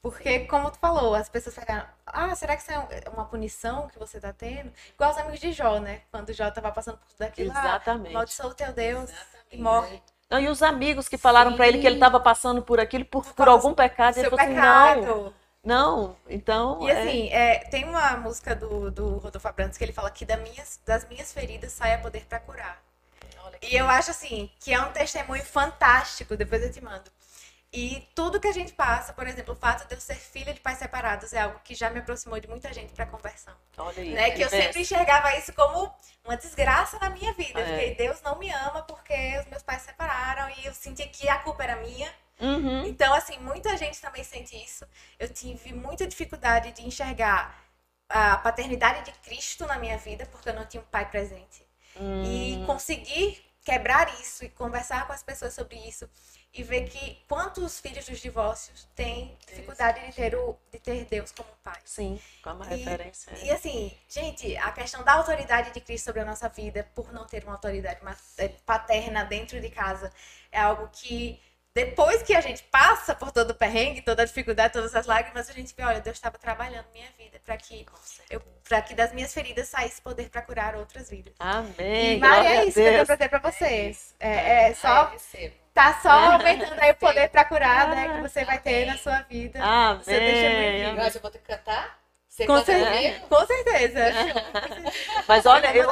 Porque, 0.03 0.41
como 0.41 0.71
tu 0.71 0.79
falou, 0.79 1.15
as 1.15 1.29
pessoas 1.29 1.55
ficaram, 1.55 1.87
ah, 2.07 2.35
será 2.35 2.57
que 2.57 2.63
isso 2.63 2.73
é 2.73 3.11
uma 3.13 3.27
punição 3.27 3.87
que 3.89 3.99
você 3.99 4.19
tá 4.19 4.33
tendo? 4.33 4.73
Igual 4.95 5.11
os 5.11 5.19
amigos 5.19 5.41
de 5.41 5.53
Jó, 5.53 5.79
né? 5.79 6.01
Quando 6.11 6.33
Jó 6.33 6.51
tava 6.51 6.73
passando 6.73 6.97
por 6.97 7.07
tudo 7.09 7.23
aquilo, 7.23 7.53
ah, 7.55 7.61
Exatamente. 7.61 8.17
ah, 8.17 8.47
o 8.47 8.55
teu 8.55 8.73
Deus 8.73 9.11
Exatamente. 9.11 9.47
e 9.53 9.59
morre. 9.59 10.03
Não, 10.31 10.41
e 10.41 10.49
os 10.49 10.63
amigos 10.63 11.07
que 11.09 11.19
falaram 11.19 11.55
para 11.55 11.69
ele 11.69 11.81
que 11.81 11.87
ele 11.87 11.97
estava 11.97 12.19
passando 12.19 12.63
por 12.63 12.81
aquilo, 12.81 13.05
por, 13.05 13.27
por 13.35 13.49
algum 13.49 13.75
pecado, 13.75 14.17
ele 14.17 14.31
falou 14.31 14.43
assim, 14.43 14.55
não, 14.55 15.35
não, 15.63 16.17
então... 16.29 16.79
E 16.83 16.91
é... 16.91 17.01
assim, 17.01 17.29
é, 17.31 17.59
tem 17.69 17.85
uma 17.85 18.17
música 18.17 18.55
do, 18.55 18.91
do 18.91 19.19
Rodolfo 19.19 19.49
Abrantes 19.49 19.77
que 19.77 19.85
ele 19.85 19.93
fala 19.93 20.11
que 20.11 20.25
das 20.25 20.41
minhas, 20.41 20.81
das 20.87 21.07
minhas 21.09 21.31
feridas 21.33 21.73
sai 21.73 21.95
a 21.95 21.99
poder 21.99 22.25
para 22.25 22.41
curar. 22.41 22.81
E 23.61 23.77
eu 23.77 23.87
acho 23.87 24.13
assim, 24.13 24.51
que 24.61 24.73
é 24.73 24.81
um 24.81 24.91
testemunho 24.93 25.45
fantástico, 25.45 26.37
depois 26.37 26.63
eu 26.63 26.73
te 26.73 26.83
mando 26.83 27.11
E 27.73 28.09
tudo 28.17 28.41
que 28.41 28.49
a 28.49 28.53
gente 28.53 28.73
passa, 28.73 29.13
por 29.13 29.29
exemplo, 29.29 29.55
o 29.55 29.57
fato 29.57 29.87
de 29.87 29.95
eu 29.95 30.01
ser 30.01 30.17
filha 30.17 30.53
de 30.53 30.61
pais 30.61 30.79
separados 30.79 31.33
é 31.33 31.41
algo 31.41 31.61
que 31.63 31.73
já 31.73 31.89
me 31.89 32.01
aproximou 32.01 32.41
de 32.41 32.49
muita 32.49 32.73
gente 32.73 32.93
para 32.93 33.07
conversão. 33.07 33.55
Olha 33.79 34.03
aí, 34.03 34.13
né? 34.13 34.31
Que 34.33 34.43
eu 34.43 34.49
sempre 34.49 34.81
enxergava 34.81 35.37
isso 35.37 35.53
como 35.53 35.93
uma 36.25 36.37
desgraça 36.37 36.99
na 36.99 37.11
minha 37.11 37.33
vida. 37.35 37.61
É. 37.61 37.67
Fiquei, 37.67 37.95
Deus 37.95 38.21
não 38.23 38.37
me 38.41 38.51
ama 38.51 38.83
porque 38.83 39.39
os 39.39 39.47
meus 39.47 39.63
pais 39.63 39.83
separaram 39.83 40.51
e 40.59 40.67
eu 40.67 40.75
senti 40.75 41.07
que 41.07 41.29
a 41.29 41.39
culpa 41.39 41.63
era 41.63 41.77
minha. 41.77 42.13
Uhum. 42.41 42.87
Então, 42.87 43.15
assim, 43.15 43.39
muita 43.39 43.77
gente 43.77 44.01
também 44.01 44.25
sente 44.25 44.57
isso. 44.57 44.85
Eu 45.17 45.29
tive 45.29 45.73
muita 45.73 46.09
dificuldade 46.09 46.73
de 46.73 46.85
enxergar 46.85 47.57
a 48.09 48.37
paternidade 48.39 49.05
de 49.05 49.13
Cristo 49.21 49.65
na 49.65 49.79
minha 49.79 49.97
vida 49.97 50.27
porque 50.27 50.49
eu 50.49 50.55
não 50.55 50.67
tinha 50.67 50.83
um 50.83 50.87
pai 50.87 51.09
presente. 51.09 51.65
Hum. 51.97 52.25
E 52.25 52.67
conseguir 52.67 53.45
quebrar 53.65 54.13
isso 54.21 54.45
e 54.45 54.49
conversar 54.49 55.07
com 55.07 55.13
as 55.13 55.23
pessoas 55.23 55.55
sobre 55.55 55.77
isso 55.87 56.09
e 56.53 56.63
ver 56.65 56.89
que 56.89 57.23
quantos 57.29 57.79
filhos 57.79 58.07
dos 58.07 58.19
divórcios 58.19 58.89
têm 58.95 59.37
dificuldade 59.47 60.05
de 60.07 60.13
ter, 60.13 60.35
o, 60.35 60.57
de 60.73 60.81
ter 60.81 61.05
Deus 61.05 61.31
como 61.31 61.49
pai. 61.63 61.79
Sim, 61.85 62.21
como 62.43 62.65
e, 62.65 62.69
referência. 62.69 63.33
E 63.43 63.51
assim, 63.51 63.97
gente, 64.09 64.57
a 64.57 64.73
questão 64.73 65.05
da 65.05 65.13
autoridade 65.13 65.73
de 65.73 65.81
Cristo 65.81 66.07
sobre 66.07 66.23
a 66.23 66.25
nossa 66.25 66.49
vida, 66.49 66.89
por 66.95 67.13
não 67.13 67.25
ter 67.25 67.45
uma 67.45 67.53
autoridade 67.53 68.01
é, 68.39 68.49
paterna 68.67 69.25
dentro 69.25 69.61
de 69.61 69.71
casa, 69.71 70.13
é 70.51 70.61
algo 70.61 70.89
que 70.93 71.41
depois 71.73 72.23
que 72.23 72.35
a 72.35 72.41
gente 72.41 72.65
passa 72.65 73.15
por 73.15 73.31
todo 73.31 73.51
o 73.51 73.55
perrengue, 73.55 74.03
toda 74.03 74.23
a 74.23 74.25
dificuldade, 74.25 74.73
todas 74.73 74.95
as 74.95 75.07
lágrimas, 75.07 75.49
a 75.49 75.53
gente 75.53 75.73
vê, 75.77 75.85
olha, 75.85 76.01
Deus 76.01 76.17
estava 76.17 76.37
trabalhando 76.37 76.87
minha 76.93 77.09
vida 77.17 77.41
para 77.45 77.57
que 77.57 77.87
eu, 78.29 78.41
para 78.69 78.83
que 78.83 78.93
das 78.93 79.13
minhas 79.13 79.33
feridas 79.33 79.69
saísse 79.69 80.03
poder 80.03 80.29
para 80.31 80.43
curar 80.43 80.75
outras 80.75 81.09
vidas. 81.09 81.33
Amém. 81.39 82.17
E 82.17 82.19
Maria, 82.19 82.63
é 82.63 82.65
isso 82.65 82.75
que 82.75 82.81
eu 82.81 82.93
tenho 82.93 83.07
pra 83.07 83.15
dizer 83.15 83.29
para 83.29 83.51
vocês. 83.51 84.15
É, 84.19 84.31
é, 84.31 84.71
é 84.71 84.75
só 84.75 85.13
tá 85.73 86.01
só 86.03 86.11
aumentando 86.11 86.81
aí 86.81 86.91
o 86.91 86.97
poder 86.97 87.29
para 87.31 87.45
curar, 87.45 87.89
né, 87.89 88.15
que 88.15 88.21
você 88.21 88.45
vai 88.45 88.59
ter 88.59 88.87
na 88.87 88.99
sua 88.99 89.23
vida. 89.23 89.63
Amém. 89.63 90.03
Você 90.03 90.19
deixa 90.19 90.95
muito. 90.95 91.17
eu 91.17 91.23
vou 91.23 91.31
ter 91.31 91.39
que 91.39 91.47
cantar? 91.47 92.00
Com, 92.47 92.65
certeza, 92.65 93.21
com 93.29 93.47
certeza. 93.47 94.01
Mas 95.27 95.47
olha, 95.47 95.75
eu, 95.77 95.89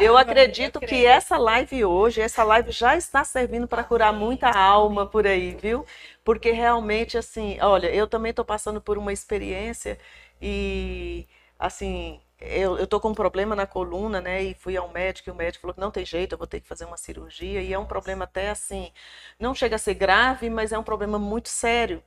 eu 0.00 0.16
acredito 0.16 0.80
que 0.80 1.06
essa 1.06 1.36
live 1.36 1.84
hoje, 1.84 2.20
essa 2.20 2.44
live 2.44 2.70
já 2.72 2.96
está 2.96 3.24
servindo 3.24 3.66
para 3.68 3.84
curar 3.84 4.12
muita 4.12 4.50
alma 4.50 5.06
por 5.06 5.26
aí, 5.26 5.54
viu? 5.54 5.84
Porque 6.24 6.50
realmente, 6.50 7.16
assim, 7.18 7.58
olha, 7.60 7.88
eu 7.88 8.06
também 8.06 8.30
estou 8.30 8.44
passando 8.44 8.80
por 8.80 8.98
uma 8.98 9.12
experiência 9.12 9.98
e, 10.40 11.26
assim, 11.58 12.20
eu, 12.40 12.76
eu 12.78 12.86
tô 12.86 13.00
com 13.00 13.10
um 13.10 13.14
problema 13.14 13.56
na 13.56 13.66
coluna, 13.66 14.20
né? 14.20 14.42
E 14.42 14.54
fui 14.54 14.76
ao 14.76 14.88
médico 14.90 15.30
e 15.30 15.32
o 15.32 15.34
médico 15.34 15.62
falou 15.62 15.74
que 15.74 15.80
não 15.80 15.90
tem 15.90 16.04
jeito, 16.04 16.32
eu 16.32 16.38
vou 16.38 16.46
ter 16.46 16.60
que 16.60 16.68
fazer 16.68 16.84
uma 16.84 16.96
cirurgia. 16.96 17.62
E 17.62 17.72
é 17.72 17.78
um 17.78 17.86
problema 17.86 18.24
até 18.24 18.50
assim, 18.50 18.92
não 19.38 19.54
chega 19.54 19.76
a 19.76 19.78
ser 19.78 19.94
grave, 19.94 20.50
mas 20.50 20.72
é 20.72 20.78
um 20.78 20.82
problema 20.82 21.18
muito 21.18 21.48
sério. 21.48 22.02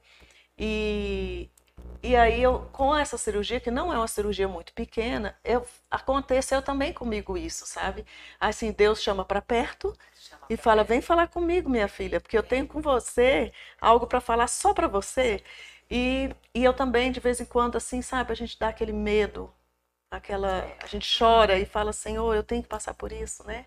E 0.58 1.50
e 2.02 2.16
aí, 2.16 2.42
eu, 2.42 2.62
com 2.72 2.96
essa 2.96 3.18
cirurgia, 3.18 3.60
que 3.60 3.70
não 3.70 3.92
é 3.94 3.98
uma 3.98 4.08
cirurgia 4.08 4.48
muito 4.48 4.74
pequena, 4.74 5.38
eu, 5.44 5.66
aconteceu 5.92 6.62
também 6.62 6.94
comigo 6.94 7.38
isso, 7.38 7.66
sabe? 7.66 8.06
Assim, 8.40 8.72
Deus 8.72 9.02
chama 9.02 9.26
para 9.26 9.42
perto 9.42 9.94
chama 10.16 10.46
e 10.50 10.56
fala: 10.58 10.78
perto. 10.78 10.90
vem 10.90 11.02
falar 11.02 11.28
comigo, 11.28 11.70
minha 11.70 11.88
filha, 11.90 12.22
porque 12.22 12.38
eu 12.38 12.44
tenho 12.44 12.68
com 12.68 12.82
você 12.82 13.52
algo 13.82 14.08
para 14.08 14.22
falar 14.22 14.48
só 14.48 14.74
para 14.74 14.88
você. 14.88 15.44
E, 15.92 16.30
e 16.54 16.64
eu 16.64 16.74
também, 16.74 17.12
de 17.12 17.20
vez 17.20 17.42
em 17.42 17.46
quando, 17.46 17.76
assim, 17.78 18.02
sabe, 18.02 18.32
a 18.32 18.36
gente 18.36 18.58
dá 18.58 18.70
aquele 18.70 18.94
medo, 18.94 19.52
aquela. 20.12 20.66
A 20.82 20.88
gente 20.88 21.08
chora 21.20 21.58
e 21.60 21.66
fala: 21.66 21.94
Senhor, 21.94 22.34
eu 22.36 22.44
tenho 22.44 22.64
que 22.64 22.70
passar 22.70 22.94
por 22.94 23.12
isso, 23.12 23.46
né? 23.46 23.66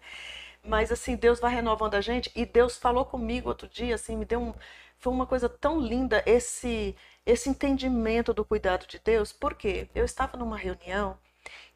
Mas, 0.64 0.92
assim, 0.92 1.16
Deus 1.16 1.40
vai 1.40 1.54
renovando 1.54 1.94
a 1.94 2.00
gente. 2.00 2.30
E 2.34 2.46
Deus 2.46 2.76
falou 2.76 3.04
comigo 3.04 3.48
outro 3.48 3.68
dia, 3.68 3.94
assim, 3.94 4.16
me 4.16 4.24
deu 4.24 4.40
um. 4.40 4.54
Foi 4.98 5.12
uma 5.12 5.26
coisa 5.26 5.48
tão 5.48 5.80
linda 5.80 6.22
esse 6.26 6.96
esse 7.24 7.48
entendimento 7.48 8.34
do 8.34 8.44
cuidado 8.44 8.86
de 8.86 8.98
Deus, 8.98 9.32
porque 9.32 9.88
eu 9.94 10.04
estava 10.04 10.36
numa 10.36 10.56
reunião 10.56 11.18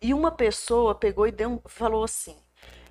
e 0.01 0.13
uma 0.13 0.31
pessoa 0.31 0.95
pegou 0.95 1.27
e 1.27 1.33
deu 1.33 1.63
falou 1.67 2.05
assim, 2.05 2.37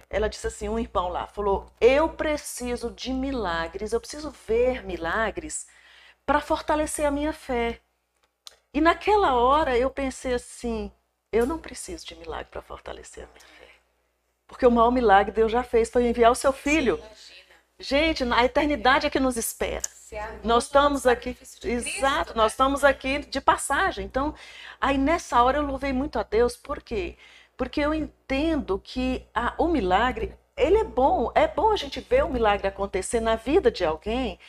ela 0.10 0.30
disse 0.30 0.48
assim, 0.48 0.70
um 0.70 0.80
irmão 0.80 1.10
lá, 1.10 1.28
falou, 1.28 1.72
eu 1.82 2.10
preciso 2.10 2.92
de 2.92 3.12
milagres, 3.12 3.92
eu 3.92 4.00
preciso 4.00 4.32
ver 4.48 4.84
milagres 4.84 5.68
para 6.26 6.42
fortalecer 6.42 7.06
a 7.06 7.12
minha 7.12 7.34
fé. 7.34 7.80
E 8.74 8.82
naquela 8.82 9.34
hora 9.36 9.78
eu 9.78 9.90
pensei 9.90 10.34
assim, 10.34 10.92
eu 11.32 11.46
não 11.46 11.58
preciso 11.58 12.06
de 12.06 12.16
milagre 12.16 12.48
para 12.52 12.62
fortalecer 12.62 13.24
a 13.24 13.28
minha 13.28 13.40
fé. 13.40 13.68
Porque 14.48 14.66
o 14.66 14.72
maior 14.72 14.92
milagre 14.92 15.34
Deus 15.34 15.52
já 15.52 15.64
fez 15.64 15.90
foi 15.90 16.08
enviar 16.08 16.32
o 16.32 16.36
seu 16.36 16.54
filho. 16.54 17.02
Gente, 17.80 18.24
na 18.24 18.44
eternidade 18.44 19.06
é 19.06 19.10
que 19.10 19.20
nos 19.20 19.36
espera. 19.36 19.82
Nós 20.44 20.66
estamos 20.66 21.06
aqui, 21.06 21.38
exato, 21.64 22.32
né? 22.32 22.38
nós 22.38 22.54
estamos 22.54 22.84
aqui 22.84 23.20
de 23.20 23.42
passagem. 23.42 24.06
Então, 24.06 24.34
aí 24.80 24.98
nessa 24.98 25.42
hora 25.44 25.58
eu 25.58 25.64
louvei 25.64 25.92
muito 25.92 26.18
a 26.18 26.24
Deus, 26.24 26.56
por 26.56 26.82
quê? 26.82 27.18
Porque 27.58 27.82
eu 27.82 27.94
entendo 27.94 28.80
que 28.80 29.26
a, 29.34 29.54
o 29.58 29.68
milagre, 29.68 30.34
ele 30.56 30.78
é 30.78 30.84
bom, 30.86 31.32
é 31.36 31.48
bom 31.48 31.72
a 31.72 31.76
gente 31.76 32.00
ver 32.00 32.24
o 32.24 32.30
milagre 32.30 32.68
acontecer 32.68 33.20
na 33.20 33.36
vida 33.36 33.70
de 33.70 33.84
alguém, 33.84 34.40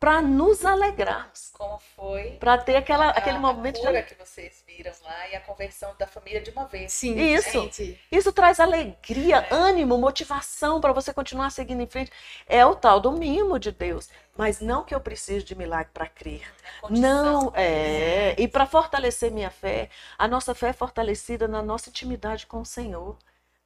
para 0.00 0.22
nos 0.22 0.64
alegrarmos. 0.64 1.50
Como 1.52 1.78
foi? 1.94 2.30
Para 2.40 2.56
ter 2.56 2.76
aquela, 2.76 3.08
a, 3.08 3.10
aquele 3.10 3.38
momento 3.38 3.86
a 3.86 3.92
de... 3.92 4.02
que 4.04 4.14
vocês 4.14 4.64
viram 4.66 4.90
lá 5.04 5.28
e 5.28 5.36
a 5.36 5.40
conversão 5.40 5.94
da 5.98 6.06
família 6.06 6.40
de 6.40 6.50
uma 6.50 6.64
vez. 6.64 6.90
Sim, 6.90 7.20
isso. 7.20 7.50
Gente. 7.50 8.00
Isso 8.10 8.32
traz 8.32 8.58
alegria, 8.58 9.46
é. 9.50 9.54
ânimo, 9.54 9.98
motivação 9.98 10.80
para 10.80 10.94
você 10.94 11.12
continuar 11.12 11.50
seguindo 11.50 11.82
em 11.82 11.86
frente. 11.86 12.10
É 12.46 12.64
o 12.64 12.74
tal 12.74 12.98
do 12.98 13.12
mimo 13.12 13.58
de 13.58 13.70
Deus. 13.70 14.08
Mas 14.38 14.58
não 14.58 14.84
que 14.84 14.94
eu 14.94 15.00
precise 15.00 15.44
de 15.44 15.54
milagre 15.54 15.90
para 15.92 16.06
crer. 16.06 16.50
É 16.82 16.88
não 16.88 17.52
é. 17.54 18.34
E 18.38 18.48
para 18.48 18.64
fortalecer 18.64 19.30
minha 19.30 19.50
fé, 19.50 19.90
a 20.16 20.26
nossa 20.26 20.54
fé 20.54 20.68
é 20.68 20.72
fortalecida 20.72 21.46
na 21.46 21.60
nossa 21.60 21.90
intimidade 21.90 22.46
com 22.46 22.62
o 22.62 22.64
Senhor 22.66 23.18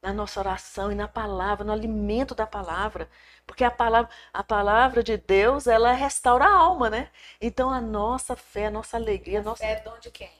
na 0.04 0.12
nossa 0.12 0.38
oração 0.38 0.92
e 0.92 0.94
na 0.94 1.08
palavra, 1.08 1.64
no 1.64 1.72
alimento 1.72 2.34
da 2.34 2.46
palavra. 2.46 3.08
Porque 3.46 3.64
a 3.64 3.70
palavra, 3.70 4.10
a 4.32 4.42
palavra 4.42 5.02
de 5.02 5.16
Deus, 5.16 5.66
ela 5.66 5.92
restaura 5.92 6.44
a 6.44 6.54
alma, 6.54 6.88
né? 6.88 7.10
Então 7.40 7.70
a 7.70 7.80
nossa 7.80 8.34
fé, 8.34 8.66
a 8.66 8.70
nossa 8.70 8.96
alegria. 8.96 9.40
A, 9.40 9.42
nossa... 9.42 9.62
fé 9.62 9.72
é 9.72 9.80
dom 9.80 9.98
de 9.98 10.10
quem? 10.10 10.30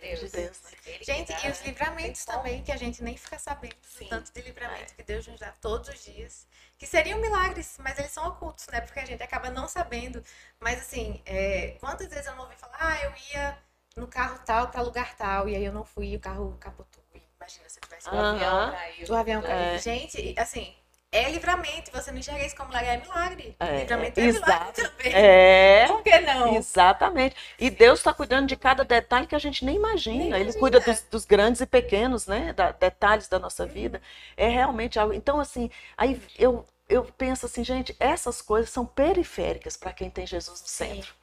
Deus. 0.00 0.20
De 0.20 0.28
Deus. 0.30 0.62
Né? 0.62 0.98
Gente, 1.02 1.46
e 1.46 1.50
os 1.50 1.60
livramentos 1.62 2.24
também, 2.24 2.62
que 2.62 2.72
a 2.72 2.76
gente 2.76 3.02
nem 3.04 3.16
fica 3.16 3.38
sabendo. 3.38 3.76
Sim. 3.82 4.06
Tanto 4.08 4.32
de 4.32 4.40
livramento 4.40 4.92
é. 4.92 4.96
que 4.96 5.02
Deus 5.02 5.26
nos 5.26 5.38
dá 5.38 5.52
todos 5.60 5.88
os 5.88 6.04
dias. 6.04 6.46
Que 6.78 6.86
seriam 6.86 7.18
milagres, 7.18 7.76
mas 7.78 7.98
eles 7.98 8.10
são 8.10 8.26
ocultos, 8.26 8.66
né? 8.68 8.80
Porque 8.80 8.98
a 8.98 9.04
gente 9.04 9.22
acaba 9.22 9.50
não 9.50 9.68
sabendo. 9.68 10.24
Mas 10.58 10.80
assim, 10.80 11.22
é, 11.26 11.76
quantas 11.78 12.08
vezes 12.08 12.26
eu 12.26 12.34
não 12.34 12.44
ouvi 12.44 12.56
falar, 12.56 12.78
ah, 12.80 13.04
eu 13.04 13.12
ia 13.32 13.58
no 13.96 14.08
carro 14.08 14.40
tal 14.46 14.68
para 14.68 14.80
lugar 14.80 15.14
tal, 15.16 15.48
e 15.48 15.54
aí 15.54 15.64
eu 15.64 15.72
não 15.72 15.84
fui 15.84 16.08
e 16.08 16.16
o 16.16 16.20
carro 16.20 16.56
capotou. 16.58 17.00
Imagina 17.36 17.68
se 17.70 17.80
tivesse 17.80 18.08
o 18.08 18.18
avião 18.18 18.70
caiu. 18.70 19.06
O 19.08 19.14
avião 19.14 19.42
caiu. 19.42 19.54
É. 19.54 19.78
Gente, 19.78 20.34
assim, 20.38 20.76
é 21.12 21.28
livramento. 21.30 21.90
Você 21.92 22.12
não 22.12 22.18
enxerga 22.18 22.44
isso 22.44 22.56
como 22.56 22.68
milagre, 22.68 22.90
é 22.90 22.96
milagre. 22.98 23.56
É, 23.58 23.80
livramento 23.80 24.20
é 24.20 24.22
milagre 24.24 24.72
também. 24.72 25.12
É. 25.12 25.86
Por 25.88 26.02
que 26.02 26.20
não? 26.20 26.56
Exatamente. 26.56 27.36
E 27.58 27.68
Deus 27.68 27.98
está 27.98 28.14
cuidando 28.14 28.46
de 28.46 28.56
cada 28.56 28.84
detalhe 28.84 29.26
que 29.26 29.34
a 29.34 29.38
gente 29.38 29.64
nem 29.64 29.76
imagina. 29.76 30.16
Nem 30.16 30.26
Ele 30.26 30.42
imagina. 30.42 30.58
cuida 30.58 30.80
dos, 30.80 31.02
dos, 31.02 31.24
grandes 31.24 31.60
e 31.60 31.66
pequenos, 31.66 32.26
né? 32.26 32.52
Da, 32.52 32.70
detalhes 32.70 33.28
da 33.28 33.38
nossa 33.38 33.66
vida. 33.66 34.00
É 34.36 34.48
realmente 34.48 34.98
algo. 34.98 35.12
Então, 35.12 35.40
assim, 35.40 35.70
aí 35.96 36.20
eu, 36.38 36.64
eu 36.88 37.04
penso 37.04 37.46
assim, 37.46 37.64
gente, 37.64 37.94
essas 37.98 38.40
coisas 38.40 38.70
são 38.70 38.86
periféricas 38.86 39.76
para 39.76 39.92
quem 39.92 40.08
tem 40.08 40.26
Jesus 40.26 40.60
no 40.60 40.68
centro. 40.68 41.14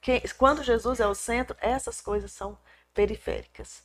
Quem, 0.00 0.22
quando 0.38 0.62
Jesus 0.62 1.00
é 1.00 1.06
o 1.06 1.14
centro, 1.14 1.56
essas 1.60 2.00
coisas 2.00 2.30
são 2.30 2.56
periféricas. 2.94 3.82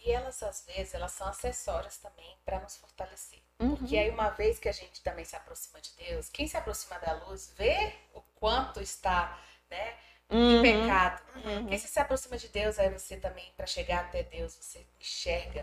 E 0.00 0.10
elas, 0.10 0.42
às 0.42 0.64
vezes, 0.64 0.94
elas 0.94 1.12
são 1.12 1.28
acessórias 1.28 1.98
também 1.98 2.38
para 2.44 2.60
nos 2.60 2.76
fortalecer. 2.76 3.45
Uhum. 3.58 3.76
Porque 3.76 3.96
aí, 3.96 4.10
uma 4.10 4.30
vez 4.30 4.58
que 4.58 4.68
a 4.68 4.72
gente 4.72 5.02
também 5.02 5.24
se 5.24 5.34
aproxima 5.34 5.80
de 5.80 5.90
Deus, 5.96 6.28
quem 6.28 6.46
se 6.46 6.56
aproxima 6.56 6.98
da 6.98 7.12
luz 7.24 7.54
vê 7.56 7.94
o 8.12 8.20
quanto 8.34 8.80
está, 8.80 9.40
né? 9.70 9.94
Uhum. 10.30 10.58
Em 10.58 10.62
pecado. 10.62 11.22
Uhum. 11.36 11.66
Quem 11.66 11.78
se 11.78 11.98
aproxima 11.98 12.36
de 12.36 12.48
Deus, 12.48 12.78
aí 12.78 12.90
você 12.90 13.16
também, 13.16 13.52
para 13.56 13.66
chegar 13.66 14.00
até 14.00 14.22
Deus, 14.24 14.54
você 14.56 14.84
enxerga 15.00 15.62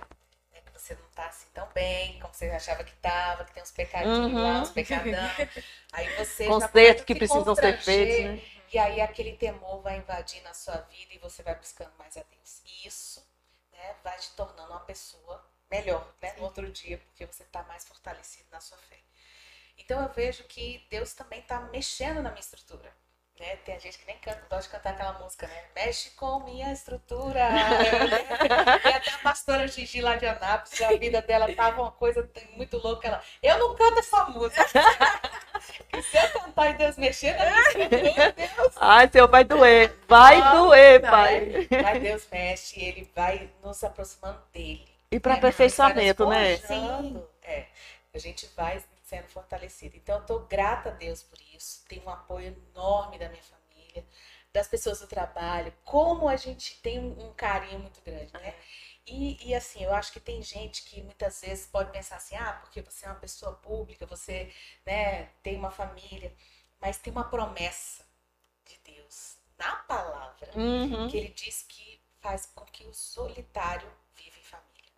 né, 0.52 0.62
que 0.66 0.72
você 0.72 0.96
não 0.96 1.06
está 1.08 1.28
assim 1.28 1.48
tão 1.54 1.68
bem, 1.74 2.20
como 2.20 2.34
você 2.34 2.50
achava 2.50 2.84
que 2.84 2.94
estava, 2.94 3.46
que 3.46 3.54
tem 3.54 3.62
uns 3.62 3.72
pecadinhos 3.72 4.34
lá, 4.34 4.62
uns 4.62 4.70
uhum. 4.70 4.74
pecadão. 4.74 5.30
Aí 5.92 6.16
você 6.16 6.46
Conserto 6.46 7.06
que 7.06 7.16
precisam 7.16 7.56
ser 7.56 7.78
feitos, 7.80 8.26
né? 8.26 8.54
E 8.72 8.80
aí 8.80 9.02
aquele 9.02 9.34
temor 9.34 9.84
vai 9.84 9.98
invadir 9.98 10.42
na 10.42 10.54
sua 10.54 10.78
vida 10.78 11.14
e 11.14 11.20
você 11.20 11.44
vai 11.44 11.54
buscando 11.56 11.92
mais 12.00 12.18
a 12.18 12.24
Deus. 12.24 12.64
Isso 12.84 13.24
né, 13.72 13.96
vai 14.04 14.18
te 14.18 14.32
tornando 14.32 14.72
uma 14.72 14.80
pessoa 14.80 15.46
melhor 15.74 16.08
né, 16.22 16.34
no 16.38 16.44
outro 16.44 16.72
dia, 16.72 17.00
porque 17.00 17.26
você 17.26 17.42
está 17.42 17.64
mais 17.64 17.88
fortalecido 17.88 18.48
na 18.52 18.62
sua 18.62 18.78
fé. 18.78 18.98
Então 19.76 20.00
eu 20.02 20.10
vejo 20.10 20.44
que 20.44 20.86
Deus 20.90 21.14
também 21.14 21.40
está 21.40 21.60
mexendo 21.60 22.22
na 22.22 22.30
minha 22.30 22.40
estrutura. 22.40 22.94
Né? 23.40 23.56
Tem 23.66 23.80
gente 23.80 23.98
que 23.98 24.06
nem 24.06 24.18
canta, 24.20 24.46
gosta 24.48 24.62
de 24.62 24.70
cantar 24.70 24.94
aquela 24.94 25.14
música, 25.14 25.48
né? 25.48 25.64
Mexe 25.74 26.12
com 26.12 26.42
minha 26.42 26.72
estrutura. 26.72 27.50
e 28.86 28.88
até 28.94 29.10
a 29.10 29.18
pastora 29.18 29.68
Gigi 29.68 30.02
lá 30.02 30.16
de 30.16 30.28
Anápolis, 30.28 30.80
a 30.80 30.96
vida 30.96 31.20
dela 31.24 31.52
tava 31.56 31.82
uma 31.82 31.92
coisa 31.92 32.30
muito 32.56 32.78
louca. 32.78 33.08
Ela, 33.08 33.24
eu 33.42 33.58
não 33.58 33.76
canto 33.76 33.98
essa 33.98 34.26
música. 34.26 34.64
se 36.04 36.18
eu 36.18 36.52
Pai 36.54 36.76
Deus 36.76 36.96
mexendo 36.98 37.40
Meu 37.76 37.90
Deus. 38.34 38.74
Ai, 38.76 39.10
Senhor, 39.12 39.28
vai 39.28 39.44
doer. 39.44 39.98
Vai 40.08 40.40
ah, 40.40 40.54
doer, 40.54 41.02
Pai. 41.02 41.68
Pai 41.82 42.00
Deus 42.00 42.28
mexe, 42.32 42.80
ele 42.80 43.12
vai 43.16 43.50
nos 43.64 43.84
aproximando 43.84 44.40
dele. 44.54 44.93
E 45.14 45.20
para 45.20 45.34
é, 45.34 45.38
aperfeiçoamento, 45.38 46.28
né? 46.28 46.58
Sim. 46.58 47.24
É. 47.44 47.68
A 48.14 48.18
gente 48.18 48.48
vai 48.56 48.84
sendo 49.04 49.28
fortalecido. 49.28 49.96
Então, 49.96 50.16
eu 50.16 50.22
estou 50.22 50.40
grata 50.42 50.90
a 50.90 50.92
Deus 50.92 51.22
por 51.24 51.40
isso. 51.56 51.84
Tenho 51.88 52.04
um 52.06 52.10
apoio 52.10 52.56
enorme 52.74 53.18
da 53.20 53.30
minha 53.30 53.44
família, 53.44 54.06
das 54.52 54.68
pessoas 54.68 55.00
do 55.00 55.08
trabalho. 55.08 55.74
Como 55.84 56.28
a 56.28 56.36
gente 56.36 56.80
tem 56.82 57.00
um, 57.00 57.28
um 57.28 57.34
carinho 57.34 57.80
muito 57.80 58.02
grande, 58.02 58.34
né? 58.34 58.56
E, 59.06 59.50
e, 59.50 59.54
assim, 59.54 59.84
eu 59.84 59.94
acho 59.94 60.14
que 60.14 60.20
tem 60.20 60.42
gente 60.42 60.84
que 60.84 61.02
muitas 61.02 61.42
vezes 61.42 61.68
pode 61.68 61.92
pensar 61.92 62.16
assim, 62.16 62.36
ah, 62.36 62.54
porque 62.54 62.82
você 62.82 63.06
é 63.06 63.10
uma 63.10 63.20
pessoa 63.20 63.54
pública, 63.54 64.06
você 64.06 64.52
né, 64.86 65.26
tem 65.44 65.58
uma 65.58 65.72
família, 65.72 66.34
mas 66.80 66.98
tem 66.98 67.12
uma 67.12 67.26
promessa 67.26 68.06
de 68.66 68.80
Deus 68.96 69.38
na 69.58 69.76
palavra 69.76 70.50
uhum. 70.56 71.10
que 71.10 71.18
ele 71.18 71.30
diz 71.30 71.64
que 71.68 72.02
faz 72.22 72.46
com 72.46 72.64
que 72.66 72.86
o 72.86 72.94
solitário. 72.94 73.92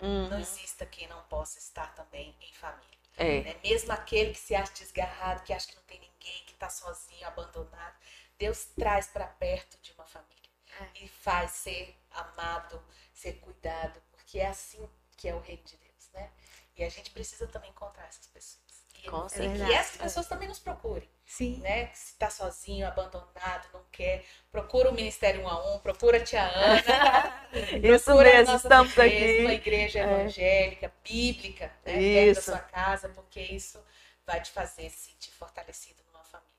Uhum. 0.01 0.29
Não 0.29 0.39
exista 0.39 0.85
quem 0.85 1.07
não 1.07 1.21
possa 1.23 1.57
estar 1.57 1.93
também 1.95 2.35
em 2.41 2.53
família. 2.53 2.95
É. 3.17 3.41
Né? 3.41 3.59
Mesmo 3.63 3.91
aquele 3.93 4.31
que 4.33 4.39
se 4.39 4.53
acha 4.53 4.73
desgarrado, 4.73 5.43
que 5.43 5.53
acha 5.53 5.67
que 5.67 5.75
não 5.75 5.83
tem 5.83 5.99
ninguém, 5.99 6.43
que 6.45 6.53
está 6.53 6.69
sozinho, 6.69 7.25
abandonado, 7.27 7.95
Deus 8.37 8.65
traz 8.77 9.07
para 9.07 9.27
perto 9.27 9.77
de 9.81 9.93
uma 9.93 10.05
família 10.05 10.49
é. 10.81 11.03
e 11.03 11.07
faz 11.07 11.51
ser 11.51 11.95
amado, 12.11 12.83
ser 13.13 13.33
cuidado, 13.39 14.01
porque 14.11 14.39
é 14.39 14.47
assim 14.47 14.87
que 15.15 15.29
é 15.29 15.35
o 15.35 15.39
reino 15.39 15.63
de 15.63 15.77
Deus, 15.77 16.09
né? 16.13 16.31
E 16.75 16.83
a 16.83 16.89
gente 16.89 17.11
precisa 17.11 17.47
também 17.47 17.69
encontrar 17.69 18.05
essas 18.05 18.27
pessoas. 18.27 18.64
E, 19.05 19.09
Com 19.09 19.27
que 19.27 19.73
essas 19.73 19.97
pessoas 19.97 20.27
também 20.27 20.47
nos 20.47 20.59
procurem. 20.59 21.07
Sim. 21.25 21.57
Né? 21.57 21.87
Se 21.93 22.13
está 22.13 22.29
sozinho, 22.29 22.87
abandonado, 22.87 23.67
não 23.73 23.83
quer, 23.91 24.23
procura 24.51 24.89
o 24.89 24.93
Ministério 24.93 25.41
um 25.41 25.47
a 25.47 25.75
um, 25.75 25.79
procura 25.79 26.17
a 26.17 26.23
tia 26.23 26.43
Ana. 26.43 27.47
Isso 27.83 28.15
mesmo, 28.15 28.55
estamos 28.55 28.97
aqui. 28.97 29.41
Uma 29.41 29.53
igreja 29.53 29.99
é. 29.99 30.03
evangélica, 30.03 30.93
bíblica, 31.03 31.71
né? 31.85 31.93
Dentro 31.93 32.35
da 32.35 32.41
sua 32.41 32.59
casa, 32.59 33.09
porque 33.09 33.39
isso 33.39 33.83
vai 34.25 34.41
te 34.41 34.51
fazer 34.51 34.89
se 34.89 35.11
sentir 35.11 35.31
fortalecido 35.31 36.01
numa 36.11 36.23
família. 36.23 36.51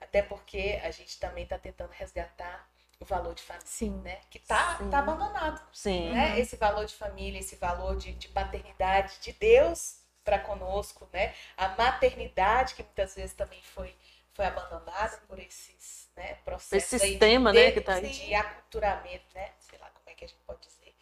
Até 0.00 0.22
porque 0.22 0.80
a 0.82 0.90
gente 0.90 1.18
também 1.18 1.44
está 1.44 1.58
tentando 1.58 1.90
resgatar 1.92 2.68
o 2.98 3.04
valor 3.04 3.34
de 3.34 3.42
família, 3.42 3.66
Sim. 3.66 4.00
né? 4.00 4.20
Que 4.28 4.38
tá, 4.38 4.78
tá 4.90 4.98
abandonado. 4.98 5.62
Sim. 5.72 6.10
Né? 6.12 6.38
Esse 6.38 6.56
valor 6.56 6.84
de 6.84 6.94
família, 6.94 7.38
esse 7.38 7.56
valor 7.56 7.96
de, 7.96 8.12
de 8.12 8.28
paternidade 8.28 9.14
de 9.20 9.32
Deus 9.32 9.99
para 10.30 10.38
conosco, 10.38 11.08
né? 11.12 11.34
A 11.56 11.68
maternidade 11.70 12.74
que 12.74 12.84
muitas 12.84 13.16
vezes 13.16 13.34
também 13.34 13.60
foi 13.62 13.92
foi 14.32 14.46
abandonada 14.46 15.18
por 15.26 15.38
esses 15.40 16.08
né, 16.16 16.34
processos 16.44 16.92
esse 16.94 16.98
sistema, 17.10 17.52
de, 17.52 17.58
né, 17.58 17.72
que 17.72 17.80
tá 17.80 17.94
aí. 17.94 18.08
de 18.08 18.32
aculturamento, 18.32 19.24
né? 19.34 19.50
Sei 19.58 19.76
lá 19.78 19.90
como 19.90 20.08
é 20.08 20.14
que 20.14 20.24
a 20.24 20.28
gente 20.28 20.40
pode 20.46 20.60
dizer. 20.60 20.94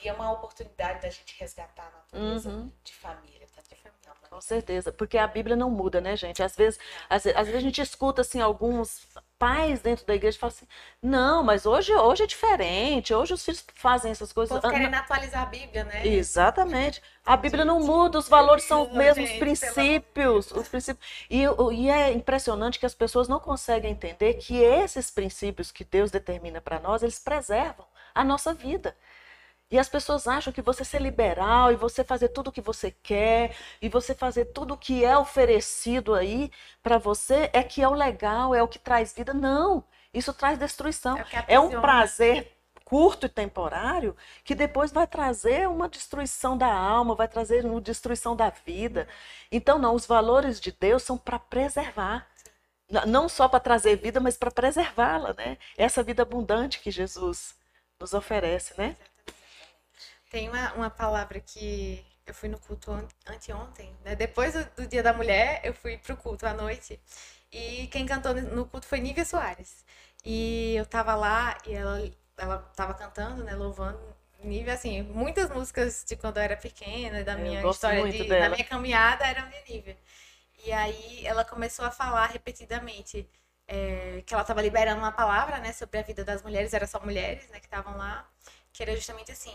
E 0.00 0.08
é 0.08 0.12
uma 0.12 0.30
oportunidade 0.30 1.02
da 1.02 1.10
gente 1.10 1.38
resgatar 1.38 1.88
a 1.88 1.90
natureza 1.90 2.48
uhum. 2.48 2.72
de 2.84 2.94
família. 2.94 3.46
Com 4.32 4.40
certeza, 4.40 4.90
porque 4.90 5.18
a 5.18 5.26
Bíblia 5.26 5.54
não 5.54 5.70
muda, 5.70 6.00
né, 6.00 6.16
gente? 6.16 6.42
Às 6.42 6.56
vezes, 6.56 6.80
às, 7.08 7.26
às 7.26 7.46
vezes 7.46 7.54
a 7.54 7.60
gente 7.60 7.82
escuta 7.82 8.22
assim 8.22 8.40
alguns 8.40 9.06
pais 9.38 9.82
dentro 9.82 10.06
da 10.06 10.14
igreja 10.14 10.38
falam 10.38 10.54
assim: 10.56 10.66
não, 11.02 11.42
mas 11.42 11.66
hoje, 11.66 11.92
hoje 11.92 12.22
é 12.22 12.26
diferente, 12.26 13.12
hoje 13.12 13.34
os 13.34 13.44
filhos 13.44 13.62
fazem 13.74 14.10
essas 14.10 14.32
coisas. 14.32 14.56
Estão 14.56 14.70
querendo 14.70 14.94
atualizar 14.94 15.42
a 15.42 15.46
Bíblia, 15.46 15.84
né? 15.84 16.06
Exatamente. 16.06 17.02
A 17.26 17.36
Bíblia 17.36 17.62
não 17.62 17.80
muda, 17.80 18.18
os 18.18 18.26
valores 18.26 18.64
são 18.64 18.82
os 18.82 18.92
mesmos 18.92 19.30
princípios. 19.32 20.50
Os 20.50 20.66
princípios. 20.66 21.06
E, 21.28 21.42
e 21.74 21.90
é 21.90 22.12
impressionante 22.12 22.78
que 22.78 22.86
as 22.86 22.94
pessoas 22.94 23.28
não 23.28 23.38
conseguem 23.38 23.90
entender 23.90 24.34
que 24.34 24.56
esses 24.56 25.10
princípios 25.10 25.70
que 25.70 25.84
Deus 25.84 26.10
determina 26.10 26.58
para 26.58 26.80
nós, 26.80 27.02
eles 27.02 27.18
preservam 27.18 27.84
a 28.14 28.24
nossa 28.24 28.54
vida. 28.54 28.96
E 29.72 29.78
as 29.78 29.88
pessoas 29.88 30.28
acham 30.28 30.52
que 30.52 30.60
você 30.60 30.84
ser 30.84 31.00
liberal 31.00 31.72
e 31.72 31.76
você 31.76 32.04
fazer 32.04 32.28
tudo 32.28 32.48
o 32.48 32.52
que 32.52 32.60
você 32.60 32.90
quer 33.02 33.56
e 33.80 33.88
você 33.88 34.14
fazer 34.14 34.44
tudo 34.44 34.74
o 34.74 34.76
que 34.76 35.02
é 35.02 35.16
oferecido 35.16 36.14
aí 36.14 36.52
para 36.82 36.98
você 36.98 37.48
é 37.54 37.62
que 37.62 37.80
é 37.80 37.88
o 37.88 37.94
legal, 37.94 38.54
é 38.54 38.62
o 38.62 38.68
que 38.68 38.78
traz 38.78 39.14
vida. 39.14 39.32
Não, 39.32 39.82
isso 40.12 40.34
traz 40.34 40.58
destruição. 40.58 41.16
É, 41.16 41.54
é 41.54 41.58
um 41.58 41.80
prazer 41.80 42.52
curto 42.84 43.24
e 43.24 43.30
temporário 43.30 44.14
que 44.44 44.54
depois 44.54 44.92
vai 44.92 45.06
trazer 45.06 45.66
uma 45.66 45.88
destruição 45.88 46.58
da 46.58 46.70
alma, 46.70 47.14
vai 47.14 47.26
trazer 47.26 47.64
uma 47.64 47.80
destruição 47.80 48.36
da 48.36 48.50
vida. 48.50 49.08
Então, 49.50 49.78
não, 49.78 49.94
os 49.94 50.04
valores 50.04 50.60
de 50.60 50.70
Deus 50.70 51.02
são 51.02 51.16
para 51.16 51.38
preservar. 51.38 52.28
Não 53.06 53.26
só 53.26 53.48
para 53.48 53.58
trazer 53.58 53.96
vida, 53.96 54.20
mas 54.20 54.36
para 54.36 54.50
preservá-la, 54.50 55.32
né? 55.32 55.56
Essa 55.78 56.02
vida 56.02 56.20
abundante 56.20 56.78
que 56.78 56.90
Jesus 56.90 57.54
nos 57.98 58.12
oferece, 58.12 58.74
né? 58.76 58.96
Tem 60.32 60.48
uma, 60.48 60.72
uma 60.72 60.88
palavra 60.88 61.38
que 61.40 62.02
eu 62.26 62.32
fui 62.32 62.48
no 62.48 62.58
culto 62.58 62.90
anteontem, 63.26 63.94
né? 64.02 64.16
Depois 64.16 64.54
do, 64.74 64.86
Dia 64.86 65.02
da 65.02 65.12
Mulher, 65.12 65.60
eu 65.62 65.74
fui 65.74 65.98
pro 65.98 66.16
culto 66.16 66.46
à 66.46 66.54
noite. 66.54 66.98
E 67.52 67.86
quem 67.88 68.06
cantou 68.06 68.32
no 68.32 68.64
culto 68.64 68.86
foi 68.86 68.98
Nívia 68.98 69.26
Soares. 69.26 69.84
E 70.24 70.74
eu 70.74 70.86
tava 70.86 71.14
lá 71.14 71.58
e 71.66 71.74
ela, 71.74 72.10
ela 72.38 72.58
tava 72.74 72.94
cantando, 72.94 73.44
né? 73.44 73.54
Louvando. 73.54 74.00
Nívia, 74.42 74.72
assim, 74.72 75.02
muitas 75.02 75.50
músicas 75.50 76.02
de 76.08 76.16
quando 76.16 76.38
eu 76.38 76.42
era 76.42 76.56
pequena, 76.56 77.22
da 77.22 77.36
minha 77.36 77.62
história, 77.68 78.10
de, 78.10 78.26
da 78.26 78.48
minha 78.48 78.64
caminhada, 78.64 79.26
eram 79.26 79.50
de 79.50 79.70
Nívia. 79.70 79.98
E 80.64 80.72
aí 80.72 81.26
ela 81.26 81.44
começou 81.44 81.84
a 81.84 81.90
falar 81.90 82.26
repetidamente 82.28 83.28
é, 83.68 84.22
que 84.24 84.32
ela 84.32 84.42
estava 84.42 84.62
liberando 84.62 84.98
uma 84.98 85.12
palavra, 85.12 85.58
né, 85.58 85.72
sobre 85.72 85.98
a 85.98 86.02
vida 86.02 86.24
das 86.24 86.42
mulheres, 86.42 86.72
era 86.72 86.86
só 86.86 86.98
mulheres, 87.00 87.48
né, 87.50 87.60
que 87.60 87.66
estavam 87.66 87.96
lá, 87.96 88.26
que 88.72 88.82
era 88.82 88.96
justamente 88.96 89.30
assim, 89.30 89.54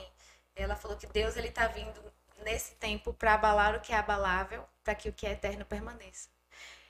ela 0.58 0.76
falou 0.76 0.97
que 0.97 1.08
Deus 1.08 1.36
ele 1.38 1.49
está 1.49 1.68
vindo 1.68 1.99
nesse 2.43 2.76
tempo 2.76 3.14
para 3.14 3.34
abalar 3.34 3.76
o 3.76 3.80
que 3.80 3.93
é 3.93 3.97
abalável, 3.97 4.64
para 4.84 4.95
que 4.95 5.10
o 5.10 5.14
que 5.14 5.26
é 5.26 5.32
eterno 5.32 5.66
permaneça. 5.66 6.30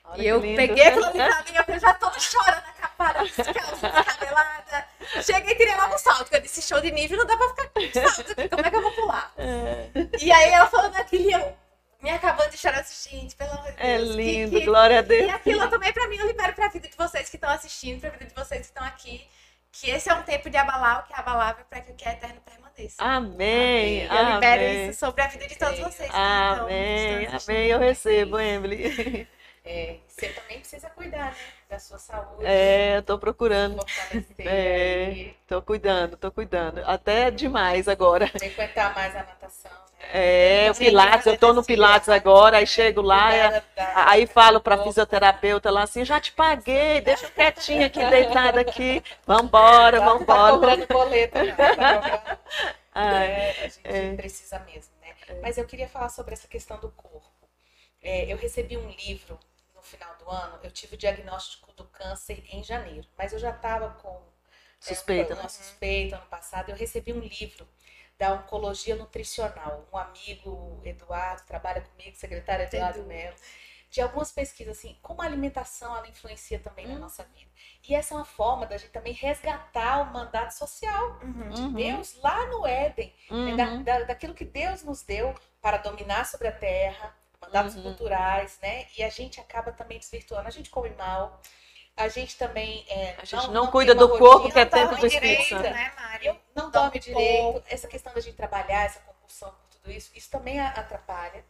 Olha 0.04 0.22
e 0.22 0.26
eu 0.26 0.40
lindo. 0.40 0.56
peguei 0.56 0.90
pra 0.90 1.12
mim, 1.12 1.74
eu 1.74 1.80
já 1.80 1.94
tô 1.94 2.10
chorando 2.18 2.64
capada, 2.80 3.24
descabelada. 3.24 4.88
Cheguei 5.22 5.52
e 5.52 5.56
tirei 5.56 5.76
logo 5.76 5.94
o 5.94 5.98
salto, 5.98 6.20
porque 6.20 6.36
eu 6.36 6.40
disse, 6.40 6.62
show 6.62 6.80
de 6.80 6.90
nível, 6.90 7.18
não 7.18 7.26
dá 7.26 7.36
pra 7.36 7.48
ficar 7.48 7.68
com 7.68 7.80
salto 7.92 8.32
aqui, 8.32 8.48
como 8.48 8.66
é 8.66 8.70
que 8.70 8.76
eu 8.76 8.82
vou 8.82 8.92
pular? 8.92 9.32
É. 9.36 9.90
E 10.20 10.32
aí 10.32 10.50
ela 10.50 10.66
falando 10.66 10.96
aquilo 10.96 11.30
eu 11.30 11.56
me 12.00 12.10
acabando 12.10 12.50
de 12.50 12.56
chorar, 12.56 12.84
gente, 12.84 13.34
pelo 13.36 13.50
amor 13.52 13.72
de 13.72 13.82
é 13.82 13.98
Deus. 13.98 14.10
É 14.10 14.12
lindo, 14.12 14.50
que, 14.52 14.60
que... 14.60 14.66
glória 14.66 14.98
a 15.00 15.02
Deus. 15.02 15.26
E 15.26 15.30
aquilo 15.30 15.68
também 15.68 15.92
pra 15.92 16.08
mim, 16.08 16.16
eu 16.16 16.26
libero 16.26 16.54
pra 16.54 16.68
vida 16.68 16.88
de 16.88 16.96
vocês 16.96 17.28
que 17.28 17.36
estão 17.36 17.50
assistindo, 17.50 18.00
pra 18.00 18.10
vida 18.10 18.26
de 18.26 18.34
vocês 18.34 18.60
que 18.60 18.66
estão 18.66 18.84
aqui, 18.84 19.28
que 19.72 19.90
esse 19.90 20.08
é 20.08 20.14
um 20.14 20.22
tempo 20.22 20.48
de 20.48 20.56
abalar 20.56 21.00
o 21.00 21.06
que 21.06 21.12
é 21.12 21.18
abalável 21.18 21.64
para 21.68 21.80
que 21.80 21.90
o 21.90 21.94
que 21.94 22.08
é 22.08 22.12
eterno 22.12 22.40
permaneça. 22.40 22.67
Amém. 22.98 24.06
amém. 24.08 24.28
Eu 24.28 24.34
libero 24.34 24.62
amém. 24.62 24.88
isso 24.90 24.98
sobre 25.00 25.22
a 25.22 25.26
vida 25.26 25.46
de 25.46 25.56
todos 25.56 25.78
vocês. 25.78 26.10
Amém. 26.12 27.26
Amém. 27.26 27.66
Eu 27.66 27.78
recebo, 27.78 28.38
Emily. 28.38 29.26
É, 29.64 29.98
você 30.08 30.28
também 30.28 30.60
precisa 30.60 30.88
cuidar, 30.88 31.26
né? 31.26 31.36
Da 31.68 31.78
sua 31.78 31.98
saúde. 31.98 32.46
É, 32.46 32.96
eu 32.96 33.02
tô 33.02 33.18
procurando. 33.18 33.84
É, 34.38 35.32
tô 35.46 35.60
cuidando, 35.60 36.16
tô 36.16 36.30
cuidando. 36.32 36.78
Até 36.86 37.30
demais 37.30 37.86
agora. 37.86 38.26
Frequentar 38.28 38.94
mais 38.94 39.14
a 39.14 39.18
natação. 39.18 39.87
É, 40.00 40.70
o 40.70 40.74
Pilates, 40.74 41.26
eu 41.26 41.36
tô 41.36 41.52
no 41.52 41.62
Pilates 41.62 42.08
agora, 42.08 42.58
aí 42.58 42.66
chego 42.66 43.02
lá, 43.02 43.28
aí 43.94 44.26
falo 44.26 44.60
pra 44.60 44.82
fisioterapeuta 44.82 45.70
lá 45.70 45.82
assim, 45.82 46.04
já 46.04 46.20
te 46.20 46.32
paguei, 46.32 47.00
deixa 47.00 47.28
quietinha 47.28 47.86
aqui, 47.86 48.04
deitada 48.08 48.60
aqui, 48.60 49.02
vambora, 49.26 50.00
vambora. 50.00 50.24
Tá 50.24 50.50
cobrando 50.52 50.86
boleto, 50.86 51.38
né? 51.38 51.52
Tá 51.52 52.38
é, 52.94 53.50
a 53.50 53.68
gente 53.68 53.80
é. 53.84 54.14
precisa 54.14 54.58
mesmo, 54.60 54.94
né? 55.00 55.14
Mas 55.42 55.58
eu 55.58 55.66
queria 55.66 55.88
falar 55.88 56.08
sobre 56.08 56.32
essa 56.32 56.48
questão 56.48 56.78
do 56.78 56.90
corpo. 56.90 57.28
É, 58.00 58.32
eu 58.32 58.36
recebi 58.36 58.76
um 58.76 58.88
livro 58.90 59.38
no 59.74 59.82
final 59.82 60.14
do 60.16 60.30
ano, 60.30 60.58
eu 60.62 60.70
tive 60.70 60.94
o 60.94 60.98
diagnóstico 60.98 61.72
do 61.72 61.84
câncer 61.84 62.42
em 62.50 62.62
janeiro, 62.62 63.06
mas 63.16 63.32
eu 63.32 63.38
já 63.38 63.50
estava 63.50 63.90
com 63.90 64.22
suspeita, 64.80 65.34
né? 65.34 65.48
suspeita 65.48 66.16
ano 66.16 66.26
passado, 66.26 66.70
eu 66.70 66.76
recebi 66.76 67.12
um 67.12 67.20
livro 67.20 67.66
da 68.18 68.32
oncologia 68.32 68.96
nutricional. 68.96 69.86
Um 69.92 69.96
amigo, 69.96 70.80
Eduardo, 70.84 71.42
trabalha 71.46 71.80
comigo, 71.80 72.16
secretário 72.16 72.64
Eduardo 72.64 73.04
Melo, 73.04 73.36
de 73.90 74.00
algumas 74.00 74.30
pesquisas, 74.32 74.76
assim, 74.76 74.98
como 75.00 75.22
a 75.22 75.24
alimentação 75.24 75.96
ela 75.96 76.08
influencia 76.08 76.58
também 76.58 76.86
hum. 76.86 76.94
na 76.94 76.98
nossa 76.98 77.24
vida. 77.24 77.50
E 77.88 77.94
essa 77.94 78.12
é 78.12 78.16
uma 78.16 78.24
forma 78.24 78.66
da 78.66 78.76
gente 78.76 78.90
também 78.90 79.14
resgatar 79.14 80.02
o 80.02 80.12
mandato 80.12 80.50
social 80.50 81.18
uhum. 81.22 81.48
de 81.48 81.68
Deus 81.70 82.20
lá 82.22 82.46
no 82.48 82.66
Éden, 82.66 83.14
uhum. 83.30 83.44
né? 83.44 83.56
da, 83.56 83.70
uhum. 83.70 83.82
da, 83.82 83.98
daquilo 84.04 84.34
que 84.34 84.44
Deus 84.44 84.82
nos 84.82 85.02
deu 85.02 85.34
para 85.62 85.78
dominar 85.78 86.26
sobre 86.26 86.48
a 86.48 86.52
terra, 86.52 87.16
mandatos 87.40 87.76
uhum. 87.76 87.84
culturais, 87.84 88.58
né? 88.60 88.86
E 88.96 89.02
a 89.02 89.08
gente 89.08 89.40
acaba 89.40 89.72
também 89.72 89.98
desvirtuando, 89.98 90.48
a 90.48 90.50
gente 90.50 90.70
come 90.70 90.90
mal, 90.90 91.40
a 91.98 92.08
gente 92.08 92.36
também 92.36 92.84
é, 92.88 93.16
a 93.18 93.24
gente 93.24 93.34
não, 93.34 93.46
não, 93.46 93.64
não 93.64 93.70
cuida 93.70 93.94
do 93.94 94.08
corpo 94.16 94.50
que 94.50 94.58
é 94.58 94.64
tempo 94.64 94.96
do 94.96 95.06
Espírito 95.06 95.48
Santo. 95.48 95.62
Né, 95.62 95.92
Mari? 95.96 96.40
Não 96.54 96.70
dorme 96.70 96.98
direito. 96.98 97.62
Essa 97.68 97.88
questão 97.88 98.12
da 98.14 98.20
gente 98.20 98.36
trabalhar, 98.36 98.84
essa 98.84 99.00
compulsão 99.00 99.50
por 99.50 99.68
tudo 99.68 99.90
isso, 99.90 100.10
isso 100.14 100.30
também 100.30 100.58
atrapalha. 100.60 101.44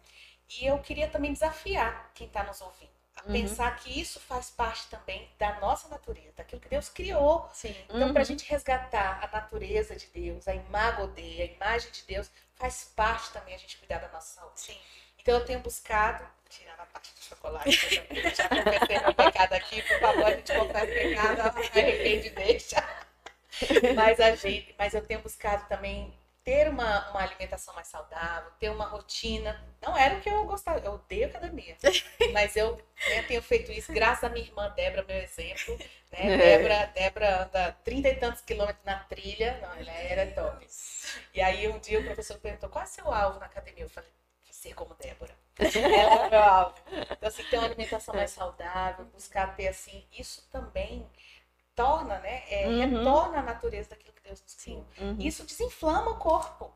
E 0.48 0.66
eu 0.66 0.78
queria 0.78 1.08
também 1.08 1.32
desafiar 1.32 2.10
quem 2.14 2.26
está 2.26 2.42
nos 2.42 2.60
ouvindo 2.60 2.98
uhum. 3.26 3.32
pensar 3.32 3.76
que 3.76 4.00
isso 4.00 4.20
faz 4.20 4.50
parte 4.50 4.86
também 4.88 5.28
da 5.38 5.58
nossa 5.60 5.88
natureza, 5.88 6.32
daquilo 6.36 6.60
que 6.60 6.68
Deus 6.68 6.88
criou. 6.88 7.48
Sim. 7.52 7.74
Então, 7.88 8.08
uhum. 8.08 8.12
para 8.12 8.22
a 8.22 8.24
gente 8.24 8.48
resgatar 8.48 9.20
a 9.22 9.28
natureza 9.28 9.96
de 9.96 10.06
Deus, 10.06 10.46
a 10.46 10.54
imagem 10.54 10.88
a 11.40 11.44
imagem 11.44 11.90
de 11.90 12.04
Deus, 12.04 12.30
faz 12.54 12.92
parte 12.96 13.30
também 13.30 13.54
a 13.54 13.58
gente 13.58 13.76
cuidar 13.78 13.98
da 13.98 14.08
nossa 14.08 14.40
saúde. 14.40 14.60
Sim. 14.60 14.78
Então, 15.18 15.34
eu 15.34 15.44
tenho 15.44 15.60
buscado, 15.60 16.24
tirando 16.48 16.80
a 16.80 16.86
parte 16.86 17.14
do 17.14 17.20
chocolate, 17.20 18.02
já 18.34 18.48
confessei 18.48 18.98
meu 19.00 19.14
pecado 19.14 19.52
aqui, 19.52 19.82
por 19.82 20.00
favor, 20.00 20.26
a 20.26 20.30
gente 20.30 20.52
confessa 20.52 20.84
o 20.84 20.88
pecado, 20.88 21.40
arrepende 21.40 22.26
e 22.28 22.30
deixa. 22.30 22.84
Mas, 23.94 24.20
a 24.20 24.34
gente, 24.34 24.74
mas 24.78 24.94
eu 24.94 25.04
tenho 25.04 25.20
buscado 25.20 25.66
também 25.68 26.14
ter 26.48 26.66
uma, 26.66 27.10
uma 27.10 27.20
alimentação 27.20 27.74
mais 27.74 27.88
saudável, 27.88 28.50
ter 28.58 28.70
uma 28.70 28.86
rotina. 28.86 29.62
Não 29.82 29.94
era 29.94 30.16
o 30.16 30.20
que 30.22 30.30
eu 30.30 30.46
gostava, 30.46 30.78
eu 30.78 30.92
odeio 30.92 31.26
academia. 31.26 31.76
mas 32.32 32.56
eu 32.56 32.76
né, 33.06 33.22
tenho 33.24 33.42
feito 33.42 33.70
isso 33.70 33.92
graças 33.92 34.24
à 34.24 34.30
minha 34.30 34.46
irmã 34.46 34.72
Débora, 34.74 35.04
meu 35.06 35.18
exemplo. 35.18 35.76
Né? 36.10 36.20
É. 36.20 36.36
Débora, 36.38 36.86
Débora 36.94 37.42
anda 37.42 37.72
trinta 37.84 38.08
e 38.08 38.14
tantos 38.14 38.40
quilômetros 38.40 38.82
na 38.82 38.98
trilha. 39.00 39.58
Não, 39.60 39.74
ela 39.74 39.92
era 39.92 40.26
top. 40.32 40.66
E 41.34 41.42
aí 41.42 41.68
um 41.68 41.78
dia 41.78 42.00
o 42.00 42.04
professor 42.04 42.38
perguntou 42.38 42.70
qual 42.70 42.82
é 42.82 42.86
o 42.86 42.90
seu 42.90 43.12
alvo 43.12 43.38
na 43.38 43.44
academia? 43.44 43.84
Eu 43.84 43.90
falei, 43.90 44.08
ser 44.58 44.74
como 44.74 44.94
Débora. 44.94 45.34
ela 45.58 46.26
é 46.26 46.30
meu 46.30 46.42
alvo. 46.42 46.74
Então, 47.10 47.28
assim, 47.28 47.44
ter 47.44 47.58
uma 47.58 47.66
alimentação 47.66 48.14
mais 48.14 48.30
saudável, 48.32 49.04
buscar 49.06 49.54
ter 49.54 49.68
assim, 49.68 50.04
isso 50.12 50.46
também 50.50 51.08
torna, 51.74 52.18
né? 52.18 52.42
É, 52.50 52.66
uhum. 52.66 52.78
Retorna 52.80 53.38
a 53.38 53.42
natureza 53.42 53.90
daquilo 53.90 54.12
que 54.12 54.22
Deus 54.22 54.42
nos 54.42 54.54
criou. 54.54 54.84
Uhum. 54.98 55.16
Isso 55.20 55.44
desinflama 55.44 56.10
o 56.10 56.16
corpo. 56.16 56.74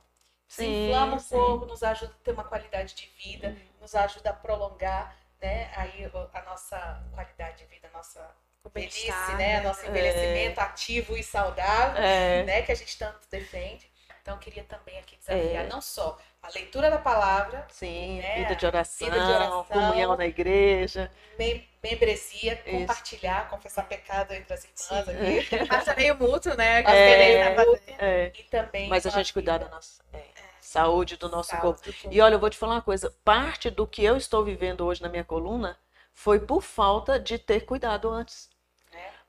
Desinflama 0.48 1.18
sim, 1.18 1.34
o 1.34 1.38
corpo, 1.38 1.64
sim. 1.64 1.70
nos 1.70 1.82
ajuda 1.82 2.12
a 2.12 2.24
ter 2.24 2.30
uma 2.30 2.44
qualidade 2.44 2.94
de 2.94 3.06
vida, 3.18 3.48
uhum. 3.48 3.80
nos 3.80 3.94
ajuda 3.94 4.30
a 4.30 4.34
prolongar 4.34 5.16
né, 5.40 5.72
aí 5.74 6.08
a 6.32 6.42
nossa 6.42 7.04
qualidade 7.12 7.58
de 7.58 7.64
vida, 7.64 7.88
a 7.88 7.96
nossa 7.96 8.36
velhice, 8.72 9.10
né? 9.32 9.36
né? 9.36 9.60
Nosso 9.60 9.84
envelhecimento 9.84 10.60
é. 10.60 10.62
ativo 10.62 11.16
e 11.16 11.24
saudável, 11.24 12.00
é. 12.00 12.44
né? 12.44 12.62
Que 12.62 12.70
a 12.70 12.76
gente 12.76 12.96
tanto 12.96 13.26
defende. 13.28 13.90
Então, 14.22 14.34
eu 14.34 14.40
queria 14.40 14.62
também 14.62 14.96
aqui 15.00 15.16
desafiar 15.16 15.64
é. 15.64 15.68
não 15.68 15.80
só 15.80 16.16
a 16.40 16.48
leitura 16.54 16.88
da 16.88 16.98
palavra, 16.98 17.66
sim, 17.68 18.20
né? 18.20 18.36
vida, 18.36 18.54
de 18.54 18.66
oração, 18.66 19.10
vida 19.10 19.20
de 19.20 19.32
oração, 19.32 19.64
comunhão 19.64 20.16
na 20.16 20.26
igreja, 20.26 21.10
mem 21.36 21.68
membresia, 21.82 22.62
Isso. 22.64 22.78
compartilhar, 22.78 23.48
confessar 23.48 23.88
pecado 23.88 24.32
entre 24.32 24.54
as 24.54 24.64
irmãs 24.64 25.08
aqui. 25.08 25.66
Passa 25.66 25.94
meio 25.96 26.16
mútuo, 26.16 26.56
né? 26.56 26.82
É, 26.84 27.56
é, 27.98 28.32
e 28.38 28.42
também 28.44 28.88
Mas 28.88 29.04
a 29.04 29.10
gente 29.10 29.32
cuidar 29.32 29.58
da 29.58 29.68
nossa 29.68 30.00
é, 30.12 30.18
é. 30.18 30.24
saúde, 30.60 31.16
do 31.16 31.28
nosso 31.28 31.50
saúde, 31.50 31.62
corpo. 31.62 32.08
Do 32.08 32.14
e 32.14 32.20
olha, 32.20 32.34
eu 32.34 32.38
vou 32.38 32.48
te 32.48 32.56
falar 32.56 32.74
uma 32.74 32.82
coisa, 32.82 33.12
parte 33.24 33.68
do 33.68 33.84
que 33.84 34.04
eu 34.04 34.16
estou 34.16 34.44
vivendo 34.44 34.86
hoje 34.86 35.02
na 35.02 35.08
minha 35.08 35.24
coluna 35.24 35.76
foi 36.14 36.38
por 36.38 36.62
falta 36.62 37.18
de 37.18 37.38
ter 37.38 37.62
cuidado 37.62 38.08
antes. 38.08 38.48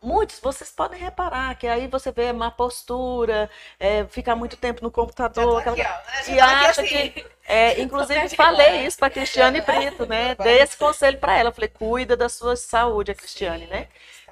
Muitos, 0.03 0.39
vocês 0.39 0.69
podem 0.69 0.99
reparar 0.99 1.55
que 1.55 1.65
aí 1.65 1.87
você 1.87 2.11
vê 2.11 2.33
má 2.33 2.51
postura, 2.51 3.49
é, 3.79 4.03
ficar 4.05 4.35
muito 4.35 4.57
tempo 4.57 4.83
no 4.83 4.91
computador. 4.91 5.61
Aquela... 5.61 5.75
Aqui, 5.75 6.31
ó, 6.31 6.33
e 6.33 6.39
acha 6.41 6.81
assim. 6.81 7.09
que. 7.09 7.25
É, 7.45 7.79
inclusive, 7.81 8.35
falei 8.35 8.85
isso 8.85 8.97
para 8.97 9.09
Cristiane 9.09 9.61
Brito, 9.65 10.05
né? 10.05 10.35
Dei 10.35 10.59
esse 10.59 10.75
conselho 10.75 11.17
para 11.17 11.37
ela. 11.37 11.53
Falei, 11.53 11.69
cuida 11.69 12.17
da 12.17 12.27
sua 12.27 12.57
saúde, 12.57 13.11
a 13.11 13.15
Cristiane, 13.15 13.65
né? 13.67 13.87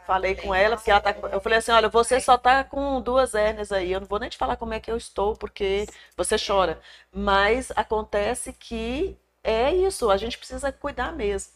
Falei 0.06 0.36
com 0.36 0.54
ela, 0.54 0.76
porque 0.76 0.92
ela 0.92 1.00
tá. 1.00 1.16
Eu 1.32 1.40
falei 1.40 1.60
assim: 1.60 1.72
olha, 1.72 1.88
você 1.88 2.20
só 2.20 2.38
tá 2.38 2.66
com 2.66 3.00
duas 3.00 3.34
hérnias 3.34 3.72
aí. 3.72 3.94
Eu 3.94 4.02
não 4.02 4.08
vou 4.08 4.20
nem 4.20 4.30
te 4.30 4.38
falar 4.38 4.58
como 4.58 4.74
é 4.74 4.80
que 4.80 4.92
eu 4.92 4.98
estou, 4.98 5.38
porque 5.38 5.86
você 6.18 6.36
chora. 6.38 6.82
Mas 7.14 7.72
acontece 7.78 8.52
que 8.52 9.18
é 9.44 9.74
isso, 9.74 10.10
a 10.12 10.18
gente 10.18 10.38
precisa 10.38 10.72
cuidar 10.72 11.14
mesmo. 11.14 11.54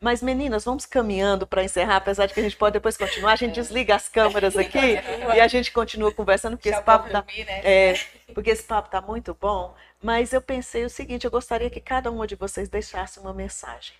Mas, 0.00 0.22
meninas, 0.22 0.64
vamos 0.64 0.84
caminhando 0.84 1.46
para 1.46 1.62
encerrar, 1.62 1.96
apesar 1.96 2.26
de 2.26 2.34
que 2.34 2.40
a 2.40 2.42
gente 2.42 2.56
pode 2.56 2.74
depois 2.74 2.96
continuar. 2.96 3.32
A 3.32 3.36
gente 3.36 3.58
é. 3.58 3.62
desliga 3.62 3.94
as 3.94 4.08
câmeras 4.08 4.56
aqui 4.58 4.98
e 5.34 5.40
a 5.40 5.46
gente 5.48 5.70
continua 5.70 6.12
conversando, 6.12 6.56
porque 6.56 6.70
esse 6.70 6.82
papo 6.82 7.08
tá, 7.08 7.22
né? 7.22 7.60
é, 7.64 7.94
porque 8.34 8.50
esse 8.50 8.64
papo 8.64 8.90
tá 8.90 9.00
muito 9.00 9.34
bom. 9.40 9.74
Mas 10.02 10.32
eu 10.32 10.42
pensei 10.42 10.84
o 10.84 10.90
seguinte: 10.90 11.24
eu 11.24 11.30
gostaria 11.30 11.70
que 11.70 11.80
cada 11.80 12.10
uma 12.10 12.26
de 12.26 12.34
vocês 12.34 12.68
deixasse 12.68 13.20
uma 13.20 13.32
mensagem. 13.32 13.94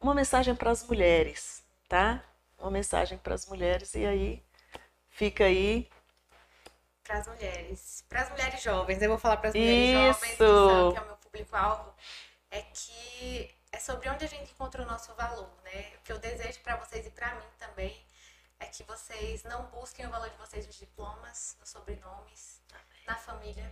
Uma 0.00 0.14
mensagem 0.14 0.54
para 0.54 0.70
as 0.70 0.86
mulheres, 0.86 1.62
tá? 1.88 2.22
Uma 2.58 2.70
mensagem 2.70 3.16
para 3.16 3.34
as 3.34 3.46
mulheres. 3.46 3.94
E 3.94 4.04
aí, 4.04 4.42
fica 5.10 5.44
aí 5.44 5.88
para 7.04 7.18
as 7.18 7.28
mulheres, 7.28 8.04
para 8.08 8.22
as 8.22 8.30
mulheres 8.30 8.62
jovens, 8.62 9.02
eu 9.02 9.08
vou 9.10 9.18
falar 9.18 9.36
para 9.36 9.50
as 9.50 9.54
mulheres 9.54 9.90
Isso. 9.90 9.92
jovens, 9.92 10.30
que, 10.30 10.36
são, 10.38 10.92
que 10.92 10.98
é 10.98 11.02
o 11.02 11.06
meu 11.06 11.16
público-alvo, 11.16 11.94
é 12.50 12.62
que 12.62 13.54
é 13.74 13.80
sobre 13.80 14.08
onde 14.08 14.24
a 14.24 14.28
gente 14.28 14.52
encontra 14.52 14.82
o 14.82 14.86
nosso 14.86 15.12
valor, 15.14 15.50
né? 15.64 15.92
O 15.96 16.02
que 16.04 16.12
eu 16.12 16.18
desejo 16.18 16.60
para 16.60 16.76
vocês 16.76 17.04
e 17.06 17.10
para 17.10 17.34
mim 17.34 17.46
também 17.58 18.06
é 18.60 18.66
que 18.66 18.84
vocês 18.84 19.42
não 19.42 19.64
busquem 19.66 20.06
o 20.06 20.10
valor 20.10 20.30
de 20.30 20.36
vocês 20.36 20.64
nos 20.64 20.76
diplomas, 20.76 21.56
nos 21.58 21.70
sobrenomes, 21.70 22.62
na 23.04 23.16
família, 23.16 23.68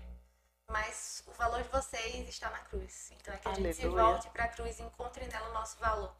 mas 0.66 1.22
o 1.28 1.32
valor 1.32 1.62
de 1.62 1.68
vocês 1.68 2.28
está 2.28 2.50
na 2.50 2.58
cruz. 2.58 3.12
Então 3.12 3.32
é 3.32 3.38
que 3.38 3.46
a 3.46 3.52
Aleluia. 3.52 3.72
gente 3.72 3.82
se 3.82 3.88
volte 3.88 4.28
para 4.30 4.44
a 4.44 4.48
cruz 4.48 4.80
e 4.80 4.82
encontre 4.82 5.24
nela 5.26 5.50
o 5.50 5.54
nosso 5.54 5.78
valor, 5.78 6.12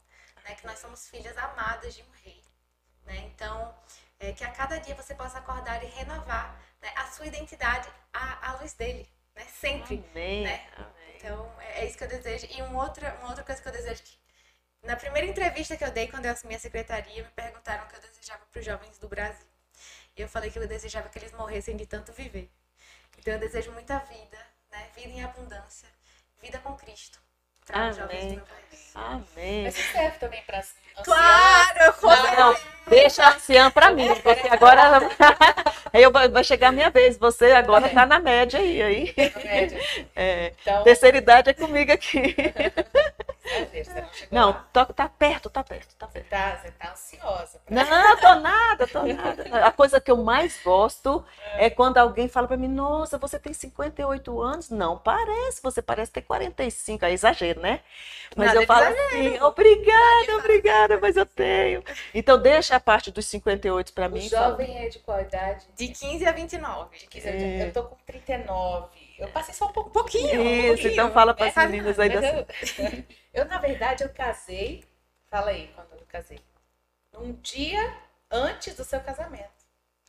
né? 0.45 0.55
Que 0.55 0.65
nós 0.65 0.79
somos 0.79 1.09
filhas 1.09 1.37
amadas 1.37 1.93
de 1.93 2.03
um 2.03 2.11
rei, 2.23 2.41
né? 3.03 3.17
Então 3.33 3.75
é, 4.17 4.31
que 4.31 4.45
a 4.45 4.51
cada 4.51 4.77
dia 4.79 4.95
você 4.95 5.13
possa 5.13 5.39
acordar 5.39 5.83
e 5.83 5.87
renovar 5.87 6.57
né, 6.81 6.89
a 6.95 7.07
sua 7.07 7.27
identidade 7.27 7.89
à, 8.13 8.49
à 8.49 8.55
luz 8.59 8.73
dele, 8.75 9.09
né? 9.35 9.43
Sempre, 9.43 10.05
Amém. 10.11 10.43
né? 10.45 10.69
Amém. 10.77 11.02
Então, 11.23 11.49
é, 11.61 11.83
é 11.83 11.85
isso 11.87 11.97
que 11.97 12.03
eu 12.03 12.07
desejo. 12.09 12.45
E 12.51 12.61
uma 12.63 12.83
outra, 12.83 13.15
uma 13.19 13.29
outra 13.29 13.45
coisa 13.45 13.61
que 13.61 13.67
eu 13.69 13.71
desejo 13.71 14.03
que 14.03 14.17
na 14.83 14.97
primeira 14.97 15.25
entrevista 15.25 15.77
que 15.77 15.85
eu 15.85 15.91
dei 15.91 16.09
quando 16.09 16.25
eu 16.25 16.33
assumi 16.33 16.55
a 16.55 16.59
secretaria, 16.59 17.23
me 17.23 17.31
perguntaram 17.31 17.85
o 17.85 17.87
que 17.87 17.95
eu 17.95 18.01
desejava 18.01 18.45
para 18.51 18.59
os 18.59 18.65
jovens 18.65 18.99
do 18.99 19.07
Brasil. 19.07 19.47
E 20.17 20.21
eu 20.21 20.27
falei 20.27 20.51
que 20.51 20.59
eu 20.59 20.67
desejava 20.67 21.07
que 21.07 21.17
eles 21.17 21.31
morressem 21.31 21.77
de 21.77 21.85
tanto 21.85 22.11
viver. 22.11 22.51
Então 23.17 23.33
eu 23.35 23.39
desejo 23.39 23.71
muita 23.71 23.99
vida, 23.99 24.37
né? 24.69 24.89
Vida 24.93 25.09
em 25.09 25.23
abundância, 25.23 25.87
vida 26.41 26.59
com 26.59 26.75
Cristo. 26.75 27.22
Amém. 27.71 28.41
Amém. 28.95 29.63
Mas 29.63 29.77
isso 29.77 29.91
serve 29.91 30.17
também 30.19 30.41
para 30.45 30.59
as 30.59 30.73
Claro, 31.01 31.95
não, 32.03 32.51
não, 32.51 32.55
deixa 32.87 33.25
a 33.25 33.33
anciã 33.33 33.71
para 33.71 33.91
mim, 33.91 34.13
porque 34.21 34.47
agora 34.47 34.99
aí 35.91 36.05
vai 36.29 36.43
chegar 36.43 36.67
a 36.67 36.71
minha 36.71 36.91
vez. 36.91 37.17
Você 37.17 37.51
agora 37.51 37.87
está 37.87 38.05
na 38.05 38.19
média 38.19 38.59
aí, 38.59 38.81
aí. 38.81 39.13
Média. 39.43 39.79
É, 40.15 40.53
então... 40.61 40.83
Terceira 40.83 41.17
idade 41.17 41.49
é 41.49 41.53
comigo 41.53 41.91
aqui. 41.91 42.35
Não, 44.31 44.53
tá 44.71 45.09
perto, 45.09 45.49
tá 45.49 45.63
perto. 45.63 45.92
Você 46.13 46.19
tá, 46.21 46.57
você 46.57 46.71
tá 46.71 46.91
ansiosa. 46.91 47.59
Não, 47.67 48.17
tô 48.17 48.35
nada, 48.35 48.87
tô 48.87 49.01
nada. 49.01 49.65
A 49.65 49.71
coisa 49.71 49.99
que 49.99 50.11
eu 50.11 50.17
mais 50.17 50.61
gosto 50.63 51.25
é 51.55 51.71
quando 51.71 51.97
alguém 51.97 52.27
fala 52.27 52.47
para 52.47 52.55
mim, 52.55 52.67
nossa, 52.67 53.17
você 53.17 53.39
tem 53.39 53.51
58 53.51 54.39
anos? 54.39 54.69
Não, 54.69 54.95
parece, 54.95 55.59
você 55.63 55.81
parece 55.81 56.11
ter 56.11 56.21
45. 56.21 57.03
É 57.03 57.11
exagero, 57.11 57.61
né? 57.61 57.79
Mas 58.35 58.49
nada 58.49 58.61
eu 58.61 58.67
falo 58.67 58.85
assim, 58.85 59.41
obrigada, 59.41 60.37
obrigada, 60.37 60.99
mas 61.01 61.17
eu 61.17 61.25
tenho. 61.25 61.83
Então 62.13 62.39
deixa 62.39 62.75
a 62.75 62.79
parte 62.79 63.09
dos 63.09 63.25
58 63.25 63.91
para 63.91 64.07
mim. 64.07 64.19
O 64.19 64.29
jovem 64.29 64.67
fala. 64.67 64.79
é 64.79 64.89
de 64.89 64.99
qual 64.99 65.19
idade? 65.19 65.65
De 65.75 65.87
15 65.87 66.27
a 66.27 66.31
29. 66.31 66.97
De 66.99 67.07
15 67.07 67.27
a 67.27 67.31
29. 67.31 67.63
É. 67.63 67.67
Eu 67.67 67.73
tô 67.73 67.83
com 67.85 67.95
39. 68.05 68.87
Eu 69.17 69.29
passei 69.29 69.55
só 69.55 69.65
um 69.65 69.71
pouquinho. 69.71 70.27
Isso, 70.27 70.35
um 70.35 70.67
pouquinho. 70.67 70.91
então 70.91 71.11
fala 71.11 71.33
para 71.33 71.47
as 71.47 71.57
é, 71.57 71.65
meninas 71.65 71.99
aí. 71.99 72.11
Eu, 72.13 72.45
eu, 73.41 73.45
na 73.45 73.57
verdade, 73.57 74.03
eu 74.03 74.09
casei. 74.09 74.83
Fala 75.29 75.49
aí 75.49 75.71
quando 75.73 75.92
casei. 76.13 76.39
Um 77.17 77.33
dia 77.41 77.97
antes 78.29 78.75
do 78.75 78.83
seu 78.83 78.99
casamento. 78.99 79.51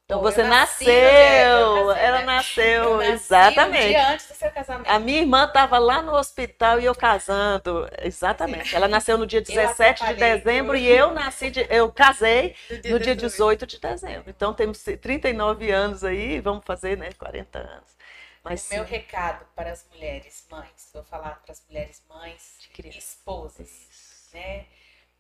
Então 0.05 0.21
você 0.21 0.43
nasceu, 0.43 0.87
casei, 0.87 2.05
ela 2.05 2.19
né? 2.19 2.25
nasceu, 2.25 3.01
exatamente. 3.01 3.87
Um 3.87 3.89
dia 3.89 4.11
antes 4.11 4.29
do 4.29 4.35
seu 4.35 4.51
casamento. 4.51 4.87
A 4.87 4.99
minha 4.99 5.21
irmã 5.21 5.47
estava 5.47 5.79
lá 5.79 6.03
no 6.03 6.13
hospital 6.13 6.79
e 6.79 6.85
eu 6.85 6.95
casando, 6.95 7.89
exatamente. 8.03 8.77
Ela 8.77 8.87
nasceu 8.87 9.17
no 9.17 9.27
dia 9.27 9.41
17 9.41 10.05
de 10.05 10.15
dezembro 10.15 10.77
e 10.77 10.87
eu 10.87 11.11
nasci, 11.13 11.51
de, 11.51 11.67
eu 11.71 11.91
casei 11.91 12.55
dia 12.83 12.93
no 12.93 13.01
dia 13.01 13.17
18 13.17 13.67
de 13.67 13.81
dezembro. 13.81 14.29
Então 14.29 14.53
temos 14.53 14.83
39 14.83 15.71
anos 15.71 16.05
aí, 16.05 16.39
vamos 16.39 16.67
fazer, 16.67 16.99
né, 16.99 17.11
40 17.19 17.59
anos. 17.59 17.95
Mas, 18.43 18.69
o 18.71 18.75
meu 18.75 18.85
recado 18.85 19.47
para 19.57 19.73
as 19.73 19.87
mulheres 19.91 20.47
mães, 20.51 20.91
vou 20.93 21.03
falar 21.03 21.41
para 21.43 21.53
as 21.53 21.65
mulheres 21.67 22.03
mães 22.07 22.59
esposas, 22.95 24.29
né? 24.35 24.67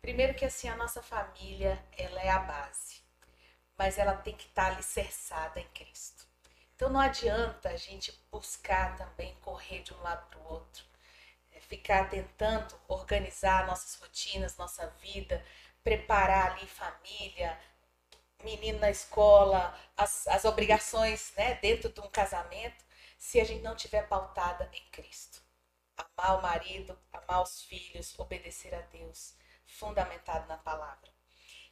Primeiro 0.04 0.34
que 0.34 0.44
assim, 0.44 0.68
a 0.68 0.76
nossa 0.76 1.02
família, 1.02 1.82
ela 1.96 2.20
é 2.20 2.28
a 2.28 2.38
base, 2.38 3.00
mas 3.74 3.96
ela 3.96 4.14
tem 4.14 4.36
que 4.36 4.44
estar 4.44 4.66
alicerçada 4.66 5.58
em 5.58 5.66
Cristo. 5.68 6.26
Então 6.76 6.90
não 6.90 7.00
adianta 7.00 7.70
a 7.70 7.76
gente 7.76 8.12
buscar 8.30 8.98
também 8.98 9.34
correr 9.36 9.82
de 9.82 9.94
um 9.94 10.02
lado 10.02 10.28
para 10.28 10.38
o 10.40 10.52
outro, 10.52 10.84
é, 11.52 11.58
ficar 11.58 12.10
tentando 12.10 12.78
organizar 12.86 13.66
nossas 13.66 13.98
rotinas, 13.98 14.58
nossa 14.58 14.86
vida, 15.00 15.42
preparar 15.82 16.52
ali 16.52 16.66
família, 16.66 17.58
menino 18.42 18.80
na 18.80 18.90
escola, 18.90 19.74
as, 19.96 20.26
as 20.26 20.44
obrigações 20.44 21.32
né, 21.34 21.54
dentro 21.62 21.90
de 21.90 22.02
um 22.02 22.10
casamento, 22.10 22.84
se 23.16 23.40
a 23.40 23.44
gente 23.44 23.62
não 23.62 23.74
tiver 23.74 24.06
pautada 24.06 24.68
em 24.70 24.84
Cristo. 24.90 25.40
Amar 25.96 26.40
o 26.40 26.42
marido, 26.42 26.98
amar 27.10 27.40
os 27.42 27.62
filhos, 27.62 28.18
obedecer 28.18 28.74
a 28.74 28.82
Deus, 28.82 29.42
fundamentado 29.74 30.46
na 30.46 30.56
palavra. 30.56 31.12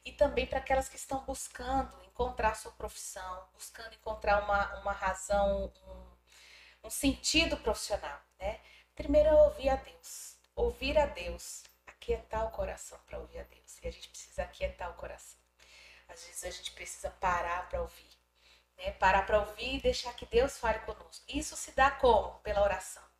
E 0.05 0.11
também 0.11 0.45
para 0.45 0.59
aquelas 0.59 0.89
que 0.89 0.97
estão 0.97 1.23
buscando 1.23 2.03
encontrar 2.03 2.55
sua 2.55 2.71
profissão, 2.73 3.47
buscando 3.53 3.93
encontrar 3.95 4.43
uma, 4.43 4.79
uma 4.81 4.91
razão, 4.91 5.71
um, 5.87 6.87
um 6.87 6.89
sentido 6.89 7.57
profissional. 7.57 8.19
Né? 8.37 8.59
Primeiro 8.95 9.29
é 9.29 9.33
ouvir 9.33 9.69
a 9.69 9.75
Deus. 9.75 10.35
Ouvir 10.55 10.97
a 10.99 11.05
Deus, 11.05 11.63
aquietar 11.87 12.45
o 12.45 12.51
coração 12.51 12.99
para 13.07 13.17
ouvir 13.17 13.39
a 13.39 13.43
Deus. 13.43 13.79
E 13.81 13.87
a 13.87 13.91
gente 13.91 14.09
precisa 14.09 14.43
aquietar 14.43 14.91
o 14.91 14.95
coração. 14.95 15.39
Às 16.09 16.25
vezes 16.25 16.43
a 16.43 16.51
gente 16.51 16.71
precisa 16.71 17.09
parar 17.09 17.69
para 17.69 17.81
ouvir. 17.81 18.09
Né? 18.77 18.91
Parar 18.91 19.25
para 19.25 19.39
ouvir 19.39 19.75
e 19.75 19.81
deixar 19.81 20.13
que 20.13 20.25
Deus 20.25 20.59
fale 20.59 20.79
conosco. 20.79 21.23
Isso 21.27 21.55
se 21.55 21.71
dá 21.71 21.89
como? 21.89 22.39
Pela 22.39 22.61
oração 22.61 23.12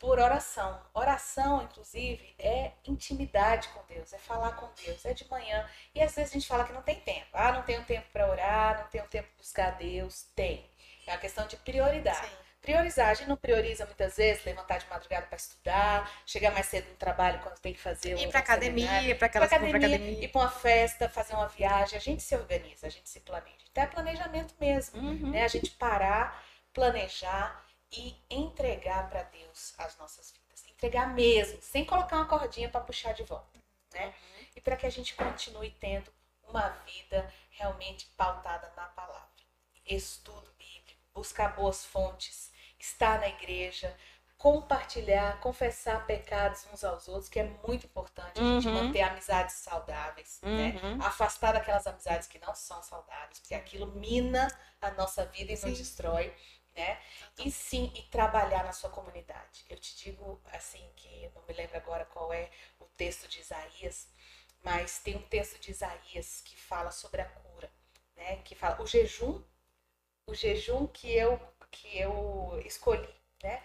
por 0.00 0.18
oração. 0.18 0.80
Oração, 0.94 1.62
inclusive, 1.62 2.34
é 2.38 2.72
intimidade 2.86 3.68
com 3.68 3.84
Deus, 3.86 4.12
é 4.14 4.18
falar 4.18 4.52
com 4.52 4.68
Deus, 4.82 5.04
é 5.04 5.12
de 5.12 5.28
manhã. 5.28 5.68
E 5.94 6.02
às 6.02 6.14
vezes 6.14 6.30
a 6.30 6.34
gente 6.34 6.48
fala 6.48 6.64
que 6.64 6.72
não 6.72 6.82
tem 6.82 6.98
tempo. 7.00 7.28
Ah, 7.34 7.52
não 7.52 7.62
tenho 7.62 7.84
tempo 7.84 8.06
para 8.10 8.28
orar, 8.28 8.80
não 8.80 8.88
tenho 8.88 9.06
tempo 9.08 9.28
para 9.28 9.36
buscar 9.36 9.70
Deus. 9.72 10.22
Tem. 10.34 10.68
É 11.06 11.12
uma 11.12 11.18
questão 11.18 11.46
de 11.46 11.56
prioridade. 11.56 12.26
Sim. 12.26 12.36
Priorizar, 12.62 13.08
a 13.08 13.14
gente 13.14 13.28
não 13.28 13.36
prioriza 13.36 13.86
muitas 13.86 14.16
vezes 14.16 14.44
levantar 14.44 14.78
de 14.78 14.86
madrugada 14.88 15.26
para 15.26 15.36
estudar, 15.36 16.10
chegar 16.26 16.50
mais 16.50 16.66
cedo 16.66 16.88
no 16.90 16.96
trabalho 16.96 17.40
quando 17.40 17.58
tem 17.58 17.72
que 17.72 17.80
fazer 17.80 18.18
ir 18.18 18.28
para 18.28 18.40
academia, 18.40 19.16
para 19.16 19.26
aquela 19.26 19.46
academia, 19.46 19.76
academia, 19.76 20.24
ir 20.24 20.28
para 20.28 20.42
uma 20.42 20.50
festa, 20.50 21.08
fazer 21.08 21.34
uma 21.34 21.48
viagem. 21.48 21.96
A 21.96 22.00
gente 22.00 22.22
se 22.22 22.34
organiza, 22.34 22.86
a 22.86 22.90
gente 22.90 23.08
se 23.08 23.20
planeja. 23.20 23.56
Então 23.70 23.84
é 23.84 23.86
planejamento 23.86 24.54
mesmo, 24.60 25.00
uhum. 25.00 25.30
né? 25.30 25.44
A 25.44 25.48
gente 25.48 25.70
parar, 25.70 26.44
planejar 26.74 27.64
e 27.92 28.16
entregar 28.30 29.08
para 29.08 29.22
Deus 29.24 29.74
as 29.78 29.96
nossas 29.98 30.32
vidas. 30.32 30.64
Entregar 30.68 31.12
mesmo, 31.14 31.60
sem 31.60 31.84
colocar 31.84 32.16
uma 32.16 32.28
cordinha 32.28 32.68
para 32.68 32.80
puxar 32.80 33.12
de 33.12 33.22
volta, 33.24 33.60
né? 33.92 34.06
Uhum. 34.06 34.46
E 34.56 34.60
para 34.60 34.76
que 34.76 34.86
a 34.86 34.90
gente 34.90 35.14
continue 35.14 35.70
tendo 35.72 36.12
uma 36.48 36.68
vida 36.86 37.32
realmente 37.50 38.06
pautada 38.16 38.72
na 38.76 38.86
palavra. 38.86 39.28
Estudo 39.84 40.52
bíblico, 40.58 41.00
buscar 41.12 41.54
boas 41.54 41.84
fontes, 41.84 42.50
estar 42.78 43.18
na 43.20 43.28
igreja, 43.28 43.96
compartilhar, 44.40 45.38
confessar 45.40 46.06
pecados 46.06 46.66
uns 46.72 46.82
aos 46.82 47.08
outros, 47.08 47.28
que 47.28 47.38
é 47.38 47.44
muito 47.66 47.84
importante 47.84 48.40
a 48.40 48.42
gente 48.42 48.68
uhum. 48.68 48.84
manter 48.84 49.02
amizades 49.02 49.56
saudáveis, 49.56 50.40
né? 50.42 50.78
uhum. 50.82 50.96
né? 50.96 51.04
Afastar 51.04 51.52
daquelas 51.52 51.86
amizades 51.86 52.26
que 52.26 52.38
não 52.38 52.54
são 52.54 52.82
saudáveis, 52.82 53.38
porque 53.38 53.54
aquilo 53.54 53.88
mina 53.88 54.48
a 54.80 54.90
nossa 54.92 55.26
vida 55.26 55.52
e 55.52 55.56
Sim. 55.58 55.68
nos 55.68 55.78
destrói 55.78 56.34
né? 56.74 57.00
E 57.38 57.50
sim, 57.50 57.92
e 57.94 58.02
trabalhar 58.02 58.64
na 58.64 58.72
sua 58.72 58.90
comunidade. 58.90 59.64
Eu 59.68 59.78
te 59.78 59.96
digo 59.96 60.40
assim 60.52 60.88
que 60.96 61.30
não 61.34 61.42
me 61.46 61.54
lembro 61.54 61.76
agora 61.76 62.04
qual 62.06 62.32
é 62.32 62.50
o 62.78 62.84
texto 62.96 63.28
de 63.28 63.40
Isaías, 63.40 64.08
mas 64.62 64.98
tem 65.00 65.16
um 65.16 65.22
texto 65.22 65.58
de 65.60 65.70
Isaías 65.70 66.42
que 66.44 66.56
fala 66.56 66.90
sobre 66.90 67.22
a 67.22 67.28
cura, 67.28 67.70
né? 68.16 68.36
Que 68.44 68.54
fala 68.54 68.80
o 68.82 68.86
jejum, 68.86 69.42
o 70.26 70.34
jejum 70.34 70.86
que 70.86 71.12
eu 71.12 71.38
que 71.70 71.98
eu 71.98 72.60
escolhi, 72.64 73.14
né? 73.42 73.62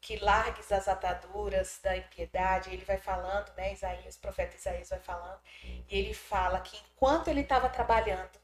Que 0.00 0.16
largues 0.18 0.70
as 0.72 0.88
ataduras 0.88 1.80
da 1.82 1.96
impiedade. 1.96 2.70
Ele 2.70 2.84
vai 2.84 2.98
falando, 2.98 3.54
né? 3.56 3.72
Isaías, 3.72 4.16
o 4.16 4.20
profeta 4.20 4.56
Isaías 4.56 4.90
vai 4.90 5.00
falando, 5.00 5.40
e 5.62 5.84
ele 5.98 6.14
fala 6.14 6.60
que 6.60 6.76
enquanto 6.76 7.28
ele 7.28 7.40
estava 7.40 7.68
trabalhando 7.68 8.41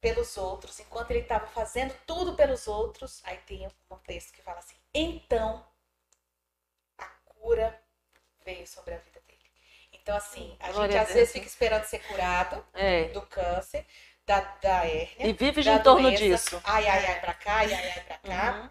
pelos 0.00 0.36
outros, 0.36 0.80
enquanto 0.80 1.10
ele 1.10 1.20
estava 1.20 1.46
fazendo 1.46 1.94
tudo 2.06 2.34
pelos 2.34 2.66
outros, 2.66 3.20
aí 3.24 3.36
tem 3.46 3.66
um 3.90 3.96
texto 3.98 4.32
que 4.32 4.42
fala 4.42 4.58
assim: 4.58 4.76
então 4.94 5.64
a 6.98 7.04
cura 7.24 7.80
veio 8.44 8.66
sobre 8.66 8.94
a 8.94 8.98
vida 8.98 9.20
dele. 9.26 9.40
Então, 9.92 10.16
assim, 10.16 10.56
a 10.58 10.72
Glória 10.72 10.92
gente 10.92 11.08
às 11.08 11.14
vezes 11.14 11.32
fica 11.32 11.46
esperando 11.46 11.84
ser 11.84 12.00
curado 12.06 12.64
é. 12.72 13.04
do 13.08 13.22
câncer, 13.22 13.86
da, 14.24 14.40
da 14.40 14.86
hérnia. 14.86 15.26
E 15.26 15.32
vive 15.32 15.60
em 15.68 15.82
torno 15.82 16.10
disso. 16.14 16.60
Ai, 16.64 16.88
ai, 16.88 17.06
ai, 17.06 17.20
pra 17.20 17.34
cá, 17.34 17.56
ai, 17.56 17.72
ai, 17.72 17.90
ai, 17.90 18.00
pra 18.00 18.18
cá. 18.18 18.60
Uhum. 18.62 18.70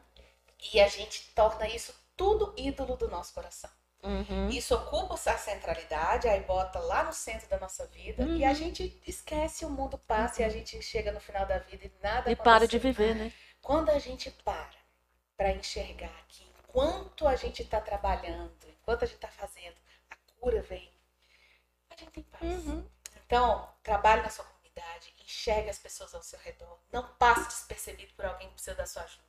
E 0.73 0.81
a 0.81 0.87
gente 0.87 1.31
torna 1.33 1.67
isso 1.67 1.93
tudo 2.17 2.53
ídolo 2.57 2.97
do 2.97 3.07
nosso 3.07 3.33
coração. 3.33 3.69
Uhum. 4.01 4.47
Isso 4.49 4.73
ocupa 4.75 5.15
a 5.15 5.37
centralidade, 5.37 6.27
aí 6.27 6.39
bota 6.41 6.79
lá 6.79 7.03
no 7.03 7.11
centro 7.11 7.49
da 7.49 7.59
nossa 7.59 7.85
vida 7.87 8.23
uhum. 8.23 8.37
e 8.37 8.45
a 8.45 8.49
uhum. 8.49 8.55
gente 8.55 9.01
esquece, 9.05 9.65
o 9.65 9.69
mundo 9.69 9.97
passa 9.97 10.35
uhum. 10.35 10.41
e 10.41 10.43
a 10.43 10.47
uhum. 10.47 10.53
gente 10.53 10.81
chega 10.81 11.11
no 11.11 11.19
final 11.19 11.45
da 11.45 11.57
vida 11.57 11.85
e 11.85 11.91
nada 12.01 12.31
E 12.31 12.35
para 12.35 12.67
de 12.67 12.79
viver, 12.79 13.13
né? 13.15 13.33
Quando 13.61 13.89
a 13.89 13.99
gente 13.99 14.31
para 14.31 14.79
para 15.35 15.51
enxergar 15.51 16.25
que 16.29 16.43
enquanto 16.43 17.27
a 17.27 17.35
gente 17.35 17.61
está 17.61 17.81
trabalhando, 17.81 18.53
enquanto 18.67 19.03
a 19.03 19.05
gente 19.05 19.15
está 19.15 19.29
fazendo, 19.29 19.75
a 20.09 20.15
cura 20.39 20.61
vem, 20.61 20.89
a 21.89 21.95
gente 21.95 22.11
tem 22.11 22.23
paz. 22.23 22.43
Uhum. 22.43 22.89
Então, 23.25 23.69
trabalhe 23.83 24.21
na 24.21 24.29
sua 24.29 24.45
comunidade, 24.45 25.13
enxergue 25.21 25.69
as 25.69 25.79
pessoas 25.79 26.15
ao 26.15 26.23
seu 26.23 26.39
redor, 26.39 26.79
não 26.91 27.03
passe 27.15 27.47
despercebido 27.47 28.13
por 28.13 28.25
alguém 28.25 28.47
que 28.47 28.53
precisa 28.53 28.75
da 28.75 28.85
sua 28.85 29.03
ajuda 29.03 29.28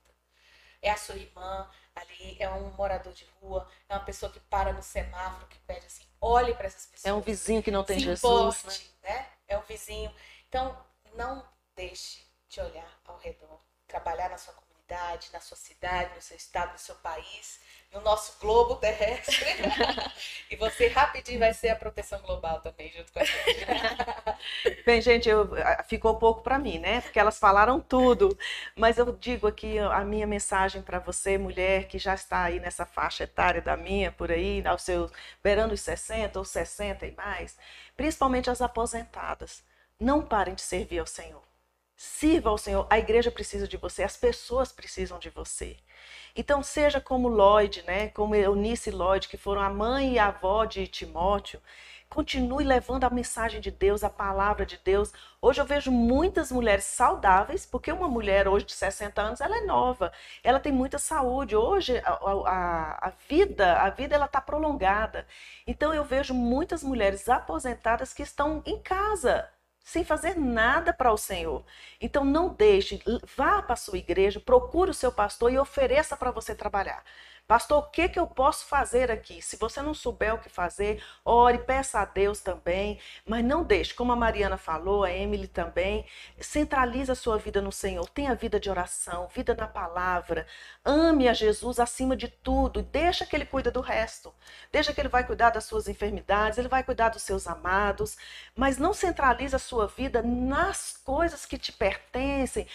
é 0.82 0.90
a 0.90 0.97
sua 0.97 1.16
irmã 1.16 1.69
ali, 1.94 2.36
é 2.39 2.48
um 2.51 2.70
morador 2.73 3.12
de 3.12 3.27
rua, 3.40 3.69
é 3.89 3.94
uma 3.94 4.05
pessoa 4.05 4.31
que 4.31 4.40
para 4.40 4.73
no 4.73 4.82
semáforo, 4.82 5.47
que 5.48 5.59
pede 5.61 5.86
assim, 5.86 6.05
olhe 6.20 6.55
para 6.55 6.66
essas 6.66 6.86
pessoas. 6.86 7.07
É 7.07 7.12
um 7.12 7.20
vizinho 7.20 7.62
que 7.62 7.70
não 7.70 7.85
tem 7.85 7.98
Jesus, 7.98 8.24
importe, 8.24 8.94
né? 9.02 9.11
né? 9.11 9.27
É 9.48 9.59
um 9.59 9.62
vizinho. 9.62 10.15
Então, 10.48 10.77
não 11.15 11.47
deixe 11.74 12.24
de 12.48 12.61
olhar 12.61 13.01
ao 13.05 13.19
redor, 13.19 13.61
trabalhar 13.86 14.31
na 14.31 14.39
sua 14.39 14.55
comunidade, 14.55 14.69
na 15.32 15.40
sua 15.40 15.56
cidade, 15.56 16.14
no 16.14 16.22
seu 16.22 16.36
estado, 16.36 16.72
no 16.72 16.78
seu 16.78 16.94
país, 16.96 17.60
no 17.92 18.00
nosso 18.00 18.38
globo 18.40 18.76
terrestre. 18.76 19.46
e 20.50 20.56
você 20.56 20.88
rapidinho 20.88 21.38
vai 21.38 21.52
ser 21.52 21.70
a 21.70 21.76
proteção 21.76 22.20
global 22.22 22.60
também, 22.60 22.90
junto 22.92 23.12
com 23.12 23.20
a 23.20 23.24
gente. 23.24 23.66
Bem, 24.84 25.00
gente, 25.00 25.28
eu, 25.28 25.48
ficou 25.86 26.16
pouco 26.16 26.42
para 26.42 26.58
mim, 26.58 26.78
né? 26.78 27.00
Porque 27.00 27.18
elas 27.18 27.38
falaram 27.38 27.80
tudo. 27.80 28.36
Mas 28.76 28.98
eu 28.98 29.12
digo 29.12 29.46
aqui 29.46 29.78
a 29.78 30.04
minha 30.04 30.26
mensagem 30.26 30.82
para 30.82 30.98
você, 30.98 31.38
mulher, 31.38 31.86
que 31.86 31.98
já 31.98 32.14
está 32.14 32.44
aí 32.44 32.60
nessa 32.60 32.86
faixa 32.86 33.24
etária 33.24 33.60
da 33.60 33.76
minha, 33.76 34.12
por 34.12 34.30
aí, 34.30 34.62
aos 34.66 34.82
seus 34.82 35.10
beirando 35.42 35.74
os 35.74 35.80
60 35.80 36.38
ou 36.38 36.44
60 36.44 37.06
e 37.06 37.12
mais, 37.12 37.56
principalmente 37.96 38.50
as 38.50 38.60
aposentadas. 38.60 39.62
Não 39.98 40.22
parem 40.22 40.54
de 40.54 40.62
servir 40.62 40.98
ao 40.98 41.06
Senhor. 41.06 41.49
Sirva 42.02 42.48
ao 42.48 42.56
Senhor. 42.56 42.86
A 42.89 42.98
igreja 42.98 43.31
precisa 43.31 43.68
de 43.68 43.77
você, 43.77 44.02
as 44.02 44.16
pessoas 44.16 44.72
precisam 44.72 45.18
de 45.18 45.28
você. 45.28 45.77
Então, 46.35 46.62
seja 46.62 46.98
como 46.98 47.28
Lloyd, 47.28 47.82
né, 47.82 48.09
como 48.09 48.35
Eunice 48.35 48.89
e 48.89 48.93
Lloyd, 48.93 49.28
que 49.28 49.36
foram 49.36 49.60
a 49.60 49.68
mãe 49.68 50.14
e 50.14 50.18
a 50.18 50.28
avó 50.28 50.64
de 50.64 50.86
Timóteo, 50.86 51.60
continue 52.09 52.64
levando 52.64 53.05
a 53.05 53.10
mensagem 53.10 53.60
de 53.60 53.70
Deus, 53.70 54.02
a 54.02 54.09
palavra 54.09 54.64
de 54.64 54.78
Deus. 54.82 55.12
Hoje 55.43 55.60
eu 55.60 55.66
vejo 55.66 55.90
muitas 55.90 56.51
mulheres 56.51 56.85
saudáveis, 56.85 57.66
porque 57.66 57.93
uma 57.93 58.09
mulher 58.09 58.48
hoje 58.48 58.64
de 58.64 58.72
60 58.72 59.20
anos, 59.20 59.43
ela 59.43 59.59
é 59.59 59.66
nova, 59.66 60.10
ela 60.43 60.59
tem 60.59 60.72
muita 60.72 60.98
saúde. 60.98 61.55
Hoje 61.55 61.98
a, 61.98 62.12
a, 62.12 63.09
a 63.09 63.12
vida, 63.28 63.77
a 63.77 63.90
vida 63.90 64.14
ela 64.14 64.24
está 64.24 64.40
prolongada. 64.40 65.27
Então 65.66 65.93
eu 65.93 66.02
vejo 66.02 66.32
muitas 66.32 66.82
mulheres 66.82 67.28
aposentadas 67.28 68.14
que 68.14 68.22
estão 68.22 68.62
em 68.64 68.78
casa, 68.78 69.47
sem 69.85 70.05
fazer 70.05 70.36
nada 70.39 70.93
para 70.93 71.12
o 71.12 71.16
Senhor. 71.16 71.65
Então 72.01 72.24
não 72.24 72.48
deixe, 72.55 73.02
vá 73.36 73.62
para 73.62 73.74
a 73.74 73.77
sua 73.77 73.98
igreja, 73.98 74.40
procure 74.40 74.90
o 74.90 74.94
seu 74.94 75.11
pastor 75.11 75.52
e 75.52 75.59
ofereça 75.59 76.16
para 76.16 76.31
você 76.31 76.55
trabalhar. 76.55 77.02
Pastor, 77.51 77.81
o 77.81 77.90
que, 77.90 78.09
que 78.09 78.16
eu 78.20 78.28
posso 78.28 78.64
fazer 78.66 79.10
aqui? 79.10 79.43
Se 79.43 79.56
você 79.56 79.82
não 79.82 79.93
souber 79.93 80.32
o 80.32 80.39
que 80.39 80.48
fazer, 80.48 81.02
ore, 81.24 81.59
peça 81.59 81.98
a 81.98 82.05
Deus 82.05 82.39
também, 82.40 83.01
mas 83.27 83.44
não 83.44 83.64
deixe, 83.64 83.93
como 83.93 84.12
a 84.12 84.16
Mariana 84.16 84.56
falou, 84.56 85.02
a 85.02 85.10
Emily 85.10 85.48
também, 85.48 86.06
centralize 86.39 87.10
a 87.10 87.14
sua 87.16 87.39
vida 87.39 87.60
no 87.60 87.72
Senhor. 87.72 88.09
Tenha 88.10 88.36
vida 88.36 88.60
de 88.60 88.70
oração, 88.70 89.27
vida 89.35 89.52
na 89.52 89.66
palavra. 89.66 90.47
Ame 90.85 91.28
a 91.28 91.32
Jesus 91.32 91.81
acima 91.81 92.16
de 92.16 92.28
tudo. 92.28 92.82
Deixa 92.82 93.27
que 93.27 93.35
Ele 93.35 93.44
cuida 93.44 93.68
do 93.68 93.81
resto. 93.81 94.32
Deixa 94.70 94.94
que 94.94 95.01
Ele 95.01 95.09
vai 95.09 95.27
cuidar 95.27 95.51
das 95.51 95.64
suas 95.64 95.89
enfermidades, 95.89 96.56
Ele 96.56 96.68
vai 96.68 96.85
cuidar 96.85 97.09
dos 97.09 97.22
seus 97.22 97.48
amados, 97.48 98.16
mas 98.55 98.78
não 98.78 98.94
centralize 98.94 99.56
a 99.56 99.59
sua 99.59 99.89
vida 99.89 100.22
nas 100.22 100.97
coisas 101.05 101.44
que 101.44 101.59
te 101.59 101.72
pertencem, 101.72 102.68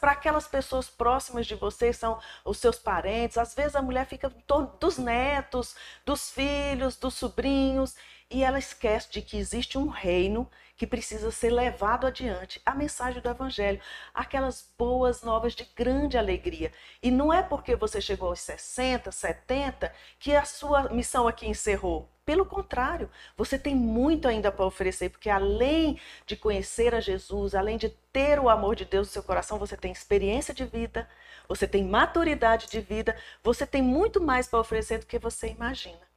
para 0.00 0.12
aquelas 0.12 0.46
pessoas 0.46 0.88
próximas 0.88 1.46
de 1.46 1.54
você, 1.54 1.92
são 1.92 2.18
os 2.44 2.58
seus 2.58 2.78
parentes. 2.78 3.36
Às 3.36 3.54
vezes 3.54 3.76
a 3.76 3.82
mulher 3.82 4.06
fica 4.06 4.32
dos 4.80 4.98
netos, 4.98 5.74
dos 6.04 6.30
filhos, 6.30 6.96
dos 6.96 7.14
sobrinhos, 7.14 7.94
e 8.30 8.44
ela 8.44 8.58
esquece 8.58 9.10
de 9.10 9.22
que 9.22 9.38
existe 9.38 9.78
um 9.78 9.88
reino 9.88 10.48
que 10.76 10.86
precisa 10.86 11.30
ser 11.30 11.50
levado 11.50 12.06
adiante. 12.06 12.60
A 12.64 12.74
mensagem 12.74 13.22
do 13.22 13.28
Evangelho, 13.28 13.80
aquelas 14.12 14.70
boas 14.78 15.22
novas 15.22 15.54
de 15.54 15.64
grande 15.74 16.18
alegria. 16.18 16.70
E 17.02 17.10
não 17.10 17.32
é 17.32 17.42
porque 17.42 17.74
você 17.74 18.00
chegou 18.00 18.28
aos 18.28 18.40
60, 18.40 19.10
70 19.10 19.92
que 20.18 20.36
a 20.36 20.44
sua 20.44 20.90
missão 20.90 21.26
aqui 21.26 21.48
encerrou. 21.48 22.08
Pelo 22.24 22.44
contrário, 22.44 23.10
você 23.34 23.58
tem 23.58 23.74
muito 23.74 24.28
ainda 24.28 24.52
para 24.52 24.66
oferecer, 24.66 25.08
porque 25.08 25.30
além 25.30 25.98
de 26.26 26.36
conhecer 26.36 26.94
a 26.94 27.00
Jesus, 27.00 27.54
além 27.54 27.78
de 27.78 27.88
ter 28.12 28.38
o 28.38 28.50
amor 28.50 28.76
de 28.76 28.84
Deus 28.84 29.08
no 29.08 29.12
seu 29.14 29.22
coração, 29.22 29.58
você 29.58 29.76
tem 29.76 29.90
experiência 29.90 30.52
de 30.52 30.66
vida, 30.66 31.08
você 31.48 31.66
tem 31.66 31.82
maturidade 31.82 32.68
de 32.68 32.80
vida, 32.80 33.16
você 33.42 33.66
tem 33.66 33.80
muito 33.80 34.20
mais 34.20 34.46
para 34.46 34.60
oferecer 34.60 34.98
do 34.98 35.06
que 35.06 35.18
você 35.18 35.48
imagina. 35.48 36.07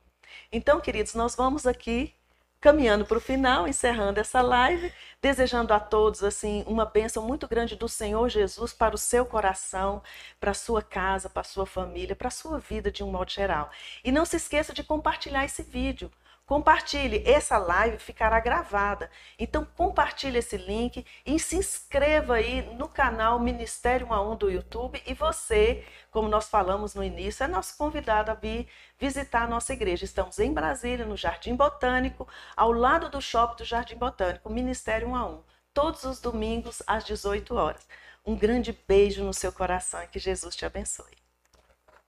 Então, 0.52 0.82
queridos, 0.82 1.14
nós 1.14 1.34
vamos 1.36 1.66
aqui 1.66 2.14
caminhando 2.60 3.06
para 3.06 3.18
o 3.18 3.22
final, 3.22 3.68
encerrando 3.68 4.20
essa 4.20 4.42
live, 4.42 4.94
desejando 5.22 5.74
a 5.74 5.80
todos 5.80 6.24
assim 6.24 6.64
uma 6.68 6.86
bênção 6.86 7.26
muito 7.26 7.48
grande 7.48 7.76
do 7.76 7.88
Senhor 7.88 8.30
Jesus 8.30 8.74
para 8.74 8.94
o 8.94 8.98
seu 8.98 9.26
coração, 9.26 10.04
para 10.40 10.52
a 10.52 10.54
sua 10.54 10.82
casa, 10.82 11.30
para 11.30 11.42
a 11.42 11.44
sua 11.46 11.66
família, 11.66 12.16
para 12.16 12.28
a 12.28 12.32
sua 12.32 12.60
vida 12.60 12.92
de 12.92 13.04
um 13.04 13.10
modo 13.12 13.32
geral. 13.32 13.72
E 14.04 14.12
não 14.12 14.26
se 14.26 14.36
esqueça 14.36 14.74
de 14.74 14.84
compartilhar 14.84 15.46
esse 15.46 15.64
vídeo. 15.64 16.12
Compartilhe, 16.52 17.24
essa 17.26 17.58
live 17.58 17.98
ficará 17.98 18.38
gravada. 18.42 19.10
Então 19.40 19.64
compartilhe 19.64 20.40
esse 20.40 20.58
link 20.58 21.06
e 21.26 21.40
se 21.40 21.56
inscreva 21.56 22.34
aí 22.34 22.62
no 22.76 22.90
canal 22.90 23.40
Ministério 23.40 24.08
1 24.08 24.14
a 24.14 24.22
1 24.34 24.36
do 24.36 24.52
YouTube 24.52 25.02
e 25.06 25.14
você, 25.14 25.86
como 26.12 26.28
nós 26.28 26.50
falamos 26.50 26.94
no 26.94 27.06
início, 27.06 27.46
é 27.46 27.48
nosso 27.48 27.78
convidado 27.78 28.32
a 28.32 28.34
vir 28.34 28.68
visitar 29.00 29.44
a 29.44 29.48
nossa 29.48 29.72
igreja. 29.72 30.04
Estamos 30.04 30.40
em 30.40 30.54
Brasília, 30.54 31.06
no 31.06 31.16
Jardim 31.16 31.56
Botânico, 31.56 32.28
ao 32.54 32.74
lado 32.74 33.08
do 33.08 33.22
shopping 33.22 33.56
do 33.56 33.64
Jardim 33.64 33.96
Botânico, 33.96 34.50
Ministério 34.50 35.08
1 35.08 35.16
a 35.16 35.26
1, 35.28 35.44
todos 35.74 36.04
os 36.04 36.20
domingos 36.20 36.84
às 36.86 37.06
18 37.06 37.56
horas. 37.56 37.88
Um 38.26 38.36
grande 38.36 38.78
beijo 38.86 39.24
no 39.24 39.34
seu 39.34 39.54
coração 39.54 40.04
e 40.04 40.08
que 40.08 40.20
Jesus 40.20 40.54
te 40.54 40.66
abençoe. 40.66 41.16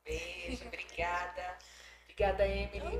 Beijo, 0.03 0.65
obrigada. 0.67 1.62
Obrigada, 2.23 2.47
Emily. 2.47 2.99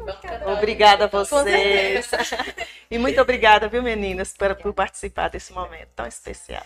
Obrigada 0.57 1.05
a 1.05 1.07
vocês. 1.07 2.11
e 2.91 2.97
muito 2.97 3.21
obrigada, 3.21 3.69
viu, 3.69 3.81
meninas, 3.81 4.33
por, 4.33 4.53
por 4.55 4.73
participar 4.73 5.29
desse 5.29 5.53
momento 5.53 5.89
tão 5.95 6.05
especial. 6.05 6.65